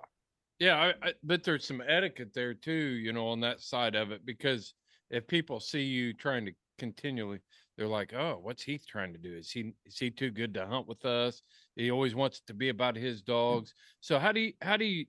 Yeah, 0.58 0.76
I, 0.76 1.08
I, 1.08 1.12
but 1.22 1.44
there's 1.44 1.66
some 1.66 1.82
etiquette 1.86 2.34
there 2.34 2.54
too, 2.54 2.72
you 2.72 3.12
know, 3.12 3.28
on 3.28 3.40
that 3.40 3.60
side 3.60 3.94
of 3.94 4.10
it 4.10 4.26
because 4.26 4.74
if 5.10 5.26
people 5.26 5.60
see 5.60 5.82
you 5.82 6.12
trying 6.12 6.44
to 6.46 6.52
continually, 6.78 7.38
they're 7.76 7.86
like, 7.86 8.12
"Oh, 8.12 8.40
what's 8.42 8.64
Heath 8.64 8.84
trying 8.86 9.12
to 9.12 9.18
do? 9.18 9.36
Is 9.36 9.50
he 9.50 9.72
is 9.86 9.98
he 9.98 10.10
too 10.10 10.30
good 10.30 10.54
to 10.54 10.66
hunt 10.66 10.88
with 10.88 11.04
us? 11.04 11.42
He 11.76 11.90
always 11.90 12.14
wants 12.14 12.38
it 12.38 12.46
to 12.48 12.54
be 12.54 12.70
about 12.70 12.96
his 12.96 13.22
mm. 13.22 13.26
dogs." 13.26 13.72
So 14.00 14.18
how 14.18 14.32
do 14.32 14.40
you 14.40 14.52
how 14.60 14.76
do 14.76 14.84
you 14.84 15.06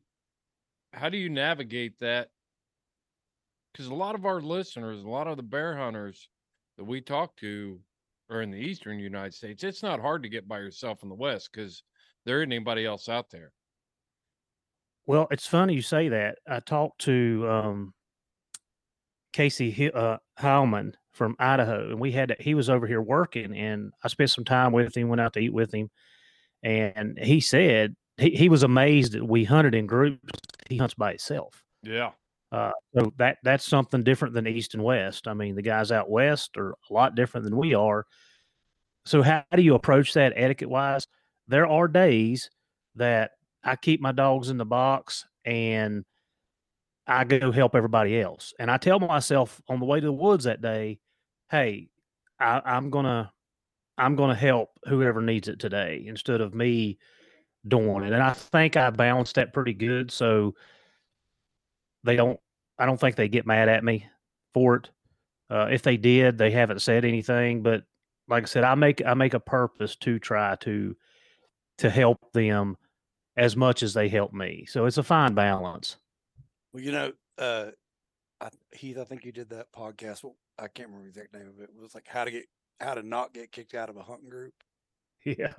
how 0.93 1.09
do 1.09 1.17
you 1.17 1.29
navigate 1.29 1.97
that? 1.99 2.29
Because 3.73 3.87
a 3.87 3.95
lot 3.95 4.15
of 4.15 4.25
our 4.25 4.41
listeners, 4.41 5.03
a 5.03 5.09
lot 5.09 5.27
of 5.27 5.37
the 5.37 5.43
bear 5.43 5.75
hunters 5.75 6.29
that 6.77 6.83
we 6.85 7.01
talk 7.01 7.35
to 7.37 7.79
are 8.29 8.41
in 8.41 8.51
the 8.51 8.57
eastern 8.57 8.99
United 8.99 9.33
States. 9.33 9.63
It's 9.63 9.83
not 9.83 9.99
hard 9.99 10.23
to 10.23 10.29
get 10.29 10.47
by 10.47 10.59
yourself 10.59 11.01
in 11.01 11.09
the 11.09 11.15
West 11.15 11.49
because 11.51 11.83
there 12.25 12.41
isn't 12.41 12.51
anybody 12.51 12.85
else 12.85 13.09
out 13.09 13.31
there. 13.31 13.51
Well, 15.09 15.27
it's 15.31 15.47
funny 15.47 15.73
you 15.73 15.81
say 15.81 16.09
that. 16.09 16.37
I 16.47 16.59
talked 16.59 17.01
to 17.05 17.43
um, 17.49 17.93
Casey 19.33 19.71
Hi- 19.71 19.99
uh, 19.99 20.17
Heilman 20.39 20.93
from 21.13 21.35
Idaho, 21.39 21.89
and 21.89 21.99
we 21.99 22.11
had 22.11 22.35
he 22.39 22.53
was 22.53 22.69
over 22.69 22.85
here 22.85 23.01
working, 23.01 23.57
and 23.57 23.91
I 24.03 24.07
spent 24.09 24.29
some 24.29 24.45
time 24.45 24.71
with 24.71 24.95
him, 24.95 25.09
went 25.09 25.19
out 25.19 25.33
to 25.33 25.39
eat 25.39 25.51
with 25.51 25.73
him, 25.73 25.89
and 26.61 27.17
he 27.17 27.39
said 27.39 27.95
he, 28.17 28.29
he 28.29 28.49
was 28.49 28.61
amazed 28.61 29.13
that 29.13 29.25
we 29.25 29.45
hunted 29.45 29.73
in 29.73 29.87
groups. 29.87 30.21
He 30.69 30.77
hunts 30.77 30.93
by 30.93 31.09
himself. 31.09 31.63
Yeah. 31.81 32.11
Uh, 32.51 32.73
so 32.95 33.11
that 33.17 33.39
that's 33.41 33.65
something 33.65 34.03
different 34.03 34.35
than 34.35 34.45
east 34.45 34.75
and 34.75 34.83
west. 34.83 35.27
I 35.27 35.33
mean, 35.33 35.55
the 35.55 35.63
guys 35.63 35.91
out 35.91 36.11
west 36.11 36.55
are 36.55 36.75
a 36.87 36.93
lot 36.93 37.15
different 37.15 37.45
than 37.45 37.57
we 37.57 37.73
are. 37.73 38.05
So 39.05 39.23
how 39.23 39.43
do 39.55 39.63
you 39.63 39.73
approach 39.73 40.13
that 40.13 40.33
etiquette 40.35 40.69
wise? 40.69 41.07
There 41.47 41.65
are 41.65 41.87
days 41.87 42.51
that 42.93 43.31
I 43.63 43.75
keep 43.75 44.01
my 44.01 44.11
dogs 44.11 44.49
in 44.49 44.57
the 44.57 44.65
box 44.65 45.25
and 45.45 46.05
I 47.07 47.23
go 47.23 47.51
help 47.51 47.75
everybody 47.75 48.19
else. 48.21 48.53
And 48.59 48.69
I 48.69 48.77
tell 48.77 48.99
myself 48.99 49.61
on 49.67 49.79
the 49.79 49.85
way 49.85 49.99
to 49.99 50.05
the 50.05 50.13
woods 50.13 50.45
that 50.45 50.61
day, 50.61 50.99
hey, 51.49 51.89
I, 52.39 52.61
I'm 52.63 52.89
gonna 52.89 53.31
I'm 53.97 54.15
gonna 54.15 54.35
help 54.35 54.69
whoever 54.87 55.21
needs 55.21 55.47
it 55.47 55.59
today 55.59 56.03
instead 56.05 56.39
of 56.39 56.53
me 56.53 56.99
doing 57.67 58.03
it. 58.03 58.13
And 58.13 58.23
I 58.23 58.33
think 58.33 58.77
I 58.77 58.89
balanced 58.91 59.35
that 59.35 59.53
pretty 59.53 59.73
good. 59.73 60.11
So 60.11 60.55
they 62.03 62.15
don't 62.15 62.39
I 62.77 62.85
don't 62.85 62.99
think 62.99 63.15
they 63.15 63.27
get 63.27 63.47
mad 63.47 63.69
at 63.69 63.83
me 63.83 64.05
for 64.53 64.75
it. 64.75 64.89
Uh, 65.49 65.67
if 65.71 65.81
they 65.81 65.97
did, 65.97 66.37
they 66.37 66.51
haven't 66.51 66.81
said 66.81 67.03
anything. 67.03 67.63
But 67.63 67.83
like 68.27 68.43
I 68.43 68.45
said, 68.45 68.63
I 68.63 68.75
make 68.75 69.05
I 69.05 69.15
make 69.15 69.33
a 69.33 69.39
purpose 69.39 69.95
to 69.97 70.19
try 70.19 70.55
to 70.61 70.95
to 71.79 71.89
help 71.89 72.19
them 72.33 72.77
as 73.39 73.55
much 73.55 73.83
as 73.83 73.93
they 73.93 74.09
help 74.09 74.33
me. 74.33 74.65
So 74.67 74.85
it's 74.85 74.97
a 74.97 75.03
fine 75.03 75.33
balance. 75.33 75.95
Well, 76.73 76.83
you 76.83 76.91
know, 76.91 77.13
uh, 77.37 77.67
I, 78.41 78.49
Heath, 78.73 78.97
I 78.99 79.05
think 79.05 79.23
you 79.23 79.31
did 79.31 79.49
that 79.51 79.71
podcast. 79.71 80.23
Well, 80.23 80.35
I 80.59 80.67
can't 80.67 80.89
remember 80.89 81.05
the 81.05 81.09
exact 81.09 81.33
name 81.33 81.47
of 81.47 81.63
it. 81.63 81.69
It 81.73 81.81
was 81.81 81.95
like 81.95 82.07
how 82.07 82.25
to 82.25 82.31
get 82.31 82.43
how 82.81 82.95
to 82.95 83.01
not 83.01 83.33
get 83.33 83.53
kicked 83.53 83.73
out 83.73 83.89
of 83.89 83.95
a 83.97 84.03
hunting 84.03 84.29
group. 84.29 84.53
Yeah. 85.25 85.53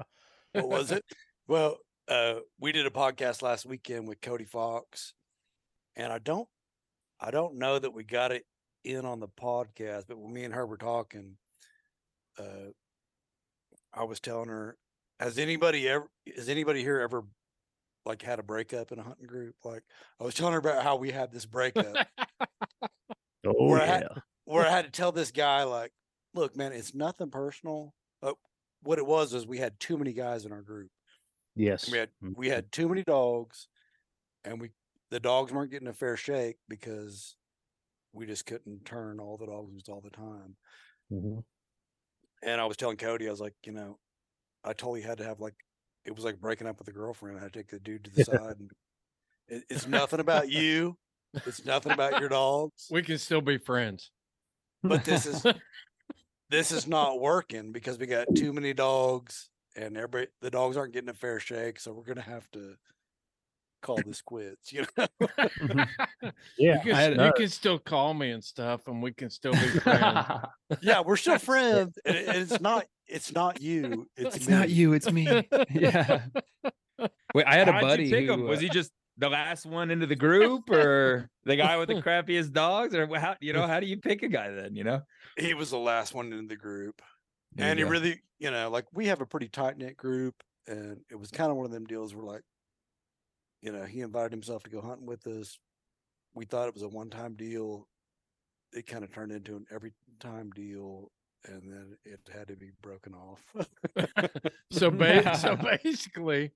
What 0.52 0.68
was 0.68 0.90
it? 0.90 1.04
Well, 1.48 1.78
uh, 2.06 2.36
we 2.60 2.70
did 2.70 2.86
a 2.86 2.90
podcast 2.90 3.42
last 3.42 3.66
weekend 3.66 4.06
with 4.06 4.20
Cody 4.20 4.44
Fox, 4.44 5.14
and 5.96 6.12
I 6.12 6.18
don't, 6.20 6.46
I 7.20 7.32
don't 7.32 7.58
know 7.58 7.76
that 7.76 7.92
we 7.92 8.04
got 8.04 8.30
it 8.30 8.44
in 8.84 9.04
on 9.04 9.18
the 9.18 9.26
podcast, 9.26 10.04
but 10.06 10.16
when 10.16 10.32
me 10.32 10.44
and 10.44 10.54
her 10.54 10.64
were 10.64 10.76
talking, 10.76 11.36
uh, 12.38 12.70
I 13.92 14.04
was 14.04 14.20
telling 14.20 14.48
her, 14.48 14.76
has 15.18 15.38
anybody 15.38 15.88
ever, 15.88 16.08
has 16.36 16.48
anybody 16.48 16.82
here 16.82 17.00
ever 17.00 17.24
like 18.04 18.22
had 18.22 18.38
a 18.38 18.42
breakup 18.42 18.92
in 18.92 18.98
a 18.98 19.02
hunting 19.02 19.26
group? 19.26 19.54
Like 19.64 19.82
I 20.20 20.24
was 20.24 20.34
telling 20.34 20.52
her 20.52 20.58
about 20.58 20.82
how 20.82 20.96
we 20.96 21.10
had 21.10 21.32
this 21.32 21.46
breakup 21.46 22.06
Oh 23.46 23.66
where 23.68 23.80
I 23.80 23.86
yeah. 23.86 23.92
had, 23.94 24.08
where 24.44 24.66
I 24.66 24.70
had 24.70 24.84
to 24.84 24.90
tell 24.90 25.12
this 25.12 25.30
guy 25.30 25.64
like, 25.64 25.92
look, 26.34 26.56
man, 26.56 26.72
it's 26.72 26.94
nothing 26.94 27.30
personal. 27.30 27.94
But 28.20 28.36
what 28.82 28.98
it 28.98 29.06
was 29.06 29.32
is 29.32 29.46
we 29.46 29.58
had 29.58 29.78
too 29.80 29.96
many 29.96 30.12
guys 30.12 30.44
in 30.44 30.52
our 30.52 30.62
group. 30.62 30.90
Yes. 31.56 31.90
We 31.90 31.98
had 31.98 32.10
Mm. 32.22 32.34
we 32.36 32.48
had 32.48 32.70
too 32.72 32.88
many 32.88 33.02
dogs, 33.02 33.68
and 34.44 34.60
we 34.60 34.70
the 35.10 35.20
dogs 35.20 35.52
weren't 35.52 35.70
getting 35.70 35.88
a 35.88 35.92
fair 35.92 36.16
shake 36.16 36.56
because 36.68 37.36
we 38.12 38.26
just 38.26 38.46
couldn't 38.46 38.84
turn 38.84 39.20
all 39.20 39.36
the 39.36 39.46
dogs 39.46 39.72
loose 39.72 39.88
all 39.88 40.00
the 40.00 40.10
time. 40.10 40.56
Mhm. 41.12 41.44
And 42.42 42.60
I 42.60 42.64
was 42.66 42.76
telling 42.76 42.96
Cody, 42.96 43.26
I 43.26 43.30
was 43.30 43.40
like, 43.40 43.54
you 43.64 43.72
know, 43.72 43.98
I 44.64 44.72
totally 44.72 45.02
had 45.02 45.18
to 45.18 45.24
have 45.24 45.40
like 45.40 45.54
it 46.04 46.14
was 46.14 46.24
like 46.24 46.40
breaking 46.40 46.66
up 46.66 46.78
with 46.78 46.88
a 46.88 46.92
girlfriend. 46.92 47.38
I 47.38 47.42
had 47.42 47.52
to 47.52 47.58
take 47.58 47.68
the 47.70 47.78
dude 47.78 48.04
to 48.04 48.10
the 48.10 48.24
side 48.24 48.56
and 48.58 48.70
it, 49.48 49.64
it's 49.68 49.86
nothing 49.86 50.20
about 50.20 50.48
you. 50.50 50.96
It's 51.46 51.64
nothing 51.64 51.92
about 51.92 52.20
your 52.20 52.28
dogs. 52.28 52.88
We 52.90 53.02
can 53.02 53.18
still 53.18 53.40
be 53.40 53.58
friends. 53.58 54.10
But 54.82 55.04
this 55.04 55.26
is 55.26 55.44
this 56.50 56.72
is 56.72 56.86
not 56.86 57.20
working 57.20 57.70
because 57.72 57.98
we 57.98 58.06
got 58.06 58.26
too 58.34 58.52
many 58.52 58.72
dogs 58.72 59.50
and 59.76 59.96
everybody 59.96 60.26
the 60.40 60.50
dogs 60.50 60.76
aren't 60.76 60.92
getting 60.92 61.10
a 61.10 61.14
fair 61.14 61.38
shake. 61.38 61.78
So 61.78 61.92
we're 61.92 62.04
gonna 62.04 62.20
have 62.22 62.50
to 62.52 62.74
call 63.82 63.98
this 64.04 64.20
quits, 64.22 64.72
you 64.72 64.84
know. 64.96 65.06
Yeah. 66.58 66.82
You 66.84 66.92
can, 66.92 67.20
you 67.20 67.32
can 67.34 67.48
still 67.48 67.78
call 67.78 68.12
me 68.14 68.30
and 68.30 68.44
stuff, 68.44 68.86
and 68.88 69.02
we 69.02 69.12
can 69.12 69.30
still 69.30 69.52
be 69.52 69.58
friends. 69.58 70.26
yeah, 70.82 71.00
we're 71.00 71.16
still 71.16 71.38
friends. 71.38 71.98
And 72.04 72.16
it- 72.16 72.28
it's 72.36 72.60
not 72.60 72.84
it's 73.10 73.32
not 73.32 73.60
you. 73.60 74.08
It's, 74.16 74.36
It's 74.36 74.48
not 74.48 74.70
you, 74.70 74.92
it's 74.92 75.10
me. 75.10 75.26
yeah. 75.70 76.22
Wait, 77.34 77.46
I 77.46 77.54
had 77.54 77.68
a 77.68 77.72
How'd 77.72 77.82
buddy 77.82 78.04
you 78.04 78.10
pick 78.10 78.28
him? 78.28 78.44
Was 78.44 78.58
uh, 78.58 78.62
he 78.62 78.68
just 78.68 78.92
the 79.16 79.28
last 79.28 79.66
one 79.66 79.90
into 79.90 80.06
the 80.06 80.16
group, 80.16 80.70
or 80.70 81.30
the 81.44 81.56
guy 81.56 81.76
with 81.76 81.88
the 81.88 82.02
crappiest 82.02 82.52
dogs, 82.52 82.94
or 82.94 83.06
how? 83.18 83.36
You 83.40 83.52
know, 83.52 83.66
how 83.66 83.80
do 83.80 83.86
you 83.86 83.98
pick 83.98 84.22
a 84.22 84.28
guy 84.28 84.50
then? 84.50 84.74
You 84.74 84.84
know, 84.84 85.02
He 85.38 85.54
was 85.54 85.70
the 85.70 85.78
last 85.78 86.14
one 86.14 86.32
in 86.32 86.48
the 86.48 86.56
group. 86.56 87.00
There 87.52 87.66
and 87.66 87.78
he 87.78 87.84
go. 87.84 87.90
really, 87.90 88.20
you 88.38 88.50
know, 88.50 88.70
like 88.70 88.86
we 88.92 89.06
have 89.06 89.20
a 89.20 89.26
pretty 89.26 89.48
tight 89.48 89.76
knit 89.76 89.96
group, 89.96 90.34
and 90.66 91.00
it 91.10 91.16
was 91.16 91.30
kind 91.30 91.50
of 91.50 91.56
one 91.56 91.66
of 91.66 91.72
them 91.72 91.84
deals 91.84 92.14
where, 92.14 92.24
like, 92.24 92.42
you 93.62 93.72
know, 93.72 93.84
he 93.84 94.00
invited 94.00 94.32
himself 94.32 94.62
to 94.64 94.70
go 94.70 94.80
hunting 94.80 95.06
with 95.06 95.26
us. 95.26 95.58
We 96.34 96.44
thought 96.44 96.68
it 96.68 96.74
was 96.74 96.82
a 96.82 96.88
one 96.88 97.10
time 97.10 97.34
deal. 97.34 97.86
It 98.72 98.86
kind 98.86 99.04
of 99.04 99.12
turned 99.12 99.32
into 99.32 99.56
an 99.56 99.66
every 99.74 99.92
time 100.20 100.50
deal, 100.50 101.10
and 101.44 101.62
then 101.62 101.96
it 102.04 102.20
had 102.32 102.48
to 102.48 102.56
be 102.56 102.70
broken 102.82 103.14
off. 103.14 103.42
so, 104.70 104.90
ba- 104.90 105.36
so 105.36 105.56
basically, 105.56 106.52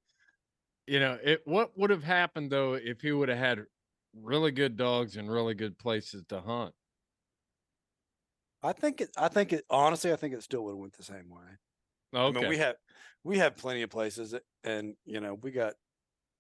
you 0.87 1.01
know, 1.01 1.19
it 1.23 1.43
what 1.47 1.77
would 1.79 1.91
have 1.91 2.05
happened 2.05 2.51
though 2.51 2.75
if 2.75 3.01
he 3.01 3.13
would 3.13 3.29
have 3.29 3.39
had 3.39 3.65
really 4.15 4.53
good 4.53 4.77
dogs 4.77 5.17
and 5.17 5.31
really 5.31 5.55
good 5.55 5.79
places 5.79 6.25
to 6.29 6.41
hunt? 6.41 6.75
I 8.63 8.73
think 8.73 9.01
it. 9.01 9.11
I 9.17 9.29
think 9.29 9.53
it. 9.53 9.65
Honestly, 9.69 10.13
I 10.13 10.17
think 10.17 10.35
it 10.35 10.43
still 10.43 10.65
would 10.65 10.73
have 10.73 10.79
went 10.79 10.97
the 10.97 11.03
same 11.05 11.29
way. 11.29 11.59
I 12.15 12.19
Okay. 12.27 12.41
mean, 12.41 12.49
we 12.49 12.59
have 12.59 12.77
we 13.25 13.39
have 13.39 13.57
plenty 13.57 13.83
of 13.83 13.91
places, 13.91 14.31
that- 14.31 14.45
and 14.63 14.97
you 15.05 15.21
know, 15.21 15.35
we 15.35 15.51
got 15.51 15.75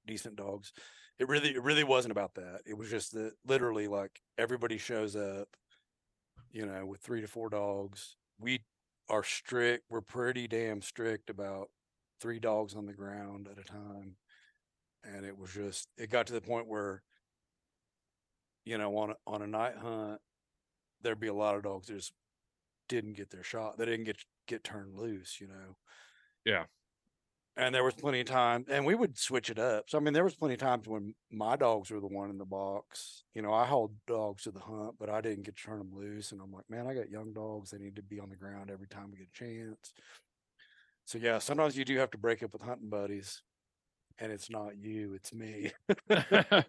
decent 0.07 0.37
dogs. 0.37 0.73
It 1.19 1.29
really, 1.29 1.51
it 1.55 1.63
really 1.63 1.85
wasn't 1.85 2.13
about 2.13 2.35
that. 2.35 2.63
It 2.67 2.75
was 2.75 2.91
just 2.91 3.13
that 3.13 3.35
literally, 3.47 3.89
like 3.89 4.21
everybody 4.39 4.79
shows 4.79 5.15
up, 5.17 5.49
you 6.51 6.67
know, 6.67 6.87
with 6.87 7.01
three 7.01 7.21
to 7.21 7.29
four 7.29 7.49
dogs. 7.51 8.17
We 8.45 8.61
are 9.09 9.25
strict. 9.25 9.85
We're 9.89 10.03
pretty 10.03 10.47
damn 10.47 10.83
strict 10.83 11.31
about 11.31 11.71
three 12.21 12.39
dogs 12.39 12.75
on 12.75 12.85
the 12.85 12.93
ground 12.93 13.49
at 13.51 13.59
a 13.59 13.65
time, 13.65 14.17
and 15.03 15.25
it 15.25 15.39
was 15.39 15.55
just. 15.55 15.89
It 15.97 16.11
got 16.11 16.27
to 16.27 16.35
the 16.35 16.43
point 16.43 16.69
where, 16.69 17.03
you 18.67 18.77
know, 18.77 18.95
on 18.99 19.13
a, 19.13 19.15
on 19.27 19.41
a 19.41 19.47
night 19.47 19.77
hunt, 19.81 20.21
there'd 21.01 21.19
be 21.19 21.29
a 21.29 21.35
lot 21.35 21.57
of 21.57 21.63
dogs 21.63 21.87
that 21.87 21.95
just 21.95 22.13
didn't 22.87 23.17
get 23.17 23.31
their 23.31 23.43
shot. 23.43 23.79
They 23.79 23.87
didn't 23.87 24.05
get 24.05 24.19
get 24.47 24.63
turned 24.63 24.95
loose, 24.95 25.39
you 25.41 25.47
know. 25.47 25.79
Yeah. 26.45 26.65
And 27.57 27.73
there 27.73 27.85
was 27.85 27.95
plenty 27.95 28.19
of 28.21 28.27
time, 28.27 28.65
and 28.69 28.85
we 28.85 28.97
would 28.97 29.17
switch 29.17 29.49
it 29.49 29.61
up. 29.61 29.85
So 29.89 29.97
I 29.97 30.01
mean, 30.01 30.13
there 30.13 30.25
was 30.25 30.35
plenty 30.35 30.55
of 30.55 30.61
times 30.61 30.89
when 30.89 31.15
my 31.31 31.55
dogs 31.55 31.91
were 31.91 32.01
the 32.01 32.09
one 32.09 32.31
in 32.31 32.39
the 32.39 32.45
box. 32.45 33.23
You 33.33 33.43
know, 33.43 33.53
I 33.53 33.65
hold 33.65 33.93
dogs 34.09 34.43
to 34.43 34.51
the 34.51 34.59
hunt, 34.59 34.95
but 34.99 35.09
I 35.09 35.21
didn't 35.21 35.45
get 35.45 35.57
to 35.57 35.63
turn 35.63 35.79
them 35.79 35.93
loose. 35.95 36.33
And 36.33 36.41
I'm 36.41 36.53
like, 36.53 36.69
man, 36.69 36.89
I 36.89 36.95
got 36.95 37.11
young 37.11 37.33
dogs. 37.33 37.71
They 37.71 37.79
need 37.79 37.95
to 37.95 38.03
be 38.03 38.19
on 38.19 38.29
the 38.29 38.37
ground 38.37 38.71
every 38.73 38.89
time 38.89 39.13
we 39.13 39.19
get 39.19 39.29
a 39.29 39.39
chance. 39.39 39.93
So 41.05 41.19
yeah, 41.19 41.39
sometimes 41.39 41.77
you 41.77 41.85
do 41.85 41.97
have 41.99 42.11
to 42.13 42.19
break 42.19 42.43
up 42.43 42.53
with 42.53 42.63
hunting 42.63 42.89
buddies, 42.89 43.43
and 44.19 44.33
it's 44.33 44.51
not 44.51 44.77
you, 44.77 45.15
it's 45.15 45.33
me. 45.33 45.71
well, 46.09 46.65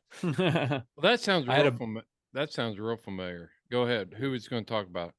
that 1.02 1.20
sounds 1.20 1.48
real 1.48 1.68
a- 1.68 1.72
fami- 1.72 2.04
that 2.34 2.54
sounds 2.54 2.78
real 2.78 2.98
familiar. 2.98 3.50
Go 3.72 3.84
ahead. 3.84 4.14
Who 4.18 4.34
is 4.34 4.48
going 4.48 4.66
to 4.66 4.70
talk 4.70 4.86
about? 4.86 5.10
it? 5.10 5.16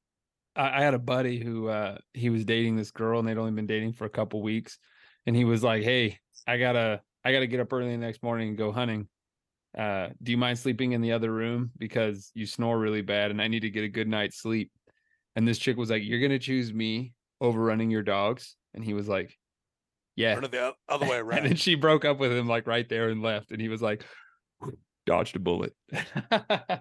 I, 0.55 0.79
I 0.79 0.81
had 0.81 0.93
a 0.93 0.99
buddy 0.99 1.39
who 1.39 1.67
uh 1.67 1.97
he 2.13 2.29
was 2.29 2.45
dating 2.45 2.75
this 2.75 2.91
girl 2.91 3.19
and 3.19 3.27
they'd 3.27 3.37
only 3.37 3.51
been 3.51 3.67
dating 3.67 3.93
for 3.93 4.05
a 4.05 4.09
couple 4.09 4.41
weeks 4.41 4.79
and 5.27 5.35
he 5.35 5.45
was 5.45 5.63
like 5.63 5.83
hey 5.83 6.17
i 6.47 6.57
gotta 6.57 6.99
i 7.23 7.31
gotta 7.31 7.45
get 7.45 7.59
up 7.59 7.71
early 7.71 7.91
the 7.91 7.97
next 7.97 8.23
morning 8.23 8.49
and 8.49 8.57
go 8.57 8.71
hunting. 8.71 9.07
Uh 9.77 10.07
do 10.23 10.31
you 10.31 10.37
mind 10.37 10.57
sleeping 10.57 10.93
in 10.93 11.01
the 11.01 11.11
other 11.11 11.31
room? 11.31 11.69
Because 11.77 12.31
you 12.33 12.47
snore 12.47 12.79
really 12.79 13.01
bad 13.01 13.29
and 13.29 13.39
i 13.39 13.47
need 13.47 13.59
to 13.59 13.69
get 13.69 13.83
a 13.83 13.89
good 13.89 14.07
night's 14.07 14.41
sleep. 14.41 14.71
And 15.35 15.47
this 15.47 15.59
chick 15.59 15.77
was 15.77 15.91
like 15.91 16.03
you're 16.03 16.21
gonna 16.21 16.39
choose 16.39 16.73
me 16.73 17.13
over 17.39 17.61
running 17.61 17.91
your 17.91 18.01
dogs? 18.01 18.55
And 18.73 18.83
he 18.83 18.93
was 18.95 19.07
like 19.07 19.37
yeah. 20.15 20.35
Or 20.35 20.47
the 20.47 20.73
other 20.89 21.05
way 21.07 21.17
around. 21.17 21.39
and 21.41 21.49
then 21.49 21.55
she 21.57 21.75
broke 21.75 22.03
up 22.03 22.17
with 22.17 22.31
him 22.31 22.47
like 22.47 22.65
right 22.65 22.89
there 22.89 23.09
and 23.09 23.21
left. 23.21 23.51
And 23.51 23.61
he 23.61 23.69
was 23.69 23.83
like 23.83 24.03
dodged 25.05 25.35
a 25.35 25.39
bullet. 25.39 25.73
Yeah, 25.91 25.99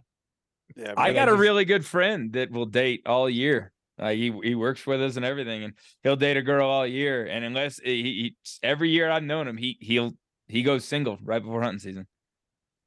I 0.97 1.13
got 1.13 1.29
a 1.29 1.33
just- 1.33 1.41
really 1.41 1.67
good 1.67 1.85
friend 1.85 2.33
that 2.33 2.51
will 2.51 2.67
date 2.67 3.03
all 3.05 3.29
year. 3.29 3.73
Uh, 3.99 4.11
he 4.11 4.33
he 4.43 4.55
works 4.55 4.87
with 4.87 5.01
us 5.03 5.17
and 5.17 5.25
everything, 5.25 5.65
and 5.65 5.73
he'll 6.03 6.17
date 6.17 6.37
a 6.37 6.43
girl 6.43 6.69
all 6.69 6.87
year. 6.87 7.27
And 7.27 7.45
unless 7.45 7.79
he, 7.79 8.03
he 8.03 8.37
every 8.63 8.91
year 8.91 9.11
I've 9.11 9.23
known 9.23 9.49
him, 9.49 9.57
he 9.57 9.79
he'll 9.81 10.13
he 10.49 10.63
goes 10.63 10.85
single 10.85 11.19
right 11.23 11.43
before 11.43 11.63
hunting 11.63 11.79
season. 11.81 12.07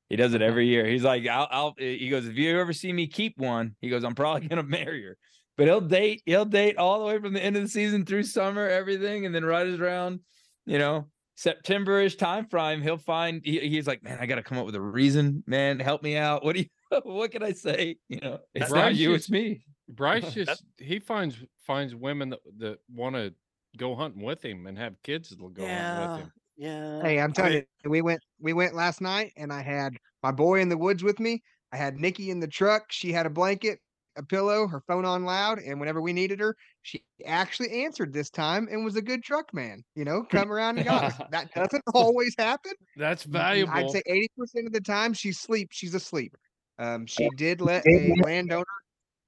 He 0.09 0.15
does 0.15 0.33
it 0.33 0.41
every 0.41 0.67
year. 0.67 0.85
He's 0.87 1.03
like, 1.03 1.27
I'll, 1.27 1.47
I'll 1.51 1.73
he 1.77 2.09
goes, 2.09 2.27
if 2.27 2.35
you 2.35 2.59
ever 2.59 2.73
see 2.73 2.91
me 2.91 3.07
keep 3.07 3.37
one, 3.37 3.75
he 3.81 3.89
goes, 3.89 4.03
I'm 4.03 4.15
probably 4.15 4.47
gonna 4.49 4.63
marry 4.63 5.03
her. 5.03 5.17
But 5.57 5.67
he'll 5.67 5.81
date, 5.81 6.21
he'll 6.25 6.45
date 6.45 6.77
all 6.77 6.99
the 6.99 7.05
way 7.05 7.19
from 7.19 7.33
the 7.33 7.43
end 7.43 7.57
of 7.57 7.63
the 7.63 7.69
season 7.69 8.05
through 8.05 8.23
summer, 8.23 8.67
everything, 8.67 9.25
and 9.25 9.35
then 9.35 9.43
right 9.43 9.67
around, 9.67 10.21
you 10.65 10.79
know, 10.79 11.07
September-ish 11.35 12.15
time 12.15 12.47
frame, 12.47 12.81
he'll 12.81 12.97
find 12.97 13.41
he, 13.43 13.59
he's 13.67 13.85
like, 13.87 14.01
man, 14.03 14.17
I 14.21 14.25
gotta 14.25 14.43
come 14.43 14.57
up 14.57 14.65
with 14.65 14.75
a 14.75 14.81
reason, 14.81 15.43
man, 15.47 15.79
help 15.79 16.01
me 16.01 16.15
out. 16.17 16.43
What 16.45 16.55
do 16.55 16.61
you 16.61 16.67
what 17.03 17.31
can 17.31 17.43
I 17.43 17.51
say? 17.51 17.97
You 18.07 18.19
know, 18.19 18.39
it's 18.53 18.71
not 18.71 18.95
you, 18.95 19.13
just- 19.13 19.25
it's 19.25 19.29
me. 19.31 19.63
Bryce 19.89 20.33
just 20.33 20.63
he 20.77 20.99
finds 20.99 21.37
finds 21.65 21.95
women 21.95 22.29
that, 22.29 22.39
that 22.59 22.79
want 22.93 23.15
to 23.15 23.33
go 23.77 23.95
hunting 23.95 24.23
with 24.23 24.43
him 24.43 24.67
and 24.67 24.77
have 24.77 25.01
kids 25.03 25.29
that'll 25.29 25.49
go 25.49 25.65
hunting 25.65 26.11
with 26.11 26.21
him. 26.21 26.31
Yeah. 26.57 27.01
Hey, 27.01 27.19
I'm 27.19 27.33
telling 27.33 27.53
mean- 27.53 27.65
you, 27.83 27.89
we 27.89 28.01
went 28.01 28.21
we 28.39 28.53
went 28.53 28.75
last 28.75 29.01
night, 29.01 29.33
and 29.37 29.51
I 29.51 29.61
had 29.61 29.95
my 30.23 30.31
boy 30.31 30.61
in 30.61 30.69
the 30.69 30.77
woods 30.77 31.03
with 31.03 31.19
me. 31.19 31.41
I 31.71 31.77
had 31.77 31.99
Nikki 31.99 32.31
in 32.31 32.39
the 32.39 32.47
truck. 32.47 32.91
She 32.91 33.11
had 33.11 33.25
a 33.25 33.29
blanket. 33.29 33.79
a 34.17 34.23
pillow, 34.23 34.67
her 34.67 34.81
phone 34.81 35.05
on 35.05 35.23
loud, 35.23 35.59
and 35.59 35.79
whenever 35.79 36.01
we 36.01 36.11
needed 36.11 36.39
her, 36.39 36.55
she 36.81 37.03
actually 37.25 37.83
answered 37.83 38.11
this 38.11 38.29
time 38.29 38.67
and 38.69 38.83
was 38.83 38.97
a 38.97 39.01
good 39.01 39.23
truck 39.23 39.53
man. 39.53 39.83
You 39.95 40.03
know, 40.03 40.23
come 40.29 40.51
around 40.51 40.77
and 40.77 40.87
got 40.87 41.03
us. 41.05 41.13
That 41.31 41.53
doesn't 41.55 41.83
always 41.93 42.35
happen. 42.37 42.73
That's 42.97 43.23
valuable. 43.23 43.73
I'd 43.73 43.89
say 43.91 44.01
eighty 44.07 44.29
percent 44.37 44.67
of 44.67 44.73
the 44.73 44.81
time 44.81 45.13
she's 45.13 45.39
sleep. 45.39 45.69
She's 45.71 45.93
asleep. 45.93 46.35
Um, 46.79 47.05
she 47.05 47.29
did 47.35 47.61
let 47.61 47.85
a 47.87 48.13
landowner 48.23 48.65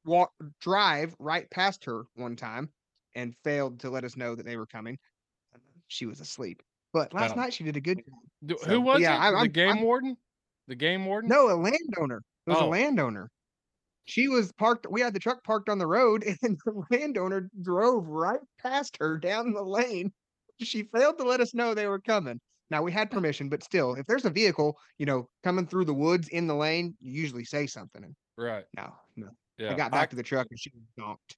walk 0.05 0.31
drive 0.61 1.15
right 1.19 1.49
past 1.51 1.85
her 1.85 2.03
one 2.15 2.35
time 2.35 2.69
and 3.15 3.35
failed 3.43 3.79
to 3.81 3.89
let 3.89 4.03
us 4.03 4.15
know 4.17 4.35
that 4.35 4.45
they 4.45 4.57
were 4.57 4.65
coming. 4.65 4.97
She 5.87 6.05
was 6.05 6.19
asleep. 6.21 6.61
But 6.93 7.13
last 7.13 7.35
night 7.35 7.53
she 7.53 7.63
did 7.63 7.77
a 7.77 7.81
good 7.81 8.01
job. 8.49 8.59
So, 8.61 8.69
Who 8.69 8.81
was 8.81 9.01
yeah, 9.01 9.15
it? 9.15 9.19
I- 9.19 9.31
the 9.31 9.37
I'm- 9.37 9.51
game 9.51 9.69
I'm- 9.69 9.81
warden? 9.81 10.17
The 10.67 10.75
game 10.75 11.05
warden? 11.05 11.29
No, 11.29 11.49
a 11.49 11.55
landowner. 11.55 12.23
It 12.47 12.49
was 12.51 12.59
a 12.59 12.63
Oh. 12.63 12.69
landowner. 12.69 13.29
She 14.05 14.27
was 14.27 14.51
parked. 14.53 14.87
We 14.89 15.01
had 15.01 15.13
the 15.13 15.19
truck 15.19 15.43
parked 15.43 15.69
on 15.69 15.77
the 15.77 15.87
road, 15.87 16.23
and 16.41 16.57
the 16.65 16.83
landowner 16.91 17.49
drove 17.61 18.07
right 18.07 18.39
past 18.59 18.97
her 18.99 19.17
down 19.17 19.53
the 19.53 19.63
lane. 19.63 20.11
She 20.59 20.83
failed 20.83 21.17
to 21.17 21.23
let 21.23 21.39
us 21.41 21.53
know 21.53 21.73
they 21.73 21.87
were 21.87 21.99
coming. 21.99 22.39
Now 22.69 22.81
we 22.83 22.91
had 22.91 23.11
permission, 23.25 23.49
but 23.49 23.63
still, 23.63 23.95
if 23.95 24.05
there's 24.07 24.25
a 24.25 24.29
vehicle, 24.29 24.77
you 24.97 25.05
know, 25.05 25.29
coming 25.43 25.67
through 25.67 25.85
the 25.85 25.93
woods 25.93 26.29
in 26.29 26.47
the 26.47 26.55
lane, 26.55 26.95
you 26.99 27.11
usually 27.21 27.45
say 27.45 27.67
something. 27.67 28.15
Right. 28.37 28.65
no. 28.75 28.93
Yeah. 29.62 29.72
I 29.72 29.76
got 29.76 29.91
back 29.91 30.09
to 30.12 30.16
the 30.16 30.24
truck 30.24 30.47
and 30.49 30.59
she 30.59 30.72
was 30.74 30.84
donked. 30.97 31.36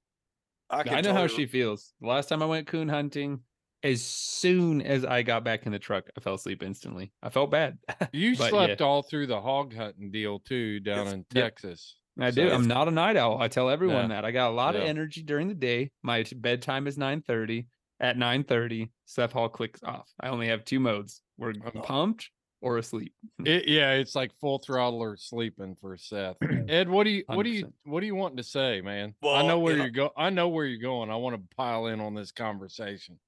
I, 0.69 0.79
I 0.79 0.83
can 0.83 1.03
know 1.03 1.13
how 1.13 1.21
totally- 1.21 1.45
she 1.45 1.45
feels. 1.45 1.93
The 2.01 2.07
last 2.07 2.29
time 2.29 2.41
I 2.41 2.45
went 2.45 2.67
coon 2.67 2.89
hunting, 2.89 3.41
as 3.83 4.01
soon 4.01 4.81
as 4.81 5.03
I 5.03 5.21
got 5.23 5.43
back 5.43 5.65
in 5.65 5.71
the 5.71 5.79
truck, 5.79 6.05
I 6.17 6.21
fell 6.21 6.35
asleep 6.35 6.63
instantly. 6.63 7.11
I 7.21 7.29
felt 7.29 7.51
bad. 7.51 7.77
You 8.13 8.35
But, 8.37 8.49
slept 8.49 8.79
yeah. 8.79 8.85
all 8.85 9.01
through 9.03 9.27
the 9.27 9.41
hog 9.41 9.75
hunting 9.75 10.09
deal 10.11 10.39
too 10.39 10.79
down 10.79 10.99
It's- 10.99 11.13
in 11.13 11.25
Yep. 11.33 11.43
Texas. 11.55 11.97
I 12.19 12.29
do. 12.29 12.47
I'm 12.51 12.67
not 12.67 12.87
a 12.87 12.91
night 12.91 13.17
owl. 13.17 13.41
I 13.41 13.47
tell 13.47 13.71
everyone 13.71 14.03
Yeah. 14.11 14.15
that. 14.21 14.25
I 14.25 14.29
got 14.31 14.51
a 14.51 14.53
lot 14.53 14.75
of 14.75 14.83
energy 14.83 15.23
during 15.23 15.47
the 15.47 15.55
day. 15.55 15.89
My 16.03 16.23
bedtime 16.35 16.85
is 16.85 16.95
9:30. 16.97 17.65
At 17.99 18.17
9:30, 18.17 18.89
Seth 19.05 19.31
Hall 19.31 19.49
clicks 19.49 19.81
off. 19.81 20.07
I 20.19 20.27
only 20.29 20.47
have 20.47 20.63
two 20.63 20.79
modes. 20.79 21.21
We're 21.39 21.53
Oh. 21.65 21.81
pumped 21.81 22.29
or 22.63 22.77
asleep. 22.77 23.13
Hmm. 23.39 23.47
It, 23.47 23.67
yeah, 23.67 23.91
it's 23.91 24.15
like 24.15 24.31
full 24.39 24.57
throttle 24.57 25.01
or 25.01 25.17
sleeping 25.17 25.75
for 25.79 25.97
Seth. 25.97 26.37
Ed, 26.69 26.89
what 26.89 27.03
do 27.03 27.09
you 27.11 27.23
what 27.27 27.43
do 27.43 27.49
you 27.49 27.71
what 27.83 27.99
do 27.99 28.05
you 28.05 28.15
want 28.15 28.37
to 28.37 28.43
say, 28.43 28.81
man? 28.81 29.13
I 29.23 29.45
know 29.45 29.59
where 29.59 29.73
you 29.73 29.79
know- 29.79 29.83
you're 29.83 29.91
go. 29.91 30.11
I 30.17 30.29
know 30.29 30.47
where 30.47 30.65
you're 30.65 30.81
going. 30.81 31.11
I 31.11 31.17
want 31.17 31.35
to 31.35 31.55
pile 31.55 31.87
in 31.87 31.99
on 31.99 32.15
this 32.15 32.31
conversation. 32.31 33.19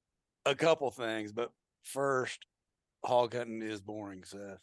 a 0.46 0.56
couple 0.56 0.90
things, 0.90 1.34
but 1.34 1.52
first, 1.84 2.46
hog 3.04 3.36
hunting 3.36 3.62
is 3.62 3.82
boring, 3.82 4.24
Seth. 4.24 4.60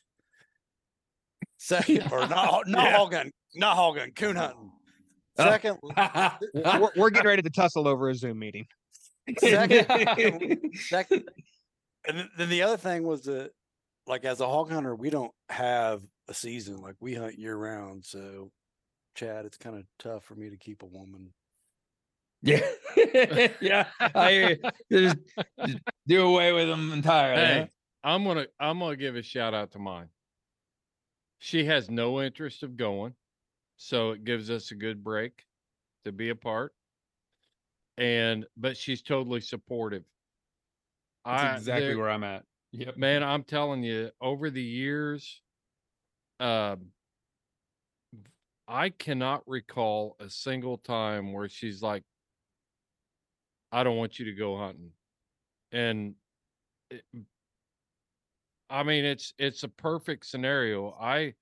Second, 1.59 2.09
or 2.13 2.27
not, 2.27 2.63
not 2.67 2.85
Yeah. 2.85 2.97
hog 2.97 3.13
hunting, 3.15 3.33
not 3.55 3.77
hog 3.77 3.99
hunting, 3.99 4.15
coon 4.15 4.37
oh. 4.39 4.41
hunting. 4.41 4.73
Oh. 5.39 5.45
Second, 5.45 5.79
We're, 6.81 6.91
we're 6.97 7.11
getting 7.11 7.29
ready 7.29 7.43
to 7.43 7.51
tussle 7.51 7.87
over 7.89 8.09
a 8.11 8.15
Zoom 8.15 8.39
meeting. 8.39 8.67
second, 9.39 9.87
second, 10.75 11.25
and 12.07 12.29
then 12.37 12.49
the 12.49 12.63
other 12.63 12.77
thing 12.77 13.03
was 13.03 13.23
that, 13.23 13.51
like, 14.07 14.25
as 14.25 14.41
a 14.41 14.47
hog 14.49 14.71
hunter, 14.71 14.95
we 14.95 15.11
don't 15.11 15.33
have 15.49 16.03
a 16.29 16.35
season. 16.35 16.81
Like, 16.81 16.97
we 17.01 17.15
hunt 17.15 17.39
year 17.39 17.57
round. 17.57 18.05
So, 18.05 18.51
Chad, 19.15 19.45
it's 19.45 19.57
kind 19.59 19.77
of 19.77 19.85
tough 19.99 20.25
for 20.25 20.35
me 20.35 20.51
to 20.51 20.57
keep 20.57 20.83
a 20.83 20.87
woman. 20.87 21.33
Yeah, 22.43 22.61
yeah. 23.61 23.87
I 24.01 24.31
hear 24.33 24.51
you. 24.51 24.71
Just, 24.91 25.17
just 25.65 25.79
do 26.09 26.27
away 26.27 26.53
with 26.53 26.67
them 26.69 26.93
entirely. 26.93 27.61
huh? 27.61 27.67
I'm 28.03 28.25
gonna 28.25 28.47
I'm 28.59 28.81
gonna 28.81 28.97
give 28.97 29.15
a 29.15 29.23
shout 29.23 29.55
out 29.55 29.71
to 29.73 29.79
mine. 29.79 30.09
She 31.39 31.65
has 31.67 31.89
no 31.89 32.21
interest 32.21 32.65
of 32.65 32.77
going, 32.77 33.15
so 33.77 34.11
it 34.11 34.25
gives 34.25 34.51
us 34.51 34.73
a 34.73 34.75
good 34.75 35.05
break 35.05 35.45
to 36.05 36.11
be 36.11 36.31
apart. 36.31 36.73
And 37.97 38.45
but 38.57 38.77
she's 38.77 39.03
totally 39.03 39.41
supportive. 39.41 40.03
That's 41.25 41.43
I- 41.45 41.57
exactly 41.59 41.87
there- 41.89 41.99
where 41.99 42.11
I'm 42.11 42.25
at. 42.25 42.45
Yep. 42.73 42.97
man 42.97 43.23
i'm 43.23 43.45
telling 43.45 43.83
you 43.83 44.11
over 44.21 44.49
the 44.49 44.63
years 44.63 45.43
um 46.41 46.87
i 48.67 48.89
cannot 48.89 49.43
recall 49.47 50.17
a 50.21 50.31
single 50.31 50.79
time 50.79 51.33
where 51.35 51.49
she's 51.49 51.83
like 51.83 52.03
i 53.71 53.85
don't 53.85 53.99
want 53.99 54.19
you 54.19 54.25
to 54.25 54.33
go 54.33 54.57
hunting 54.57 54.91
and 55.71 56.15
it- 56.91 57.05
i 58.71 58.83
mean 58.83 59.05
it's 59.05 59.35
it's 59.39 59.65
a 59.65 59.69
perfect 59.69 60.25
scenario 60.25 60.97
i 60.99 61.35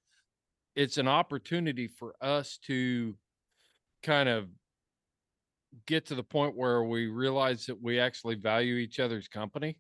it's 0.75 0.99
an 0.99 1.07
opportunity 1.09 1.87
for 1.87 2.15
us 2.21 2.59
to 2.59 3.17
kind 4.03 4.29
of 4.29 4.49
get 5.87 6.07
to 6.07 6.15
the 6.15 6.23
point 6.23 6.57
where 6.57 6.83
we 6.83 7.07
realize 7.07 7.67
that 7.67 7.81
we 7.81 8.01
actually 8.01 8.35
value 8.35 8.75
each 8.77 8.99
other's 8.99 9.29
company 9.29 9.77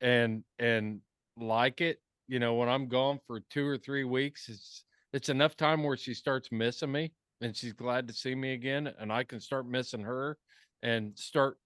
and 0.00 0.44
and 0.58 1.00
like 1.36 1.80
it 1.80 1.98
you 2.26 2.38
know 2.38 2.54
when 2.54 2.68
i'm 2.68 2.88
gone 2.88 3.18
for 3.26 3.40
two 3.40 3.66
or 3.66 3.78
three 3.78 4.04
weeks 4.04 4.48
it's 4.48 4.84
it's 5.12 5.28
enough 5.28 5.56
time 5.56 5.82
where 5.82 5.96
she 5.96 6.14
starts 6.14 6.50
missing 6.52 6.92
me 6.92 7.12
and 7.40 7.56
she's 7.56 7.72
glad 7.72 8.06
to 8.08 8.14
see 8.14 8.34
me 8.34 8.52
again 8.52 8.86
and 8.86 9.12
i 9.12 9.24
can 9.24 9.40
start 9.40 9.66
missing 9.66 10.02
her 10.02 10.38
and 10.82 11.18
start 11.18 11.58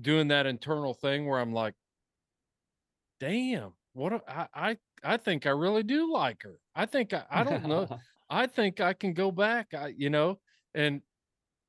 doing 0.00 0.28
that 0.28 0.46
internal 0.46 0.94
thing 0.94 1.26
where 1.26 1.40
i'm 1.40 1.52
like 1.52 1.74
damn 3.20 3.72
what 3.92 4.12
a- 4.12 4.22
I 4.28 4.48
I 4.54 4.78
I 5.02 5.16
think 5.16 5.46
I 5.46 5.50
really 5.50 5.82
do 5.82 6.12
like 6.12 6.42
her. 6.42 6.60
I 6.74 6.86
think 6.86 7.12
I, 7.12 7.24
I 7.30 7.44
don't 7.44 7.64
know. 7.64 7.88
I 8.30 8.46
think 8.46 8.80
I 8.80 8.92
can 8.92 9.14
go 9.14 9.30
back. 9.30 9.72
I 9.72 9.88
you 9.96 10.10
know, 10.10 10.40
and 10.74 11.02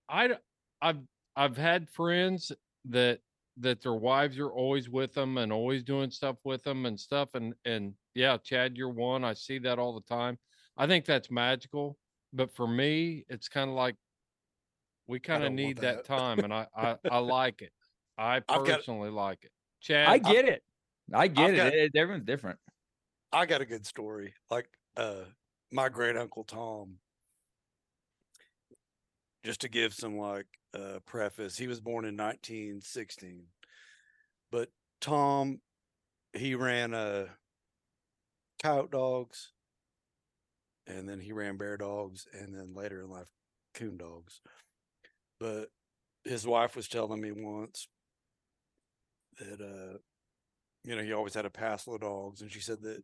i 0.10 0.38
i've 0.82 1.02
I've 1.36 1.58
had 1.58 1.90
friends 1.90 2.52
that 2.86 3.22
that 3.60 3.82
their 3.82 3.96
wives 3.96 4.38
are 4.38 4.52
always 4.52 4.90
with 4.90 5.14
them 5.14 5.38
and 5.38 5.52
always 5.52 5.84
doing 5.84 6.12
stuff 6.12 6.38
with 6.44 6.64
them 6.64 6.86
and 6.86 7.00
stuff 7.00 7.30
and 7.34 7.54
and 7.66 7.94
yeah, 8.14 8.38
Chad, 8.44 8.78
you're 8.78 8.90
one. 8.90 9.24
I 9.24 9.34
see 9.34 9.60
that 9.60 9.80
all 9.80 9.94
the 9.94 10.14
time. 10.14 10.38
I 10.76 10.88
think 10.88 11.06
that's 11.06 11.30
magical, 11.30 11.98
but 12.34 12.56
for 12.56 12.68
me, 12.68 13.26
it's 13.30 13.48
kind 13.48 13.70
of 13.70 13.76
like 13.76 13.96
we 15.08 15.20
kind 15.20 15.44
of 15.44 15.52
need 15.52 15.78
that. 15.78 15.98
that. 15.98 16.06
time, 16.06 16.40
and 16.40 16.54
I 16.54 16.68
I, 16.76 16.96
I 17.12 17.18
like 17.20 17.62
it. 17.62 17.72
I 18.18 18.40
got- 18.42 18.66
personally 18.66 19.10
like 19.10 19.44
it. 19.44 19.52
Chad, 19.82 20.08
I 20.08 20.18
get 20.18 20.46
it. 20.46 20.64
I 21.14 21.28
get 21.28 21.52
it. 21.54 21.56
got- 21.56 21.74
it. 21.74 21.92
Everyone's 21.96 22.26
different. 22.26 22.60
I 23.32 23.46
got 23.46 23.62
a 23.62 23.66
good 23.66 23.86
story. 23.86 24.34
Like 24.50 24.68
uh 24.96 25.26
my 25.72 25.90
great 25.90 26.18
uncle 26.18 26.44
Tom. 26.44 26.96
Just 29.44 29.62
to 29.62 29.70
give 29.70 29.94
some 29.94 30.18
like 30.18 30.48
uh 30.74 31.00
preface, 31.06 31.58
he 31.58 31.68
was 31.68 31.80
born 31.80 32.06
in 32.06 32.18
1916. 32.18 33.44
But 34.52 34.70
Tom 35.02 35.62
he 36.34 36.56
ran 36.56 36.94
uh 36.94 37.26
coyote 38.62 38.92
dogs 38.92 39.52
and 40.86 41.08
then 41.08 41.20
he 41.20 41.32
ran 41.32 41.58
bear 41.58 41.78
dogs 41.78 42.28
and 42.34 42.54
then 42.54 42.74
later 42.74 43.02
in 43.02 43.10
life 43.10 43.28
coon 43.74 43.98
dogs. 43.98 44.42
But 45.40 45.70
his 46.24 46.48
wife 46.48 46.76
was 46.76 46.88
telling 46.88 47.22
me 47.22 47.32
once 47.32 47.88
that 49.40 49.62
uh 49.62 49.98
you 50.84 50.96
know 50.96 51.04
he 51.04 51.14
always 51.14 51.34
had 51.34 51.46
a 51.46 51.50
passel 51.50 51.96
of 51.96 52.02
dogs 52.02 52.42
and 52.42 52.52
she 52.52 52.60
said 52.60 52.82
that 52.82 53.04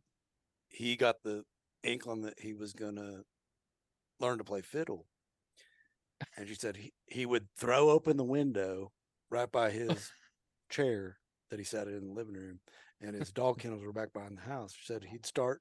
he 0.68 0.96
got 0.96 1.22
the 1.22 1.44
inkling 1.82 2.22
that 2.22 2.40
he 2.40 2.52
was 2.52 2.72
gonna 2.72 3.22
learn 4.20 4.38
to 4.38 4.44
play 4.44 4.62
fiddle. 4.62 5.06
And 6.36 6.48
she 6.48 6.54
said 6.54 6.76
he, 6.76 6.92
he 7.06 7.26
would 7.26 7.48
throw 7.56 7.90
open 7.90 8.16
the 8.16 8.24
window 8.24 8.92
right 9.30 9.50
by 9.50 9.70
his 9.70 10.10
chair 10.70 11.18
that 11.50 11.58
he 11.58 11.64
sat 11.64 11.86
in 11.86 11.94
in 11.94 12.08
the 12.08 12.14
living 12.14 12.34
room, 12.34 12.60
and 13.00 13.14
his 13.14 13.30
dog 13.30 13.58
kennels 13.58 13.84
were 13.84 13.92
back 13.92 14.12
behind 14.12 14.38
the 14.38 14.50
house. 14.50 14.74
She 14.76 14.86
said 14.86 15.04
he'd 15.04 15.26
start. 15.26 15.60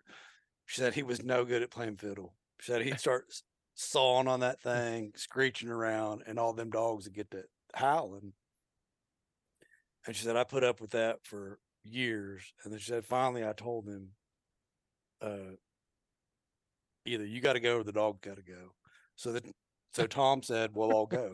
She 0.65 0.79
said 0.79 0.93
he 0.93 1.03
was 1.03 1.23
no 1.23 1.45
good 1.45 1.61
at 1.61 1.71
playing 1.71 1.97
fiddle. 1.97 2.33
She 2.59 2.71
said 2.71 2.81
he'd 2.81 2.99
start 2.99 3.25
sawing 3.75 4.27
on 4.27 4.39
that 4.41 4.61
thing, 4.63 5.11
screeching 5.15 5.69
around, 5.69 6.23
and 6.25 6.39
all 6.39 6.53
them 6.53 6.69
dogs 6.69 7.05
would 7.05 7.15
get 7.15 7.31
to 7.31 7.43
howling. 7.73 8.33
And 10.05 10.15
she 10.15 10.23
said 10.23 10.35
I 10.35 10.43
put 10.43 10.63
up 10.63 10.81
with 10.81 10.91
that 10.91 11.19
for 11.23 11.59
years, 11.83 12.53
and 12.63 12.71
then 12.71 12.79
she 12.79 12.89
said 12.89 13.05
finally 13.05 13.45
I 13.45 13.53
told 13.53 13.87
him 13.87 14.09
uh, 15.21 15.55
either 17.05 17.25
you 17.25 17.41
got 17.41 17.53
to 17.53 17.59
go 17.59 17.77
or 17.77 17.83
the 17.83 17.91
dog 17.91 18.21
got 18.21 18.37
to 18.37 18.43
go. 18.43 18.73
So 19.15 19.31
that 19.33 19.45
so 19.93 20.07
Tom 20.07 20.43
said, 20.43 20.71
"We'll 20.73 20.93
all 20.93 21.05
go." 21.05 21.33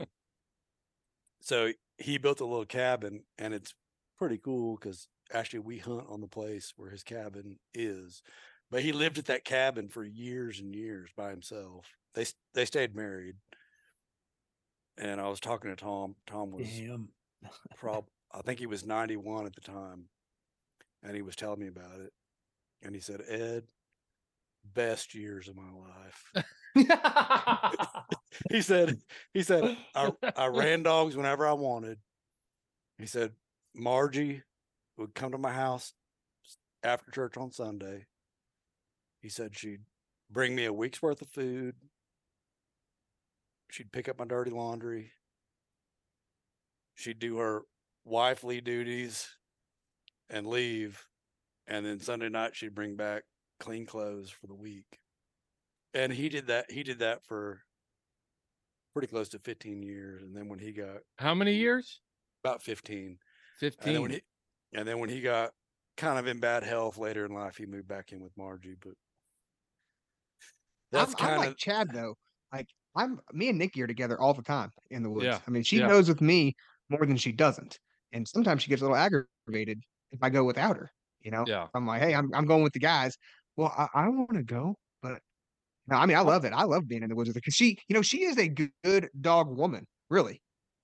So 1.42 1.72
he 1.98 2.18
built 2.18 2.42
a 2.42 2.46
little 2.46 2.66
cabin, 2.66 3.24
and 3.38 3.54
it's 3.54 3.74
pretty 4.18 4.38
cool 4.38 4.76
because 4.76 5.08
actually 5.34 5.60
we 5.60 5.78
hunt 5.78 6.06
on 6.10 6.22
the 6.22 6.28
place 6.28 6.74
where 6.76 6.90
his 6.90 7.04
cabin 7.04 7.58
is. 7.74 8.22
But 8.70 8.84
he 8.84 8.92
lived 8.92 9.18
at 9.18 9.26
that 9.26 9.46
cabin 9.46 9.88
for 9.88 10.04
years 10.04 10.60
and 10.60 10.76
years 10.76 11.10
by 11.16 11.30
himself. 11.30 11.86
They 12.14 12.26
they 12.54 12.66
stayed 12.66 12.96
married, 12.96 13.38
and 14.98 15.20
I 15.20 15.30
was 15.30 15.40
talking 15.40 15.70
to 15.70 15.76
Tom. 15.76 16.16
Tom 16.28 16.52
was 16.52 16.68
prob 17.76 18.06
I 18.32 18.42
think 18.42 18.60
he 18.60 18.68
was 18.68 18.86
91 18.86 19.46
at 19.46 19.56
the 19.56 19.62
time. 19.62 20.06
And 21.04 21.16
he 21.16 21.22
was 21.22 21.36
telling 21.36 21.60
me 21.60 21.68
about 21.68 22.00
it. 22.00 22.14
And 22.84 22.94
he 22.94 23.02
said, 23.02 23.22
Ed, 23.28 23.64
best 24.74 25.16
years 25.16 25.48
of 25.48 25.56
my 25.56 25.72
life. 25.72 26.46
he 28.52 28.62
said 28.62 28.98
he 29.34 29.44
said 29.44 29.78
I, 29.96 30.12
I 30.36 30.48
ran 30.54 30.84
dogs 30.84 31.16
whenever 31.16 31.48
I 31.48 31.54
wanted. 31.54 32.00
He 32.98 33.06
said 33.06 33.34
Margie 33.76 34.44
would 34.98 35.16
come 35.16 35.32
to 35.32 35.38
my 35.38 35.52
house 35.52 35.94
after 36.84 37.12
church 37.12 37.38
on 37.38 37.52
Sunday. 37.52 38.06
He 39.22 39.30
said 39.30 39.58
she'd 39.58 39.82
bring 40.30 40.56
me 40.56 40.66
a 40.66 40.74
week's 40.74 41.02
worth 41.02 41.22
of 41.22 41.30
food. 41.30 41.76
She'd 43.72 43.92
pick 43.92 44.10
up 44.10 44.20
my 44.20 44.26
dirty 44.26 44.52
laundry. 44.52 45.12
She'd 46.96 47.20
do 47.20 47.38
her 47.38 47.64
wifely 48.04 48.62
duties 48.62 49.28
and 50.30 50.48
leave. 50.48 51.06
And 51.68 51.86
then 51.86 52.00
Sunday 52.00 52.30
night 52.30 52.56
she'd 52.56 52.76
bring 52.76 52.96
back 52.96 53.24
clean 53.60 53.86
clothes 53.86 54.32
for 54.32 54.48
the 54.48 54.56
week. 54.56 55.00
And 55.94 56.14
he 56.14 56.30
did 56.30 56.48
that 56.48 56.72
he 56.72 56.84
did 56.84 57.00
that 57.00 57.24
for 57.24 57.62
pretty 58.94 59.08
close 59.08 59.30
to 59.30 59.40
15 59.40 59.82
years. 59.82 60.22
And 60.24 60.36
then 60.36 60.48
when 60.48 60.60
he 60.60 60.72
got 60.72 60.98
How 61.18 61.34
many 61.34 61.54
years? 61.56 62.02
about 62.44 62.62
15. 62.62 63.18
15. 63.60 63.88
And 63.88 63.96
then 63.96 64.02
when 64.02 64.12
he 64.12 64.22
and 64.74 64.88
then 64.88 65.00
when 65.00 65.10
he 65.10 65.22
got 65.22 65.52
kind 65.98 66.20
of 66.20 66.28
in 66.28 66.40
bad 66.40 66.64
health 66.64 66.98
later 66.98 67.26
in 67.26 67.34
life, 67.34 67.58
he 67.58 67.66
moved 67.66 67.88
back 67.88 68.12
in 68.12 68.22
with 68.22 68.32
Margie. 68.38 68.76
But 68.80 68.94
that's 70.92 71.14
I'm, 71.20 71.26
I'm 71.26 71.30
kind 71.30 71.40
like 71.40 71.50
of 71.50 71.58
Chad 71.58 71.90
though. 71.94 72.16
Like 72.54 72.68
I'm 72.96 73.20
me 73.34 73.50
and 73.50 73.58
Nikki 73.58 73.82
are 73.82 73.88
together 73.88 74.20
all 74.20 74.34
the 74.34 74.42
time 74.42 74.72
in 74.92 75.04
the 75.04 75.10
woods. 75.10 75.26
Yeah, 75.26 75.40
I 75.48 75.52
mean, 75.52 75.64
she 75.64 75.80
yeah. 75.80 75.88
knows 75.88 76.08
with 76.08 76.22
me 76.22 76.56
more 76.90 77.06
than 77.06 77.18
she 77.18 77.32
doesn't. 77.32 77.80
And 78.12 78.28
sometimes 78.28 78.64
she 78.64 78.70
gets 78.70 78.82
a 78.82 78.86
little 78.86 78.98
aggravated 78.98 79.82
if 80.12 80.20
I 80.24 80.30
go 80.30 80.44
without 80.44 80.78
her. 80.78 80.92
You 81.22 81.32
know? 81.32 81.44
Yeah. 81.48 81.68
I'm 81.74 81.86
like, 81.86 82.02
hey, 82.02 82.16
I'm 82.16 82.32
I'm 82.34 82.46
going 82.46 82.64
with 82.64 82.74
the 82.74 82.80
guys. 82.80 83.18
Well, 83.56 83.74
I, 83.78 84.06
I 84.06 84.10
want 84.10 84.34
to 84.34 84.44
go, 84.44 84.76
but 84.76 84.76
no, 85.90 85.98
I 85.98 86.06
mean, 86.06 86.18
I 86.18 86.22
love 86.22 86.46
it. 86.46 86.54
I 86.54 86.64
love 86.64 86.88
being 86.88 87.04
in 87.04 87.10
the 87.10 87.16
woods 87.16 87.28
with 87.30 87.36
her 87.36 87.42
because 87.42 87.56
she, 87.56 87.78
you 87.88 87.94
know, 87.96 88.02
she 88.02 88.24
is 88.24 88.38
a 88.38 88.48
good, 88.48 89.10
dog 89.22 89.50
woman. 89.56 89.86
Really, 90.10 90.42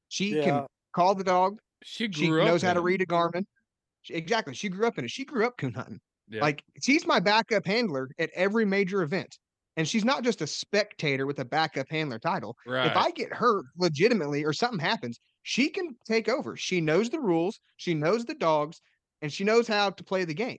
she 0.09 0.35
Yeah. 0.37 0.43
can 0.43 0.67
call 0.93 1.15
the 1.15 1.23
dog. 1.23 1.59
She 1.83 2.11
She 2.11 2.27
up 2.31 2.45
knows 2.45 2.61
how 2.61 2.73
to 2.73 2.81
read 2.81 3.01
a 3.01 3.05
Garmin. 3.05 3.43
She, 4.01 4.13
exactly. 4.13 4.53
She 4.53 4.69
grew 4.69 4.87
up 4.87 4.97
in 4.97 5.05
it. 5.05 5.11
She 5.11 5.25
grew 5.25 5.45
up 5.45 5.57
coon 5.57 5.73
hunting. 5.73 5.99
Yeah. 6.27 6.41
Like 6.41 6.63
she's 6.81 7.05
my 7.05 7.19
backup 7.19 7.65
handler 7.65 8.09
at 8.19 8.29
every 8.33 8.65
major 8.65 9.01
event. 9.03 9.37
And 9.77 9.87
she's 9.87 10.05
not 10.05 10.23
just 10.23 10.41
a 10.41 10.47
spectator 10.47 11.25
with 11.25 11.37
a 11.39 11.45
backup 11.45 11.87
handler 11.89 12.17
title. 12.19 12.55
right. 12.65 12.87
If 12.87 12.95
I 12.95 13.11
get 13.11 13.33
hurt 13.33 13.65
legitimately 13.77 14.43
or 14.45 14.53
something 14.53 14.79
happens, 14.79 15.19
she 15.43 15.69
can 15.69 15.97
take 16.07 16.29
over. 16.29 16.55
She 16.55 16.79
knows 16.81 17.09
the 17.09 17.19
rules, 17.19 17.59
she 17.77 17.93
knows 17.93 18.23
the 18.25 18.35
dogs, 18.35 18.79
and 19.21 19.33
she 19.33 19.43
knows 19.43 19.67
how 19.67 19.89
to 19.89 20.03
play 20.03 20.23
the 20.23 20.33
game. 20.33 20.57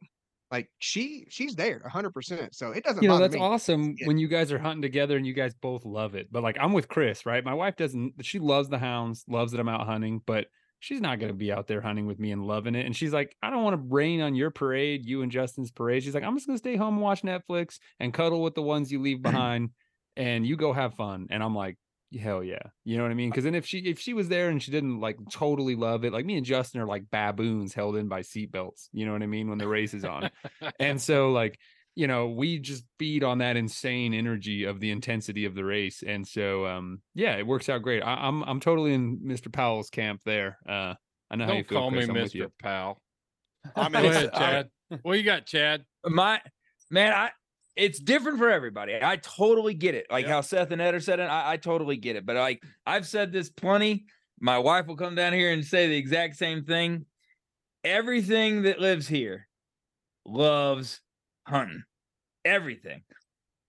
Like 0.51 0.71
she 0.79 1.27
she's 1.29 1.55
there 1.57 1.83
100%. 1.93 2.55
So 2.55 2.71
it 2.71 2.85
doesn't 2.85 3.03
you 3.03 3.09
know 3.09 3.19
that's 3.19 3.35
me. 3.35 3.41
awesome 3.41 3.95
Yeah. 3.99 4.07
when 4.07 4.19
you 4.19 4.29
guys 4.29 4.53
are 4.53 4.59
hunting 4.59 4.83
together 4.83 5.17
and 5.17 5.27
you 5.27 5.33
guys 5.35 5.55
both 5.55 5.85
love 5.85 6.15
it 6.15 6.29
but 6.31 6.43
like 6.43 6.57
i'm 6.61 6.73
with 6.73 6.87
chris 6.89 7.27
right 7.27 7.45
my 7.45 7.55
wife 7.55 7.75
doesn't 7.77 8.25
she 8.25 8.39
loves 8.39 8.69
the 8.69 8.79
hounds 8.79 9.25
loves 9.29 9.51
that 9.53 9.61
i'm 9.61 9.69
out 9.69 9.87
hunting 9.87 10.21
but 10.25 10.47
she's 10.79 11.01
not 11.01 11.19
going 11.19 11.33
to 11.33 11.37
be 11.37 11.51
out 11.51 11.67
there 11.67 11.81
hunting 11.81 12.07
with 12.07 12.21
me 12.21 12.31
and 12.31 12.45
loving 12.45 12.75
it 12.77 12.87
and 12.87 12.95
she's 12.95 13.13
like 13.13 13.35
i 13.43 13.51
don't 13.51 13.65
want 13.65 13.75
to 13.75 13.89
rain 13.93 14.21
on 14.21 14.35
your 14.37 14.51
parade 14.51 15.05
you 15.05 15.23
and 15.23 15.33
justin's 15.33 15.73
parade 15.73 16.03
she's 16.05 16.15
like 16.15 16.23
i'm 16.23 16.37
just 16.37 16.47
going 16.47 16.57
to 16.57 16.63
stay 16.63 16.77
home 16.77 16.95
and 16.95 17.03
watch 17.03 17.23
netflix 17.23 17.79
and 17.99 18.15
cuddle 18.15 18.41
with 18.43 18.55
the 18.55 18.63
ones 18.63 18.93
you 18.93 19.01
leave 19.03 19.21
behind 19.23 19.71
and 20.17 20.47
you 20.47 20.57
go 20.57 20.73
have 20.73 20.95
fun 20.95 21.27
and 21.31 21.43
i'm 21.43 21.55
like 21.57 21.77
hell 22.21 22.43
yeah 22.43 22.63
you 22.85 22.97
know 22.97 23.03
what 23.03 23.11
i 23.11 23.15
mean 23.15 23.29
because 23.31 23.45
then 23.45 23.55
if 23.55 23.67
she 23.67 23.79
if 23.79 23.99
she 23.99 24.15
was 24.15 24.29
there 24.29 24.49
and 24.49 24.63
she 24.63 24.71
didn't 24.71 25.01
like 25.01 25.17
totally 25.31 25.75
love 25.75 26.05
it 26.05 26.13
like 26.13 26.25
me 26.25 26.37
and 26.37 26.47
justin 26.47 26.81
are 26.81 26.87
like 26.87 27.05
baboons 27.11 27.75
held 27.75 27.97
in 27.97 28.09
by 28.09 28.21
seatbelts 28.23 28.89
you 28.93 29.05
know 29.05 29.13
what 29.13 29.23
i 29.23 29.27
mean 29.27 29.49
when 29.49 29.59
the 29.59 29.67
race 29.69 29.93
is 29.93 30.05
on 30.05 30.31
and 30.79 31.01
so 31.11 31.33
like 31.33 31.59
you 31.97 32.07
know 32.07 32.29
we 32.29 32.59
just 32.59 32.85
feed 32.99 33.25
on 33.25 33.39
that 33.39 33.57
insane 33.57 34.15
energy 34.15 34.65
of 34.65 34.79
the 34.81 34.91
intensity 34.91 35.45
of 35.47 35.55
the 35.55 35.65
race 35.65 36.03
and 36.07 36.27
so 36.27 36.65
um 36.67 37.03
yeah 37.15 37.37
it 37.37 37.47
works 37.47 37.69
out 37.69 37.83
great 37.83 38.03
I, 38.03 38.15
i'm 38.29 38.43
i'm 38.45 38.61
totally 38.61 38.95
in 38.95 39.19
mr 39.19 39.53
powell's 39.53 39.91
camp 39.91 40.21
there 40.25 40.59
uh 40.69 40.95
i 41.31 41.37
know 41.37 41.45
how 41.47 41.53
you 41.55 41.65
Don't 41.65 41.69
feel 41.69 41.79
call 41.81 41.91
me 41.91 42.07
Chris. 42.07 42.35
I'm. 42.35 42.41
Mr. 42.41 42.51
Powell. 42.63 43.03
I 43.75 43.89
Go 43.89 44.01
mean, 44.01 44.11
ahead, 44.13 44.31
I- 44.33 44.39
Chad. 44.39 44.69
What 45.03 45.19
you 45.19 45.25
got, 45.25 45.45
Chad? 45.47 45.85
my 46.05 46.41
man, 46.89 47.13
I 47.13 47.31
it's 47.77 47.99
different 48.01 48.39
for 48.39 48.51
everybody. 48.51 48.99
I 49.01 49.17
totally 49.17 49.75
get 49.75 49.95
it. 49.95 50.07
Like 50.11 50.25
Yep. 50.25 50.33
how 50.33 50.41
Seth 50.41 50.71
and 50.71 50.81
Ed 50.81 50.95
are 50.95 51.01
said 51.01 51.21
it, 51.21 51.25
I, 51.25 51.53
I 51.53 51.57
totally 51.59 51.97
get 51.97 52.17
it. 52.17 52.25
But 52.27 52.37
like 52.37 52.63
I've 52.87 53.07
said 53.07 53.33
this 53.33 53.51
plenty. 53.51 54.07
My 54.41 54.59
wife 54.59 54.87
will 54.87 54.97
come 54.97 55.15
down 55.15 55.33
here 55.33 55.51
and 55.53 55.65
say 55.65 55.89
the 55.89 55.97
exact 55.97 56.37
same 56.37 56.65
thing. 56.65 57.07
Everything 57.85 58.63
that 58.63 58.81
lives 58.81 59.09
here 59.09 59.47
loves 60.27 61.01
hunting. 61.47 61.85
Everything. 62.45 63.03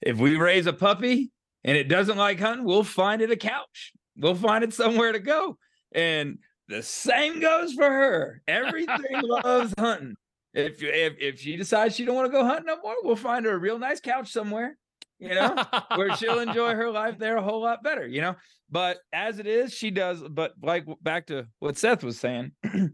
If 0.02 0.18
we 0.18 0.36
raise 0.38 0.66
a 0.68 0.74
puppy 0.74 1.32
and 1.64 1.78
it 1.78 1.88
doesn't 1.88 2.18
like 2.18 2.40
hunting, 2.40 2.66
we'll 2.66 2.84
find 2.84 3.22
it 3.22 3.32
a 3.32 3.36
couch. 3.38 3.94
We'll 4.18 4.36
find 4.36 4.64
it 4.64 4.74
somewhere 4.74 5.12
to 5.12 5.20
go. 5.20 5.58
And 5.94 6.40
the 6.68 6.84
same 6.84 7.40
goes 7.40 7.74
for 7.74 7.90
her. 7.90 8.42
Everything 8.48 8.98
loves 9.24 9.74
hunting. 9.78 10.16
If 10.58 10.82
if 10.82 11.14
if 11.20 11.40
she 11.40 11.56
decides 11.56 11.96
she 11.96 12.04
don't 12.04 12.16
want 12.16 12.26
to 12.26 12.32
go 12.32 12.44
hunting 12.44 12.66
no 12.66 12.82
more, 12.82 12.96
we'll 13.04 13.16
find 13.16 13.46
her 13.46 13.54
a 13.54 13.60
real 13.60 13.78
nice 13.78 14.00
couch 14.00 14.32
somewhere, 14.32 14.76
you 15.20 15.30
know, 15.30 15.56
where 15.96 16.16
she'll 16.16 16.40
enjoy 16.40 16.74
her 16.74 16.90
life 16.90 17.20
there 17.20 17.38
a 17.38 17.44
whole 17.44 17.62
lot 17.62 17.84
better, 17.84 18.08
you 18.08 18.22
know. 18.22 18.36
But 18.70 18.98
as 19.14 19.38
it 19.38 19.46
is, 19.46 19.72
she 19.74 19.92
does. 19.92 20.22
But 20.28 20.54
like 20.62 20.86
back 21.02 21.28
to 21.28 21.48
what 21.60 21.78
Seth 21.78 22.04
was 22.04 22.20
saying, 22.20 22.54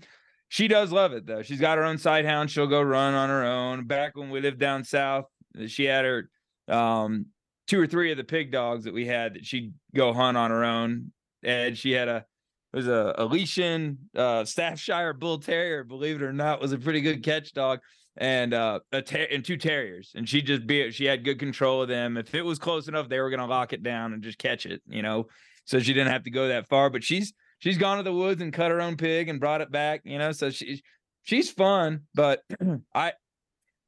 she 0.49 0.67
does 0.67 0.91
love 0.91 1.13
it 1.13 1.25
though. 1.25 1.41
She's 1.41 1.61
got 1.61 1.77
her 1.77 1.85
own 1.85 1.97
sight 1.97 2.25
hound. 2.25 2.51
She'll 2.51 2.67
go 2.67 2.81
run 2.81 3.13
on 3.13 3.29
her 3.29 3.45
own. 3.45 3.87
Back 3.87 4.17
when 4.17 4.29
we 4.29 4.41
lived 4.41 4.59
down 4.59 4.83
south, 4.83 5.25
she 5.67 5.85
had 5.85 6.03
her 6.03 6.29
um 6.67 7.27
two 7.67 7.79
or 7.79 7.87
three 7.87 8.11
of 8.11 8.17
the 8.17 8.23
pig 8.25 8.51
dogs 8.51 8.83
that 8.83 8.93
we 8.93 9.05
had 9.05 9.35
that 9.35 9.45
she'd 9.45 9.73
go 9.95 10.11
hunt 10.11 10.35
on 10.37 10.51
her 10.51 10.65
own. 10.65 11.13
And 11.43 11.77
she 11.77 11.91
had 11.91 12.09
a 12.09 12.25
there's 12.73 12.87
a 12.87 13.13
Elysian 13.19 13.97
uh 14.15 14.43
Staffshire 14.43 15.13
Bull 15.13 15.37
Terrier, 15.37 15.83
believe 15.83 16.15
it 16.17 16.23
or 16.23 16.33
not, 16.33 16.59
was 16.59 16.71
a 16.71 16.77
pretty 16.77 17.01
good 17.01 17.23
catch 17.23 17.53
dog. 17.53 17.79
And 18.17 18.53
uh 18.53 18.79
a 18.91 19.01
ter- 19.01 19.27
and 19.31 19.45
two 19.45 19.57
terriers. 19.57 20.11
And 20.15 20.27
she 20.27 20.41
just 20.41 20.65
be 20.65 20.91
she 20.91 21.05
had 21.05 21.23
good 21.23 21.39
control 21.39 21.81
of 21.83 21.87
them. 21.87 22.17
If 22.17 22.33
it 22.35 22.41
was 22.43 22.59
close 22.59 22.87
enough, 22.87 23.09
they 23.09 23.19
were 23.19 23.29
gonna 23.29 23.47
lock 23.47 23.73
it 23.73 23.83
down 23.83 24.13
and 24.13 24.23
just 24.23 24.37
catch 24.37 24.65
it, 24.65 24.81
you 24.87 25.01
know. 25.01 25.27
So 25.65 25.79
she 25.79 25.93
didn't 25.93 26.11
have 26.11 26.23
to 26.23 26.31
go 26.31 26.47
that 26.49 26.67
far. 26.67 26.89
But 26.89 27.03
she's 27.03 27.33
she's 27.59 27.77
gone 27.77 27.97
to 27.97 28.03
the 28.03 28.13
woods 28.13 28.41
and 28.41 28.51
cut 28.51 28.71
her 28.71 28.81
own 28.81 28.97
pig 28.97 29.29
and 29.29 29.39
brought 29.39 29.61
it 29.61 29.71
back, 29.71 30.01
you 30.03 30.17
know. 30.17 30.31
So 30.31 30.49
she's 30.49 30.81
she's 31.23 31.51
fun, 31.51 32.01
but 32.13 32.41
I 32.95 33.13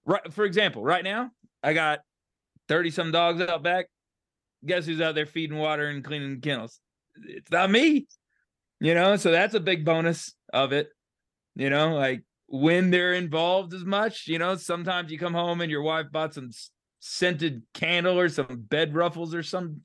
right 0.05 0.31
for 0.33 0.45
example, 0.45 0.83
right 0.83 1.03
now, 1.03 1.31
I 1.63 1.73
got 1.73 1.99
30 2.67 2.91
some 2.91 3.11
dogs 3.11 3.41
out 3.41 3.63
back. 3.63 3.87
Guess 4.65 4.85
who's 4.85 5.01
out 5.01 5.15
there 5.15 5.25
feeding 5.25 5.57
water 5.57 5.87
and 5.87 6.03
cleaning 6.03 6.41
kennels? 6.41 6.79
It's 7.27 7.51
not 7.51 7.69
me. 7.69 8.07
You 8.79 8.93
know, 8.93 9.15
so 9.15 9.31
that's 9.31 9.53
a 9.53 9.59
big 9.59 9.85
bonus 9.85 10.33
of 10.53 10.73
it. 10.73 10.89
You 11.55 11.69
know, 11.69 11.95
like 11.95 12.23
when 12.47 12.91
they're 12.91 13.13
involved 13.13 13.73
as 13.73 13.85
much, 13.85 14.27
you 14.27 14.39
know, 14.39 14.55
sometimes 14.55 15.11
you 15.11 15.17
come 15.17 15.33
home 15.33 15.61
and 15.61 15.71
your 15.71 15.81
wife 15.81 16.07
bought 16.11 16.33
some 16.33 16.51
scented 16.99 17.63
candle 17.73 18.19
or 18.19 18.29
some 18.29 18.65
bed 18.69 18.93
ruffles 18.93 19.33
or 19.33 19.43
some 19.43 19.81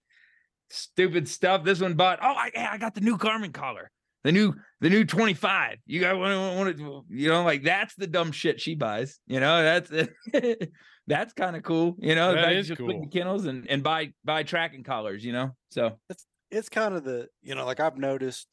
stupid 0.68 1.28
stuff. 1.28 1.64
This 1.64 1.80
one 1.80 1.95
bought, 1.95 2.18
oh, 2.22 2.34
I, 2.34 2.51
I 2.72 2.78
got 2.78 2.95
the 2.95 3.01
new 3.01 3.16
Garmin 3.16 3.53
collar, 3.53 3.91
the 4.24 4.32
new, 4.32 4.55
the 4.80 4.91
new 4.91 5.05
25. 5.05 5.78
You 5.86 6.01
got 6.01 6.18
one, 6.18 6.57
one, 6.57 7.05
you 7.09 7.28
know, 7.28 7.45
like 7.45 7.62
that's 7.62 7.95
the 7.95 8.09
dumb 8.09 8.32
shit 8.32 8.61
she 8.61 8.74
buys. 8.74 9.20
You 9.26 9.38
know, 9.38 9.62
that's 9.62 10.09
that's 11.07 11.32
kind 11.32 11.57
of 11.57 11.62
cool. 11.62 11.97
You 12.01 12.16
know, 12.16 12.34
that 12.34 12.53
is 12.53 12.68
back 12.68 12.78
cool. 12.78 12.88
clean 12.88 13.11
kennels 13.11 13.47
and 13.47 13.68
and 13.70 13.82
buy 13.82 14.12
buy 14.24 14.43
tracking 14.43 14.82
collars. 14.82 15.24
You 15.24 15.32
know, 15.32 15.51
so 15.70 15.99
it's 16.09 16.26
it's 16.51 16.68
kind 16.68 16.95
of 16.95 17.05
the 17.05 17.28
you 17.43 17.55
know 17.55 17.64
like 17.64 17.80
i've 17.80 17.97
noticed 17.97 18.49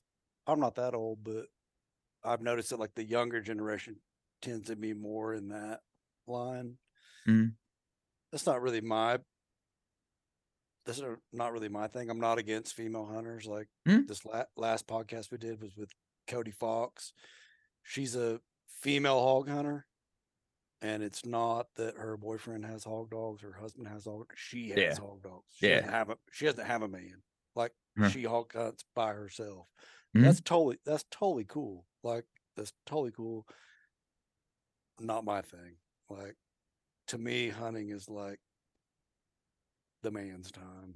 i'm 0.48 0.60
not 0.60 0.76
that 0.76 0.94
old 0.96 1.24
but 1.24 1.46
i've 2.24 2.42
noticed 2.42 2.70
that 2.70 2.80
like 2.80 2.94
the 2.96 3.04
younger 3.04 3.42
generation 3.42 3.96
tends 4.42 4.68
to 4.68 4.76
be 4.76 4.94
more 4.94 5.34
in 5.34 5.50
that 5.50 5.82
line 6.28 6.78
Mhm. 7.28 7.56
that's 8.32 8.46
not 8.46 8.62
really 8.62 8.82
my 8.82 9.20
that's 10.86 11.00
not- 11.02 11.20
not 11.34 11.52
really 11.52 11.70
my 11.70 11.88
thing 11.88 12.10
i'm 12.10 12.20
not 12.20 12.38
against 12.38 12.74
female 12.76 13.06
hunters 13.06 13.46
like 13.46 13.68
Mhm. 13.88 14.08
this 14.08 14.24
la- 14.26 14.46
last 14.56 14.88
podcast 14.88 15.32
we 15.32 15.38
did 15.38 15.62
was 15.62 15.76
with 15.76 15.92
cody 16.28 16.52
fox 16.52 17.14
she's 17.84 18.16
a 18.16 18.42
female 18.68 19.20
hog 19.20 19.48
hunter 19.50 19.86
and 20.82 21.02
it's 21.02 21.26
not 21.26 21.74
that 21.76 21.96
her 21.96 22.16
boyfriend 22.18 22.64
has 22.66 22.84
hog 22.84 23.10
dogs 23.10 23.42
her 23.42 23.54
husband 23.54 23.88
has 23.88 24.06
hog 24.06 24.32
she 24.36 24.70
has 24.70 24.78
Yeah. 24.78 24.96
hog 24.96 25.22
dogs 25.24 25.46
she 25.56 25.68
Yeah. 25.68 25.76
doesn't 25.78 25.92
have 25.92 26.10
a 26.12 26.18
she 26.32 26.46
doesn't 26.46 26.66
have 26.66 26.82
a 26.84 26.88
man 26.88 27.24
like 27.56 27.74
Huh. 27.98 28.10
she 28.10 28.24
hog 28.24 28.54
hunts 28.54 28.84
by 28.94 29.14
herself 29.14 29.68
Mhm. 30.14 30.24
that's 30.24 30.42
totally 30.42 30.80
that's 30.86 31.06
totally 31.12 31.46
cool 31.46 31.86
like 32.04 32.26
that's 32.56 32.74
totally 32.86 33.12
cool 33.12 33.48
not 35.00 35.26
my 35.26 35.42
thing 35.42 35.78
like 36.10 36.36
to 37.08 37.18
me 37.18 37.50
hunting 37.50 37.90
is 37.90 38.10
like 38.10 38.40
the 40.04 40.12
man's 40.12 40.52
time 40.52 40.96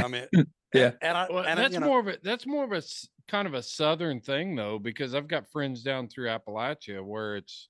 i 0.00 0.08
mean 0.08 0.28
Yeah. 0.74 0.92
and 1.02 1.18
i 1.18 1.28
Well, 1.28 1.44
and 1.44 1.58
I- 1.58 1.62
that's 1.62 1.78
know, 1.80 1.80
more 1.80 2.00
of 2.00 2.08
a 2.08 2.18
that's 2.22 2.46
more 2.46 2.64
of 2.64 2.72
a 2.72 2.82
kind 3.26 3.48
of 3.48 3.54
a 3.54 3.62
southern 3.62 4.20
thing 4.20 4.54
though, 4.54 4.78
because 4.78 5.14
I've 5.14 5.28
got 5.28 5.50
friends 5.50 5.82
down 5.82 6.08
through 6.08 6.28
Appalachia 6.28 7.04
where 7.04 7.36
it's, 7.36 7.68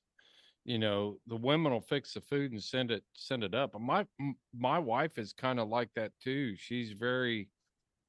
you 0.65 0.79
know, 0.79 1.21
the 1.27 1.37
women 1.37 1.73
will 1.73 1.81
fix 1.83 2.15
the 2.15 2.21
food 2.23 2.53
and 2.53 2.63
send 2.63 2.91
it 2.93 3.05
send 3.15 3.45
it 3.45 3.55
up. 3.55 3.79
My 3.81 4.07
my 4.55 4.79
wife 4.79 5.19
is 5.19 5.33
kind 5.35 5.61
of 5.61 5.69
like 5.69 5.91
that 5.95 6.13
too. 6.21 6.57
She's 6.57 6.93
very 6.93 7.51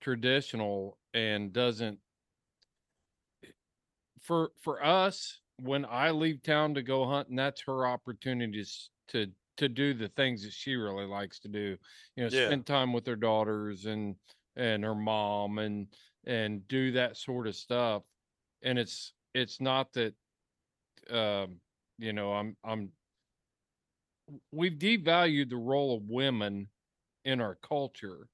traditional 0.02 1.00
and 1.14 1.54
doesn't 1.54 2.00
for 4.30 4.52
for 4.62 4.86
us 4.86 5.40
when 5.64 5.86
I 5.90 6.12
leave 6.12 6.44
town 6.44 6.76
to 6.76 6.84
go 6.84 7.04
hunting, 7.08 7.36
that's 7.36 7.64
her 7.64 7.88
opportunities 7.88 8.92
to 9.08 9.32
to 9.58 9.68
do 9.68 9.96
the 9.96 10.08
things 10.10 10.44
that 10.44 10.54
she 10.54 10.76
really 10.76 11.06
likes 11.08 11.40
to 11.40 11.48
do. 11.48 11.78
You 12.16 12.24
know, 12.24 12.30
Yeah. 12.30 12.46
spend 12.46 12.68
time 12.68 12.94
with 12.94 13.08
her 13.08 13.16
daughters 13.16 13.88
and 13.88 14.16
and 14.56 14.84
her 14.84 14.94
mom 14.94 15.58
and 15.58 15.88
and 16.28 16.68
do 16.68 16.92
that 16.92 17.18
sort 17.18 17.48
of 17.48 17.56
stuff. 17.56 18.04
And 18.62 18.78
it's 18.78 19.14
it's 19.34 19.60
not 19.60 19.94
that 19.94 20.14
um, 21.10 21.60
you 21.98 22.14
know, 22.14 22.32
I'm 22.32 22.56
I'm 22.64 22.92
we've 24.52 24.74
devalued 24.74 25.50
the 25.50 25.58
role 25.58 25.98
of 25.98 26.04
women 26.08 26.68
in 27.26 27.42
our 27.42 27.56
culture. 27.56 28.28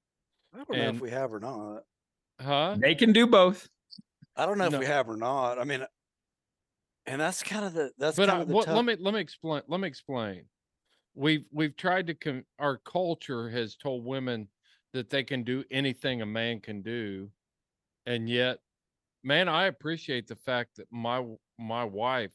I 0.52 0.58
don't 0.58 0.76
know 0.76 0.88
if 0.90 1.00
we 1.00 1.10
have 1.10 1.32
or 1.32 1.40
not. 1.40 1.84
Huh? 2.38 2.76
They 2.78 2.94
can 2.94 3.14
do 3.14 3.26
both. 3.26 3.70
I 4.36 4.46
don't 4.46 4.58
know 4.58 4.68
No. 4.68 4.76
if 4.76 4.80
we 4.80 4.86
have 4.86 5.08
or 5.08 5.16
not. 5.16 5.58
I 5.58 5.64
mean, 5.64 5.86
and 7.06 7.20
that's 7.20 7.42
kind 7.42 7.64
of 7.64 7.72
the 7.72 7.92
that's 7.98 8.16
but 8.16 8.28
kind 8.28 8.38
I, 8.38 8.40
uh, 8.40 8.42
of 8.42 8.48
the 8.48 8.54
what, 8.54 8.68
let 8.68 8.84
me 8.84 8.96
let 8.96 9.14
me 9.14 9.20
explain 9.20 9.62
let 9.68 9.80
me 9.80 9.88
explain 9.88 10.48
we've 11.14 11.44
we've 11.50 11.76
tried 11.76 12.06
to 12.08 12.14
con- 12.14 12.44
our 12.58 12.78
culture 12.78 13.48
has 13.48 13.76
told 13.76 14.04
women 14.04 14.48
that 14.92 15.08
they 15.10 15.24
can 15.24 15.42
do 15.44 15.64
anything 15.70 16.22
a 16.22 16.26
man 16.26 16.60
can 16.60 16.82
do 16.82 17.30
and 18.06 18.28
yet 18.28 18.58
man 19.22 19.48
i 19.48 19.66
appreciate 19.66 20.26
the 20.26 20.36
fact 20.36 20.76
that 20.76 20.90
my 20.90 21.24
my 21.58 21.84
wife 21.84 22.32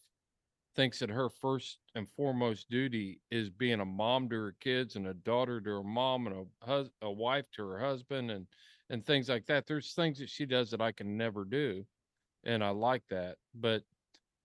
thinks 0.75 0.99
that 0.99 1.09
her 1.09 1.29
first 1.29 1.79
and 1.95 2.07
foremost 2.15 2.69
duty 2.69 3.19
is 3.29 3.49
being 3.49 3.81
a 3.81 3.85
mom 3.85 4.29
to 4.29 4.35
her 4.35 4.55
kids 4.61 4.95
and 4.95 5.07
a 5.07 5.13
daughter 5.13 5.59
to 5.59 5.69
her 5.69 5.83
mom 5.83 6.27
and 6.27 6.35
a 6.61 6.65
hus- 6.65 6.91
a 7.01 7.11
wife 7.11 7.45
to 7.51 7.67
her 7.67 7.79
husband 7.79 8.31
and 8.31 8.47
and 8.91 9.05
things 9.05 9.29
like 9.29 9.47
that 9.47 9.65
there's 9.65 9.93
things 9.93 10.19
that 10.19 10.29
she 10.29 10.45
does 10.45 10.69
that 10.69 10.81
i 10.81 10.91
can 10.91 11.17
never 11.17 11.43
do 11.45 11.83
and 12.43 12.63
i 12.63 12.69
like 12.69 13.03
that 13.09 13.37
but 13.55 13.83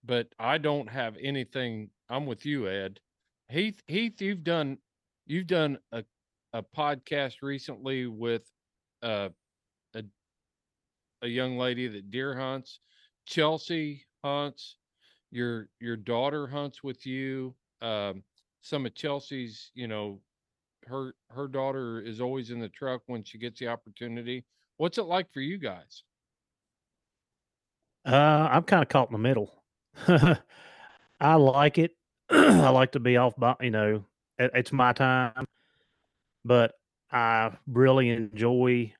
but 0.07 0.27
I 0.39 0.57
don't 0.57 0.89
have 0.89 1.17
anything. 1.21 1.89
I'm 2.09 2.25
with 2.25 2.45
you, 2.45 2.67
Ed. 2.67 2.99
Heath, 3.49 3.83
Heath, 3.87 4.21
you've 4.21 4.43
done 4.43 4.79
you've 5.27 5.47
done 5.47 5.77
a 5.91 6.03
a 6.53 6.63
podcast 6.63 7.41
recently 7.41 8.07
with 8.07 8.49
uh, 9.03 9.29
a 9.93 10.03
a 11.21 11.27
young 11.27 11.57
lady 11.57 11.87
that 11.87 12.09
deer 12.09 12.37
hunts. 12.39 12.79
Chelsea 13.25 14.05
hunts. 14.23 14.77
Your 15.31 15.69
your 15.79 15.97
daughter 15.97 16.47
hunts 16.47 16.83
with 16.83 17.05
you. 17.05 17.53
Um, 17.81 18.23
some 18.61 18.85
of 18.85 18.95
Chelsea's, 18.95 19.71
you 19.75 19.87
know, 19.87 20.21
her 20.87 21.13
her 21.29 21.47
daughter 21.47 22.01
is 22.01 22.21
always 22.21 22.49
in 22.49 22.59
the 22.59 22.69
truck 22.69 23.01
when 23.07 23.23
she 23.23 23.37
gets 23.37 23.59
the 23.59 23.67
opportunity. 23.67 24.45
What's 24.77 24.97
it 24.97 25.03
like 25.03 25.31
for 25.33 25.41
you 25.41 25.57
guys? 25.57 26.03
Uh, 28.05 28.47
I'm 28.51 28.63
kind 28.63 28.81
of 28.81 28.89
caught 28.89 29.09
in 29.09 29.13
the 29.13 29.19
middle. 29.19 29.63
I 31.19 31.35
like 31.35 31.77
it. 31.77 31.91
I 32.29 32.69
like 32.69 32.93
to 32.93 32.99
be 32.99 33.17
off 33.17 33.35
by, 33.35 33.55
you 33.61 33.71
know, 33.71 34.05
it, 34.37 34.51
it's 34.53 34.71
my 34.71 34.93
time, 34.93 35.45
but 36.45 36.73
I 37.11 37.51
really 37.67 38.09
enjoy 38.09 38.93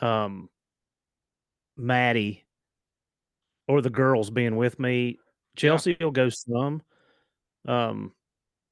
um 0.00 0.48
Maddie 1.76 2.44
or 3.68 3.82
the 3.82 3.90
girls 3.90 4.30
being 4.30 4.56
with 4.56 4.78
me. 4.78 5.18
Chelsea 5.56 5.96
will 6.00 6.10
go 6.10 6.28
some. 6.28 6.82
Um, 7.66 8.12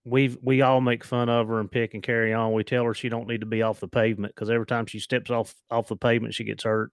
we've 0.04 0.38
we 0.42 0.62
all 0.62 0.80
make 0.80 1.04
fun 1.04 1.28
of 1.28 1.48
her 1.48 1.60
and 1.60 1.70
pick 1.70 1.94
and 1.94 2.02
carry 2.02 2.32
on. 2.32 2.52
We 2.52 2.64
tell 2.64 2.84
her 2.84 2.94
she 2.94 3.08
don't 3.08 3.28
need 3.28 3.40
to 3.40 3.46
be 3.46 3.62
off 3.62 3.80
the 3.80 3.88
pavement 3.88 4.34
because 4.34 4.50
every 4.50 4.66
time 4.66 4.86
she 4.86 4.98
steps 4.98 5.30
off 5.30 5.54
off 5.70 5.88
the 5.88 5.96
pavement, 5.96 6.34
she 6.34 6.44
gets 6.44 6.64
hurt. 6.64 6.92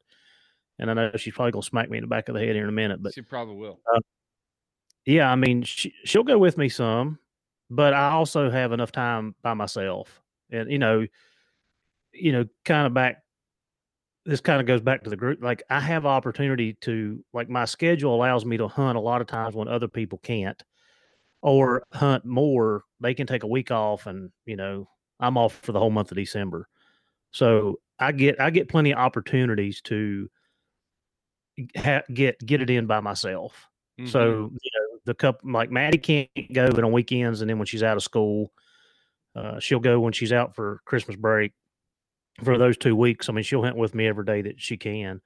And 0.79 0.91
I 0.91 0.93
know 0.93 1.11
she's 1.15 1.33
probably 1.33 1.51
gonna 1.51 1.63
smack 1.63 1.89
me 1.89 1.97
in 1.97 2.03
the 2.03 2.07
back 2.07 2.29
of 2.29 2.35
the 2.35 2.41
head 2.41 2.55
here 2.55 2.63
in 2.63 2.69
a 2.69 2.73
minute, 2.73 3.01
but 3.01 3.13
she 3.13 3.21
probably 3.21 3.55
will. 3.55 3.79
uh, 3.93 3.99
yeah, 5.05 5.31
I 5.31 5.35
mean, 5.35 5.63
she, 5.63 5.93
she'll 6.03 6.23
go 6.23 6.37
with 6.37 6.57
me 6.57 6.69
some, 6.69 7.19
but 7.69 7.93
I 7.93 8.11
also 8.11 8.49
have 8.49 8.73
enough 8.73 8.91
time 8.91 9.35
by 9.41 9.53
myself, 9.53 10.21
and 10.51 10.69
you 10.71 10.79
know, 10.79 11.05
you 12.13 12.31
know, 12.31 12.45
kind 12.65 12.87
of 12.87 12.93
back. 12.93 13.23
This 14.25 14.41
kind 14.41 14.59
of 14.59 14.67
goes 14.67 14.81
back 14.81 15.03
to 15.03 15.09
the 15.09 15.15
group. 15.15 15.41
Like 15.41 15.63
I 15.69 15.79
have 15.79 16.05
opportunity 16.05 16.73
to, 16.81 17.23
like, 17.33 17.49
my 17.49 17.63
schedule 17.63 18.13
allows 18.13 18.43
me 18.43 18.57
to 18.57 18.67
hunt 18.67 18.97
a 18.97 19.01
lot 19.01 19.21
of 19.21 19.27
times 19.27 19.55
when 19.55 19.69
other 19.69 19.87
people 19.87 20.17
can't, 20.17 20.61
or 21.41 21.83
hunt 21.93 22.25
more. 22.25 22.83
They 22.99 23.13
can 23.13 23.27
take 23.27 23.43
a 23.43 23.47
week 23.47 23.71
off, 23.71 24.07
and 24.07 24.31
you 24.45 24.55
know, 24.55 24.87
I'm 25.19 25.37
off 25.37 25.53
for 25.53 25.71
the 25.71 25.79
whole 25.79 25.89
month 25.89 26.11
of 26.11 26.17
December. 26.17 26.67
So 27.31 27.79
I 27.99 28.11
get 28.11 28.39
I 28.39 28.49
get 28.49 28.69
plenty 28.69 28.91
of 28.91 28.99
opportunities 28.99 29.81
to 29.81 30.29
ha- 31.75 32.03
get 32.13 32.43
get 32.45 32.61
it 32.61 32.69
in 32.69 32.85
by 32.85 32.99
myself. 32.99 33.67
Mm-hmm. 33.99 34.09
So 34.09 34.51
you 34.51 34.71
know, 34.75 34.99
the 35.05 35.13
couple 35.13 35.51
like 35.51 35.71
Maddie 35.71 35.97
can't 35.97 36.53
go, 36.53 36.71
but 36.71 36.83
on 36.83 36.91
weekends 36.91 37.41
and 37.41 37.49
then 37.49 37.57
when 37.57 37.65
she's 37.65 37.83
out 37.83 37.97
of 37.97 38.03
school, 38.03 38.51
uh, 39.35 39.59
she'll 39.59 39.79
go 39.79 39.99
when 39.99 40.13
she's 40.13 40.31
out 40.31 40.55
for 40.55 40.81
Christmas 40.85 41.15
break 41.15 41.53
for 42.43 42.57
those 42.57 42.77
two 42.77 42.95
weeks. 42.95 43.29
I 43.29 43.33
mean, 43.33 43.43
she'll 43.43 43.63
hunt 43.63 43.77
with 43.77 43.95
me 43.95 44.07
every 44.07 44.25
day 44.25 44.41
that 44.43 44.61
she 44.61 44.77
can. 44.77 45.21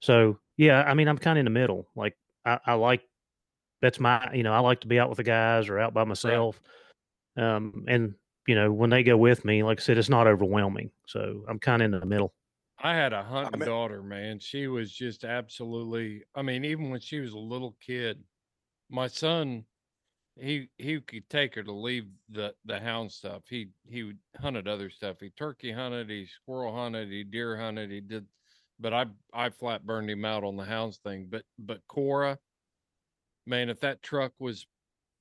So 0.00 0.38
yeah, 0.56 0.82
I 0.82 0.94
mean, 0.94 1.08
I'm 1.08 1.18
kind 1.18 1.38
of 1.38 1.40
in 1.40 1.52
the 1.52 1.58
middle. 1.58 1.88
Like 1.94 2.16
I, 2.44 2.58
I 2.66 2.74
like 2.74 3.02
that's 3.80 4.00
my 4.00 4.32
you 4.32 4.42
know 4.42 4.52
I 4.52 4.60
like 4.60 4.80
to 4.80 4.88
be 4.88 4.98
out 4.98 5.08
with 5.08 5.18
the 5.18 5.24
guys 5.24 5.68
or 5.68 5.78
out 5.78 5.94
by 5.94 6.04
myself. 6.04 6.60
Um, 7.36 7.84
and 7.88 8.14
you 8.46 8.54
know 8.54 8.72
when 8.72 8.90
they 8.90 9.02
go 9.02 9.16
with 9.16 9.44
me, 9.44 9.62
like 9.62 9.80
I 9.80 9.82
said, 9.82 9.98
it's 9.98 10.08
not 10.08 10.26
overwhelming. 10.26 10.90
So 11.06 11.44
I'm 11.48 11.58
kind 11.58 11.82
of 11.82 11.92
in 11.92 12.00
the 12.00 12.06
middle. 12.06 12.34
I 12.82 12.94
had 12.94 13.12
a 13.12 13.22
hunting 13.22 13.60
mean- 13.60 13.68
daughter, 13.68 14.02
man. 14.02 14.38
She 14.38 14.66
was 14.66 14.92
just 14.92 15.24
absolutely. 15.24 16.24
I 16.34 16.42
mean, 16.42 16.64
even 16.64 16.90
when 16.90 17.00
she 17.00 17.20
was 17.20 17.32
a 17.32 17.38
little 17.38 17.76
kid, 17.84 18.22
my 18.88 19.06
son, 19.06 19.64
he 20.36 20.68
he 20.78 21.00
could 21.00 21.28
take 21.28 21.54
her 21.54 21.62
to 21.62 21.72
leave 21.72 22.06
the 22.30 22.54
the 22.64 22.80
hound 22.80 23.12
stuff. 23.12 23.42
He 23.48 23.68
he 23.86 24.02
would 24.04 24.18
hunted 24.40 24.66
other 24.66 24.90
stuff. 24.90 25.16
He 25.20 25.30
turkey 25.30 25.72
hunted, 25.72 26.08
he 26.08 26.26
squirrel 26.26 26.74
hunted, 26.74 27.10
he 27.10 27.24
deer 27.24 27.56
hunted, 27.56 27.90
he 27.90 28.00
did. 28.00 28.26
But 28.78 28.94
I 28.94 29.06
I 29.34 29.50
flat 29.50 29.84
burned 29.84 30.10
him 30.10 30.24
out 30.24 30.44
on 30.44 30.56
the 30.56 30.64
hounds 30.64 30.98
thing. 30.98 31.26
But 31.30 31.44
but 31.58 31.80
Cora, 31.86 32.38
man, 33.50 33.68
if 33.68 33.80
that 33.80 34.00
truck 34.00 34.32
was, 34.38 34.66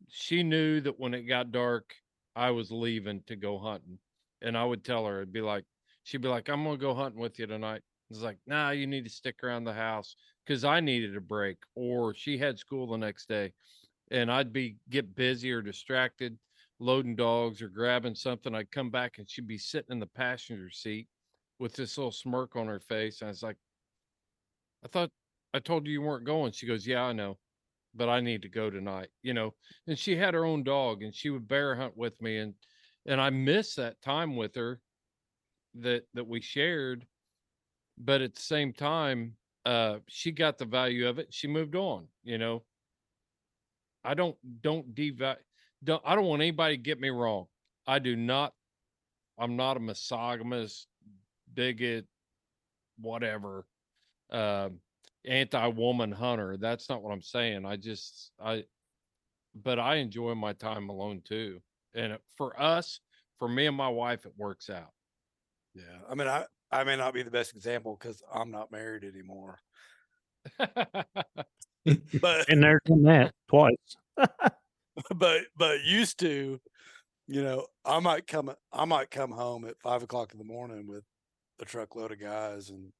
she 0.07 0.43
knew 0.43 0.79
that 0.81 0.99
when 0.99 1.13
it 1.15 1.23
got 1.23 1.51
dark, 1.51 1.95
I 2.35 2.51
was 2.51 2.71
leaving 2.71 3.23
to 3.27 3.35
go 3.35 3.57
hunting, 3.57 3.97
and 4.41 4.55
I 4.55 4.63
would 4.63 4.85
tell 4.85 5.05
her, 5.07 5.17
it'd 5.17 5.33
be 5.33 5.41
like 5.41 5.65
she'd 6.03 6.21
be 6.21 6.29
like, 6.29 6.47
I'm 6.47 6.63
gonna 6.63 6.77
go 6.77 6.93
hunting 6.93 7.19
with 7.19 7.39
you 7.39 7.47
tonight. 7.47 7.81
It's 8.09 8.21
like, 8.21 8.37
nah, 8.47 8.69
you 8.69 8.87
need 8.87 9.03
to 9.03 9.09
stick 9.09 9.43
around 9.43 9.65
the 9.65 9.73
house 9.73 10.15
because 10.45 10.63
I 10.63 10.79
needed 10.79 11.17
a 11.17 11.21
break, 11.21 11.57
or 11.75 12.13
she 12.13 12.37
had 12.37 12.59
school 12.59 12.87
the 12.87 12.97
next 12.97 13.27
day, 13.27 13.51
and 14.11 14.31
I'd 14.31 14.53
be 14.53 14.77
get 14.89 15.15
busy 15.15 15.51
or 15.51 15.61
distracted, 15.61 16.37
loading 16.79 17.15
dogs 17.15 17.61
or 17.61 17.67
grabbing 17.67 18.15
something. 18.15 18.55
I'd 18.55 18.71
come 18.71 18.91
back 18.91 19.17
and 19.17 19.29
she'd 19.29 19.47
be 19.47 19.57
sitting 19.57 19.91
in 19.91 19.99
the 19.99 20.07
passenger 20.07 20.69
seat 20.69 21.07
with 21.57 21.73
this 21.73 21.97
little 21.97 22.11
smirk 22.11 22.55
on 22.55 22.67
her 22.67 22.79
face. 22.79 23.21
And 23.21 23.27
I 23.27 23.31
was 23.31 23.43
like, 23.43 23.57
I 24.83 24.87
thought 24.87 25.11
I 25.53 25.59
told 25.59 25.85
you 25.85 25.93
you 25.93 26.01
weren't 26.01 26.25
going. 26.25 26.51
She 26.51 26.67
goes, 26.67 26.87
Yeah, 26.87 27.03
I 27.03 27.13
know, 27.13 27.37
but 27.95 28.09
I 28.09 28.19
need 28.19 28.41
to 28.43 28.49
go 28.49 28.69
tonight, 28.69 29.09
you 29.21 29.33
know. 29.33 29.53
And 29.87 29.97
she 29.97 30.15
had 30.15 30.33
her 30.33 30.45
own 30.45 30.63
dog 30.63 31.03
and 31.03 31.13
she 31.13 31.29
would 31.29 31.47
bear 31.47 31.75
hunt 31.75 31.97
with 31.97 32.21
me 32.21 32.37
and 32.37 32.53
and 33.05 33.19
I 33.19 33.29
miss 33.29 33.75
that 33.75 34.01
time 34.01 34.35
with 34.35 34.55
her 34.55 34.81
that 35.75 36.03
that 36.13 36.27
we 36.27 36.41
shared 36.41 37.05
but 37.97 38.21
at 38.21 38.33
the 38.33 38.41
same 38.41 38.73
time 38.73 39.35
uh 39.65 39.97
she 40.07 40.31
got 40.31 40.57
the 40.57 40.65
value 40.65 41.07
of 41.07 41.19
it 41.19 41.27
she 41.33 41.47
moved 41.47 41.75
on 41.75 42.07
you 42.23 42.37
know 42.37 42.63
i 44.03 44.13
don't 44.13 44.37
don't 44.61 44.95
devalue 44.95 45.35
don't 45.83 46.01
i 46.05 46.15
don't 46.15 46.25
want 46.25 46.41
anybody 46.41 46.77
to 46.77 46.81
get 46.81 46.99
me 46.99 47.09
wrong 47.09 47.45
i 47.85 47.99
do 47.99 48.15
not 48.15 48.53
i'm 49.37 49.55
not 49.55 49.77
a 49.77 49.79
misogynist 49.79 50.87
bigot 51.53 52.05
whatever 52.99 53.65
um 54.31 54.79
anti-woman 55.25 56.11
hunter 56.11 56.57
that's 56.57 56.89
not 56.89 57.01
what 57.01 57.11
i'm 57.11 57.21
saying 57.21 57.65
i 57.65 57.75
just 57.75 58.31
i 58.41 58.63
but 59.63 59.79
i 59.79 59.95
enjoy 59.95 60.33
my 60.33 60.53
time 60.53 60.89
alone 60.89 61.21
too 61.25 61.59
and 61.93 62.17
for 62.37 62.59
us 62.61 62.99
for 63.37 63.47
me 63.47 63.65
and 63.65 63.75
my 63.75 63.89
wife 63.89 64.25
it 64.25 64.33
works 64.37 64.69
out 64.69 64.91
Yeah, 65.75 65.83
I 66.09 66.15
mean, 66.15 66.27
I 66.27 66.45
I 66.71 66.83
may 66.83 66.95
not 66.95 67.13
be 67.13 67.23
the 67.23 67.31
best 67.31 67.55
example 67.55 67.97
because 67.99 68.21
I'm 68.33 68.51
not 68.51 68.71
married 68.71 69.03
anymore. 69.03 69.59
but 70.59 71.15
And 72.49 72.63
there 72.63 72.79
done 72.85 73.03
that 73.03 73.33
twice. 73.49 73.75
but 75.15 75.41
but 75.57 75.83
used 75.83 76.19
to, 76.19 76.59
you 77.27 77.43
know, 77.43 77.67
I 77.85 77.99
might 77.99 78.27
come 78.27 78.53
I 78.71 78.85
might 78.85 79.11
come 79.11 79.31
home 79.31 79.65
at 79.65 79.79
five 79.81 80.03
o'clock 80.03 80.33
in 80.33 80.39
the 80.39 80.45
morning 80.45 80.87
with 80.87 81.03
a 81.59 81.65
truckload 81.65 82.11
of 82.11 82.19
guys 82.19 82.69
and 82.69 82.91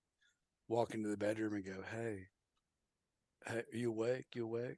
walk 0.70 0.94
into 0.94 1.10
the 1.10 1.18
bedroom 1.18 1.54
and 1.56 1.66
go, 1.66 1.84
"Hey, 1.92 2.28
hey, 3.46 3.58
are 3.74 3.78
you 3.78 3.90
awake? 3.90 4.26
You 4.36 4.46
awake?" 4.46 4.78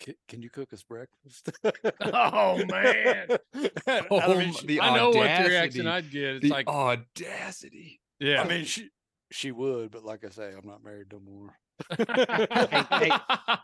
can, 0.00 0.14
can 0.28 0.42
you 0.42 0.50
cook 0.50 0.72
us 0.72 0.82
breakfast? 0.84 1.48
Oh, 2.02 2.62
man. 2.66 3.28
Oh, 4.10 4.20
I 4.20 4.36
mean, 4.36 4.52
she- 4.52 4.66
the 4.66 4.80
I 4.80 4.94
know 4.94 5.08
what 5.10 5.14
the 5.42 5.48
reaction 5.48 5.86
I'd 5.86 6.10
get. 6.10 6.36
It's 6.36 6.42
the 6.44 6.50
like, 6.50 6.68
audacity. 6.68 8.00
yeah. 8.20 8.42
I 8.42 8.46
mean, 8.48 8.64
she 8.64 8.90
she 9.32 9.50
would, 9.52 9.90
but 9.90 10.04
like 10.04 10.24
I 10.24 10.28
say, 10.30 10.52
I'm 10.56 10.66
not 10.66 10.82
married 10.84 11.08
no 11.12 11.20
more. 11.20 11.56
hey, 11.90 13.10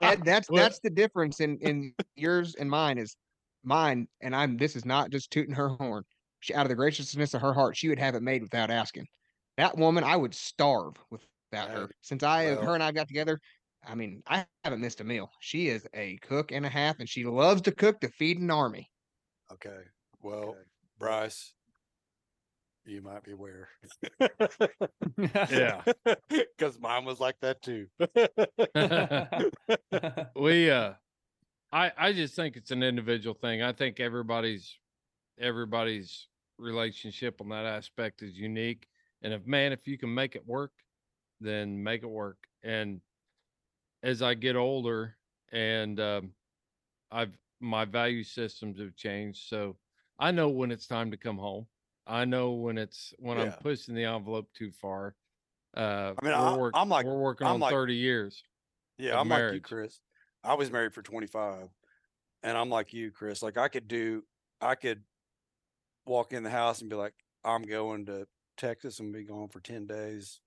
That, 0.00 0.20
that's 0.24 0.50
Well- 0.50 0.62
that's 0.62 0.80
the 0.80 0.90
difference 0.90 1.40
in 1.40 1.58
in 1.60 1.94
yours 2.16 2.54
and 2.56 2.68
mine 2.70 2.98
is 2.98 3.16
mine, 3.62 4.08
and 4.20 4.34
I'm 4.34 4.56
this 4.56 4.76
is 4.76 4.84
not 4.84 5.10
just 5.10 5.30
tooting 5.30 5.54
her 5.54 5.68
horn. 5.68 6.04
She, 6.40 6.52
out 6.54 6.66
of 6.66 6.68
the 6.68 6.74
graciousness 6.76 7.32
of 7.34 7.40
her 7.40 7.54
heart, 7.54 7.76
she 7.76 7.88
would 7.88 7.98
have 7.98 8.14
it 8.14 8.22
made 8.22 8.42
without 8.42 8.70
asking. 8.70 9.06
That 9.56 9.76
woman, 9.76 10.04
I 10.04 10.16
would 10.16 10.34
starve 10.34 10.94
without 11.10 11.70
her. 11.70 11.90
Since 12.02 12.22
I 12.22 12.46
well- 12.46 12.62
her 12.62 12.74
and 12.74 12.82
I 12.82 12.92
got 12.92 13.08
together, 13.08 13.40
I 13.86 13.94
mean, 13.94 14.22
I 14.26 14.46
haven't 14.64 14.80
missed 14.80 15.00
a 15.00 15.04
meal. 15.04 15.30
She 15.40 15.68
is 15.68 15.86
a 15.94 16.16
cook 16.22 16.52
and 16.52 16.64
a 16.64 16.70
half, 16.70 17.00
and 17.00 17.08
she 17.08 17.24
loves 17.24 17.62
to 17.62 17.72
cook 17.72 18.00
to 18.00 18.08
feed 18.08 18.40
an 18.40 18.50
army. 18.50 18.90
Okay. 19.52 19.80
Well, 20.22 20.56
Bryce, 20.98 21.52
you 22.86 23.02
might 23.02 23.24
be 23.24 23.32
aware. 23.32 23.68
Yeah. 25.50 25.82
Because 26.56 26.78
mine 26.78 27.04
was 27.04 27.20
like 27.20 27.36
that 27.40 27.60
too. 27.62 27.86
we 30.40 30.70
uh 30.70 30.92
i 31.72 31.92
i 31.98 32.12
just 32.12 32.36
think 32.36 32.56
it's 32.56 32.70
an 32.70 32.82
individual 32.82 33.34
thing 33.34 33.62
i 33.62 33.72
think 33.72 34.00
everybody's 34.00 34.78
everybody's 35.38 36.28
relationship 36.58 37.40
on 37.40 37.48
that 37.48 37.66
aspect 37.66 38.22
is 38.22 38.38
unique 38.38 38.86
and 39.24 39.32
if 39.34 39.44
man 39.46 39.72
if 39.72 39.88
you 39.88 39.98
can 39.98 40.12
make 40.14 40.36
it 40.36 40.46
work 40.46 40.70
then 41.40 41.82
make 41.82 42.02
it 42.04 42.08
work 42.08 42.36
and 42.62 43.00
as 44.04 44.22
i 44.22 44.34
get 44.34 44.54
older 44.54 45.16
and 45.50 45.98
um 45.98 46.30
i've 47.10 47.36
my 47.60 47.84
value 47.84 48.22
systems 48.22 48.78
have 48.78 48.94
changed 48.94 49.48
so 49.48 49.76
i 50.18 50.30
know 50.30 50.48
when 50.48 50.70
it's 50.70 50.86
time 50.86 51.10
to 51.10 51.16
come 51.16 51.38
home 51.38 51.66
i 52.06 52.24
know 52.24 52.52
when 52.52 52.78
it's 52.78 53.12
when 53.18 53.38
i'm 53.38 53.52
pushing 53.54 53.94
the 53.94 54.04
envelope 54.04 54.46
too 54.54 54.70
far 54.70 55.16
uh 55.76 56.12
I 56.22 56.24
mean, 56.24 56.32
we're, 56.32 56.34
I- 56.38 56.56
work- 56.56 56.74
I'm 56.76 56.88
like- 56.88 57.06
we're 57.06 57.18
working 57.18 57.46
I'm 57.46 57.54
on 57.54 57.60
like- 57.60 57.72
30 57.72 57.94
years 57.94 58.42
Yeah, 58.98 59.18
I'm 59.18 59.28
like 59.28 59.54
you. 59.54 59.60
Chris. 59.60 59.98
I 60.44 60.54
was 60.54 60.70
married 60.70 60.92
for 60.92 61.00
25, 61.02 61.68
and 62.42 62.56
I'm 62.56 62.68
like 62.68 62.92
you, 62.92 63.10
Chris. 63.10 63.42
Like 63.42 63.56
I 63.56 63.66
could 63.68 63.88
do, 63.88 64.22
I 64.60 64.74
could 64.76 65.02
walk 66.06 66.32
in 66.34 66.42
the 66.44 66.50
house 66.50 66.80
and 66.82 66.90
be 66.90 66.94
like, 66.94 67.14
I'm 67.44 67.62
going 67.62 68.04
to 68.06 68.26
Texas 68.56 69.00
and 69.00 69.12
be 69.12 69.24
gone 69.24 69.48
for 69.48 69.60
10 69.60 69.86
days. 69.86 70.40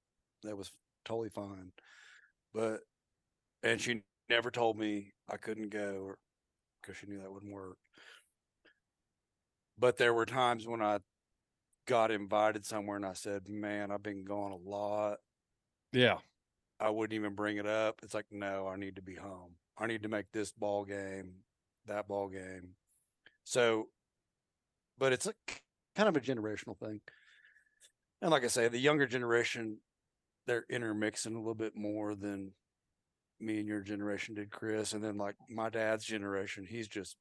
That 0.43 0.57
was 0.57 0.71
totally 1.05 1.29
fine. 1.29 1.71
But, 2.53 2.81
and 3.63 3.79
she 3.79 4.01
never 4.29 4.51
told 4.51 4.77
me 4.77 5.13
I 5.29 5.37
couldn't 5.37 5.69
go 5.69 6.15
because 6.81 6.97
she 6.97 7.07
knew 7.07 7.19
that 7.19 7.31
wouldn't 7.31 7.53
work. 7.53 7.77
But 9.79 9.97
there 9.97 10.13
were 10.13 10.25
times 10.25 10.67
when 10.67 10.81
I 10.81 10.99
got 11.85 12.11
invited 12.11 12.65
somewhere 12.65 12.97
and 12.97 13.05
I 13.05 13.13
said, 13.13 13.47
man, 13.47 13.91
I've 13.91 14.03
been 14.03 14.25
gone 14.25 14.51
a 14.51 14.69
lot. 14.69 15.17
yeah 15.93 16.17
I 16.79 16.89
wouldn't 16.89 17.15
even 17.15 17.33
bring 17.33 17.57
it 17.57 17.65
up. 17.65 18.01
It's 18.03 18.13
like, 18.13 18.27
no, 18.31 18.67
I 18.67 18.75
need 18.75 18.97
to 18.97 19.01
be 19.01 19.15
home. 19.15 19.55
I 19.77 19.87
need 19.87 20.03
to 20.03 20.09
make 20.09 20.31
this 20.31 20.51
ball 20.51 20.85
game, 20.85 21.31
that 21.87 22.07
ball 22.07 22.27
game. 22.29 22.75
So, 23.43 23.87
but 24.97 25.13
it's 25.13 25.25
a 25.25 25.33
kind 25.95 26.09
of 26.09 26.15
a 26.15 26.21
generational 26.21 26.77
thing. 26.77 27.01
And 28.21 28.31
like 28.31 28.43
I 28.43 28.47
say, 28.47 28.67
the 28.67 28.79
younger 28.79 29.05
generation, 29.05 29.77
they're 30.45 30.65
intermixing 30.69 31.35
a 31.35 31.39
little 31.39 31.55
bit 31.55 31.75
more 31.75 32.15
than 32.15 32.51
me 33.39 33.59
and 33.59 33.67
your 33.67 33.81
generation 33.81 34.35
did, 34.35 34.49
Chris. 34.49 34.93
And 34.93 35.03
then 35.03 35.17
like 35.17 35.35
my 35.49 35.69
dad's 35.69 36.05
generation, 36.05 36.65
he's 36.67 36.87
just, 36.87 37.15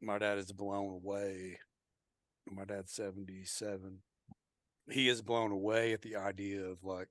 my 0.00 0.18
dad 0.18 0.38
is 0.38 0.52
blown 0.52 0.92
away. 0.92 1.58
My 2.50 2.64
dad's 2.64 2.92
77. 2.92 3.98
He 4.90 5.08
is 5.08 5.22
blown 5.22 5.50
away 5.50 5.92
at 5.92 6.02
the 6.02 6.16
idea 6.16 6.62
of 6.62 6.84
like 6.84 7.08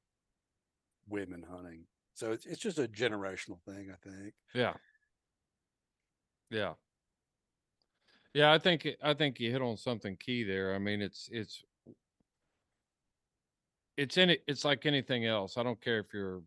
women 1.07 1.43
hunting. 1.49 1.85
So 2.13 2.31
it's 2.31 2.45
it's 2.45 2.61
just 2.61 2.79
a 2.79 2.87
generational 2.87 3.59
thing, 3.65 3.89
I 3.91 4.09
think. 4.09 4.33
Yeah. 4.53 4.73
Yeah. 6.49 6.73
Yeah, 8.33 8.51
I 8.51 8.59
think 8.59 8.87
I 9.03 9.13
think 9.13 9.39
you 9.39 9.51
hit 9.51 9.61
on 9.61 9.77
something 9.77 10.17
key 10.17 10.43
there. 10.43 10.73
I 10.75 10.79
mean, 10.79 11.01
it's 11.01 11.29
it's 11.31 11.63
it's 13.97 14.17
any 14.17 14.39
it's 14.47 14.65
like 14.65 14.85
anything 14.85 15.25
else. 15.25 15.57
I 15.57 15.63
don't 15.63 15.81
care 15.81 15.99
if 15.99 16.13
you're 16.13 16.43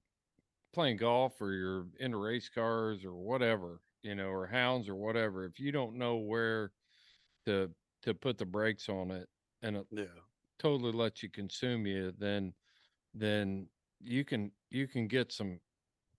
playing 0.73 0.99
golf 0.99 1.41
or 1.41 1.53
you're 1.53 1.87
into 1.99 2.19
race 2.19 2.49
cars 2.49 3.05
or 3.05 3.15
whatever, 3.15 3.83
you 4.03 4.15
know, 4.15 4.29
or 4.29 4.47
hounds 4.47 4.89
or 4.89 4.97
whatever. 4.97 5.45
If 5.47 5.61
you 5.61 5.73
don't 5.73 5.97
know 5.97 6.17
where 6.17 6.73
to 7.47 7.71
to 8.03 8.15
put 8.15 8.39
the 8.39 8.47
brakes 8.47 8.89
on 8.89 9.11
it 9.11 9.29
and 9.63 9.77
it 9.79 9.87
Yeah. 9.91 10.05
totally 10.59 10.93
let 10.93 11.23
you 11.23 11.31
consume 11.31 11.87
you, 11.87 12.13
then 12.13 12.55
then 13.15 13.69
you 14.01 14.25
can 14.25 14.53
you 14.71 14.89
can 14.89 15.09
get 15.09 15.33
some 15.33 15.61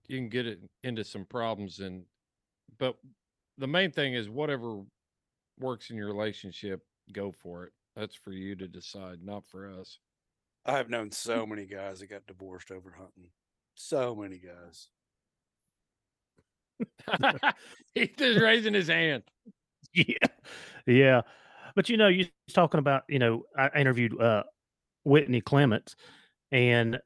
you 0.07 0.17
can 0.17 0.29
get 0.29 0.47
it 0.47 0.59
into 0.83 1.03
some 1.03 1.25
problems 1.25 1.79
and 1.79 2.05
but 2.77 2.97
the 3.57 3.67
main 3.67 3.91
thing 3.91 4.13
is 4.13 4.29
whatever 4.29 4.83
works 5.59 5.89
in 5.89 5.97
your 5.97 6.07
relationship 6.07 6.81
go 7.11 7.31
for 7.31 7.65
it 7.65 7.73
that's 7.95 8.15
for 8.15 8.31
you 8.31 8.55
to 8.55 8.67
decide 8.67 9.23
not 9.23 9.47
for 9.47 9.71
us 9.71 9.99
I 10.65 10.77
have 10.77 10.89
known 10.89 11.11
so 11.11 11.45
many 11.45 11.65
guys 11.65 11.99
that 11.99 12.07
got 12.09 12.27
divorced 12.27 12.71
over 12.71 12.91
hunting. 12.91 13.31
So 13.75 14.15
many 14.15 14.39
guys. 14.39 14.89
he's 17.93 18.09
just 18.17 18.39
raising 18.39 18.73
his 18.73 18.87
hand 18.87 19.23
Yeah, 19.93 20.15
yeah. 20.85 21.21
But 21.75 21.89
you 21.89 21.97
know, 21.97 22.07
you 22.07 22.27
was 22.47 22.53
talking 22.53 22.79
about, 22.79 23.03
you 23.09 23.19
know, 23.19 23.43
I 23.57 23.69
interviewed 23.79 24.19
uh, 24.21 24.43
Whitney 25.03 25.41
Clements, 25.41 25.95
and 26.51 26.99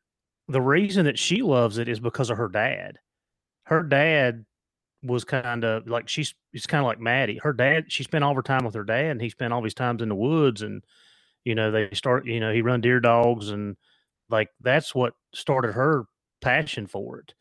the 0.47 0.61
reason 0.61 1.05
that 1.05 1.19
she 1.19 1.41
loves 1.41 1.77
it 1.77 1.89
is 1.89 1.99
because 1.99 2.29
of 2.29 2.37
her 2.37 2.49
dad. 2.49 2.99
Her 3.65 3.83
dad 3.83 4.45
was 5.03 5.23
kind 5.25 5.63
of 5.65 5.87
like 5.87 6.09
she's 6.09 6.35
it's 6.53 6.67
kind 6.67 6.81
of 6.81 6.87
like 6.87 6.99
Maddie. 6.99 7.39
Her 7.43 7.53
dad, 7.53 7.91
she 7.91 8.03
spent 8.03 8.23
all 8.23 8.35
her 8.35 8.41
time 8.41 8.65
with 8.65 8.75
her 8.75 8.83
dad, 8.83 9.11
and 9.11 9.21
he 9.21 9.29
spent 9.29 9.53
all 9.53 9.61
these 9.61 9.73
times 9.73 10.01
in 10.01 10.09
the 10.09 10.15
woods, 10.15 10.61
and 10.61 10.83
you 11.45 11.55
know 11.55 11.71
they 11.71 11.89
start, 11.93 12.25
you 12.25 12.39
know, 12.39 12.53
he 12.53 12.61
run 12.61 12.81
deer 12.81 12.99
dogs, 12.99 13.49
and 13.49 13.75
like 14.29 14.49
that's 14.61 14.93
what 14.95 15.13
started 15.33 15.73
her 15.73 16.05
passion 16.41 16.87
for 16.87 17.19
it, 17.19 17.33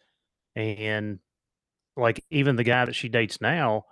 and 0.57 1.19
like 1.97 2.25
even 2.31 2.57
the 2.57 2.65
guy 2.65 2.85
that 2.85 2.95
she 2.95 3.09
dates 3.09 3.41
now, 3.41 3.85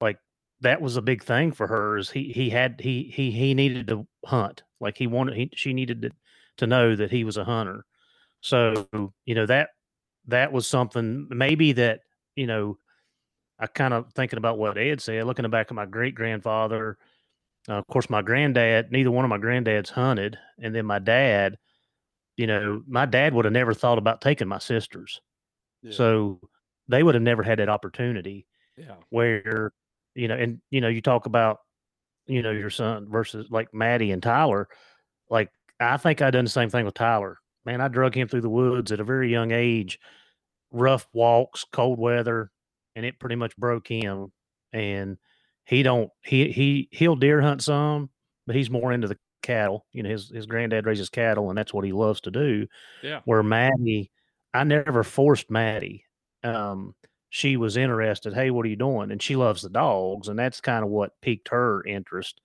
like 0.00 0.18
that 0.60 0.80
was 0.80 0.96
a 0.96 1.02
big 1.02 1.22
thing 1.22 1.52
for 1.52 1.66
her 1.66 1.98
is 1.98 2.10
he 2.10 2.32
he 2.32 2.50
had 2.50 2.80
he 2.80 3.04
he 3.14 3.30
he 3.30 3.54
needed 3.54 3.88
to 3.88 4.06
hunt. 4.24 4.62
Like 4.80 4.96
he 4.96 5.06
wanted 5.06 5.36
he 5.36 5.50
she 5.54 5.72
needed 5.72 6.02
to, 6.02 6.10
to 6.58 6.66
know 6.66 6.96
that 6.96 7.10
he 7.10 7.24
was 7.24 7.36
a 7.36 7.44
hunter. 7.44 7.84
So 8.40 8.88
you 9.24 9.34
know 9.34 9.46
that 9.46 9.70
that 10.28 10.52
was 10.52 10.66
something 10.66 11.28
maybe 11.30 11.72
that 11.72 12.00
you 12.36 12.46
know 12.46 12.78
i 13.58 13.66
kind 13.66 13.94
of 13.94 14.12
thinking 14.12 14.36
about 14.36 14.58
what 14.58 14.78
ed 14.78 15.00
said 15.00 15.24
looking 15.24 15.48
back 15.50 15.66
at 15.68 15.74
my 15.74 15.86
great 15.86 16.14
grandfather 16.14 16.96
uh, 17.68 17.74
of 17.74 17.86
course 17.86 18.10
my 18.10 18.22
granddad 18.22 18.90
neither 18.90 19.10
one 19.10 19.24
of 19.24 19.28
my 19.28 19.38
granddads 19.38 19.90
hunted 19.90 20.38
and 20.60 20.74
then 20.74 20.84
my 20.84 20.98
dad 20.98 21.56
you 22.36 22.46
know 22.46 22.82
my 22.86 23.06
dad 23.06 23.34
would 23.34 23.44
have 23.44 23.52
never 23.52 23.74
thought 23.74 23.98
about 23.98 24.20
taking 24.20 24.48
my 24.48 24.58
sisters. 24.58 25.20
Yeah. 25.82 25.92
so 25.92 26.40
they 26.88 27.02
would 27.02 27.14
have 27.14 27.22
never 27.22 27.42
had 27.42 27.58
that 27.58 27.68
opportunity 27.68 28.46
yeah. 28.76 28.94
where 29.10 29.72
you 30.14 30.28
know 30.28 30.36
and 30.36 30.60
you 30.70 30.80
know 30.80 30.88
you 30.88 31.00
talk 31.00 31.26
about 31.26 31.58
you 32.26 32.42
know 32.42 32.50
your 32.50 32.70
son 32.70 33.08
versus 33.10 33.46
like 33.50 33.74
maddie 33.74 34.12
and 34.12 34.22
tyler 34.22 34.68
like 35.28 35.50
i 35.80 35.96
think 35.96 36.22
i 36.22 36.30
done 36.30 36.44
the 36.44 36.50
same 36.50 36.70
thing 36.70 36.84
with 36.84 36.94
tyler. 36.94 37.38
Man 37.64 37.80
i 37.80 37.88
drug 37.88 38.16
him 38.16 38.28
through 38.28 38.42
the 38.42 38.48
woods 38.48 38.92
at 38.92 39.00
a 39.00 39.04
very 39.04 39.30
young 39.30 39.50
age 39.50 39.98
rough 40.70 41.06
walks 41.12 41.64
cold 41.72 41.98
weather 41.98 42.50
and 42.94 43.04
it 43.04 43.18
pretty 43.18 43.36
much 43.36 43.56
broke 43.56 43.88
him 43.88 44.32
and 44.72 45.16
he 45.72 45.82
don't 45.82 46.10
he 46.22 46.52
he 46.52 46.88
he'll 46.90 47.16
deer 47.16 47.40
hunt 47.40 47.62
some 47.62 48.10
but 48.46 48.54
he's 48.54 48.70
more 48.70 48.92
into 48.92 49.08
the 49.08 49.16
cattle 49.42 49.86
you 49.92 50.02
know 50.02 50.10
his 50.10 50.30
his 50.30 50.46
granddad 50.46 50.86
raises 50.86 51.08
cattle 51.08 51.48
and 51.48 51.56
that's 51.56 51.72
what 51.72 51.84
he 51.84 51.92
loves 51.92 52.20
to 52.20 52.30
do 52.30 52.66
yeah 53.02 53.20
where 53.24 53.42
Maddie, 53.42 54.10
I 54.54 54.64
never 54.64 55.02
forced 55.02 55.50
Maddie. 55.50 56.04
Um, 56.44 56.94
she 57.30 57.56
was 57.56 57.76
interested. 57.76 58.34
Hey, 58.34 58.50
what 58.50 58.66
are 58.66 58.68
you 58.68 58.76
doing? 58.76 59.10
And 59.10 59.22
she 59.22 59.36
loves 59.36 59.62
the 59.62 59.70
dogs, 59.70 60.28
and 60.28 60.38
that's 60.38 60.60
kind 60.60 60.84
of 60.84 60.90
what 60.90 61.18
piqued 61.22 61.48
her 61.48 61.82
interest. 61.84 62.40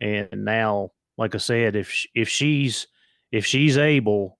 And 0.00 0.44
now, 0.44 0.90
like 1.16 1.34
I 1.34 1.38
said, 1.38 1.74
if 1.74 2.04
if 2.14 2.28
she's 2.28 2.86
if 3.32 3.46
she's 3.46 3.78
able, 3.78 4.38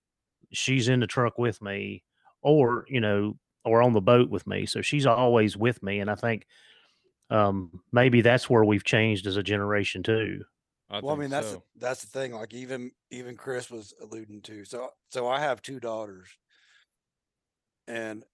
she's 0.52 0.88
in 0.88 1.00
the 1.00 1.06
truck 1.06 1.38
with 1.38 1.62
me, 1.62 2.04
or 2.42 2.84
you 2.88 3.00
know, 3.00 3.38
or 3.64 3.82
on 3.82 3.94
the 3.94 4.02
boat 4.02 4.28
with 4.28 4.46
me. 4.46 4.66
So 4.66 4.82
she's 4.82 5.06
always 5.06 5.56
with 5.56 5.82
me, 5.82 6.00
and 6.00 6.10
I 6.10 6.14
think 6.14 6.46
um, 7.30 7.80
maybe 7.92 8.20
that's 8.20 8.48
where 8.48 8.64
we've 8.64 8.84
changed 8.84 9.26
as 9.26 9.36
a 9.36 9.42
generation 9.42 10.02
too. 10.02 10.44
I 10.90 11.00
well, 11.00 11.14
I 11.14 11.18
mean 11.18 11.30
that's 11.30 11.50
so. 11.50 11.56
the, 11.56 11.80
that's 11.80 12.04
the 12.04 12.18
thing. 12.18 12.32
Like 12.32 12.54
even 12.54 12.90
even 13.10 13.36
Chris 13.36 13.70
was 13.70 13.92
alluding 14.02 14.40
to. 14.42 14.64
So 14.64 14.90
so 15.10 15.28
I 15.28 15.40
have 15.40 15.60
two 15.60 15.80
daughters, 15.80 16.28
and 17.86 18.24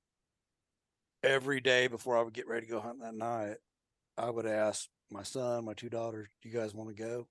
every 1.22 1.60
day 1.60 1.88
before 1.88 2.16
I 2.16 2.22
would 2.22 2.34
get 2.34 2.46
ready 2.46 2.66
to 2.66 2.72
go 2.72 2.80
hunting 2.80 3.02
that 3.02 3.14
night, 3.14 3.56
I 4.16 4.30
would 4.30 4.46
ask 4.46 4.88
my 5.10 5.24
son, 5.24 5.64
my 5.64 5.74
two 5.74 5.88
daughters, 5.88 6.28
"Do 6.42 6.48
you 6.48 6.54
guys 6.54 6.74
want 6.74 6.90
to 6.90 7.02
go?" 7.02 7.26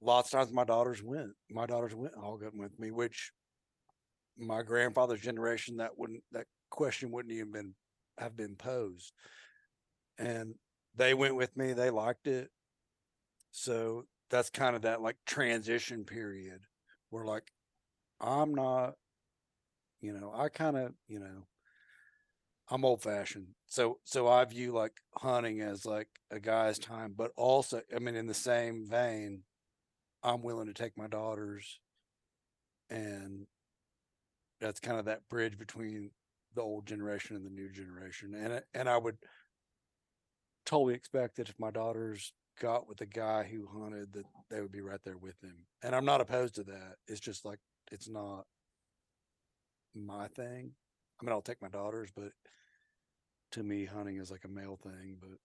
Lots 0.00 0.32
of 0.32 0.38
times, 0.38 0.52
my 0.52 0.64
daughters 0.64 1.02
went. 1.02 1.32
My 1.50 1.66
daughters 1.66 1.94
went 1.94 2.14
hog 2.14 2.42
hunting 2.42 2.60
with 2.60 2.78
me, 2.78 2.90
which 2.92 3.32
my 4.38 4.62
grandfather's 4.62 5.20
generation 5.20 5.76
that 5.78 5.98
wouldn't 5.98 6.22
that 6.30 6.46
question 6.70 7.10
wouldn't 7.10 7.34
even 7.34 7.50
been 7.50 7.74
have 8.18 8.36
been 8.36 8.54
posed, 8.54 9.12
and 10.20 10.54
they 10.96 11.14
went 11.14 11.36
with 11.36 11.56
me. 11.56 11.72
They 11.72 11.90
liked 11.90 12.26
it, 12.26 12.50
so 13.50 14.04
that's 14.30 14.50
kind 14.50 14.76
of 14.76 14.82
that 14.82 15.02
like 15.02 15.16
transition 15.26 16.04
period 16.04 16.60
where 17.10 17.24
like 17.24 17.50
I'm 18.20 18.54
not, 18.54 18.94
you 20.00 20.12
know, 20.12 20.32
I 20.34 20.48
kind 20.48 20.76
of, 20.76 20.92
you 21.08 21.18
know, 21.18 21.46
I'm 22.68 22.84
old 22.84 23.02
fashioned. 23.02 23.48
So 23.66 23.98
so 24.04 24.28
I 24.28 24.44
view 24.44 24.72
like 24.72 24.92
hunting 25.16 25.60
as 25.60 25.84
like 25.84 26.08
a 26.30 26.38
guy's 26.38 26.78
time, 26.78 27.14
but 27.16 27.32
also 27.36 27.82
I 27.94 27.98
mean 27.98 28.14
in 28.14 28.26
the 28.26 28.34
same 28.34 28.86
vein, 28.88 29.42
I'm 30.22 30.42
willing 30.42 30.66
to 30.66 30.74
take 30.74 30.96
my 30.96 31.08
daughters 31.08 31.80
and 32.88 33.46
that's 34.60 34.80
kind 34.80 34.98
of 34.98 35.06
that 35.06 35.28
bridge 35.28 35.58
between 35.58 36.10
the 36.54 36.60
old 36.60 36.86
generation 36.86 37.36
and 37.36 37.44
the 37.44 37.50
new 37.50 37.70
generation. 37.70 38.34
And 38.34 38.62
and 38.74 38.88
I 38.88 38.98
would 38.98 39.16
totally 40.66 40.94
expect 40.94 41.36
that 41.36 41.48
if 41.48 41.58
my 41.58 41.70
daughters 41.70 42.32
got 42.58 42.86
with 42.86 43.00
a 43.00 43.06
guy 43.06 43.44
who 43.44 43.66
hunted 43.66 44.12
that 44.12 44.26
they 44.50 44.60
would 44.60 44.72
be 44.72 44.82
right 44.82 45.02
there 45.04 45.16
with 45.18 45.42
him. 45.42 45.66
And 45.82 45.94
I'm 45.94 46.04
not 46.04 46.20
opposed 46.20 46.56
to 46.56 46.64
that. 46.64 46.96
It's 47.08 47.20
just 47.20 47.44
like 47.44 47.58
it's 47.90 48.08
not 48.08 48.46
my 49.94 50.28
thing. 50.28 50.74
I 51.20 51.24
mean, 51.24 51.32
I'll 51.32 51.42
take 51.42 51.60
my 51.62 51.68
daughters, 51.68 52.10
but 52.14 52.32
to 53.52 53.62
me, 53.62 53.84
hunting 53.84 54.16
is 54.16 54.30
like 54.30 54.44
a 54.44 54.48
male 54.48 54.76
thing. 54.76 55.18
But 55.20 55.38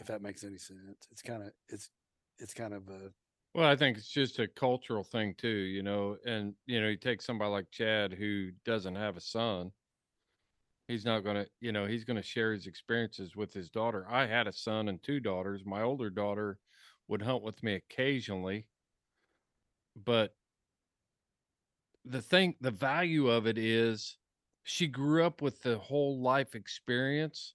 if 0.00 0.06
that 0.08 0.22
makes 0.22 0.44
any 0.44 0.58
sense, 0.58 1.06
it's 1.10 1.22
kind 1.22 1.42
of 1.42 1.52
it's 1.68 1.90
it's 2.38 2.54
kind 2.54 2.74
of 2.74 2.88
a 2.88 3.12
Well, 3.54 3.68
I 3.68 3.76
think 3.76 3.96
it's 3.98 4.08
just 4.08 4.38
a 4.38 4.46
cultural 4.48 5.02
thing 5.04 5.34
too, 5.34 5.48
you 5.48 5.82
know. 5.82 6.16
And 6.24 6.54
you 6.66 6.80
know, 6.80 6.88
you 6.88 6.96
take 6.96 7.20
somebody 7.22 7.50
like 7.50 7.70
Chad 7.70 8.12
who 8.12 8.52
doesn't 8.64 8.94
have 8.96 9.16
a 9.16 9.20
son. 9.20 9.72
He's 10.90 11.04
not 11.04 11.22
going 11.22 11.36
to, 11.36 11.46
you 11.60 11.70
know, 11.70 11.86
he's 11.86 12.02
going 12.02 12.16
to 12.16 12.22
share 12.22 12.52
his 12.52 12.66
experiences 12.66 13.36
with 13.36 13.52
his 13.54 13.70
daughter. 13.70 14.04
I 14.10 14.26
had 14.26 14.48
a 14.48 14.52
son 14.52 14.88
and 14.88 15.00
two 15.00 15.20
daughters. 15.20 15.62
My 15.64 15.82
older 15.82 16.10
daughter 16.10 16.58
would 17.06 17.22
hunt 17.22 17.44
with 17.44 17.62
me 17.62 17.76
occasionally, 17.76 18.66
but 20.04 20.34
the 22.04 22.20
thing, 22.20 22.56
the 22.60 22.72
value 22.72 23.28
of 23.28 23.46
it 23.46 23.56
is 23.56 24.16
she 24.64 24.88
grew 24.88 25.24
up 25.24 25.40
with 25.40 25.62
the 25.62 25.78
whole 25.78 26.20
life 26.20 26.56
experience 26.56 27.54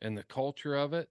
and 0.00 0.16
the 0.16 0.22
culture 0.22 0.76
of 0.76 0.92
it. 0.92 1.08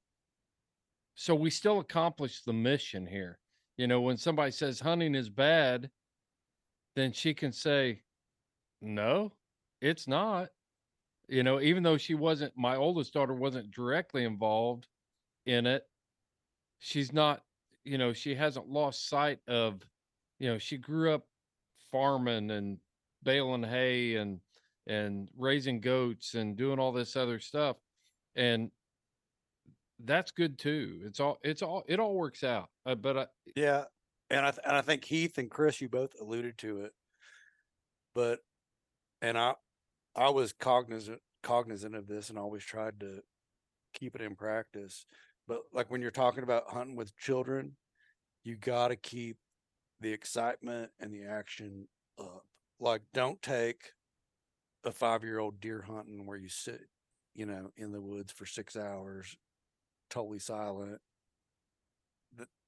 So 1.15 1.35
we 1.35 1.49
still 1.49 1.79
accomplish 1.79 2.41
the 2.41 2.53
mission 2.53 3.05
here. 3.05 3.37
You 3.75 3.87
know, 3.87 3.99
when 3.99 4.15
somebody 4.15 4.51
says 4.51 4.79
hunting 4.79 5.13
is 5.13 5.29
bad, 5.29 5.89
then 6.95 7.11
she 7.11 7.33
can 7.33 7.51
say, 7.51 8.03
no, 8.81 9.33
it's 9.81 10.07
not. 10.07 10.47
You 11.29 11.43
know, 11.43 11.61
even 11.61 11.83
though 11.83 11.97
she 11.97 12.15
wasn't, 12.15 12.53
my 12.57 12.75
oldest 12.75 13.13
daughter 13.13 13.33
wasn't 13.33 13.71
directly 13.71 14.23
involved 14.25 14.87
in 15.45 15.67
it, 15.67 15.83
she's 16.79 17.13
not, 17.13 17.43
you 17.83 17.97
know, 17.97 18.13
she 18.13 18.35
hasn't 18.35 18.67
lost 18.67 19.07
sight 19.07 19.39
of, 19.47 19.81
you 20.39 20.49
know, 20.49 20.57
she 20.57 20.77
grew 20.77 21.13
up 21.13 21.27
farming 21.91 22.51
and 22.51 22.79
baling 23.23 23.63
hay 23.63 24.15
and, 24.15 24.39
and 24.87 25.29
raising 25.37 25.79
goats 25.79 26.33
and 26.33 26.57
doing 26.57 26.79
all 26.79 26.91
this 26.91 27.15
other 27.15 27.39
stuff. 27.39 27.77
And 28.35 28.71
that's 30.03 30.31
good 30.31 30.57
too. 30.57 31.01
It's 31.03 31.19
all, 31.19 31.37
it's 31.43 31.61
all, 31.61 31.83
it 31.87 31.99
all 31.99 32.15
works 32.15 32.43
out. 32.43 32.69
Uh, 32.85 32.95
but 32.95 33.17
I, 33.17 33.27
yeah. 33.55 33.83
And 34.31 34.45
I 34.45 34.51
th- 34.51 34.61
and 34.63 34.75
I 34.77 34.81
think 34.81 35.03
Heath 35.05 35.39
and 35.39 35.49
Chris, 35.49 35.81
you 35.81 35.89
both 35.89 36.11
alluded 36.21 36.59
to 36.59 36.81
it, 36.81 36.93
but 38.13 38.41
and 39.23 39.39
I 39.39 39.55
I 40.15 40.29
was 40.29 40.53
cognizant 40.53 41.19
cognizant 41.41 41.95
of 41.95 42.07
this 42.07 42.29
and 42.29 42.37
always 42.37 42.63
tried 42.63 42.99
to 42.99 43.21
keep 43.93 44.15
it 44.15 44.21
in 44.21 44.35
practice. 44.35 45.05
But 45.47 45.61
like 45.73 45.89
when 45.89 46.01
you're 46.01 46.11
talking 46.11 46.43
about 46.43 46.69
hunting 46.69 46.95
with 46.95 47.17
children, 47.17 47.75
you 48.43 48.55
got 48.55 48.89
to 48.89 48.95
keep 48.95 49.37
the 50.01 50.11
excitement 50.11 50.91
and 50.99 51.13
the 51.13 51.25
action 51.25 51.87
up. 52.19 52.45
Like 52.79 53.01
don't 53.13 53.41
take 53.41 53.91
a 54.85 54.91
5-year-old 54.91 55.59
deer 55.59 55.81
hunting 55.81 56.25
where 56.25 56.37
you 56.37 56.49
sit, 56.49 56.81
you 57.35 57.45
know, 57.45 57.71
in 57.75 57.91
the 57.91 58.01
woods 58.01 58.31
for 58.31 58.45
6 58.45 58.75
hours 58.75 59.35
totally 60.09 60.39
silent. 60.39 60.99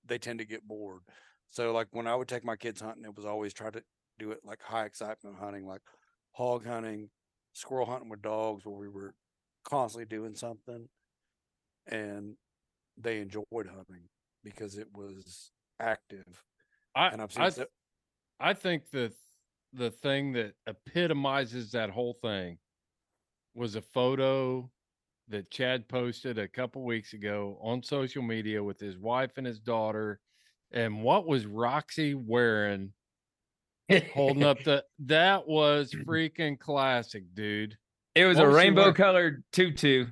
They 0.05 0.17
tend 0.17 0.39
to 0.39 0.45
get 0.45 0.67
bored. 0.67 1.01
So 1.49 1.71
like 1.71 1.87
when 1.91 2.07
I 2.07 2.15
would 2.15 2.27
take 2.27 2.43
my 2.43 2.55
kids 2.55 2.81
hunting, 2.81 3.05
it 3.05 3.15
was 3.15 3.25
always 3.25 3.53
try 3.53 3.69
to 3.69 3.83
do 4.19 4.31
it 4.31 4.39
like 4.43 4.61
high 4.61 4.85
excitement 4.85 5.37
hunting, 5.39 5.67
like 5.67 5.81
hog 6.31 6.65
hunting, 6.65 7.09
squirrel 7.53 7.85
hunting 7.85 8.09
with 8.09 8.21
dogs 8.21 8.65
where 8.65 8.75
we 8.75 8.87
were 8.87 9.13
constantly 9.63 10.05
doing 10.05 10.35
something 10.35 10.87
and 11.87 12.35
they 12.97 13.19
enjoyed 13.19 13.45
hunting 13.67 14.09
because 14.43 14.77
it 14.77 14.87
was 14.93 15.51
active. 15.79 16.43
I, 16.95 17.07
and 17.07 17.21
I've 17.21 17.31
seen 17.31 17.43
I, 17.43 17.49
so- 17.49 17.65
I 18.39 18.53
think 18.53 18.89
the 18.91 19.13
the 19.73 19.91
thing 19.91 20.33
that 20.33 20.53
epitomizes 20.67 21.71
that 21.71 21.89
whole 21.89 22.13
thing 22.21 22.57
was 23.53 23.75
a 23.75 23.81
photo 23.81 24.69
that 25.29 25.49
Chad 25.49 25.87
posted 25.87 26.37
a 26.37 26.47
couple 26.47 26.83
weeks 26.83 27.13
ago 27.13 27.57
on 27.61 27.81
social 27.81 28.21
media 28.21 28.61
with 28.61 28.79
his 28.79 28.97
wife 28.97 29.37
and 29.37 29.47
his 29.47 29.59
daughter. 29.61 30.19
And 30.71 31.03
what 31.03 31.25
was 31.25 31.45
Roxy 31.45 32.15
wearing? 32.15 32.91
Holding 34.13 34.43
up 34.43 34.63
the 34.63 34.83
that 34.99 35.47
was 35.47 35.91
freaking 36.07 36.59
classic, 36.59 37.23
dude. 37.33 37.77
It 38.15 38.25
was 38.25 38.37
What 38.37 38.45
a 38.45 38.47
was 38.47 38.57
rainbow 38.57 38.91
colored 38.93 39.43
tutu 39.53 40.07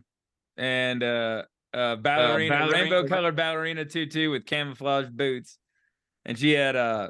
and 0.58 1.04
uh, 1.04 1.44
uh 1.74 1.96
ballerina, 1.98 2.50
ballerina- 2.50 2.82
rainbow 2.82 3.08
colored 3.08 3.36
ballerina 3.36 3.86
tutu 3.86 4.30
with 4.32 4.46
camouflage 4.46 5.10
boots. 5.10 5.58
And 6.26 6.38
she 6.38 6.52
had 6.52 6.76
uh 6.76 7.10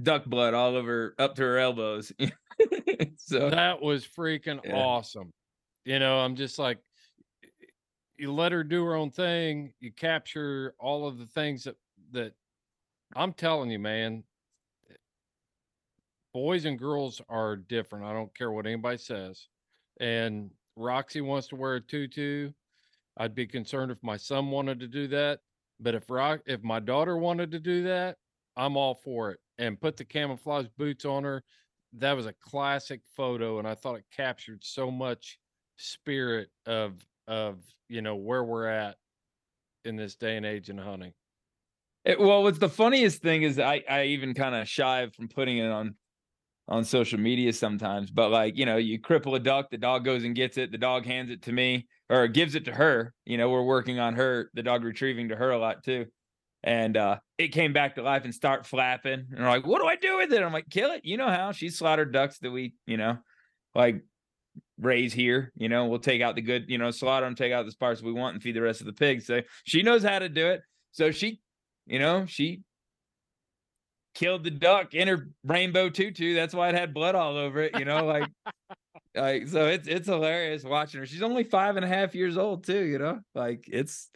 duck 0.00 0.24
blood 0.24 0.54
all 0.54 0.76
over 0.76 1.14
up 1.18 1.34
to 1.36 1.42
her 1.42 1.58
elbows. 1.58 2.12
so 3.16 3.50
that 3.50 3.82
was 3.82 4.06
freaking 4.06 4.60
Yeah. 4.64 4.74
awesome. 4.76 5.30
You 5.84 5.98
know, 5.98 6.18
I'm 6.18 6.36
just 6.36 6.58
like, 6.58 6.78
you 8.16 8.32
let 8.32 8.52
her 8.52 8.62
do 8.62 8.84
her 8.84 8.94
own 8.94 9.10
thing. 9.10 9.72
You 9.80 9.92
capture 9.92 10.74
all 10.78 11.06
of 11.08 11.18
the 11.18 11.26
things 11.26 11.64
that 11.64 11.76
that 12.12 12.32
I'm 13.14 13.32
telling 13.32 13.70
you, 13.70 13.78
man. 13.78 14.24
Boys 16.32 16.64
and 16.64 16.78
girls 16.78 17.20
are 17.28 17.56
different. 17.56 18.04
I 18.04 18.12
don't 18.12 18.34
care 18.34 18.50
what 18.50 18.66
anybody 18.66 18.98
says. 18.98 19.48
And 20.00 20.50
Roxy 20.76 21.20
wants 21.20 21.48
to 21.48 21.56
wear 21.56 21.74
a 21.74 21.80
tutu. 21.80 22.52
I'd 23.18 23.34
be 23.34 23.46
concerned 23.46 23.92
if 23.92 24.02
my 24.02 24.16
son 24.16 24.50
wanted 24.50 24.80
to 24.80 24.88
do 24.88 25.06
that. 25.08 25.40
But 25.80 25.94
if 25.94 26.08
Rock, 26.08 26.40
if 26.46 26.62
my 26.62 26.80
daughter 26.80 27.16
wanted 27.16 27.50
to 27.52 27.58
do 27.58 27.82
that, 27.84 28.16
I'm 28.56 28.76
all 28.76 28.94
for 28.94 29.30
it. 29.30 29.40
And 29.58 29.80
put 29.80 29.96
the 29.96 30.04
camouflage 30.04 30.66
boots 30.78 31.04
on 31.04 31.24
her. 31.24 31.42
That 31.94 32.12
was 32.12 32.26
a 32.26 32.32
classic 32.32 33.02
photo, 33.16 33.58
and 33.58 33.68
I 33.68 33.74
thought 33.74 33.96
it 33.96 34.04
captured 34.16 34.64
so 34.64 34.90
much 34.90 35.38
spirit 35.76 36.48
of 36.66 37.04
of 37.28 37.60
you 37.88 38.00
know 38.00 38.16
where 38.16 38.44
we're 38.44 38.66
at 38.66 38.96
in 39.84 39.96
this 39.96 40.14
day 40.14 40.36
and 40.36 40.46
age 40.46 40.70
in 40.70 40.78
hunting. 40.78 41.12
It, 42.04 42.18
well, 42.18 42.42
what's 42.42 42.58
the 42.58 42.68
funniest 42.68 43.20
thing 43.20 43.42
is 43.42 43.58
I 43.58 43.82
I 43.88 44.04
even 44.04 44.32
kind 44.32 44.54
of 44.54 44.68
shy 44.68 45.06
from 45.14 45.28
putting 45.28 45.58
it 45.58 45.70
on 45.70 45.96
on 46.72 46.84
social 46.84 47.20
media 47.20 47.52
sometimes. 47.52 48.10
But 48.10 48.30
like 48.30 48.56
you 48.56 48.64
know, 48.64 48.78
you 48.78 48.98
cripple 48.98 49.36
a 49.36 49.38
duck, 49.38 49.70
the 49.70 49.76
dog 49.76 50.06
goes 50.06 50.24
and 50.24 50.34
gets 50.34 50.56
it, 50.56 50.72
the 50.72 50.78
dog 50.78 51.04
hands 51.04 51.30
it 51.30 51.42
to 51.42 51.52
me 51.52 51.86
or 52.08 52.26
gives 52.28 52.54
it 52.54 52.64
to 52.64 52.72
her. 52.72 53.12
You 53.26 53.36
know, 53.36 53.50
we're 53.50 53.62
working 53.62 53.98
on 53.98 54.14
her, 54.14 54.50
the 54.54 54.62
dog 54.62 54.82
retrieving 54.82 55.28
to 55.28 55.36
her 55.36 55.50
a 55.50 55.58
lot 55.58 55.84
too. 55.84 56.06
And 56.64 56.96
uh 56.96 57.18
it 57.36 57.48
came 57.48 57.74
back 57.74 57.96
to 57.96 58.02
life 58.02 58.24
and 58.24 58.34
start 58.34 58.64
flapping. 58.64 59.26
And 59.30 59.38
we're 59.38 59.50
like, 59.50 59.66
what 59.66 59.82
do 59.82 59.86
I 59.86 59.96
do 59.96 60.16
with 60.16 60.32
it? 60.32 60.42
I'm 60.42 60.52
like, 60.52 60.70
kill 60.70 60.92
it. 60.92 61.02
You 61.04 61.18
know 61.18 61.28
how 61.28 61.52
she 61.52 61.68
slaughtered 61.68 62.10
ducks 62.10 62.38
that 62.38 62.50
we, 62.50 62.72
you 62.86 62.96
know, 62.96 63.18
like 63.74 64.02
raise 64.78 65.12
here. 65.12 65.52
You 65.54 65.68
know, 65.68 65.86
we'll 65.86 65.98
take 65.98 66.22
out 66.22 66.36
the 66.36 66.42
good, 66.42 66.64
you 66.68 66.78
know, 66.78 66.90
slaughter 66.90 67.26
them, 67.26 67.34
take 67.34 67.52
out 67.52 67.66
the 67.66 67.76
parts 67.78 68.00
we 68.00 68.12
want, 68.12 68.34
and 68.34 68.42
feed 68.42 68.56
the 68.56 68.62
rest 68.62 68.80
of 68.80 68.86
the 68.86 68.94
pigs. 68.94 69.26
So 69.26 69.42
she 69.64 69.82
knows 69.82 70.02
how 70.02 70.20
to 70.20 70.30
do 70.30 70.46
it. 70.46 70.62
So 70.92 71.10
she, 71.10 71.40
you 71.86 71.98
know, 71.98 72.24
she 72.24 72.62
killed 74.14 74.44
the 74.44 74.50
duck 74.50 74.94
in 74.94 75.08
her 75.08 75.28
rainbow 75.44 75.88
tutu. 75.88 76.34
That's 76.34 76.54
why 76.54 76.68
it 76.68 76.74
had 76.74 76.94
blood 76.94 77.14
all 77.14 77.36
over 77.36 77.60
it. 77.60 77.78
You 77.78 77.84
know, 77.84 78.04
like, 78.04 78.28
like 79.14 79.48
so 79.48 79.66
it's 79.66 79.88
it's 79.88 80.08
hilarious 80.08 80.64
watching 80.64 81.00
her. 81.00 81.06
She's 81.06 81.22
only 81.22 81.44
five 81.44 81.76
and 81.76 81.84
a 81.84 81.88
half 81.88 82.14
years 82.14 82.36
old 82.36 82.64
too. 82.64 82.82
You 82.84 82.98
know, 82.98 83.20
like 83.34 83.64
it's 83.68 84.10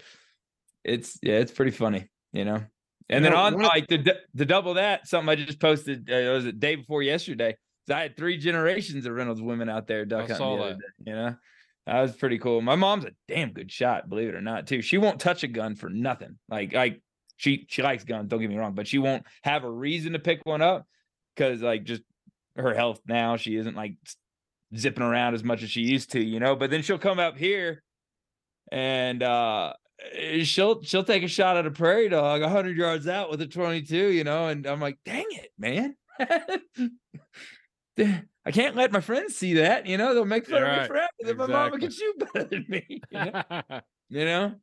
it's 0.85 1.19
yeah, 1.23 1.35
it's 1.35 1.53
pretty 1.53 1.73
funny. 1.73 2.09
You 2.33 2.45
know. 2.45 2.63
And 3.09 3.23
You 3.25 3.31
then 3.31 3.33
know, 3.33 3.39
on 3.39 3.55
like 3.55 3.87
the 3.87 4.17
the 4.35 4.45
double 4.45 4.75
that 4.75 5.07
something 5.07 5.29
I 5.29 5.37
just 5.37 5.61
posted 5.61 6.11
uh, 6.11 6.33
was 6.33 6.47
it 6.47 6.59
day 6.59 6.75
before 6.75 7.03
yesterday. 7.03 7.57
So 7.87 7.95
I 7.95 8.03
had 8.03 8.17
three 8.17 8.37
generations 8.37 9.07
of 9.07 9.13
Reynolds 9.13 9.41
women 9.41 9.69
out 9.69 9.87
there 9.87 10.05
duck 10.05 10.29
I 10.29 10.35
hunting. 10.35 10.59
the 10.59 10.75
day, 10.75 10.81
you 11.07 11.13
know, 11.15 11.37
That 11.87 12.01
was 12.01 12.17
pretty 12.17 12.39
cool. 12.39 12.61
My 12.61 12.75
mom's 12.75 13.05
a 13.05 13.13
damn 13.29 13.53
good 13.53 13.71
shot, 13.71 14.09
believe 14.09 14.29
it 14.29 14.35
or 14.35 14.41
not, 14.41 14.67
too. 14.67 14.83
She 14.83 14.99
won't 14.99 15.21
touch 15.21 15.45
a 15.45 15.49
gun 15.49 15.77
for 15.77 15.89
nothing. 15.89 16.37
Like, 16.49 16.73
like 16.73 17.01
she 17.37 17.67
she 17.69 17.83
likes 17.83 18.05
guns, 18.05 18.29
don't 18.29 18.41
get 18.41 18.51
me 18.51 18.57
wrong, 18.57 18.75
but 18.75 18.89
she 18.89 18.99
won't 18.99 19.25
have 19.43 19.65
a 19.65 19.71
reason 19.71 20.13
to 20.15 20.19
pick 20.19 20.41
one 20.45 20.63
up 20.63 20.87
because 21.35 21.63
like 21.63 21.85
just 21.85 22.03
her 22.57 22.75
health 22.75 23.01
now, 23.07 23.37
she 23.37 23.57
isn't 23.57 23.77
like 23.77 23.97
zipping 24.77 25.03
around 25.05 25.35
as 25.35 25.45
much 25.45 25.63
as 25.63 25.71
she 25.71 25.83
used 25.83 26.13
to, 26.13 26.21
you 26.25 26.41
know. 26.41 26.57
But 26.57 26.71
then 26.71 26.83
she'll 26.83 26.99
come 26.99 27.19
up 27.19 27.37
here 27.37 27.83
and 28.73 29.23
uh 29.23 29.73
she'll 30.43 30.83
she'll 30.83 31.05
take 31.05 31.23
a 31.23 31.29
shot 31.29 31.57
at 31.57 31.67
a 31.67 31.71
prairie 31.71 32.09
dog 32.09 32.43
100 32.43 32.77
yards 32.77 33.07
out 33.09 33.31
with 33.31 33.41
a 33.41 33.47
22 33.47 33.97
you 34.09 34.25
know 34.25 34.49
and 34.49 34.67
i'm 34.67 34.79
like 34.81 34.99
dang 35.07 35.25
it 35.31 35.51
man 35.57 35.97
I 37.99 38.51
can't 38.53 38.77
let 38.77 38.93
my 38.93 39.01
friends 39.01 39.35
see 39.35 39.55
that. 39.55 39.87
You 39.87 39.97
know, 39.97 40.15
they'll 40.15 40.25
make 40.25 40.47
fun 40.47 40.61
Yeah, 40.61 40.67
of 40.67 40.73
me 40.73 40.79
right. 40.79 40.87
forever 40.87 41.09
that 41.21 41.37
my 41.37 41.47
mama 41.47 41.77
Exactly. 41.77 41.81
can 41.81 41.91
shoot 41.91 42.33
better 42.33 42.45
than 42.49 42.65
me. 42.69 43.03
You 43.11 43.19
know? 43.25 43.43
you 44.11 44.25
know? 44.25 44.55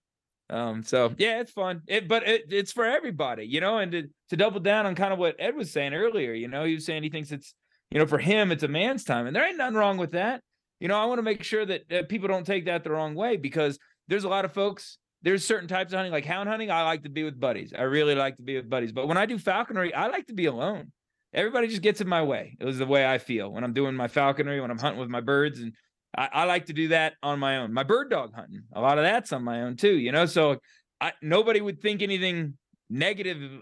Um, 0.49 0.83
so 0.83 1.13
yeah, 1.17 1.39
it's 1.39 1.51
fun. 1.51 1.81
It, 1.87 2.07
but 2.07 2.27
it, 2.27 2.43
it's 2.49 2.71
for 2.71 2.85
everybody, 2.85 3.45
you 3.45 3.61
know. 3.61 3.77
And 3.77 3.91
to, 3.91 4.03
to 4.29 4.37
double 4.37 4.59
down 4.59 4.85
on 4.85 4.95
kind 4.95 5.13
of 5.13 5.19
what 5.19 5.35
Ed 5.39 5.55
was 5.55 5.71
saying 5.71 5.93
earlier, 5.93 6.33
you 6.33 6.47
know, 6.47 6.63
he 6.63 6.75
was 6.75 6.85
saying 6.85 7.03
he 7.03 7.09
thinks 7.09 7.31
it's, 7.31 7.53
you 7.91 7.99
know, 7.99 8.05
for 8.05 8.17
him 8.17 8.51
it's 8.51 8.63
a 8.63 8.67
man's 8.67 9.03
time, 9.03 9.27
and 9.27 9.35
there 9.35 9.47
ain't 9.47 9.57
nothing 9.57 9.75
wrong 9.77 9.97
with 9.97 10.11
that. 10.11 10.41
You 10.79 10.87
know, 10.87 10.99
I 10.99 11.05
want 11.05 11.19
to 11.19 11.23
make 11.23 11.43
sure 11.43 11.65
that 11.65 11.91
uh, 11.91 12.03
people 12.09 12.27
don't 12.27 12.45
take 12.45 12.65
that 12.65 12.83
the 12.83 12.91
wrong 12.91 13.15
way 13.15 13.37
because 13.37 13.79
there's 14.07 14.25
a 14.25 14.29
lot 14.29 14.45
of 14.45 14.51
folks. 14.51 14.97
There's 15.21 15.45
certain 15.45 15.69
types 15.69 15.93
of 15.93 15.97
hunting, 15.97 16.11
like 16.11 16.25
hound 16.25 16.49
hunting. 16.49 16.69
I 16.69 16.83
like 16.83 17.03
to 17.03 17.09
be 17.09 17.23
with 17.23 17.39
buddies. 17.39 17.73
I 17.77 17.83
really 17.83 18.15
like 18.15 18.35
to 18.35 18.43
be 18.43 18.57
with 18.57 18.69
buddies. 18.69 18.91
But 18.91 19.07
when 19.07 19.17
I 19.17 19.25
do 19.25 19.37
falconry, 19.37 19.93
I 19.93 20.07
like 20.07 20.27
to 20.27 20.33
be 20.33 20.47
alone 20.47 20.91
everybody 21.33 21.67
just 21.67 21.81
gets 21.81 22.01
in 22.01 22.07
my 22.07 22.21
way. 22.21 22.55
It 22.59 22.65
was 22.65 22.77
the 22.77 22.85
way 22.85 23.05
I 23.05 23.17
feel 23.17 23.51
when 23.51 23.63
I'm 23.63 23.73
doing 23.73 23.95
my 23.95 24.07
falconry, 24.07 24.61
when 24.61 24.71
I'm 24.71 24.77
hunting 24.77 24.99
with 24.99 25.09
my 25.09 25.21
birds, 25.21 25.59
and 25.59 25.73
I, 26.15 26.30
I 26.31 26.44
like 26.45 26.68
to 26.68 26.73
do 26.73 26.90
that 26.90 27.14
on 27.23 27.40
my 27.40 27.57
own. 27.57 27.73
My 27.73 27.84
bird 27.84 28.10
dog 28.10 28.34
hunting, 28.34 28.64
a 28.73 28.81
lot 28.81 28.98
of 28.98 29.03
that's 29.03 29.34
on 29.34 29.44
my 29.44 29.61
own 29.61 29.76
too, 29.76 29.98
you 29.98 30.11
know. 30.11 30.26
So 30.26 30.57
I 31.02 31.14
nobody 31.22 31.61
would 31.61 31.81
think 31.81 32.02
anything 32.02 32.57
negative 32.90 33.61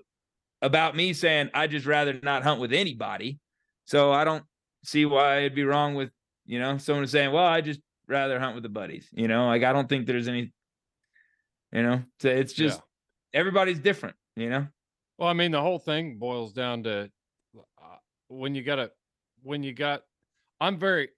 about 0.62 0.96
me 0.96 1.14
saying 1.14 1.50
I 1.54 1.68
just 1.68 1.86
rather 1.86 2.20
not 2.22 2.44
hunt 2.44 2.60
with 2.60 2.74
anybody. 2.74 3.40
So 3.86 4.12
I 4.12 4.24
don't 4.24 4.44
see 4.84 5.06
why 5.06 5.40
it'd 5.40 5.56
be 5.56 5.64
wrong 5.64 5.96
with 5.96 6.12
you 6.46 6.60
know 6.60 6.78
someone 6.78 7.08
saying, 7.08 7.32
well, 7.32 7.46
I 7.46 7.62
just 7.62 7.80
rather 8.08 8.40
hunt 8.40 8.56
with 8.56 8.64
the 8.64 8.70
buddies. 8.70 9.08
You 9.12 9.28
know, 9.28 9.48
like 9.48 9.64
I 9.64 9.74
don't 9.74 9.88
think 9.88 10.06
there's 10.06 10.28
any, 10.28 10.52
you 11.72 11.84
know, 11.84 12.04
so 12.20 12.30
it's 12.30 12.54
just 12.54 12.82
everybody's 13.34 13.80
different. 13.80 14.16
You 14.36 14.50
know. 14.50 14.68
Well, 15.18 15.30
I 15.30 15.34
mean, 15.34 15.52
the 15.52 15.62
whole 15.62 15.80
thing 15.80 16.18
boils 16.18 16.52
down 16.54 16.84
to 16.84 17.10
uh, 17.58 17.96
when 18.28 18.56
you 18.56 18.64
got 18.64 18.80
a 18.80 18.92
when 19.44 19.64
you 19.64 19.74
got. 19.74 20.02
I'm 20.60 20.78
very 20.78 21.10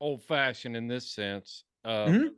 old 0.00 0.22
fashioned 0.22 0.76
in 0.76 0.86
this 0.88 1.10
sense. 1.12 1.64
Uh, 1.84 2.06
Mhm. 2.06 2.28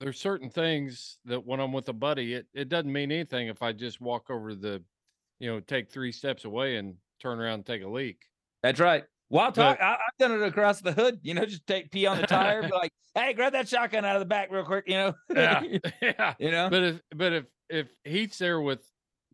There's 0.00 0.18
certain 0.18 0.48
things 0.48 1.18
that 1.26 1.44
when 1.44 1.60
I'm 1.60 1.72
with 1.72 1.88
a 1.90 1.92
buddy, 1.92 2.32
it 2.34 2.46
it 2.54 2.68
doesn't 2.70 2.90
mean 2.92 3.12
anything 3.12 3.48
if 3.48 3.62
I 3.62 3.72
just 3.72 4.00
walk 4.00 4.30
over 4.30 4.54
the, 4.54 4.82
you 5.40 5.50
know, 5.50 5.60
take 5.60 5.90
three 5.90 6.10
steps 6.12 6.44
away 6.46 6.76
and 6.76 6.96
turn 7.20 7.38
around 7.38 7.54
and 7.54 7.66
take 7.66 7.82
a 7.82 7.88
leak. 7.88 8.24
That's 8.62 8.80
right. 8.80 9.04
But- 9.30 9.54
talk. 9.54 9.78
I, 9.80 9.92
I've 9.94 10.18
done 10.18 10.32
it 10.32 10.42
across 10.42 10.80
the 10.80 10.92
hood. 10.92 11.20
You 11.22 11.34
know, 11.34 11.44
just 11.44 11.66
take 11.66 11.90
pee 11.90 12.06
on 12.06 12.16
the 12.20 12.26
tire. 12.26 12.62
be 12.62 12.68
like, 12.72 12.92
hey, 13.14 13.32
grab 13.34 13.52
that 13.52 13.68
shotgun 13.68 14.04
out 14.06 14.16
of 14.16 14.20
the 14.20 14.26
back 14.26 14.50
real 14.50 14.64
quick. 14.64 14.84
You 14.88 14.94
know. 14.94 15.14
Yeah, 15.34 15.62
yeah. 16.02 16.34
You 16.38 16.50
know. 16.50 16.70
But 16.70 16.82
if 16.82 17.00
but 17.14 17.32
if 17.34 17.44
if 17.68 17.88
Heath's 18.04 18.38
there 18.38 18.60
with 18.60 18.80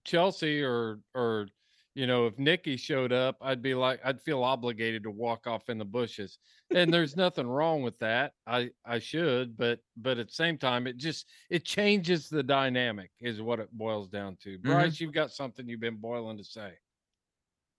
Chelsea 0.05 0.63
or 0.63 0.99
or 1.15 1.47
you 1.97 2.07
know 2.07 2.27
if 2.27 2.39
Nikki 2.39 2.77
showed 2.77 3.13
up, 3.13 3.37
I'd 3.41 3.63
be 3.63 3.75
like 3.75 4.01
I'd 4.05 4.21
feel 4.21 4.45
obligated 4.45 5.03
to 5.05 5.11
walk 5.11 5.47
off 5.47 5.71
in 5.71 5.79
the 5.79 5.85
bushes. 5.85 6.39
And 6.75 6.93
there's 6.93 7.17
nothing 7.17 7.47
wrong 7.47 7.83
with 7.83 7.99
that. 8.01 8.35
I 8.47 8.71
I 8.85 8.99
should, 8.99 9.57
but 9.57 9.81
but 9.97 10.19
at 10.19 10.29
the 10.29 10.35
same 10.35 10.59
time, 10.59 10.87
it 10.87 10.99
just 10.99 11.27
it 11.49 11.65
changes 11.65 12.29
the 12.29 12.43
dynamic 12.43 13.11
is 13.21 13.41
what 13.41 13.61
it 13.61 13.71
boils 13.73 14.09
down 14.09 14.37
to. 14.43 14.59
Mm-hmm. 14.59 14.71
Bryce, 14.71 15.01
you've 15.01 15.15
got 15.15 15.33
something 15.33 15.67
you've 15.67 15.81
been 15.81 15.97
boiling 15.97 16.37
to 16.37 16.45
say. 16.45 16.75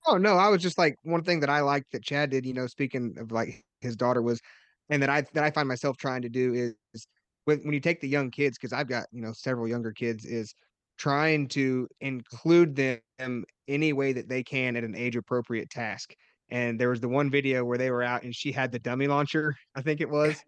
Oh 0.08 0.18
no, 0.18 0.36
I 0.36 0.50
was 0.50 0.62
just 0.62 0.80
like 0.80 0.98
one 1.04 1.24
thing 1.24 1.40
that 1.42 1.50
I 1.50 1.62
liked 1.62 1.92
that 1.92 2.04
Chad 2.04 2.32
did, 2.32 2.46
you 2.46 2.54
know, 2.54 2.66
speaking 2.66 3.16
of 3.20 3.32
like 3.32 3.64
his 3.82 3.96
daughter 3.96 4.24
was 4.24 4.42
and 4.90 5.02
that 5.04 5.10
I 5.12 5.22
that 5.34 5.44
I 5.44 5.52
find 5.52 5.68
myself 5.68 5.98
trying 5.98 6.24
to 6.24 6.30
do 6.30 6.54
is, 6.54 6.74
is 6.94 7.08
when 7.46 7.60
when 7.60 7.74
you 7.74 7.80
take 7.80 8.02
the 8.02 8.08
young 8.08 8.32
kids, 8.32 8.58
because 8.58 8.74
I've 8.74 8.88
got, 8.88 9.06
you 9.12 9.22
know, 9.22 9.34
several 9.34 9.68
younger 9.68 9.92
kids, 9.92 10.26
is 10.26 10.56
trying 10.98 11.48
to 11.50 11.88
include 12.02 12.76
them 12.76 13.46
any 13.68 13.94
way 13.94 14.14
that 14.14 14.30
they 14.30 14.44
can 14.44 14.76
at 14.76 14.84
an 14.84 14.96
age 14.96 15.16
appropriate 15.16 15.70
task. 15.70 16.14
And 16.50 16.80
there 16.80 16.90
was 16.90 17.02
the 17.02 17.10
one 17.10 17.30
video 17.30 17.66
where 17.66 17.78
they 17.78 17.92
were 17.92 18.04
out 18.04 18.24
and 18.24 18.34
she 18.36 18.52
had 18.52 18.72
the 18.72 18.80
dummy 18.80 19.08
launcher, 19.08 19.56
I 19.76 19.82
think 19.82 20.02
it 20.02 20.10
was, 20.10 20.44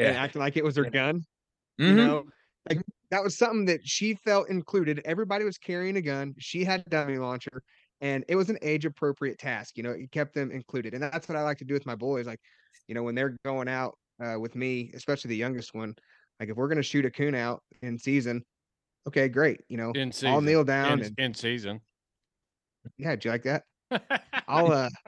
and 0.00 0.14
Yeah. 0.14 0.16
acting 0.16 0.40
like 0.40 0.56
it 0.56 0.64
was 0.64 0.76
her 0.76 0.86
gun. 0.86 1.22
You 1.84 1.94
Mhm. 1.94 1.96
know, 1.96 2.24
like 2.68 2.80
that 3.10 3.22
was 3.22 3.36
something 3.36 3.66
that 3.66 3.80
she 3.86 4.14
felt 4.14 4.48
included. 4.48 5.00
Everybody 5.04 5.44
was 5.44 5.58
carrying 5.58 5.96
a 5.96 6.02
gun. 6.02 6.34
She 6.38 6.64
had 6.64 6.80
a 6.86 6.90
dummy 6.90 7.18
launcher, 7.18 7.62
and 8.00 8.24
it 8.28 8.36
was 8.36 8.50
an 8.50 8.58
age 8.62 8.84
appropriate 8.86 9.38
task. 9.38 9.76
You 9.76 9.82
know, 9.82 9.90
it 9.92 10.10
kept 10.12 10.34
them 10.34 10.50
included, 10.50 10.94
and 10.94 11.02
that's 11.02 11.28
what 11.28 11.36
I 11.36 11.42
like 11.42 11.58
to 11.58 11.64
do 11.64 11.74
with 11.74 11.86
my 11.86 11.94
boys. 11.96 12.26
Like, 12.26 12.40
you 12.88 12.94
know, 12.94 13.02
when 13.02 13.14
they're 13.14 13.36
going 13.44 13.68
out 13.68 13.94
uh, 14.22 14.36
with 14.40 14.54
me, 14.56 14.90
especially 14.94 15.28
the 15.30 15.36
youngest 15.36 15.74
one, 15.74 15.94
like 16.40 16.48
if 16.48 16.56
we're 16.56 16.68
gonna 16.68 16.82
shoot 16.82 17.04
a 17.04 17.10
coon 17.10 17.34
out 17.34 17.62
in 17.82 17.98
season, 17.98 18.42
okay, 19.08 19.28
great. 19.28 19.60
You 19.68 19.76
know, 19.76 19.92
In 19.92 20.12
season. 20.12 20.30
I'll 20.30 20.40
kneel 20.40 20.64
down 20.64 21.00
in, 21.00 21.06
and 21.06 21.18
in 21.18 21.34
season. 21.34 21.80
yeah, 22.98 23.16
do 23.16 23.28
you 23.28 23.32
like 23.32 23.44
that? 23.44 23.64
I'll 24.48 24.72
uh. 24.72 24.90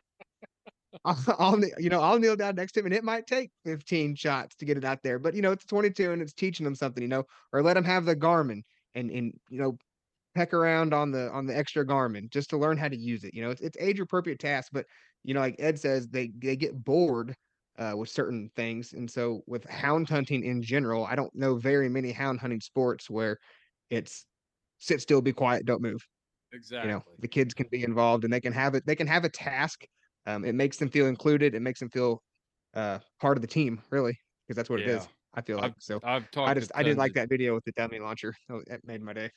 I'll, 1.04 1.18
I'll 1.38 1.60
you 1.78 1.90
know 1.90 2.00
I'll 2.00 2.18
kneel 2.18 2.36
down 2.36 2.54
next 2.54 2.72
to 2.72 2.80
him 2.80 2.86
and 2.86 2.94
it 2.94 3.04
might 3.04 3.26
take 3.26 3.50
15 3.64 4.14
shots 4.14 4.56
to 4.56 4.64
get 4.64 4.78
it 4.78 4.84
out 4.84 5.02
there 5.02 5.18
but 5.18 5.34
you 5.34 5.42
know 5.42 5.52
it's 5.52 5.66
22 5.66 6.12
and 6.12 6.22
it's 6.22 6.32
teaching 6.32 6.64
them 6.64 6.74
something 6.74 7.02
you 7.02 7.08
know 7.08 7.24
or 7.52 7.62
let 7.62 7.74
them 7.74 7.84
have 7.84 8.06
the 8.06 8.16
Garmin 8.16 8.62
and 8.94 9.10
and 9.10 9.32
you 9.50 9.60
know 9.60 9.76
peck 10.34 10.54
around 10.54 10.94
on 10.94 11.10
the 11.10 11.30
on 11.32 11.46
the 11.46 11.56
extra 11.56 11.84
Garmin 11.84 12.30
just 12.30 12.50
to 12.50 12.56
learn 12.56 12.76
how 12.76 12.88
to 12.88 12.96
use 12.96 13.24
it 13.24 13.34
you 13.34 13.42
know 13.42 13.50
it's, 13.50 13.60
it's 13.60 13.76
age 13.78 14.00
appropriate 14.00 14.38
tasks 14.38 14.70
but 14.72 14.86
you 15.22 15.34
know 15.34 15.40
like 15.40 15.56
Ed 15.58 15.78
says 15.78 16.08
they 16.08 16.32
they 16.38 16.56
get 16.56 16.82
bored 16.84 17.34
uh, 17.78 17.92
with 17.94 18.08
certain 18.08 18.50
things 18.56 18.94
and 18.94 19.10
so 19.10 19.42
with 19.46 19.64
hound 19.68 20.08
hunting 20.08 20.44
in 20.44 20.62
general 20.62 21.04
I 21.04 21.14
don't 21.14 21.34
know 21.34 21.56
very 21.56 21.88
many 21.88 22.10
hound 22.10 22.40
hunting 22.40 22.60
sports 22.60 23.10
where 23.10 23.38
it's 23.90 24.26
sit 24.78 25.00
still 25.00 25.22
be 25.22 25.32
quiet 25.32 25.66
don't 25.66 25.82
move 25.82 26.00
Exactly. 26.52 26.82
you 26.82 26.88
know 26.88 27.02
the 27.18 27.28
kids 27.28 27.54
can 27.54 27.66
be 27.70 27.82
involved 27.84 28.24
and 28.24 28.32
they 28.32 28.40
can 28.40 28.52
have 28.52 28.74
it 28.74 28.84
they 28.86 28.96
can 28.96 29.06
have 29.06 29.24
a 29.24 29.28
task 29.30 29.86
um, 30.26 30.44
it 30.44 30.54
makes 30.54 30.78
them 30.78 30.90
feel 30.90 31.06
included 31.06 31.54
it 31.54 31.60
makes 31.62 31.80
them 31.80 31.90
feel 31.90 32.22
uh, 32.74 32.98
part 33.20 33.36
of 33.38 33.42
the 33.42 33.48
team 33.48 33.82
really 33.90 34.16
because 34.46 34.56
that's 34.56 34.70
what 34.70 34.80
it 34.80 34.88
is 34.88 35.08
i 35.34 35.40
feel 35.42 35.58
like 35.58 35.74
so 35.78 36.00
I've 36.02 36.30
talked 36.30 36.46
i 36.46 36.54
just 36.54 36.72
i 36.74 36.82
did 36.82 36.98
like 36.98 37.14
that 37.14 37.28
video 37.28 37.54
with 37.54 37.64
the 37.64 37.72
dummy 37.72 37.98
launcher 38.00 38.34
Oh, 38.50 38.62
that 38.68 38.84
made 38.84 39.02
my 39.02 39.12
day 39.12 39.30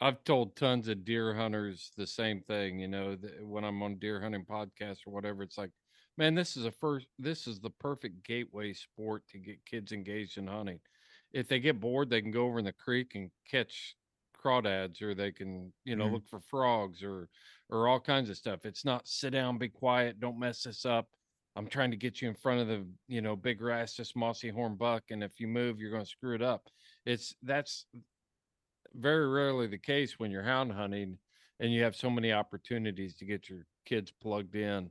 I've 0.00 0.24
told 0.24 0.56
tons 0.56 0.88
of 0.88 1.04
deer 1.04 1.34
hunters 1.34 1.92
the 1.96 2.06
same 2.06 2.42
thing. 2.42 2.78
You 2.78 2.88
know, 2.88 3.16
when 3.40 3.64
I'm 3.64 3.82
on 3.82 3.98
deer 3.98 4.20
hunting 4.20 4.44
podcasts 4.44 5.06
or 5.06 5.12
whatever, 5.12 5.42
it's 5.42 5.56
like, 5.56 5.72
man, 6.18 6.34
this 6.34 6.56
is 6.56 6.64
a 6.66 6.70
first. 6.72 7.08
This 7.18 7.46
is 7.46 7.60
the 7.60 7.70
perfect 7.70 8.22
gateway 8.22 8.72
sport 8.74 9.26
to 9.28 9.38
get 9.38 9.64
kids 9.64 9.92
engaged 9.92 10.36
in 10.36 10.48
hunting. 10.48 10.80
If 11.36 11.48
they 11.48 11.60
get 11.60 11.80
bored, 11.80 12.10
they 12.10 12.22
can 12.22 12.30
go 12.30 12.46
over 12.46 12.58
in 12.58 12.64
the 12.64 12.72
creek 12.72 13.14
and 13.14 13.30
catch 13.48 13.96
crawdads, 14.36 15.02
or 15.02 15.14
they 15.14 15.32
can, 15.32 15.72
you 15.84 15.96
know, 15.96 16.08
Mhm. 16.08 16.12
look 16.12 16.28
for 16.28 16.40
frogs 16.40 17.02
or 17.02 17.28
or 17.68 17.88
all 17.88 18.00
kinds 18.00 18.30
of 18.30 18.36
stuff. 18.36 18.64
It's 18.64 18.84
not 18.84 19.08
sit 19.08 19.30
down, 19.30 19.58
be 19.58 19.68
quiet, 19.68 20.20
don't 20.20 20.38
mess 20.38 20.62
this 20.62 20.84
up. 20.86 21.08
I'm 21.56 21.68
trying 21.68 21.90
to 21.90 21.96
get 21.96 22.20
you 22.22 22.28
in 22.28 22.34
front 22.36 22.60
of 22.60 22.68
the, 22.68 22.88
you 23.08 23.22
know, 23.22 23.34
big 23.36 23.60
rastus 23.60 24.14
mossy 24.16 24.50
horn 24.50 24.76
buck, 24.76 25.04
and 25.10 25.22
if 25.24 25.40
you 25.40 25.48
move, 25.48 25.80
you're 25.80 25.90
going 25.90 26.04
to 26.04 26.10
screw 26.10 26.34
it 26.34 26.42
up. 26.42 26.68
It's 27.04 27.34
that's 27.42 27.86
very 28.94 29.28
rarely 29.28 29.66
the 29.66 29.78
case 29.78 30.18
when 30.18 30.30
you're 30.30 30.42
hound 30.42 30.72
hunting 30.72 31.18
and 31.60 31.72
you 31.72 31.82
have 31.82 31.96
so 31.96 32.10
many 32.10 32.32
opportunities 32.32 33.14
to 33.16 33.24
get 33.24 33.48
your 33.48 33.66
kids 33.84 34.12
plugged 34.12 34.54
in 34.54 34.90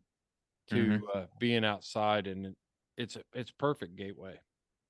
to 0.67 0.91
Mhm. 0.91 1.05
uh, 1.15 1.27
being 1.39 1.65
outside 1.65 2.27
and 2.27 2.55
it's 2.97 3.15
a 3.17 3.23
it's 3.33 3.51
perfect 3.51 3.95
gateway 3.95 4.39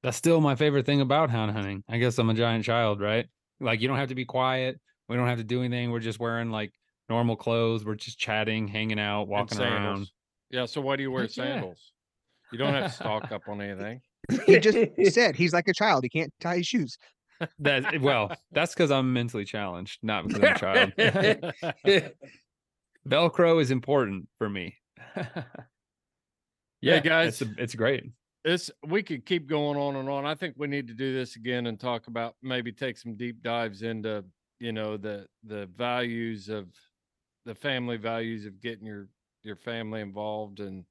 That's 0.06 0.18
still 0.18 0.40
my 0.40 0.56
favorite 0.56 0.86
thing 0.86 1.02
about 1.02 1.32
hound 1.32 1.52
hunting. 1.52 1.84
I 1.90 1.98
guess 1.98 2.20
I'm 2.20 2.30
a 2.30 2.36
giant 2.36 2.64
child, 2.64 3.02
right? 3.02 3.26
Like 3.60 3.82
you 3.82 3.88
don't 3.88 3.98
have 3.98 4.10
to 4.10 4.16
be 4.16 4.24
quiet. 4.26 4.80
We 5.10 5.16
don't 5.16 5.28
have 5.28 5.40
to 5.40 5.44
do 5.44 5.62
anything. 5.64 5.90
We're 5.90 6.00
just 6.00 6.20
wearing 6.20 6.52
like 6.52 6.72
normal 7.10 7.36
clothes. 7.36 7.84
We're 7.84 7.96
just 7.96 8.20
chatting, 8.20 8.68
hanging 8.68 9.00
out, 9.00 9.28
walking 9.28 9.60
around. 9.60 10.08
yeah 10.52 10.66
so 10.66 10.80
why 10.80 10.96
do 10.96 11.02
you 11.02 11.12
wear 11.12 11.24
Heck 11.24 11.36
yeah. 11.38 11.44
sandals 11.46 11.92
you 12.52 12.58
don't 12.60 12.74
have 12.74 12.92
to 12.92 12.96
stock 12.96 13.32
up 13.32 13.42
on 13.48 13.60
anything 13.62 14.00
he 14.46 14.60
just 14.60 14.78
said 15.14 15.36
he's 15.36 15.54
like 15.54 15.68
a 15.68 15.74
child 15.74 16.04
he 16.04 16.10
can't 16.10 16.32
tie 16.40 16.58
his 16.58 16.68
shoes 16.68 16.98
That 17.60 18.00
well, 18.00 18.32
that's 18.52 18.74
because 18.74 18.92
I'm 18.92 19.12
mentally 19.12 19.44
challenged, 19.44 20.00
not 20.02 20.28
because 20.28 20.42
I'm 20.42 20.56
a 20.56 21.52
child. 21.54 22.14
Velcro 23.10 23.62
is 23.62 23.72
important 23.72 24.30
for 24.38 24.50
me. 24.50 24.76
yeah, 26.82 27.00
guys. 27.00 27.42
it's 27.42 27.52
a, 27.52 27.62
it's 27.62 27.76
great. 27.76 28.06
This 28.46 28.72
we 28.88 29.04
could 29.04 29.26
keep 29.26 29.48
going 29.48 29.78
on 29.78 29.98
and 29.98 30.08
on 30.08 30.26
i 30.26 30.34
think 30.34 30.56
we 30.58 30.68
need 30.68 30.88
to 30.88 30.94
do 30.94 31.14
this 31.14 31.36
again 31.36 31.68
and 31.68 31.80
talk 31.80 32.08
about 32.08 32.36
maybe 32.42 32.72
take 32.72 32.98
some 32.98 33.16
deep 33.16 33.42
dives 33.44 33.82
into 33.82 34.24
you 34.60 34.72
know 34.72 34.96
the 34.96 35.28
the 35.44 35.66
values 35.76 36.48
of 36.48 36.68
the 37.46 37.56
family 37.56 37.98
values 37.98 38.46
of 38.46 38.62
getting 38.62 38.86
your 38.86 39.10
your 39.44 39.58
family 39.58 40.00
involved 40.00 40.62
and 40.62 40.86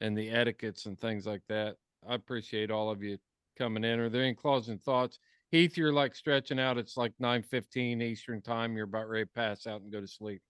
and 0.00 0.16
the 0.16 0.30
etiquettes 0.30 0.86
and 0.86 0.98
things 0.98 1.26
like 1.26 1.42
that 1.48 1.76
I 2.08 2.14
appreciate 2.14 2.70
all 2.70 2.90
of 2.90 3.02
you 3.02 3.18
coming 3.56 3.84
in. 3.84 3.98
Are 3.98 4.08
there 4.08 4.22
any 4.22 4.34
closing 4.34 4.78
thoughts? 4.78 5.18
Heath, 5.50 5.76
you're 5.76 5.92
like 5.92 6.14
stretching 6.14 6.58
out. 6.58 6.78
It's 6.78 6.96
like 6.96 7.12
nine 7.18 7.42
fifteen 7.42 8.02
Eastern 8.02 8.42
time. 8.42 8.76
You're 8.76 8.84
about 8.84 9.08
ready 9.08 9.24
to 9.24 9.30
pass 9.30 9.66
out 9.66 9.82
and 9.82 9.92
go 9.92 10.00
to 10.00 10.08
sleep. 10.08 10.42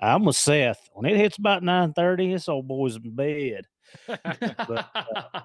I'm 0.00 0.24
with 0.24 0.36
Seth. 0.36 0.88
When 0.92 1.10
it 1.10 1.16
hits 1.16 1.38
about 1.38 1.62
nine 1.62 1.92
thirty, 1.92 2.32
this 2.32 2.48
old 2.48 2.66
boy's 2.66 2.96
in 2.96 3.14
bed. 3.14 3.64
But, 4.06 4.86
uh, 4.94 5.40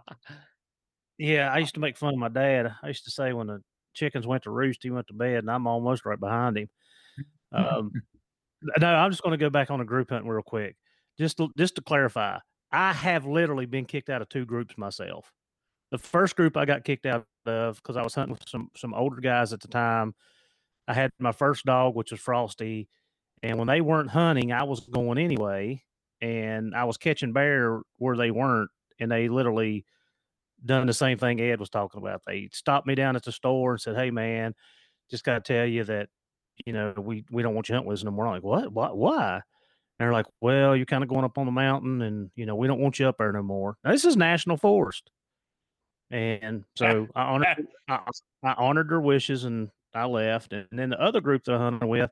yeah, 1.18 1.52
I 1.52 1.58
used 1.58 1.74
to 1.76 1.80
make 1.80 1.98
fun 1.98 2.14
of 2.14 2.20
my 2.20 2.30
dad. 2.30 2.74
I 2.82 2.88
used 2.88 3.06
to 3.06 3.12
say 3.12 3.34
when 3.34 3.48
the 3.48 3.62
chickens 3.94 4.28
went 4.28 4.44
to 4.44 4.52
roost, 4.52 4.84
he 4.84 4.92
went 4.92 5.08
to 5.08 5.14
bed, 5.14 5.40
and 5.40 5.52
I'm 5.52 5.68
almost 5.68 6.06
right 6.06 6.20
behind 6.20 6.58
him. 6.58 6.70
Um, 7.52 7.92
no, 8.80 8.88
I'm 8.88 9.12
just 9.12 9.24
going 9.24 9.38
to 9.38 9.44
go 9.44 9.50
back 9.50 9.72
on 9.72 9.82
a 9.82 9.86
group 9.86 10.10
hunt 10.10 10.26
real 10.26 10.42
quick. 10.42 10.76
Just 11.18 11.38
to, 11.38 11.50
just 11.58 11.76
to 11.76 11.82
clarify, 11.82 12.40
I 12.72 12.94
have 12.94 13.26
literally 13.26 13.66
been 13.66 13.86
kicked 13.86 14.10
out 14.10 14.22
of 14.22 14.30
two 14.30 14.46
groups 14.46 14.78
myself. 14.78 15.32
The 15.92 15.98
first 15.98 16.36
group 16.36 16.58
I 16.58 16.66
got 16.66 16.84
kicked 16.84 17.06
out 17.06 17.26
of 17.46 17.78
because 17.78 17.96
I 17.96 18.02
was 18.02 18.16
hunting 18.16 18.34
with 18.34 18.50
some 18.50 18.70
some 18.76 18.94
older 18.94 19.22
guys 19.22 19.54
at 19.54 19.62
the 19.62 19.68
time. 19.68 20.14
I 20.88 20.94
had 20.94 21.12
my 21.20 21.32
first 21.32 21.64
dog, 21.66 21.96
which 21.96 22.12
was 22.12 22.20
Frosty, 22.20 22.90
and 23.46 23.60
when 23.60 23.68
they 23.68 23.80
weren't 23.80 24.10
hunting, 24.10 24.52
I 24.52 24.64
was 24.64 24.80
going 24.80 25.20
anyway, 25.20 25.84
and 26.20 26.74
I 26.74 26.86
was 26.86 26.98
catching 26.98 27.32
bear 27.32 27.82
where 27.98 28.18
they 28.18 28.32
weren't, 28.32 28.72
and 29.00 29.12
they 29.12 29.30
literally 29.30 29.86
done 30.66 30.88
the 30.88 30.94
same 30.94 31.20
thing 31.20 31.40
Ed 31.40 31.60
was 31.60 31.70
talking 31.70 32.02
about. 32.02 32.24
They 32.26 32.50
stopped 32.52 32.88
me 32.88 32.96
down 32.96 33.16
at 33.16 33.24
the 33.24 33.32
store 33.32 33.74
and 33.74 33.82
said, 33.82 33.96
"Hey, 33.96 34.10
man, 34.10 34.56
just 35.12 35.24
got 35.24 35.46
to 35.46 35.54
tell 35.54 35.66
you 35.68 35.84
that 35.84 36.10
you 36.66 36.74
know 36.74 36.96
we 36.98 37.24
we 37.30 37.44
don't 37.44 37.54
want 37.54 37.70
you 37.70 37.76
hunting 37.76 37.88
with 37.88 38.00
us 38.00 38.04
no 38.04 38.10
more." 38.10 38.26
I'm 38.26 38.34
like, 38.34 38.44
"What? 38.44 38.74
What? 38.74 38.98
Why?" 38.98 39.36
And 39.36 39.44
they're 40.00 40.12
like, 40.12 40.26
"Well, 40.42 40.76
you're 40.76 40.88
kind 40.88 41.04
of 41.04 41.10
going 41.10 41.24
up 41.24 41.38
on 41.38 41.46
the 41.46 41.52
mountain, 41.52 42.02
and 42.02 42.32
you 42.36 42.48
know 42.48 42.56
we 42.56 42.66
don't 42.66 42.80
want 42.82 42.98
you 42.98 43.08
up 43.08 43.20
there 43.20 43.32
no 43.32 43.44
more." 43.44 43.78
Now, 43.84 43.92
this 43.92 44.06
is 44.06 44.18
national 44.18 44.58
forest, 44.58 45.12
and 46.10 46.64
so 46.76 47.08
I 47.16 47.22
honored 47.26 47.68
I, 47.88 48.00
I 48.44 48.54
honored 48.58 48.90
their 48.90 49.02
wishes 49.02 49.44
and 49.44 49.70
I 49.94 50.06
left. 50.06 50.52
And 50.52 50.68
then 50.72 50.90
the 50.90 51.00
other 51.00 51.22
group 51.22 51.44
that 51.44 51.54
I 51.54 51.60
hunted 51.60 51.86
with, 51.86 52.10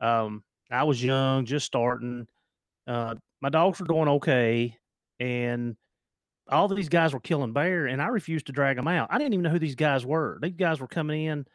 um, 0.00 0.42
I 0.70 0.84
was 0.84 1.02
young, 1.02 1.44
just 1.46 1.66
starting. 1.66 2.26
Uh, 2.86 3.14
my 3.40 3.48
dogs 3.48 3.80
were 3.80 3.86
doing 3.86 4.08
okay, 4.08 4.76
and 5.20 5.76
all 6.48 6.68
these 6.68 6.88
guys 6.88 7.12
were 7.12 7.20
killing 7.20 7.52
bear, 7.52 7.86
and 7.86 8.02
I 8.02 8.06
refused 8.06 8.46
to 8.46 8.52
drag 8.52 8.76
them 8.76 8.88
out. 8.88 9.08
I 9.10 9.18
didn't 9.18 9.34
even 9.34 9.44
know 9.44 9.50
who 9.50 9.58
these 9.58 9.74
guys 9.74 10.04
were. 10.04 10.38
These 10.42 10.56
guys 10.56 10.80
were 10.80 10.88
coming 10.88 11.24
in. 11.24 11.46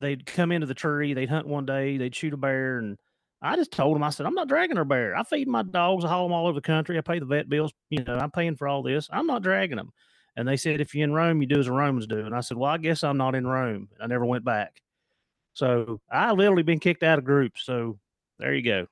They'd 0.00 0.26
come 0.26 0.52
into 0.52 0.66
the 0.66 0.74
tree. 0.74 1.14
They'd 1.14 1.28
hunt 1.28 1.46
one 1.46 1.66
day. 1.66 1.96
They'd 1.96 2.14
shoot 2.14 2.34
a 2.34 2.36
bear, 2.36 2.78
and 2.78 2.98
I 3.42 3.56
just 3.56 3.72
told 3.72 3.94
them, 3.94 4.02
I 4.02 4.10
said, 4.10 4.24
I'm 4.24 4.34
not 4.34 4.48
dragging 4.48 4.78
a 4.78 4.84
bear. 4.86 5.14
I 5.14 5.22
feed 5.22 5.48
my 5.48 5.62
dogs. 5.62 6.04
I 6.04 6.08
haul 6.08 6.24
them 6.24 6.32
all 6.32 6.46
over 6.46 6.54
the 6.54 6.62
country. 6.62 6.96
I 6.96 7.02
pay 7.02 7.18
the 7.18 7.26
vet 7.26 7.48
bills. 7.48 7.72
You 7.90 8.02
know, 8.02 8.16
I'm 8.16 8.30
paying 8.30 8.56
for 8.56 8.66
all 8.66 8.82
this. 8.82 9.06
I'm 9.12 9.26
not 9.26 9.42
dragging 9.42 9.76
them. 9.76 9.90
And 10.36 10.48
they 10.48 10.56
said, 10.56 10.80
if 10.80 10.94
you're 10.94 11.04
in 11.04 11.12
Rome, 11.12 11.42
you 11.42 11.46
do 11.46 11.60
as 11.60 11.66
the 11.66 11.72
Romans 11.72 12.06
do. 12.06 12.20
And 12.20 12.34
I 12.34 12.40
said, 12.40 12.56
well, 12.56 12.70
I 12.70 12.78
guess 12.78 13.04
I'm 13.04 13.18
not 13.18 13.34
in 13.34 13.46
Rome. 13.46 13.88
I 14.00 14.06
never 14.06 14.24
went 14.24 14.44
back. 14.44 14.80
So 15.52 16.00
I 16.10 16.32
literally 16.32 16.62
been 16.62 16.80
kicked 16.80 17.02
out 17.02 17.18
of 17.18 17.24
groups. 17.24 17.64
So 17.64 17.98
there 18.38 18.54
you 18.54 18.62
go. 18.62 18.86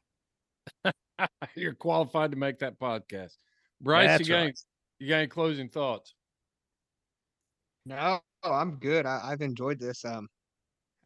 You're 1.54 1.74
qualified 1.74 2.30
to 2.32 2.36
make 2.36 2.58
that 2.60 2.78
podcast. 2.78 3.36
Bryce, 3.80 4.08
That's 4.08 4.28
you 4.28 4.34
got, 4.34 4.38
any, 4.38 4.46
right. 4.46 4.58
you 4.98 5.08
got 5.08 5.16
any 5.16 5.26
closing 5.26 5.68
thoughts? 5.68 6.14
No, 7.84 8.20
I'm 8.44 8.76
good. 8.76 9.06
I, 9.06 9.20
I've 9.24 9.40
enjoyed 9.40 9.80
this. 9.80 10.04
Um, 10.04 10.28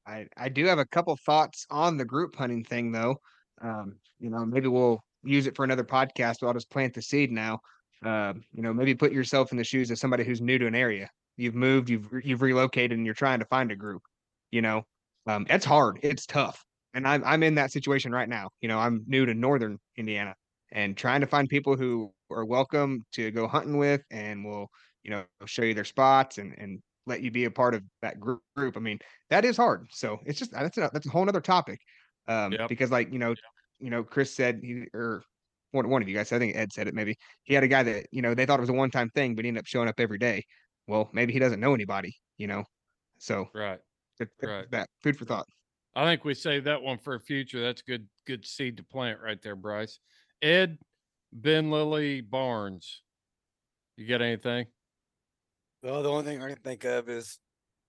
I 0.06 0.26
I 0.36 0.48
do 0.48 0.66
have 0.66 0.78
a 0.78 0.84
couple 0.84 1.16
thoughts 1.16 1.66
on 1.70 1.96
the 1.96 2.04
group 2.04 2.36
hunting 2.36 2.64
thing 2.64 2.92
though. 2.92 3.20
Um, 3.60 3.96
you 4.20 4.30
know, 4.30 4.44
maybe 4.44 4.68
we'll 4.68 5.02
use 5.24 5.46
it 5.46 5.56
for 5.56 5.64
another 5.64 5.84
podcast, 5.84 6.36
but 6.40 6.48
I'll 6.48 6.54
just 6.54 6.70
plant 6.70 6.94
the 6.94 7.02
seed 7.02 7.32
now. 7.32 7.60
Um, 8.04 8.42
you 8.52 8.62
know, 8.62 8.72
maybe 8.72 8.94
put 8.94 9.12
yourself 9.12 9.52
in 9.52 9.58
the 9.58 9.64
shoes 9.64 9.90
of 9.90 9.98
somebody 9.98 10.24
who's 10.24 10.40
new 10.40 10.58
to 10.58 10.66
an 10.66 10.74
area. 10.74 11.10
You've 11.36 11.54
moved, 11.54 11.88
you've 11.90 12.08
you've 12.22 12.42
relocated, 12.42 12.96
and 12.96 13.06
you're 13.06 13.14
trying 13.14 13.40
to 13.40 13.46
find 13.46 13.72
a 13.72 13.76
group. 13.76 14.02
You 14.50 14.62
know, 14.62 14.82
um, 15.26 15.46
it's 15.48 15.64
hard. 15.64 15.98
It's 16.02 16.26
tough, 16.26 16.64
and 16.96 17.06
I'm 17.06 17.22
I'm 17.24 17.42
in 17.42 17.54
that 17.56 17.70
situation 17.72 18.10
right 18.12 18.28
now. 18.28 18.50
You 18.60 18.68
know, 18.68 18.78
I'm 18.78 19.04
new 19.06 19.26
to 19.26 19.34
northern 19.34 19.78
Indiana 19.96 20.34
and 20.72 20.96
trying 20.96 21.20
to 21.20 21.26
find 21.26 21.48
people 21.48 21.76
who 21.76 22.12
are 22.30 22.44
welcome 22.44 23.04
to 23.12 23.30
go 23.30 23.46
hunting 23.46 23.76
with 23.76 24.02
and 24.10 24.44
will 24.44 24.68
you 25.04 25.10
know 25.10 25.24
show 25.46 25.62
you 25.62 25.74
their 25.74 25.84
spots 25.84 26.38
and 26.38 26.54
and 26.58 26.80
let 27.06 27.22
you 27.22 27.30
be 27.30 27.44
a 27.44 27.50
part 27.50 27.74
of 27.74 27.82
that 28.02 28.18
group. 28.18 28.76
I 28.76 28.80
mean, 28.80 28.98
that 29.30 29.44
is 29.44 29.56
hard. 29.56 29.86
So 29.92 30.18
it's 30.26 30.38
just 30.38 30.52
that's 30.52 30.78
a, 30.78 30.90
that's 30.92 31.06
a 31.06 31.10
whole 31.10 31.28
other 31.28 31.40
topic. 31.40 31.78
Um, 32.28 32.52
Yep. 32.52 32.68
because 32.68 32.90
like 32.90 33.12
you 33.12 33.18
know, 33.18 33.34
you 33.78 33.90
know, 33.90 34.02
Chris 34.02 34.34
said 34.34 34.60
he 34.62 34.86
or 34.94 35.22
one 35.72 35.88
one 35.90 36.02
of 36.02 36.08
you 36.08 36.14
guys, 36.16 36.32
I 36.32 36.38
think 36.38 36.56
Ed 36.56 36.72
said 36.72 36.88
it. 36.88 36.94
Maybe 36.94 37.16
he 37.44 37.54
had 37.54 37.62
a 37.64 37.68
guy 37.68 37.82
that 37.82 38.06
you 38.10 38.22
know 38.22 38.34
they 38.34 38.46
thought 38.46 38.58
it 38.58 38.62
was 38.62 38.70
a 38.70 38.72
one 38.72 38.90
time 38.90 39.10
thing, 39.10 39.34
but 39.34 39.44
he 39.44 39.48
ended 39.48 39.60
up 39.62 39.66
showing 39.66 39.88
up 39.88 40.00
every 40.00 40.18
day. 40.18 40.44
Well, 40.88 41.10
maybe 41.12 41.32
he 41.34 41.38
doesn't 41.38 41.60
know 41.60 41.74
anybody. 41.74 42.14
You 42.38 42.46
know, 42.46 42.64
so 43.18 43.48
Right. 43.54 43.80
it- 44.20 44.30
Right. 44.42 44.70
that 44.70 44.88
food 45.02 45.16
for 45.18 45.24
thought. 45.26 45.46
I 45.96 46.04
think 46.04 46.26
we 46.26 46.34
save 46.34 46.64
that 46.64 46.82
one 46.82 46.98
for 46.98 47.14
a 47.14 47.20
future. 47.20 47.62
That's 47.62 47.80
good, 47.80 48.06
good 48.26 48.44
seed 48.44 48.76
to 48.76 48.82
plant 48.82 49.18
right 49.24 49.40
there, 49.42 49.56
Bryce. 49.56 49.98
Ed, 50.42 50.76
Ben 51.32 51.70
Lilly 51.70 52.20
Barnes. 52.20 53.00
You 53.96 54.06
got 54.06 54.20
anything? 54.20 54.66
Well, 55.82 56.02
the 56.02 56.10
only 56.10 56.24
thing 56.24 56.42
I 56.42 56.48
can 56.48 56.58
think 56.62 56.84
of 56.84 57.08
is 57.08 57.38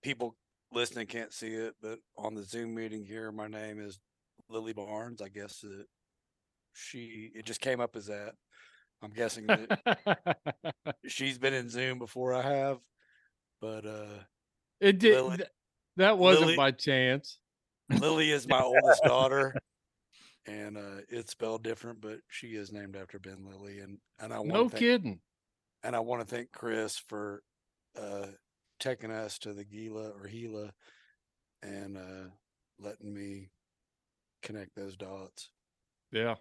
people 0.02 0.36
listening 0.72 1.06
can't 1.06 1.34
see 1.34 1.48
it, 1.48 1.74
but 1.82 1.98
on 2.16 2.34
the 2.34 2.42
Zoom 2.42 2.74
meeting 2.74 3.04
here, 3.04 3.30
my 3.30 3.46
name 3.46 3.78
is 3.78 3.98
Lily 4.48 4.72
Barnes. 4.72 5.20
I 5.20 5.28
guess 5.28 5.60
that 5.60 5.84
she 6.72 7.30
it 7.34 7.44
just 7.44 7.60
came 7.60 7.78
up 7.78 7.94
as 7.94 8.06
that. 8.06 8.32
I'm 9.02 9.10
guessing 9.10 9.46
that 9.48 10.38
she's 11.06 11.36
been 11.36 11.52
in 11.52 11.68
Zoom 11.68 11.98
before 11.98 12.32
I 12.32 12.40
have, 12.42 12.78
but 13.60 13.84
uh 13.84 14.20
It 14.80 14.98
did. 14.98 15.14
Lily- 15.14 15.44
that 15.98 16.16
wasn't 16.16 16.46
Lily- 16.46 16.56
by 16.56 16.70
chance. 16.70 17.38
Lily 17.90 18.30
is 18.30 18.46
my 18.48 18.60
oldest 18.62 19.02
daughter, 19.04 19.54
and 20.46 20.76
uh, 20.76 21.00
it's 21.08 21.32
spelled 21.32 21.62
different, 21.62 22.00
but 22.00 22.18
she 22.28 22.48
is 22.48 22.72
named 22.72 22.96
after 22.96 23.18
Ben 23.18 23.44
Lilly, 23.48 23.80
and 23.80 23.98
and 24.20 24.32
I 24.32 24.38
want 24.38 24.48
No 24.48 24.64
to 24.64 24.68
thank, 24.70 24.80
kidding. 24.80 25.20
and 25.82 25.96
I 25.96 26.00
want 26.00 26.20
to 26.20 26.26
thank 26.34 26.52
Chris 26.52 26.98
for 26.98 27.42
uh, 28.00 28.26
taking 28.78 29.10
us 29.10 29.38
to 29.40 29.52
the 29.54 29.64
Gila 29.64 30.10
or 30.10 30.26
Gila, 30.28 30.72
and 31.62 31.96
uh, 31.96 32.30
letting 32.78 33.12
me 33.12 33.48
connect 34.42 34.74
those 34.76 34.96
dots. 34.96 35.50
Yeah. 36.12 36.36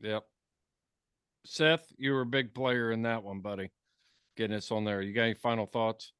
Yep. 0.00 0.24
Seth, 1.44 1.86
you 1.98 2.12
were 2.12 2.22
a 2.22 2.26
big 2.26 2.54
player 2.54 2.90
in 2.90 3.02
that 3.02 3.22
one, 3.22 3.40
buddy. 3.40 3.70
Getting 4.36 4.56
us 4.56 4.70
on 4.70 4.84
there. 4.84 5.02
You 5.02 5.12
got 5.12 5.22
any 5.24 5.34
final 5.34 5.66
thoughts? 5.66 6.12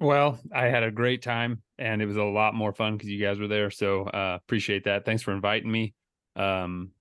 Well, 0.00 0.40
I 0.52 0.64
had 0.64 0.82
a 0.82 0.90
great 0.90 1.22
time 1.22 1.62
and 1.78 2.00
it 2.00 2.06
was 2.06 2.16
a 2.16 2.24
lot 2.24 2.54
more 2.54 2.72
fun 2.72 2.96
because 2.96 3.10
you 3.10 3.20
guys 3.20 3.38
were 3.38 3.48
there. 3.48 3.70
So 3.70 4.04
uh 4.04 4.38
appreciate 4.42 4.84
that. 4.84 5.04
Thanks 5.04 5.22
for 5.22 5.32
inviting 5.32 5.70
me. 5.70 5.94
Um 6.36 6.92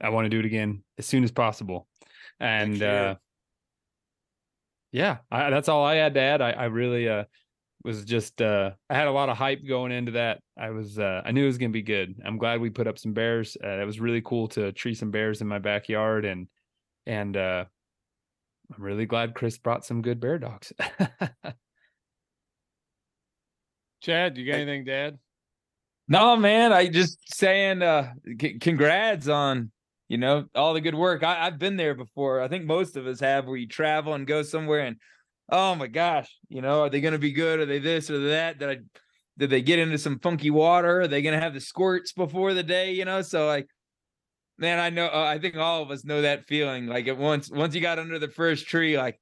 I 0.00 0.10
want 0.10 0.24
to 0.26 0.28
do 0.28 0.38
it 0.38 0.44
again 0.44 0.84
as 0.96 1.06
soon 1.06 1.24
as 1.24 1.32
possible. 1.32 1.88
And 2.38 2.80
uh 2.82 3.16
yeah, 4.92 5.18
I, 5.30 5.50
that's 5.50 5.68
all 5.68 5.84
I 5.84 5.96
had 5.96 6.14
to 6.14 6.20
add. 6.20 6.40
I, 6.40 6.52
I 6.52 6.64
really 6.66 7.08
uh 7.08 7.24
was 7.82 8.04
just 8.04 8.40
uh 8.40 8.70
I 8.88 8.94
had 8.94 9.08
a 9.08 9.12
lot 9.12 9.28
of 9.28 9.36
hype 9.36 9.66
going 9.66 9.90
into 9.90 10.12
that. 10.12 10.40
I 10.56 10.70
was 10.70 11.00
uh 11.00 11.20
I 11.24 11.32
knew 11.32 11.42
it 11.42 11.48
was 11.48 11.58
gonna 11.58 11.70
be 11.70 11.82
good. 11.82 12.14
I'm 12.24 12.38
glad 12.38 12.60
we 12.60 12.70
put 12.70 12.86
up 12.86 12.96
some 12.96 13.12
bears. 13.12 13.56
Uh, 13.62 13.80
it 13.80 13.86
was 13.86 13.98
really 13.98 14.22
cool 14.22 14.46
to 14.48 14.70
tree 14.70 14.94
some 14.94 15.10
bears 15.10 15.40
in 15.40 15.48
my 15.48 15.58
backyard 15.58 16.24
and 16.24 16.46
and 17.06 17.36
uh 17.36 17.64
I'm 18.72 18.82
really 18.82 19.06
glad 19.06 19.34
Chris 19.34 19.58
brought 19.58 19.84
some 19.84 20.00
good 20.00 20.20
bear 20.20 20.38
dogs. 20.38 20.72
Chad, 24.04 24.36
you 24.36 24.44
got 24.44 24.56
anything 24.56 24.84
Dad? 24.84 25.18
No, 26.08 26.36
man, 26.36 26.74
I 26.74 26.88
just 26.88 27.18
saying 27.34 27.80
uh 27.80 28.12
c- 28.38 28.58
congrats 28.58 29.28
on 29.28 29.70
you 30.08 30.18
know 30.18 30.44
all 30.54 30.74
the 30.74 30.82
good 30.82 30.94
work. 30.94 31.22
I, 31.22 31.46
I've 31.46 31.58
been 31.58 31.76
there 31.76 31.94
before. 31.94 32.42
I 32.42 32.48
think 32.48 32.66
most 32.66 32.98
of 32.98 33.06
us 33.06 33.20
have 33.20 33.46
where 33.46 33.56
you 33.56 33.66
travel 33.66 34.12
and 34.12 34.26
go 34.26 34.42
somewhere 34.42 34.80
and 34.80 34.96
oh 35.48 35.74
my 35.74 35.86
gosh, 35.86 36.30
you 36.50 36.60
know, 36.60 36.82
are 36.82 36.90
they 36.90 37.00
gonna 37.00 37.18
be 37.18 37.32
good? 37.32 37.60
Are 37.60 37.66
they 37.66 37.78
this 37.78 38.10
or 38.10 38.18
that? 38.28 38.58
Did 38.58 38.68
I 38.68 38.76
did 39.38 39.48
they 39.48 39.62
get 39.62 39.78
into 39.78 39.96
some 39.96 40.18
funky 40.18 40.50
water? 40.50 41.00
Are 41.00 41.08
they 41.08 41.22
gonna 41.22 41.40
have 41.40 41.54
the 41.54 41.60
squirts 41.60 42.12
before 42.12 42.52
the 42.52 42.62
day? 42.62 42.92
You 42.92 43.06
know, 43.06 43.22
so 43.22 43.46
like 43.46 43.68
man, 44.58 44.80
I 44.80 44.90
know 44.90 45.06
uh, 45.06 45.24
I 45.24 45.38
think 45.38 45.56
all 45.56 45.82
of 45.82 45.90
us 45.90 46.04
know 46.04 46.20
that 46.20 46.46
feeling. 46.46 46.88
Like 46.88 47.08
at 47.08 47.16
once 47.16 47.50
once 47.50 47.74
you 47.74 47.80
got 47.80 47.98
under 47.98 48.18
the 48.18 48.28
first 48.28 48.66
tree, 48.66 48.98
like 48.98 49.18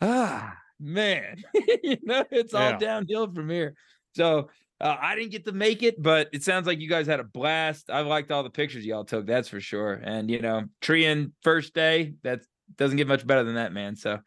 ah 0.00 0.56
man, 0.82 1.42
you 1.82 1.96
know, 2.02 2.24
it's 2.30 2.54
all 2.54 2.70
Yeah. 2.70 2.78
downhill 2.78 3.32
from 3.32 3.48
here. 3.48 3.74
So 4.14 4.50
uh, 4.80 4.96
I 5.00 5.14
didn't 5.14 5.30
get 5.30 5.44
to 5.46 5.52
make 5.52 5.82
it, 5.82 6.02
but 6.02 6.28
it 6.32 6.42
sounds 6.42 6.66
like 6.66 6.80
you 6.80 6.88
guys 6.88 7.06
had 7.06 7.20
a 7.20 7.24
blast. 7.24 7.88
I 7.88 8.00
liked 8.00 8.30
all 8.30 8.42
the 8.42 8.50
pictures 8.50 8.84
y'all 8.84 9.04
took, 9.04 9.26
that's 9.26 9.48
for 9.48 9.60
sure. 9.60 9.94
And 9.94 10.30
you 10.30 10.40
know, 10.40 10.64
treeing 10.80 11.32
first 11.42 11.72
day, 11.72 12.14
that 12.24 12.40
doesn't 12.76 12.96
get 12.96 13.06
much 13.08 13.26
better 13.26 13.44
than 13.44 13.54
that, 13.54 13.72
man. 13.72 13.96
So 13.96 14.18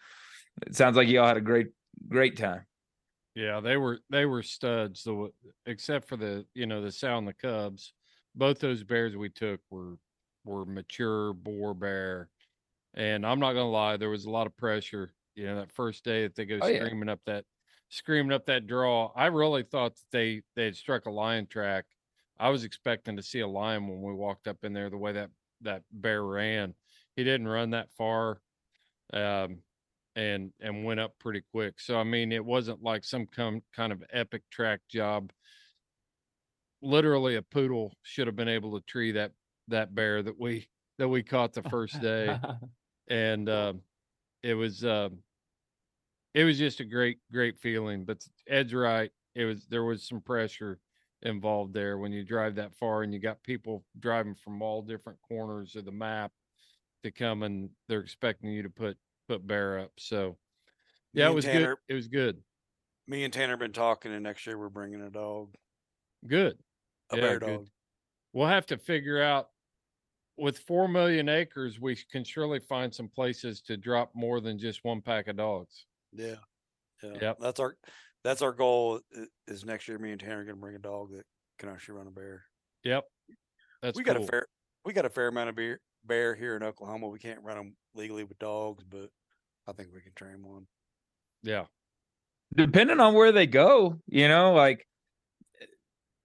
it 0.66 0.76
sounds 0.76 0.96
like 0.96 1.08
y'all 1.10 1.28
had 1.28 1.38
a 1.38 1.42
great, 1.42 1.68
great 2.08 2.38
time. 2.38 2.66
Yeah, 3.36 3.60
they 3.60 3.76
were 3.76 4.00
they 4.10 4.26
were 4.26 4.42
studs. 4.42 5.04
The 5.04 5.30
except 5.66 6.08
for 6.08 6.16
the 6.16 6.46
you 6.54 6.66
know 6.66 6.82
the 6.82 6.92
sow 6.92 7.18
and 7.18 7.28
the 7.28 7.34
cubs, 7.34 7.94
both 8.34 8.60
those 8.60 8.84
bears 8.84 9.18
we 9.18 9.30
took 9.30 9.60
were 9.70 9.98
were 10.46 10.66
mature 10.66 11.34
boar 11.34 11.74
bear, 11.74 12.30
and 12.94 13.26
I'm 13.26 13.40
not 13.40 13.54
gonna 13.54 13.70
lie, 13.70 13.98
there 13.98 14.10
was 14.10 14.24
a 14.24 14.30
lot 14.30 14.48
of 14.48 14.56
pressure 14.56 15.14
You 15.36 15.46
know, 15.48 15.56
that 15.58 15.72
first 15.72 16.04
day 16.04 16.24
that 16.24 16.36
they 16.36 16.46
go 16.46 16.62
Oh, 16.62 16.68
yeah. 16.68 16.90
screaming 16.90 17.10
up 17.10 17.22
that 17.26 17.46
screaming 17.90 18.32
up 18.34 18.46
that 18.48 18.68
draw. 18.68 19.08
I 19.16 19.28
really 19.28 19.64
thought 19.64 19.96
that 19.96 20.06
they 20.12 20.44
they 20.56 20.66
had 20.66 20.76
struck 20.78 21.06
a 21.06 21.12
lion 21.12 21.48
track. 21.48 21.86
I 22.38 22.50
was 22.50 22.64
expecting 22.64 23.18
to 23.18 23.24
see 23.24 23.40
a 23.42 23.48
lion 23.48 23.88
when 23.88 24.02
we 24.02 24.14
walked 24.14 24.48
up 24.48 24.64
in 24.64 24.74
there. 24.74 24.90
The 24.90 24.98
way 24.98 25.14
that 25.14 25.32
that 25.62 25.84
bear 25.92 26.24
ran, 26.24 26.76
he 27.16 27.24
didn't 27.24 27.48
run 27.48 27.72
that 27.72 27.92
far, 27.92 28.42
um, 29.14 29.64
and 30.16 30.54
and 30.60 30.86
went 30.86 31.00
up 31.02 31.20
pretty 31.20 31.42
quick. 31.42 31.80
So 31.80 32.00
I 32.00 32.04
mean, 32.04 32.32
it 32.32 32.46
wasn't 32.46 32.82
like 32.84 33.04
some 33.06 33.28
kind 33.28 33.94
of 33.94 34.04
epic 34.12 34.44
track 34.52 34.82
job. 34.90 35.32
Literally, 36.82 37.36
a 37.36 37.42
poodle 37.42 37.94
should 38.04 38.28
have 38.28 38.36
been 38.36 38.48
able 38.48 38.80
to 38.80 38.86
tree 38.86 39.12
that 39.14 39.34
that 39.68 39.96
bear 39.96 40.22
that 40.22 40.40
we 40.40 40.70
that 40.98 41.10
we 41.10 41.24
caught 41.24 41.54
the 41.54 41.64
first 41.64 42.00
day 42.00 42.42
and 43.10 43.50
um, 43.50 43.84
it 44.44 44.56
was 44.56 44.86
um, 44.86 45.24
it 46.36 46.46
was 46.46 46.60
just 46.60 46.82
a 46.82 46.86
great 46.86 47.20
great 47.34 47.60
feeling. 47.60 48.06
But 48.06 48.28
Ed's 48.48 48.76
right; 48.76 49.12
it 49.36 49.46
was 49.46 49.68
there 49.68 49.86
was 49.86 50.08
some 50.08 50.22
pressure 50.22 50.82
involved 51.24 51.74
there 51.74 51.98
when 52.00 52.14
you 52.14 52.24
drive 52.26 52.56
that 52.56 52.76
far 52.76 53.04
and 53.04 53.14
you 53.14 53.20
got 53.20 53.44
people 53.44 53.86
driving 54.00 54.36
from 54.36 54.62
all 54.62 54.84
different 54.84 55.20
corners 55.24 55.76
of 55.76 55.86
the 55.86 55.94
map 55.94 56.34
to 57.04 57.12
come 57.12 57.44
and 57.44 57.72
they're 57.88 58.02
expecting 58.02 58.52
you 58.52 58.64
to 58.64 58.72
put 58.72 58.98
put 59.28 59.48
bear 59.48 59.80
up. 59.80 59.94
So 60.00 60.38
yeah, 61.14 61.28
it 61.30 61.34
was 61.34 61.48
good. 61.48 61.70
It 61.90 61.96
was 61.96 62.08
good. 62.10 62.44
Me 63.08 63.24
and 63.24 63.34
Tanner 63.34 63.58
been 63.58 63.74
talking, 63.74 64.12
and 64.14 64.22
next 64.24 64.46
year 64.46 64.60
we're 64.60 64.70
bringing 64.70 65.02
a 65.02 65.10
dog, 65.10 65.56
Good. 66.28 66.60
a 67.10 67.18
Yeah, 67.18 67.22
bear 67.22 67.40
good. 67.40 67.40
dog. 67.40 67.70
We'll 68.34 68.48
have 68.48 68.68
to 68.68 68.78
figure 68.78 69.22
out 69.22 69.52
with 70.38 70.60
four 70.60 70.88
million 70.88 71.30
acres, 71.30 71.80
we 71.80 71.96
can 71.96 72.24
surely 72.24 72.60
find 72.60 72.94
some 72.94 73.10
places 73.10 73.62
to 73.64 73.78
drop 73.78 74.16
more 74.16 74.42
than 74.42 74.60
just 74.60 74.84
one 74.84 75.02
pack 75.02 75.28
of 75.28 75.38
dogs. 75.38 75.88
Yeah, 76.16 76.36
yeah. 77.04 77.18
Yep. 77.22 77.38
That's 77.40 77.60
our 77.60 77.76
that's 78.24 78.42
our 78.42 78.52
goal. 78.54 79.00
i- 79.18 79.26
Is 79.48 79.66
next 79.66 79.88
year 79.88 79.98
me 80.00 80.12
and 80.12 80.20
Tanner 80.20 80.42
are 80.42 80.46
gonna 80.46 80.58
bring 80.58 80.76
a 80.76 80.80
dog 80.80 81.12
that 81.12 81.24
can 81.60 81.70
actually 81.70 81.96
run 81.98 82.08
a 82.08 82.12
bear. 82.12 82.44
Yep. 82.84 83.04
That's 83.82 83.98
we 83.98 84.04
got 84.04 84.18
a 84.18 84.26
fair 84.26 84.46
we 84.84 84.94
got 84.94 85.06
a 85.06 85.10
fair 85.10 85.28
amount 85.28 85.50
of 85.50 85.56
bear 85.56 85.80
bear 86.06 86.36
here 86.36 86.56
in 86.56 86.64
Oklahoma. 86.64 87.08
We 87.10 87.20
can't 87.20 87.42
run 87.44 87.58
them 87.58 87.76
legally 87.96 88.24
with 88.24 88.38
dogs, 88.40 88.84
but 88.84 89.10
I 89.68 89.74
think 89.74 89.90
we 89.94 90.02
can 90.02 90.14
train 90.16 90.44
one. 90.44 90.68
Yeah. 91.44 91.66
depending 92.56 93.00
on 93.00 93.14
where 93.14 93.32
they 93.32 93.48
go, 93.48 94.00
you 94.08 94.28
know, 94.28 94.54
like 94.54 94.88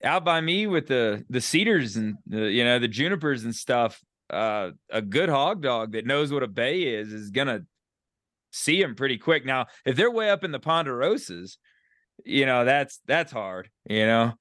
out 0.03 0.25
by 0.25 0.41
me 0.41 0.67
with 0.67 0.87
the 0.87 1.25
the 1.29 1.41
cedars 1.41 1.97
and 1.97 2.17
the 2.27 2.51
you 2.51 2.65
know 2.65 2.79
the 2.79 2.89
junipers 2.89 3.45
and 3.45 3.55
stuff. 3.55 4.01
Uh, 4.31 4.71
a 4.91 5.03
good 5.03 5.29
hog 5.29 5.61
dog 5.61 5.93
that 5.93 6.07
knows 6.07 6.33
what 6.33 6.43
a 6.45 6.49
bay 6.49 6.83
is 6.83 7.13
is 7.13 7.31
gonna 7.31 7.61
see 8.51 8.81
them 8.83 8.95
pretty 8.95 9.19
quick. 9.19 9.45
Now, 9.45 9.67
if 9.85 9.97
they're 9.97 10.11
way 10.11 10.31
up 10.31 10.45
in 10.45 10.53
the 10.53 10.61
ponderosas, 10.61 11.57
you 12.25 12.47
know 12.47 12.65
that's 12.65 13.01
that's 13.07 13.33
hard, 13.33 13.71
you 13.89 14.07
know. 14.07 14.33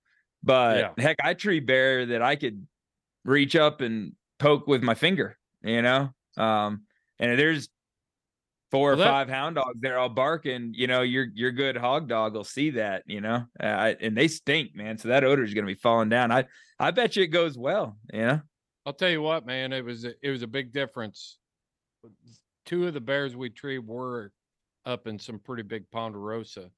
But 0.44 0.78
Yeah. 0.78 1.04
heck, 1.04 1.18
I 1.24 1.34
tree 1.34 1.60
bear 1.60 2.06
that 2.08 2.22
I 2.22 2.36
could 2.36 2.66
reach 3.26 3.56
up 3.56 3.82
and 3.82 4.14
poke 4.40 4.68
with 4.68 4.82
my 4.84 4.96
finger, 4.96 5.38
you 5.62 5.82
know. 5.82 6.14
Um, 6.38 6.84
and 7.20 7.38
there's 7.38 7.68
four 8.72 8.94
or 8.94 8.96
that- 8.96 9.04
five 9.08 9.30
hound 9.30 9.56
dogs 9.56 9.80
there 9.82 9.98
all 9.98 10.10
barking, 10.10 10.74
you 10.76 10.88
know, 10.88 11.02
your 11.02 11.28
your 11.34 11.52
good 11.52 11.76
hog 11.76 12.08
dog 12.08 12.34
will 12.36 12.44
see 12.44 12.70
that, 12.72 13.04
you 13.08 13.20
know, 13.20 13.46
uh, 13.60 13.94
and 14.00 14.16
they 14.16 14.28
stink, 14.28 14.76
man. 14.76 14.98
So 14.98 15.08
that 15.10 15.24
odor 15.24 15.44
is 15.44 15.54
gonna 15.54 15.68
be 15.68 15.74
falling 15.76 16.10
down. 16.10 16.32
I 16.32 16.46
I 16.80 16.92
bet 16.92 17.16
you 17.16 17.24
it 17.24 17.28
goes 17.28 17.58
well, 17.58 17.98
you 18.14 18.22
know. 18.22 18.42
I'll 18.86 18.94
tell 18.94 19.10
you 19.10 19.22
what, 19.22 19.46
man, 19.46 19.74
it 19.74 19.84
was 19.84 20.06
a- 20.06 20.16
it 20.26 20.30
was 20.30 20.42
a 20.42 20.48
big 20.48 20.72
difference. 20.72 21.38
Two 22.70 22.86
of 22.86 22.94
the 22.94 23.02
bears 23.02 23.36
we 23.36 23.50
treed 23.50 23.80
were 23.80 24.32
up 24.86 25.08
in 25.08 25.18
some 25.18 25.40
pretty 25.40 25.64
big 25.64 25.90
ponderosa. 25.90 26.72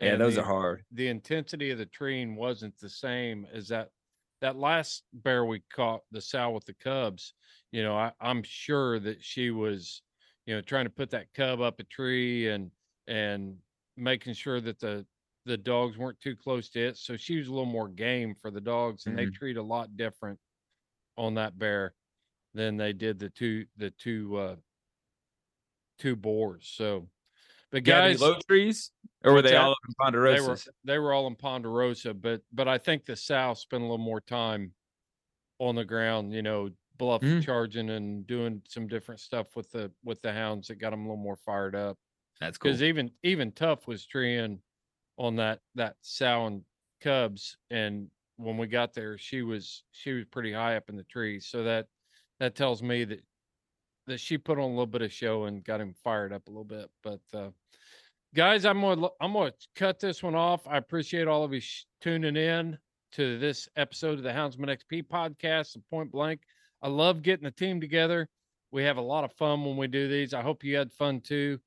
Yeah, 0.00 0.12
and 0.14 0.20
those 0.20 0.34
the- 0.34 0.40
are 0.42 0.44
hard. 0.44 0.84
The 0.90 1.06
intensity 1.06 1.70
of 1.70 1.78
the 1.78 1.86
treeing 1.86 2.34
wasn't 2.34 2.76
the 2.78 2.88
same 2.90 3.44
as 3.44 3.68
that 3.68 3.92
that 4.40 4.56
last 4.56 5.04
bear 5.12 5.44
we 5.44 5.60
caught, 5.60 6.02
the 6.10 6.20
sow 6.20 6.50
with 6.50 6.64
the 6.64 6.74
cubs. 6.74 7.32
You 7.70 7.84
know, 7.84 7.96
I, 7.96 8.12
I'm 8.20 8.42
sure 8.42 8.98
that 9.00 9.22
she 9.22 9.50
was, 9.52 10.02
you 10.46 10.54
know, 10.54 10.60
trying 10.62 10.84
to 10.86 10.90
put 10.90 11.10
that 11.10 11.32
cub 11.32 11.60
up 11.60 11.78
a 11.78 11.84
tree 11.84 12.48
and 12.48 12.72
and 13.06 13.58
making 13.96 14.34
sure 14.34 14.60
that 14.60 14.80
the 14.80 15.06
the 15.44 15.56
dogs 15.56 15.96
weren't 15.96 16.20
too 16.20 16.34
close 16.36 16.68
to 16.70 16.80
it. 16.88 16.96
So 16.96 17.16
she 17.16 17.38
was 17.38 17.46
a 17.46 17.52
little 17.52 17.66
more 17.66 17.88
game 17.88 18.34
for 18.34 18.50
the 18.50 18.60
dogs, 18.60 19.06
and 19.06 19.16
they 19.16 19.26
Mhm. 19.26 19.32
treat 19.32 19.56
a 19.56 19.62
lot 19.62 19.96
different 19.96 20.40
on 21.16 21.34
that 21.34 21.58
bear 21.58 21.94
than 22.54 22.76
they 22.76 22.92
did 22.92 23.18
the 23.18 23.30
two 23.30 23.66
the 23.76 23.90
two 23.92 24.36
uh 24.36 24.56
two 25.98 26.16
boars. 26.16 26.68
So 26.68 27.10
but 27.70 27.84
the 28.04 28.12
guys 28.12 28.20
low 28.20 28.38
trees, 28.48 28.92
or 29.24 29.32
were 29.32 29.42
they 29.42 29.56
all 29.56 29.74
in 29.88 29.94
they 30.28 30.40
were 30.40 30.62
they 30.84 30.98
were 30.98 31.12
all 31.12 31.26
in 31.26 31.36
Ponderosa, 31.36 32.14
but 32.14 32.42
but 32.52 32.68
I 32.68 32.78
think 32.78 33.04
the 33.04 33.16
sow 33.16 33.54
spent 33.54 33.82
a 33.82 33.86
little 33.86 33.98
more 33.98 34.20
time 34.20 34.74
on 35.58 35.74
the 35.76 35.84
ground, 35.84 36.32
you 36.34 36.42
know, 36.42 36.70
bluff 36.96 37.22
Mhm. 37.22 37.40
charging 37.40 37.90
and 37.90 38.26
doing 38.26 38.62
some 38.68 38.88
different 38.88 39.20
stuff 39.20 39.56
with 39.56 39.70
the 39.70 39.92
with 40.04 40.22
the 40.22 40.32
hounds 40.32 40.68
that 40.68 40.76
got 40.76 40.90
them 40.90 41.00
a 41.00 41.04
little 41.04 41.22
more 41.22 41.36
fired 41.36 41.74
up. 41.76 41.98
That's 42.40 42.58
cool. 42.58 42.70
Because 42.70 42.82
even 42.82 43.12
even 43.22 43.52
Tough 43.52 43.86
was 43.86 44.06
treeing 44.06 44.62
on 45.18 45.36
that 45.36 45.62
that 45.76 45.96
sow 46.02 46.46
and 46.46 46.64
cubs, 47.00 47.58
and 47.70 48.10
when 48.36 48.58
we 48.58 48.66
got 48.68 48.94
there, 48.94 49.18
she 49.18 49.42
was 49.42 49.84
she 49.92 50.12
was 50.12 50.26
pretty 50.26 50.52
high 50.52 50.76
up 50.76 50.90
in 50.90 50.96
the 50.96 51.04
tree. 51.04 51.40
So 51.40 51.64
that 51.64 51.88
that 52.40 52.54
tells 52.56 52.82
me 52.82 53.04
that 53.04 53.24
that 54.06 54.20
she 54.20 54.38
put 54.38 54.58
on 54.58 54.64
a 54.64 54.68
little 54.68 54.86
bit 54.86 55.02
of 55.02 55.12
show 55.12 55.44
and 55.44 55.64
got 55.64 55.80
him 55.80 55.94
fired 56.04 56.32
up 56.32 56.46
a 56.46 56.50
little 56.50 56.64
bit. 56.64 56.90
But 57.02 57.20
uh, 57.34 57.50
guys, 58.34 58.64
I'm 58.64 58.80
gonna 58.80 59.08
I'm 59.20 59.32
gonna 59.32 59.52
cut 59.74 59.98
this 59.98 60.22
one 60.22 60.34
off. 60.34 60.66
I 60.66 60.76
appreciate 60.76 61.28
all 61.28 61.44
of 61.44 61.52
you 61.52 61.60
sh- 61.60 61.84
tuning 62.00 62.36
in 62.36 62.78
to 63.12 63.38
this 63.38 63.68
episode 63.76 64.18
of 64.18 64.22
the 64.22 64.30
Houndsman 64.30 64.76
XP 64.76 65.06
podcast, 65.06 65.72
the 65.72 65.82
Point 65.90 66.12
Blank. 66.12 66.42
I 66.82 66.88
love 66.88 67.22
getting 67.22 67.44
the 67.44 67.50
team 67.50 67.80
together. 67.80 68.28
We 68.70 68.84
have 68.84 68.96
a 68.98 69.02
lot 69.02 69.24
of 69.24 69.32
fun 69.32 69.64
when 69.64 69.76
we 69.76 69.86
do 69.86 70.08
these. 70.08 70.34
I 70.34 70.42
hope 70.42 70.64
you 70.64 70.76
had 70.76 70.92
fun 70.92 71.20
too. 71.20 71.58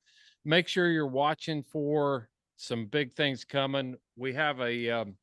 Make 0.45 0.67
sure 0.67 0.89
you're 0.89 1.07
watching 1.07 1.63
for 1.63 2.29
some 2.57 2.85
big 2.85 3.13
things 3.13 3.45
coming. 3.45 3.95
We 4.15 4.33
have 4.33 4.59
a 4.59 4.89
um, 4.89 5.15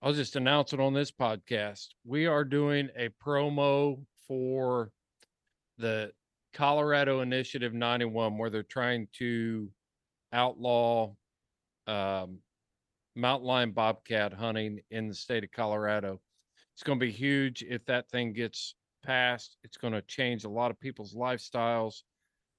I'll 0.00 0.12
just 0.12 0.36
announce 0.36 0.72
it 0.72 0.80
on 0.80 0.94
this 0.94 1.10
podcast. 1.10 1.88
We 2.04 2.26
are 2.26 2.44
doing 2.44 2.88
a 2.96 3.08
promo 3.24 3.98
for 4.28 4.92
the 5.78 6.12
Colorado 6.52 7.20
Initiative 7.20 7.74
91, 7.74 8.38
where 8.38 8.50
they're 8.50 8.62
trying 8.62 9.08
to 9.14 9.70
outlaw 10.32 11.14
um, 11.86 12.38
mountain 13.16 13.48
lion 13.48 13.72
bobcat 13.72 14.32
hunting 14.32 14.80
in 14.90 15.08
the 15.08 15.14
state 15.14 15.44
of 15.44 15.50
Colorado. 15.50 16.20
It's 16.74 16.82
going 16.82 17.00
to 17.00 17.06
be 17.06 17.10
huge 17.10 17.64
if 17.68 17.84
that 17.86 18.08
thing 18.10 18.32
gets 18.32 18.74
passed. 19.02 19.56
It's 19.64 19.76
going 19.76 19.94
to 19.94 20.02
change 20.02 20.44
a 20.44 20.48
lot 20.48 20.70
of 20.70 20.78
people's 20.78 21.14
lifestyles. 21.14 22.02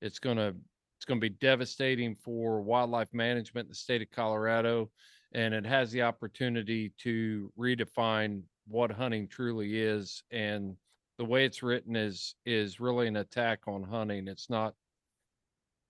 It's 0.01 0.19
going 0.19 0.37
to 0.37 0.55
it's 0.97 1.05
going 1.05 1.21
to 1.21 1.29
be 1.29 1.35
devastating 1.39 2.13
for 2.13 2.59
wildlife 2.61 3.07
management 3.13 3.67
in 3.67 3.69
the 3.69 3.75
state 3.75 4.01
of 4.01 4.11
Colorado 4.11 4.89
and 5.33 5.53
it 5.53 5.65
has 5.65 5.91
the 5.91 6.01
opportunity 6.01 6.91
to 6.97 7.51
redefine 7.57 8.41
what 8.67 8.91
hunting 8.91 9.27
truly 9.27 9.79
is 9.79 10.23
and 10.31 10.75
the 11.19 11.25
way 11.25 11.45
it's 11.45 11.61
written 11.61 11.97
is 11.97 12.33
is 12.45 12.79
really 12.79 13.05
an 13.07 13.17
attack 13.17 13.67
on 13.67 13.83
hunting. 13.83 14.27
It's 14.27 14.49
not 14.49 14.73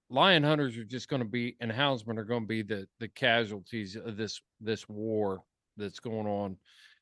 lion 0.09 0.43
hunters 0.43 0.75
are 0.75 0.83
just 0.83 1.07
going 1.07 1.21
to 1.21 1.27
be 1.27 1.55
and 1.61 1.71
houndsmen 1.71 2.17
are 2.17 2.23
going 2.25 2.41
to 2.41 2.47
be 2.47 2.63
the 2.63 2.87
the 2.99 3.07
casualties 3.07 3.95
of 3.95 4.17
this 4.17 4.41
this 4.59 4.89
war 4.89 5.43
that's 5.77 5.99
going 5.99 6.25
on. 6.25 6.57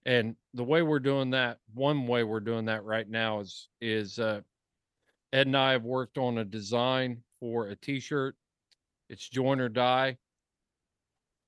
And 0.05 0.35
the 0.53 0.63
way 0.63 0.81
we're 0.81 0.99
doing 0.99 1.29
that 1.31 1.59
one 1.73 2.05
way 2.05 2.25
we're 2.25 2.41
doing 2.41 2.65
that 2.65 2.83
right 2.83 3.09
now 3.09 3.39
is 3.39 3.69
is 3.79 4.19
uh 4.19 4.41
ed 5.31 5.47
and 5.47 5.57
i 5.57 5.71
have 5.71 5.83
worked 5.83 6.17
on 6.17 6.37
a 6.37 6.45
design 6.45 7.23
for 7.39 7.67
a 7.67 7.77
t-shirt. 7.77 8.35
It's 9.09 9.29
join 9.29 9.61
or 9.61 9.69
die 9.69 10.17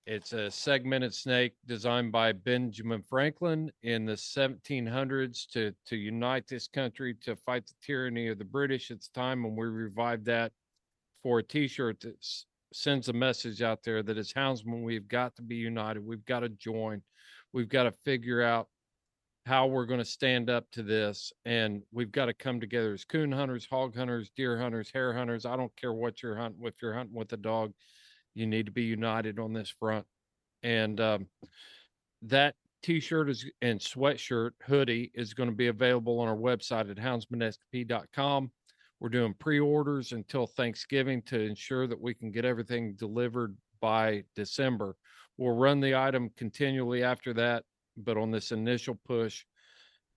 it's 0.06 0.34
a 0.34 0.50
segmented 0.50 1.14
snake 1.14 1.54
designed 1.66 2.12
by 2.12 2.32
Benjamin 2.32 3.04
Franklin 3.04 3.72
in 3.84 4.06
the 4.06 4.14
1700s 4.14 5.48
to 5.52 5.74
to 5.86 5.96
unite 5.96 6.48
this 6.48 6.68
country 6.68 7.14
to 7.22 7.36
fight 7.36 7.68
the 7.68 7.74
tyranny 7.82 8.28
of 8.28 8.38
the 8.38 8.46
British. 8.46 8.92
It's 8.92 9.10
time 9.10 9.44
when 9.44 9.56
we 9.56 9.66
revived 9.66 10.26
that 10.26 10.52
for 11.22 11.40
a 11.40 11.44
T-shirt 11.44 12.00
that 12.02 12.18
s- 12.18 12.46
sends 12.74 13.10
a 13.10 13.14
message 13.14 13.62
out 13.62 13.84
there 13.84 14.02
that 14.02 14.18
as 14.18 14.34
houndsmen 14.34 14.84
we've 14.84 15.08
got 15.08 15.36
to 15.36 15.42
be 15.42 15.56
united. 15.56 16.06
We've 16.06 16.26
got 16.26 16.42
to 16.42 16.50
join. 16.50 17.02
We've 17.54 17.70
got 17.70 17.84
to 17.84 17.92
figure 17.92 18.42
out 18.42 18.68
how 19.46 19.68
we're 19.68 19.86
going 19.86 20.00
to 20.00 20.06
stand 20.06 20.50
up 20.50 20.70
to 20.72 20.84
this, 20.84 21.34
and 21.46 21.82
we've 21.92 22.12
got 22.12 22.28
to 22.28 22.34
come 22.34 22.60
together 22.60 22.94
as 22.94 23.06
coon 23.06 23.32
hunters, 23.32 23.68
hog 23.70 23.96
hunters, 23.96 24.30
deer 24.36 24.60
hunters, 24.60 24.92
hare 24.94 25.14
hunters. 25.14 25.46
I 25.46 25.56
don't 25.56 25.76
care 25.76 25.94
what 25.94 26.22
you're 26.22 26.36
hunting. 26.36 26.62
If 26.66 26.76
you're 26.82 26.94
hunting 26.94 27.16
with 27.16 27.34
a 27.34 27.38
dog, 27.38 27.74
you 28.36 28.46
need 28.46 28.66
to 28.66 28.72
be 28.72 28.84
united 28.84 29.40
on 29.40 29.54
this 29.54 29.70
front. 29.70 30.06
And 30.64 31.00
um, 31.00 31.28
that 32.24 32.56
t-shirt 32.84 33.30
is 33.30 33.46
and 33.62 33.80
sweatshirt 33.80 34.52
hoodie 34.64 35.12
is 35.14 35.34
going 35.34 35.50
to 35.50 35.56
be 35.56 35.68
available 35.68 36.20
on 36.20 36.28
our 36.28 36.36
website 36.36 36.90
at 36.90 36.98
houndsmanxp.com. 36.98 38.52
We're 39.00 39.10
doing 39.10 39.34
pre-orders 39.40 40.12
until 40.12 40.46
Thanksgiving 40.46 41.22
to 41.24 41.40
ensure 41.40 41.88
that 41.88 42.00
we 42.00 42.14
can 42.14 42.32
get 42.32 42.46
everything 42.46 42.96
delivered 42.96 43.56
by 43.80 44.24
December. 44.36 44.96
We'll 45.38 45.56
run 45.56 45.80
the 45.80 45.96
item 45.96 46.32
continually 46.36 47.02
after 47.02 47.34
that, 47.36 47.64
but 47.96 48.18
on 48.18 48.30
this 48.30 48.52
initial 48.52 49.00
push, 49.06 49.46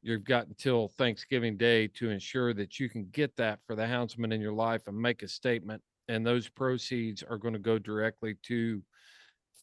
you've 0.02 0.24
got 0.24 0.48
until 0.48 0.88
Thanksgiving 0.88 1.56
Day 1.56 1.86
to 1.88 2.10
ensure 2.10 2.52
that 2.54 2.80
you 2.80 2.88
can 2.88 3.06
get 3.12 3.36
that 3.36 3.60
for 3.64 3.76
the 3.76 3.84
houndsman 3.84 4.32
in 4.32 4.40
your 4.40 4.52
life 4.52 4.88
and 4.88 4.96
make 4.96 5.22
a 5.22 5.28
statement. 5.28 5.80
And 6.08 6.26
those 6.26 6.48
proceeds 6.48 7.22
are 7.22 7.38
going 7.38 7.54
to 7.54 7.60
go 7.60 7.78
directly 7.78 8.36
to 8.44 8.82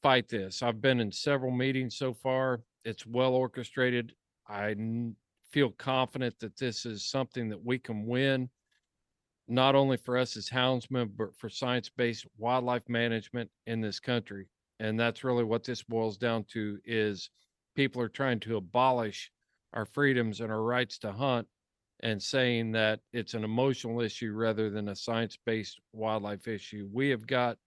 fight 0.02 0.30
this. 0.30 0.64
I've 0.64 0.82
been 0.82 1.00
in 1.00 1.12
several 1.12 1.52
meetings 1.52 1.98
so 1.98 2.14
far. 2.14 2.62
It's 2.86 3.06
well 3.06 3.34
orchestrated. 3.34 4.14
I 4.48 4.72
n- 4.72 5.16
feel 5.52 5.72
confident 5.72 6.40
that 6.40 6.58
this 6.58 6.86
is 6.86 7.10
something 7.10 7.50
that 7.50 7.64
we 7.64 7.78
can 7.80 8.06
win, 8.06 8.50
not 9.48 9.76
only 9.76 9.98
for 9.98 10.18
us 10.18 10.38
as 10.38 10.50
houndsmen, 10.50 11.12
but 11.18 11.36
for 11.36 11.50
science-based 11.50 12.26
wildlife 12.38 12.88
management 12.88 13.50
in 13.66 13.82
this 13.82 14.00
country. 14.00 14.48
And 14.80 14.98
that's 15.00 15.24
really 15.24 15.44
what 15.44 15.64
this 15.64 15.84
boils 15.84 16.18
down 16.18 16.46
to 16.54 16.80
is 16.86 17.30
people 17.76 18.02
are 18.02 18.10
trying 18.10 18.40
to 18.42 18.58
abolish 18.58 19.32
our 19.74 19.86
freedoms 19.86 20.40
and 20.40 20.52
our 20.52 20.64
rights 20.64 20.98
to 21.00 21.12
hunt 21.12 21.48
and 22.02 22.22
saying 22.22 22.72
that 22.72 23.00
it's 23.12 23.34
an 23.34 23.44
emotional 23.44 24.02
issue 24.02 24.32
rather 24.32 24.70
than 24.70 24.90
a 24.90 24.96
science-based 24.96 25.80
wildlife 25.94 26.48
issue. 26.48 26.88
We 26.92 27.10
have 27.10 27.28
got 27.28 27.58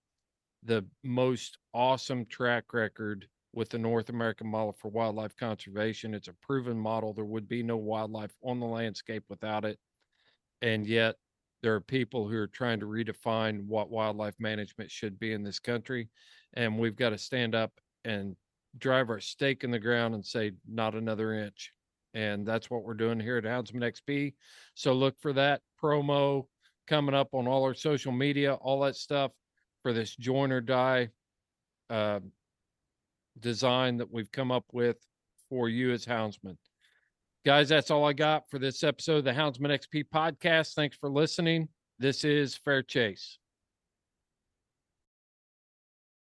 the 0.64 0.84
most 1.02 1.59
awesome 1.74 2.24
track 2.26 2.72
record 2.72 3.26
with 3.52 3.68
the 3.68 3.78
North 3.78 4.09
American 4.09 4.46
model 4.46 4.72
for 4.72 4.88
wildlife 4.88 5.36
conservation. 5.36 6.14
It's 6.14 6.28
a 6.28 6.34
proven 6.40 6.78
model. 6.78 7.12
There 7.12 7.24
would 7.24 7.48
be 7.48 7.62
no 7.62 7.76
wildlife 7.76 8.34
on 8.42 8.60
the 8.60 8.66
landscape 8.66 9.24
without 9.28 9.64
it. 9.64 9.78
And 10.62 10.86
yet 10.86 11.16
there 11.62 11.74
are 11.74 11.80
people 11.80 12.26
who 12.26 12.36
are 12.36 12.46
trying 12.46 12.80
to 12.80 12.86
redefine 12.86 13.66
what 13.66 13.90
wildlife 13.90 14.36
management 14.38 14.90
should 14.90 15.18
be 15.18 15.32
in 15.32 15.42
this 15.42 15.59
country. 15.59 16.09
And 16.54 16.78
we've 16.78 16.96
got 16.96 17.10
to 17.10 17.18
stand 17.18 17.54
up 17.54 17.72
and 18.04 18.36
drive 18.78 19.10
our 19.10 19.20
stake 19.20 19.64
in 19.64 19.70
the 19.70 19.78
ground 19.78 20.14
and 20.14 20.24
say, 20.24 20.52
not 20.66 20.94
another 20.94 21.34
inch. 21.34 21.72
And 22.14 22.47
that's 22.47 22.70
what 22.70 22.84
we're 22.84 22.94
doing 22.94 23.18
here 23.18 23.39
at 23.39 23.44
Houndsman 23.44 23.82
XP. 23.82 24.34
So 24.74 24.93
look 24.93 25.18
for 25.20 25.32
that 25.32 25.62
promo 25.82 26.47
coming 26.86 27.14
up 27.14 27.28
on 27.32 27.47
all 27.47 27.64
our 27.64 27.74
social 27.74 28.12
media, 28.12 28.55
all 28.55 28.80
that 28.80 28.97
stuff 28.97 29.32
for 29.82 29.93
this 29.93 30.14
join 30.16 30.52
or 30.52 30.60
die 30.60 31.09
uh, 31.90 32.20
design 33.39 33.98
that 33.98 34.10
we've 34.10 34.32
come 34.32 34.51
up 34.51 34.64
with 34.72 34.97
for 35.48 35.68
you 35.68 35.93
as 35.93 36.06
houndsmen. 36.06 36.56
Guys, 37.44 37.68
that's 37.68 37.90
all 37.90 38.05
I 38.05 38.12
got 38.12 38.48
for 38.48 38.59
this 38.59 38.84
episode 38.84 39.18
of 39.18 39.24
the 39.24 39.32
Houndsman 39.32 39.76
XP 39.78 40.05
podcast. 40.14 40.74
Thanks 40.74 40.97
for 40.97 41.10
listening. 41.10 41.68
This 41.98 42.24
is 42.24 42.55
Fair 42.55 42.82
Chase. 42.82 43.39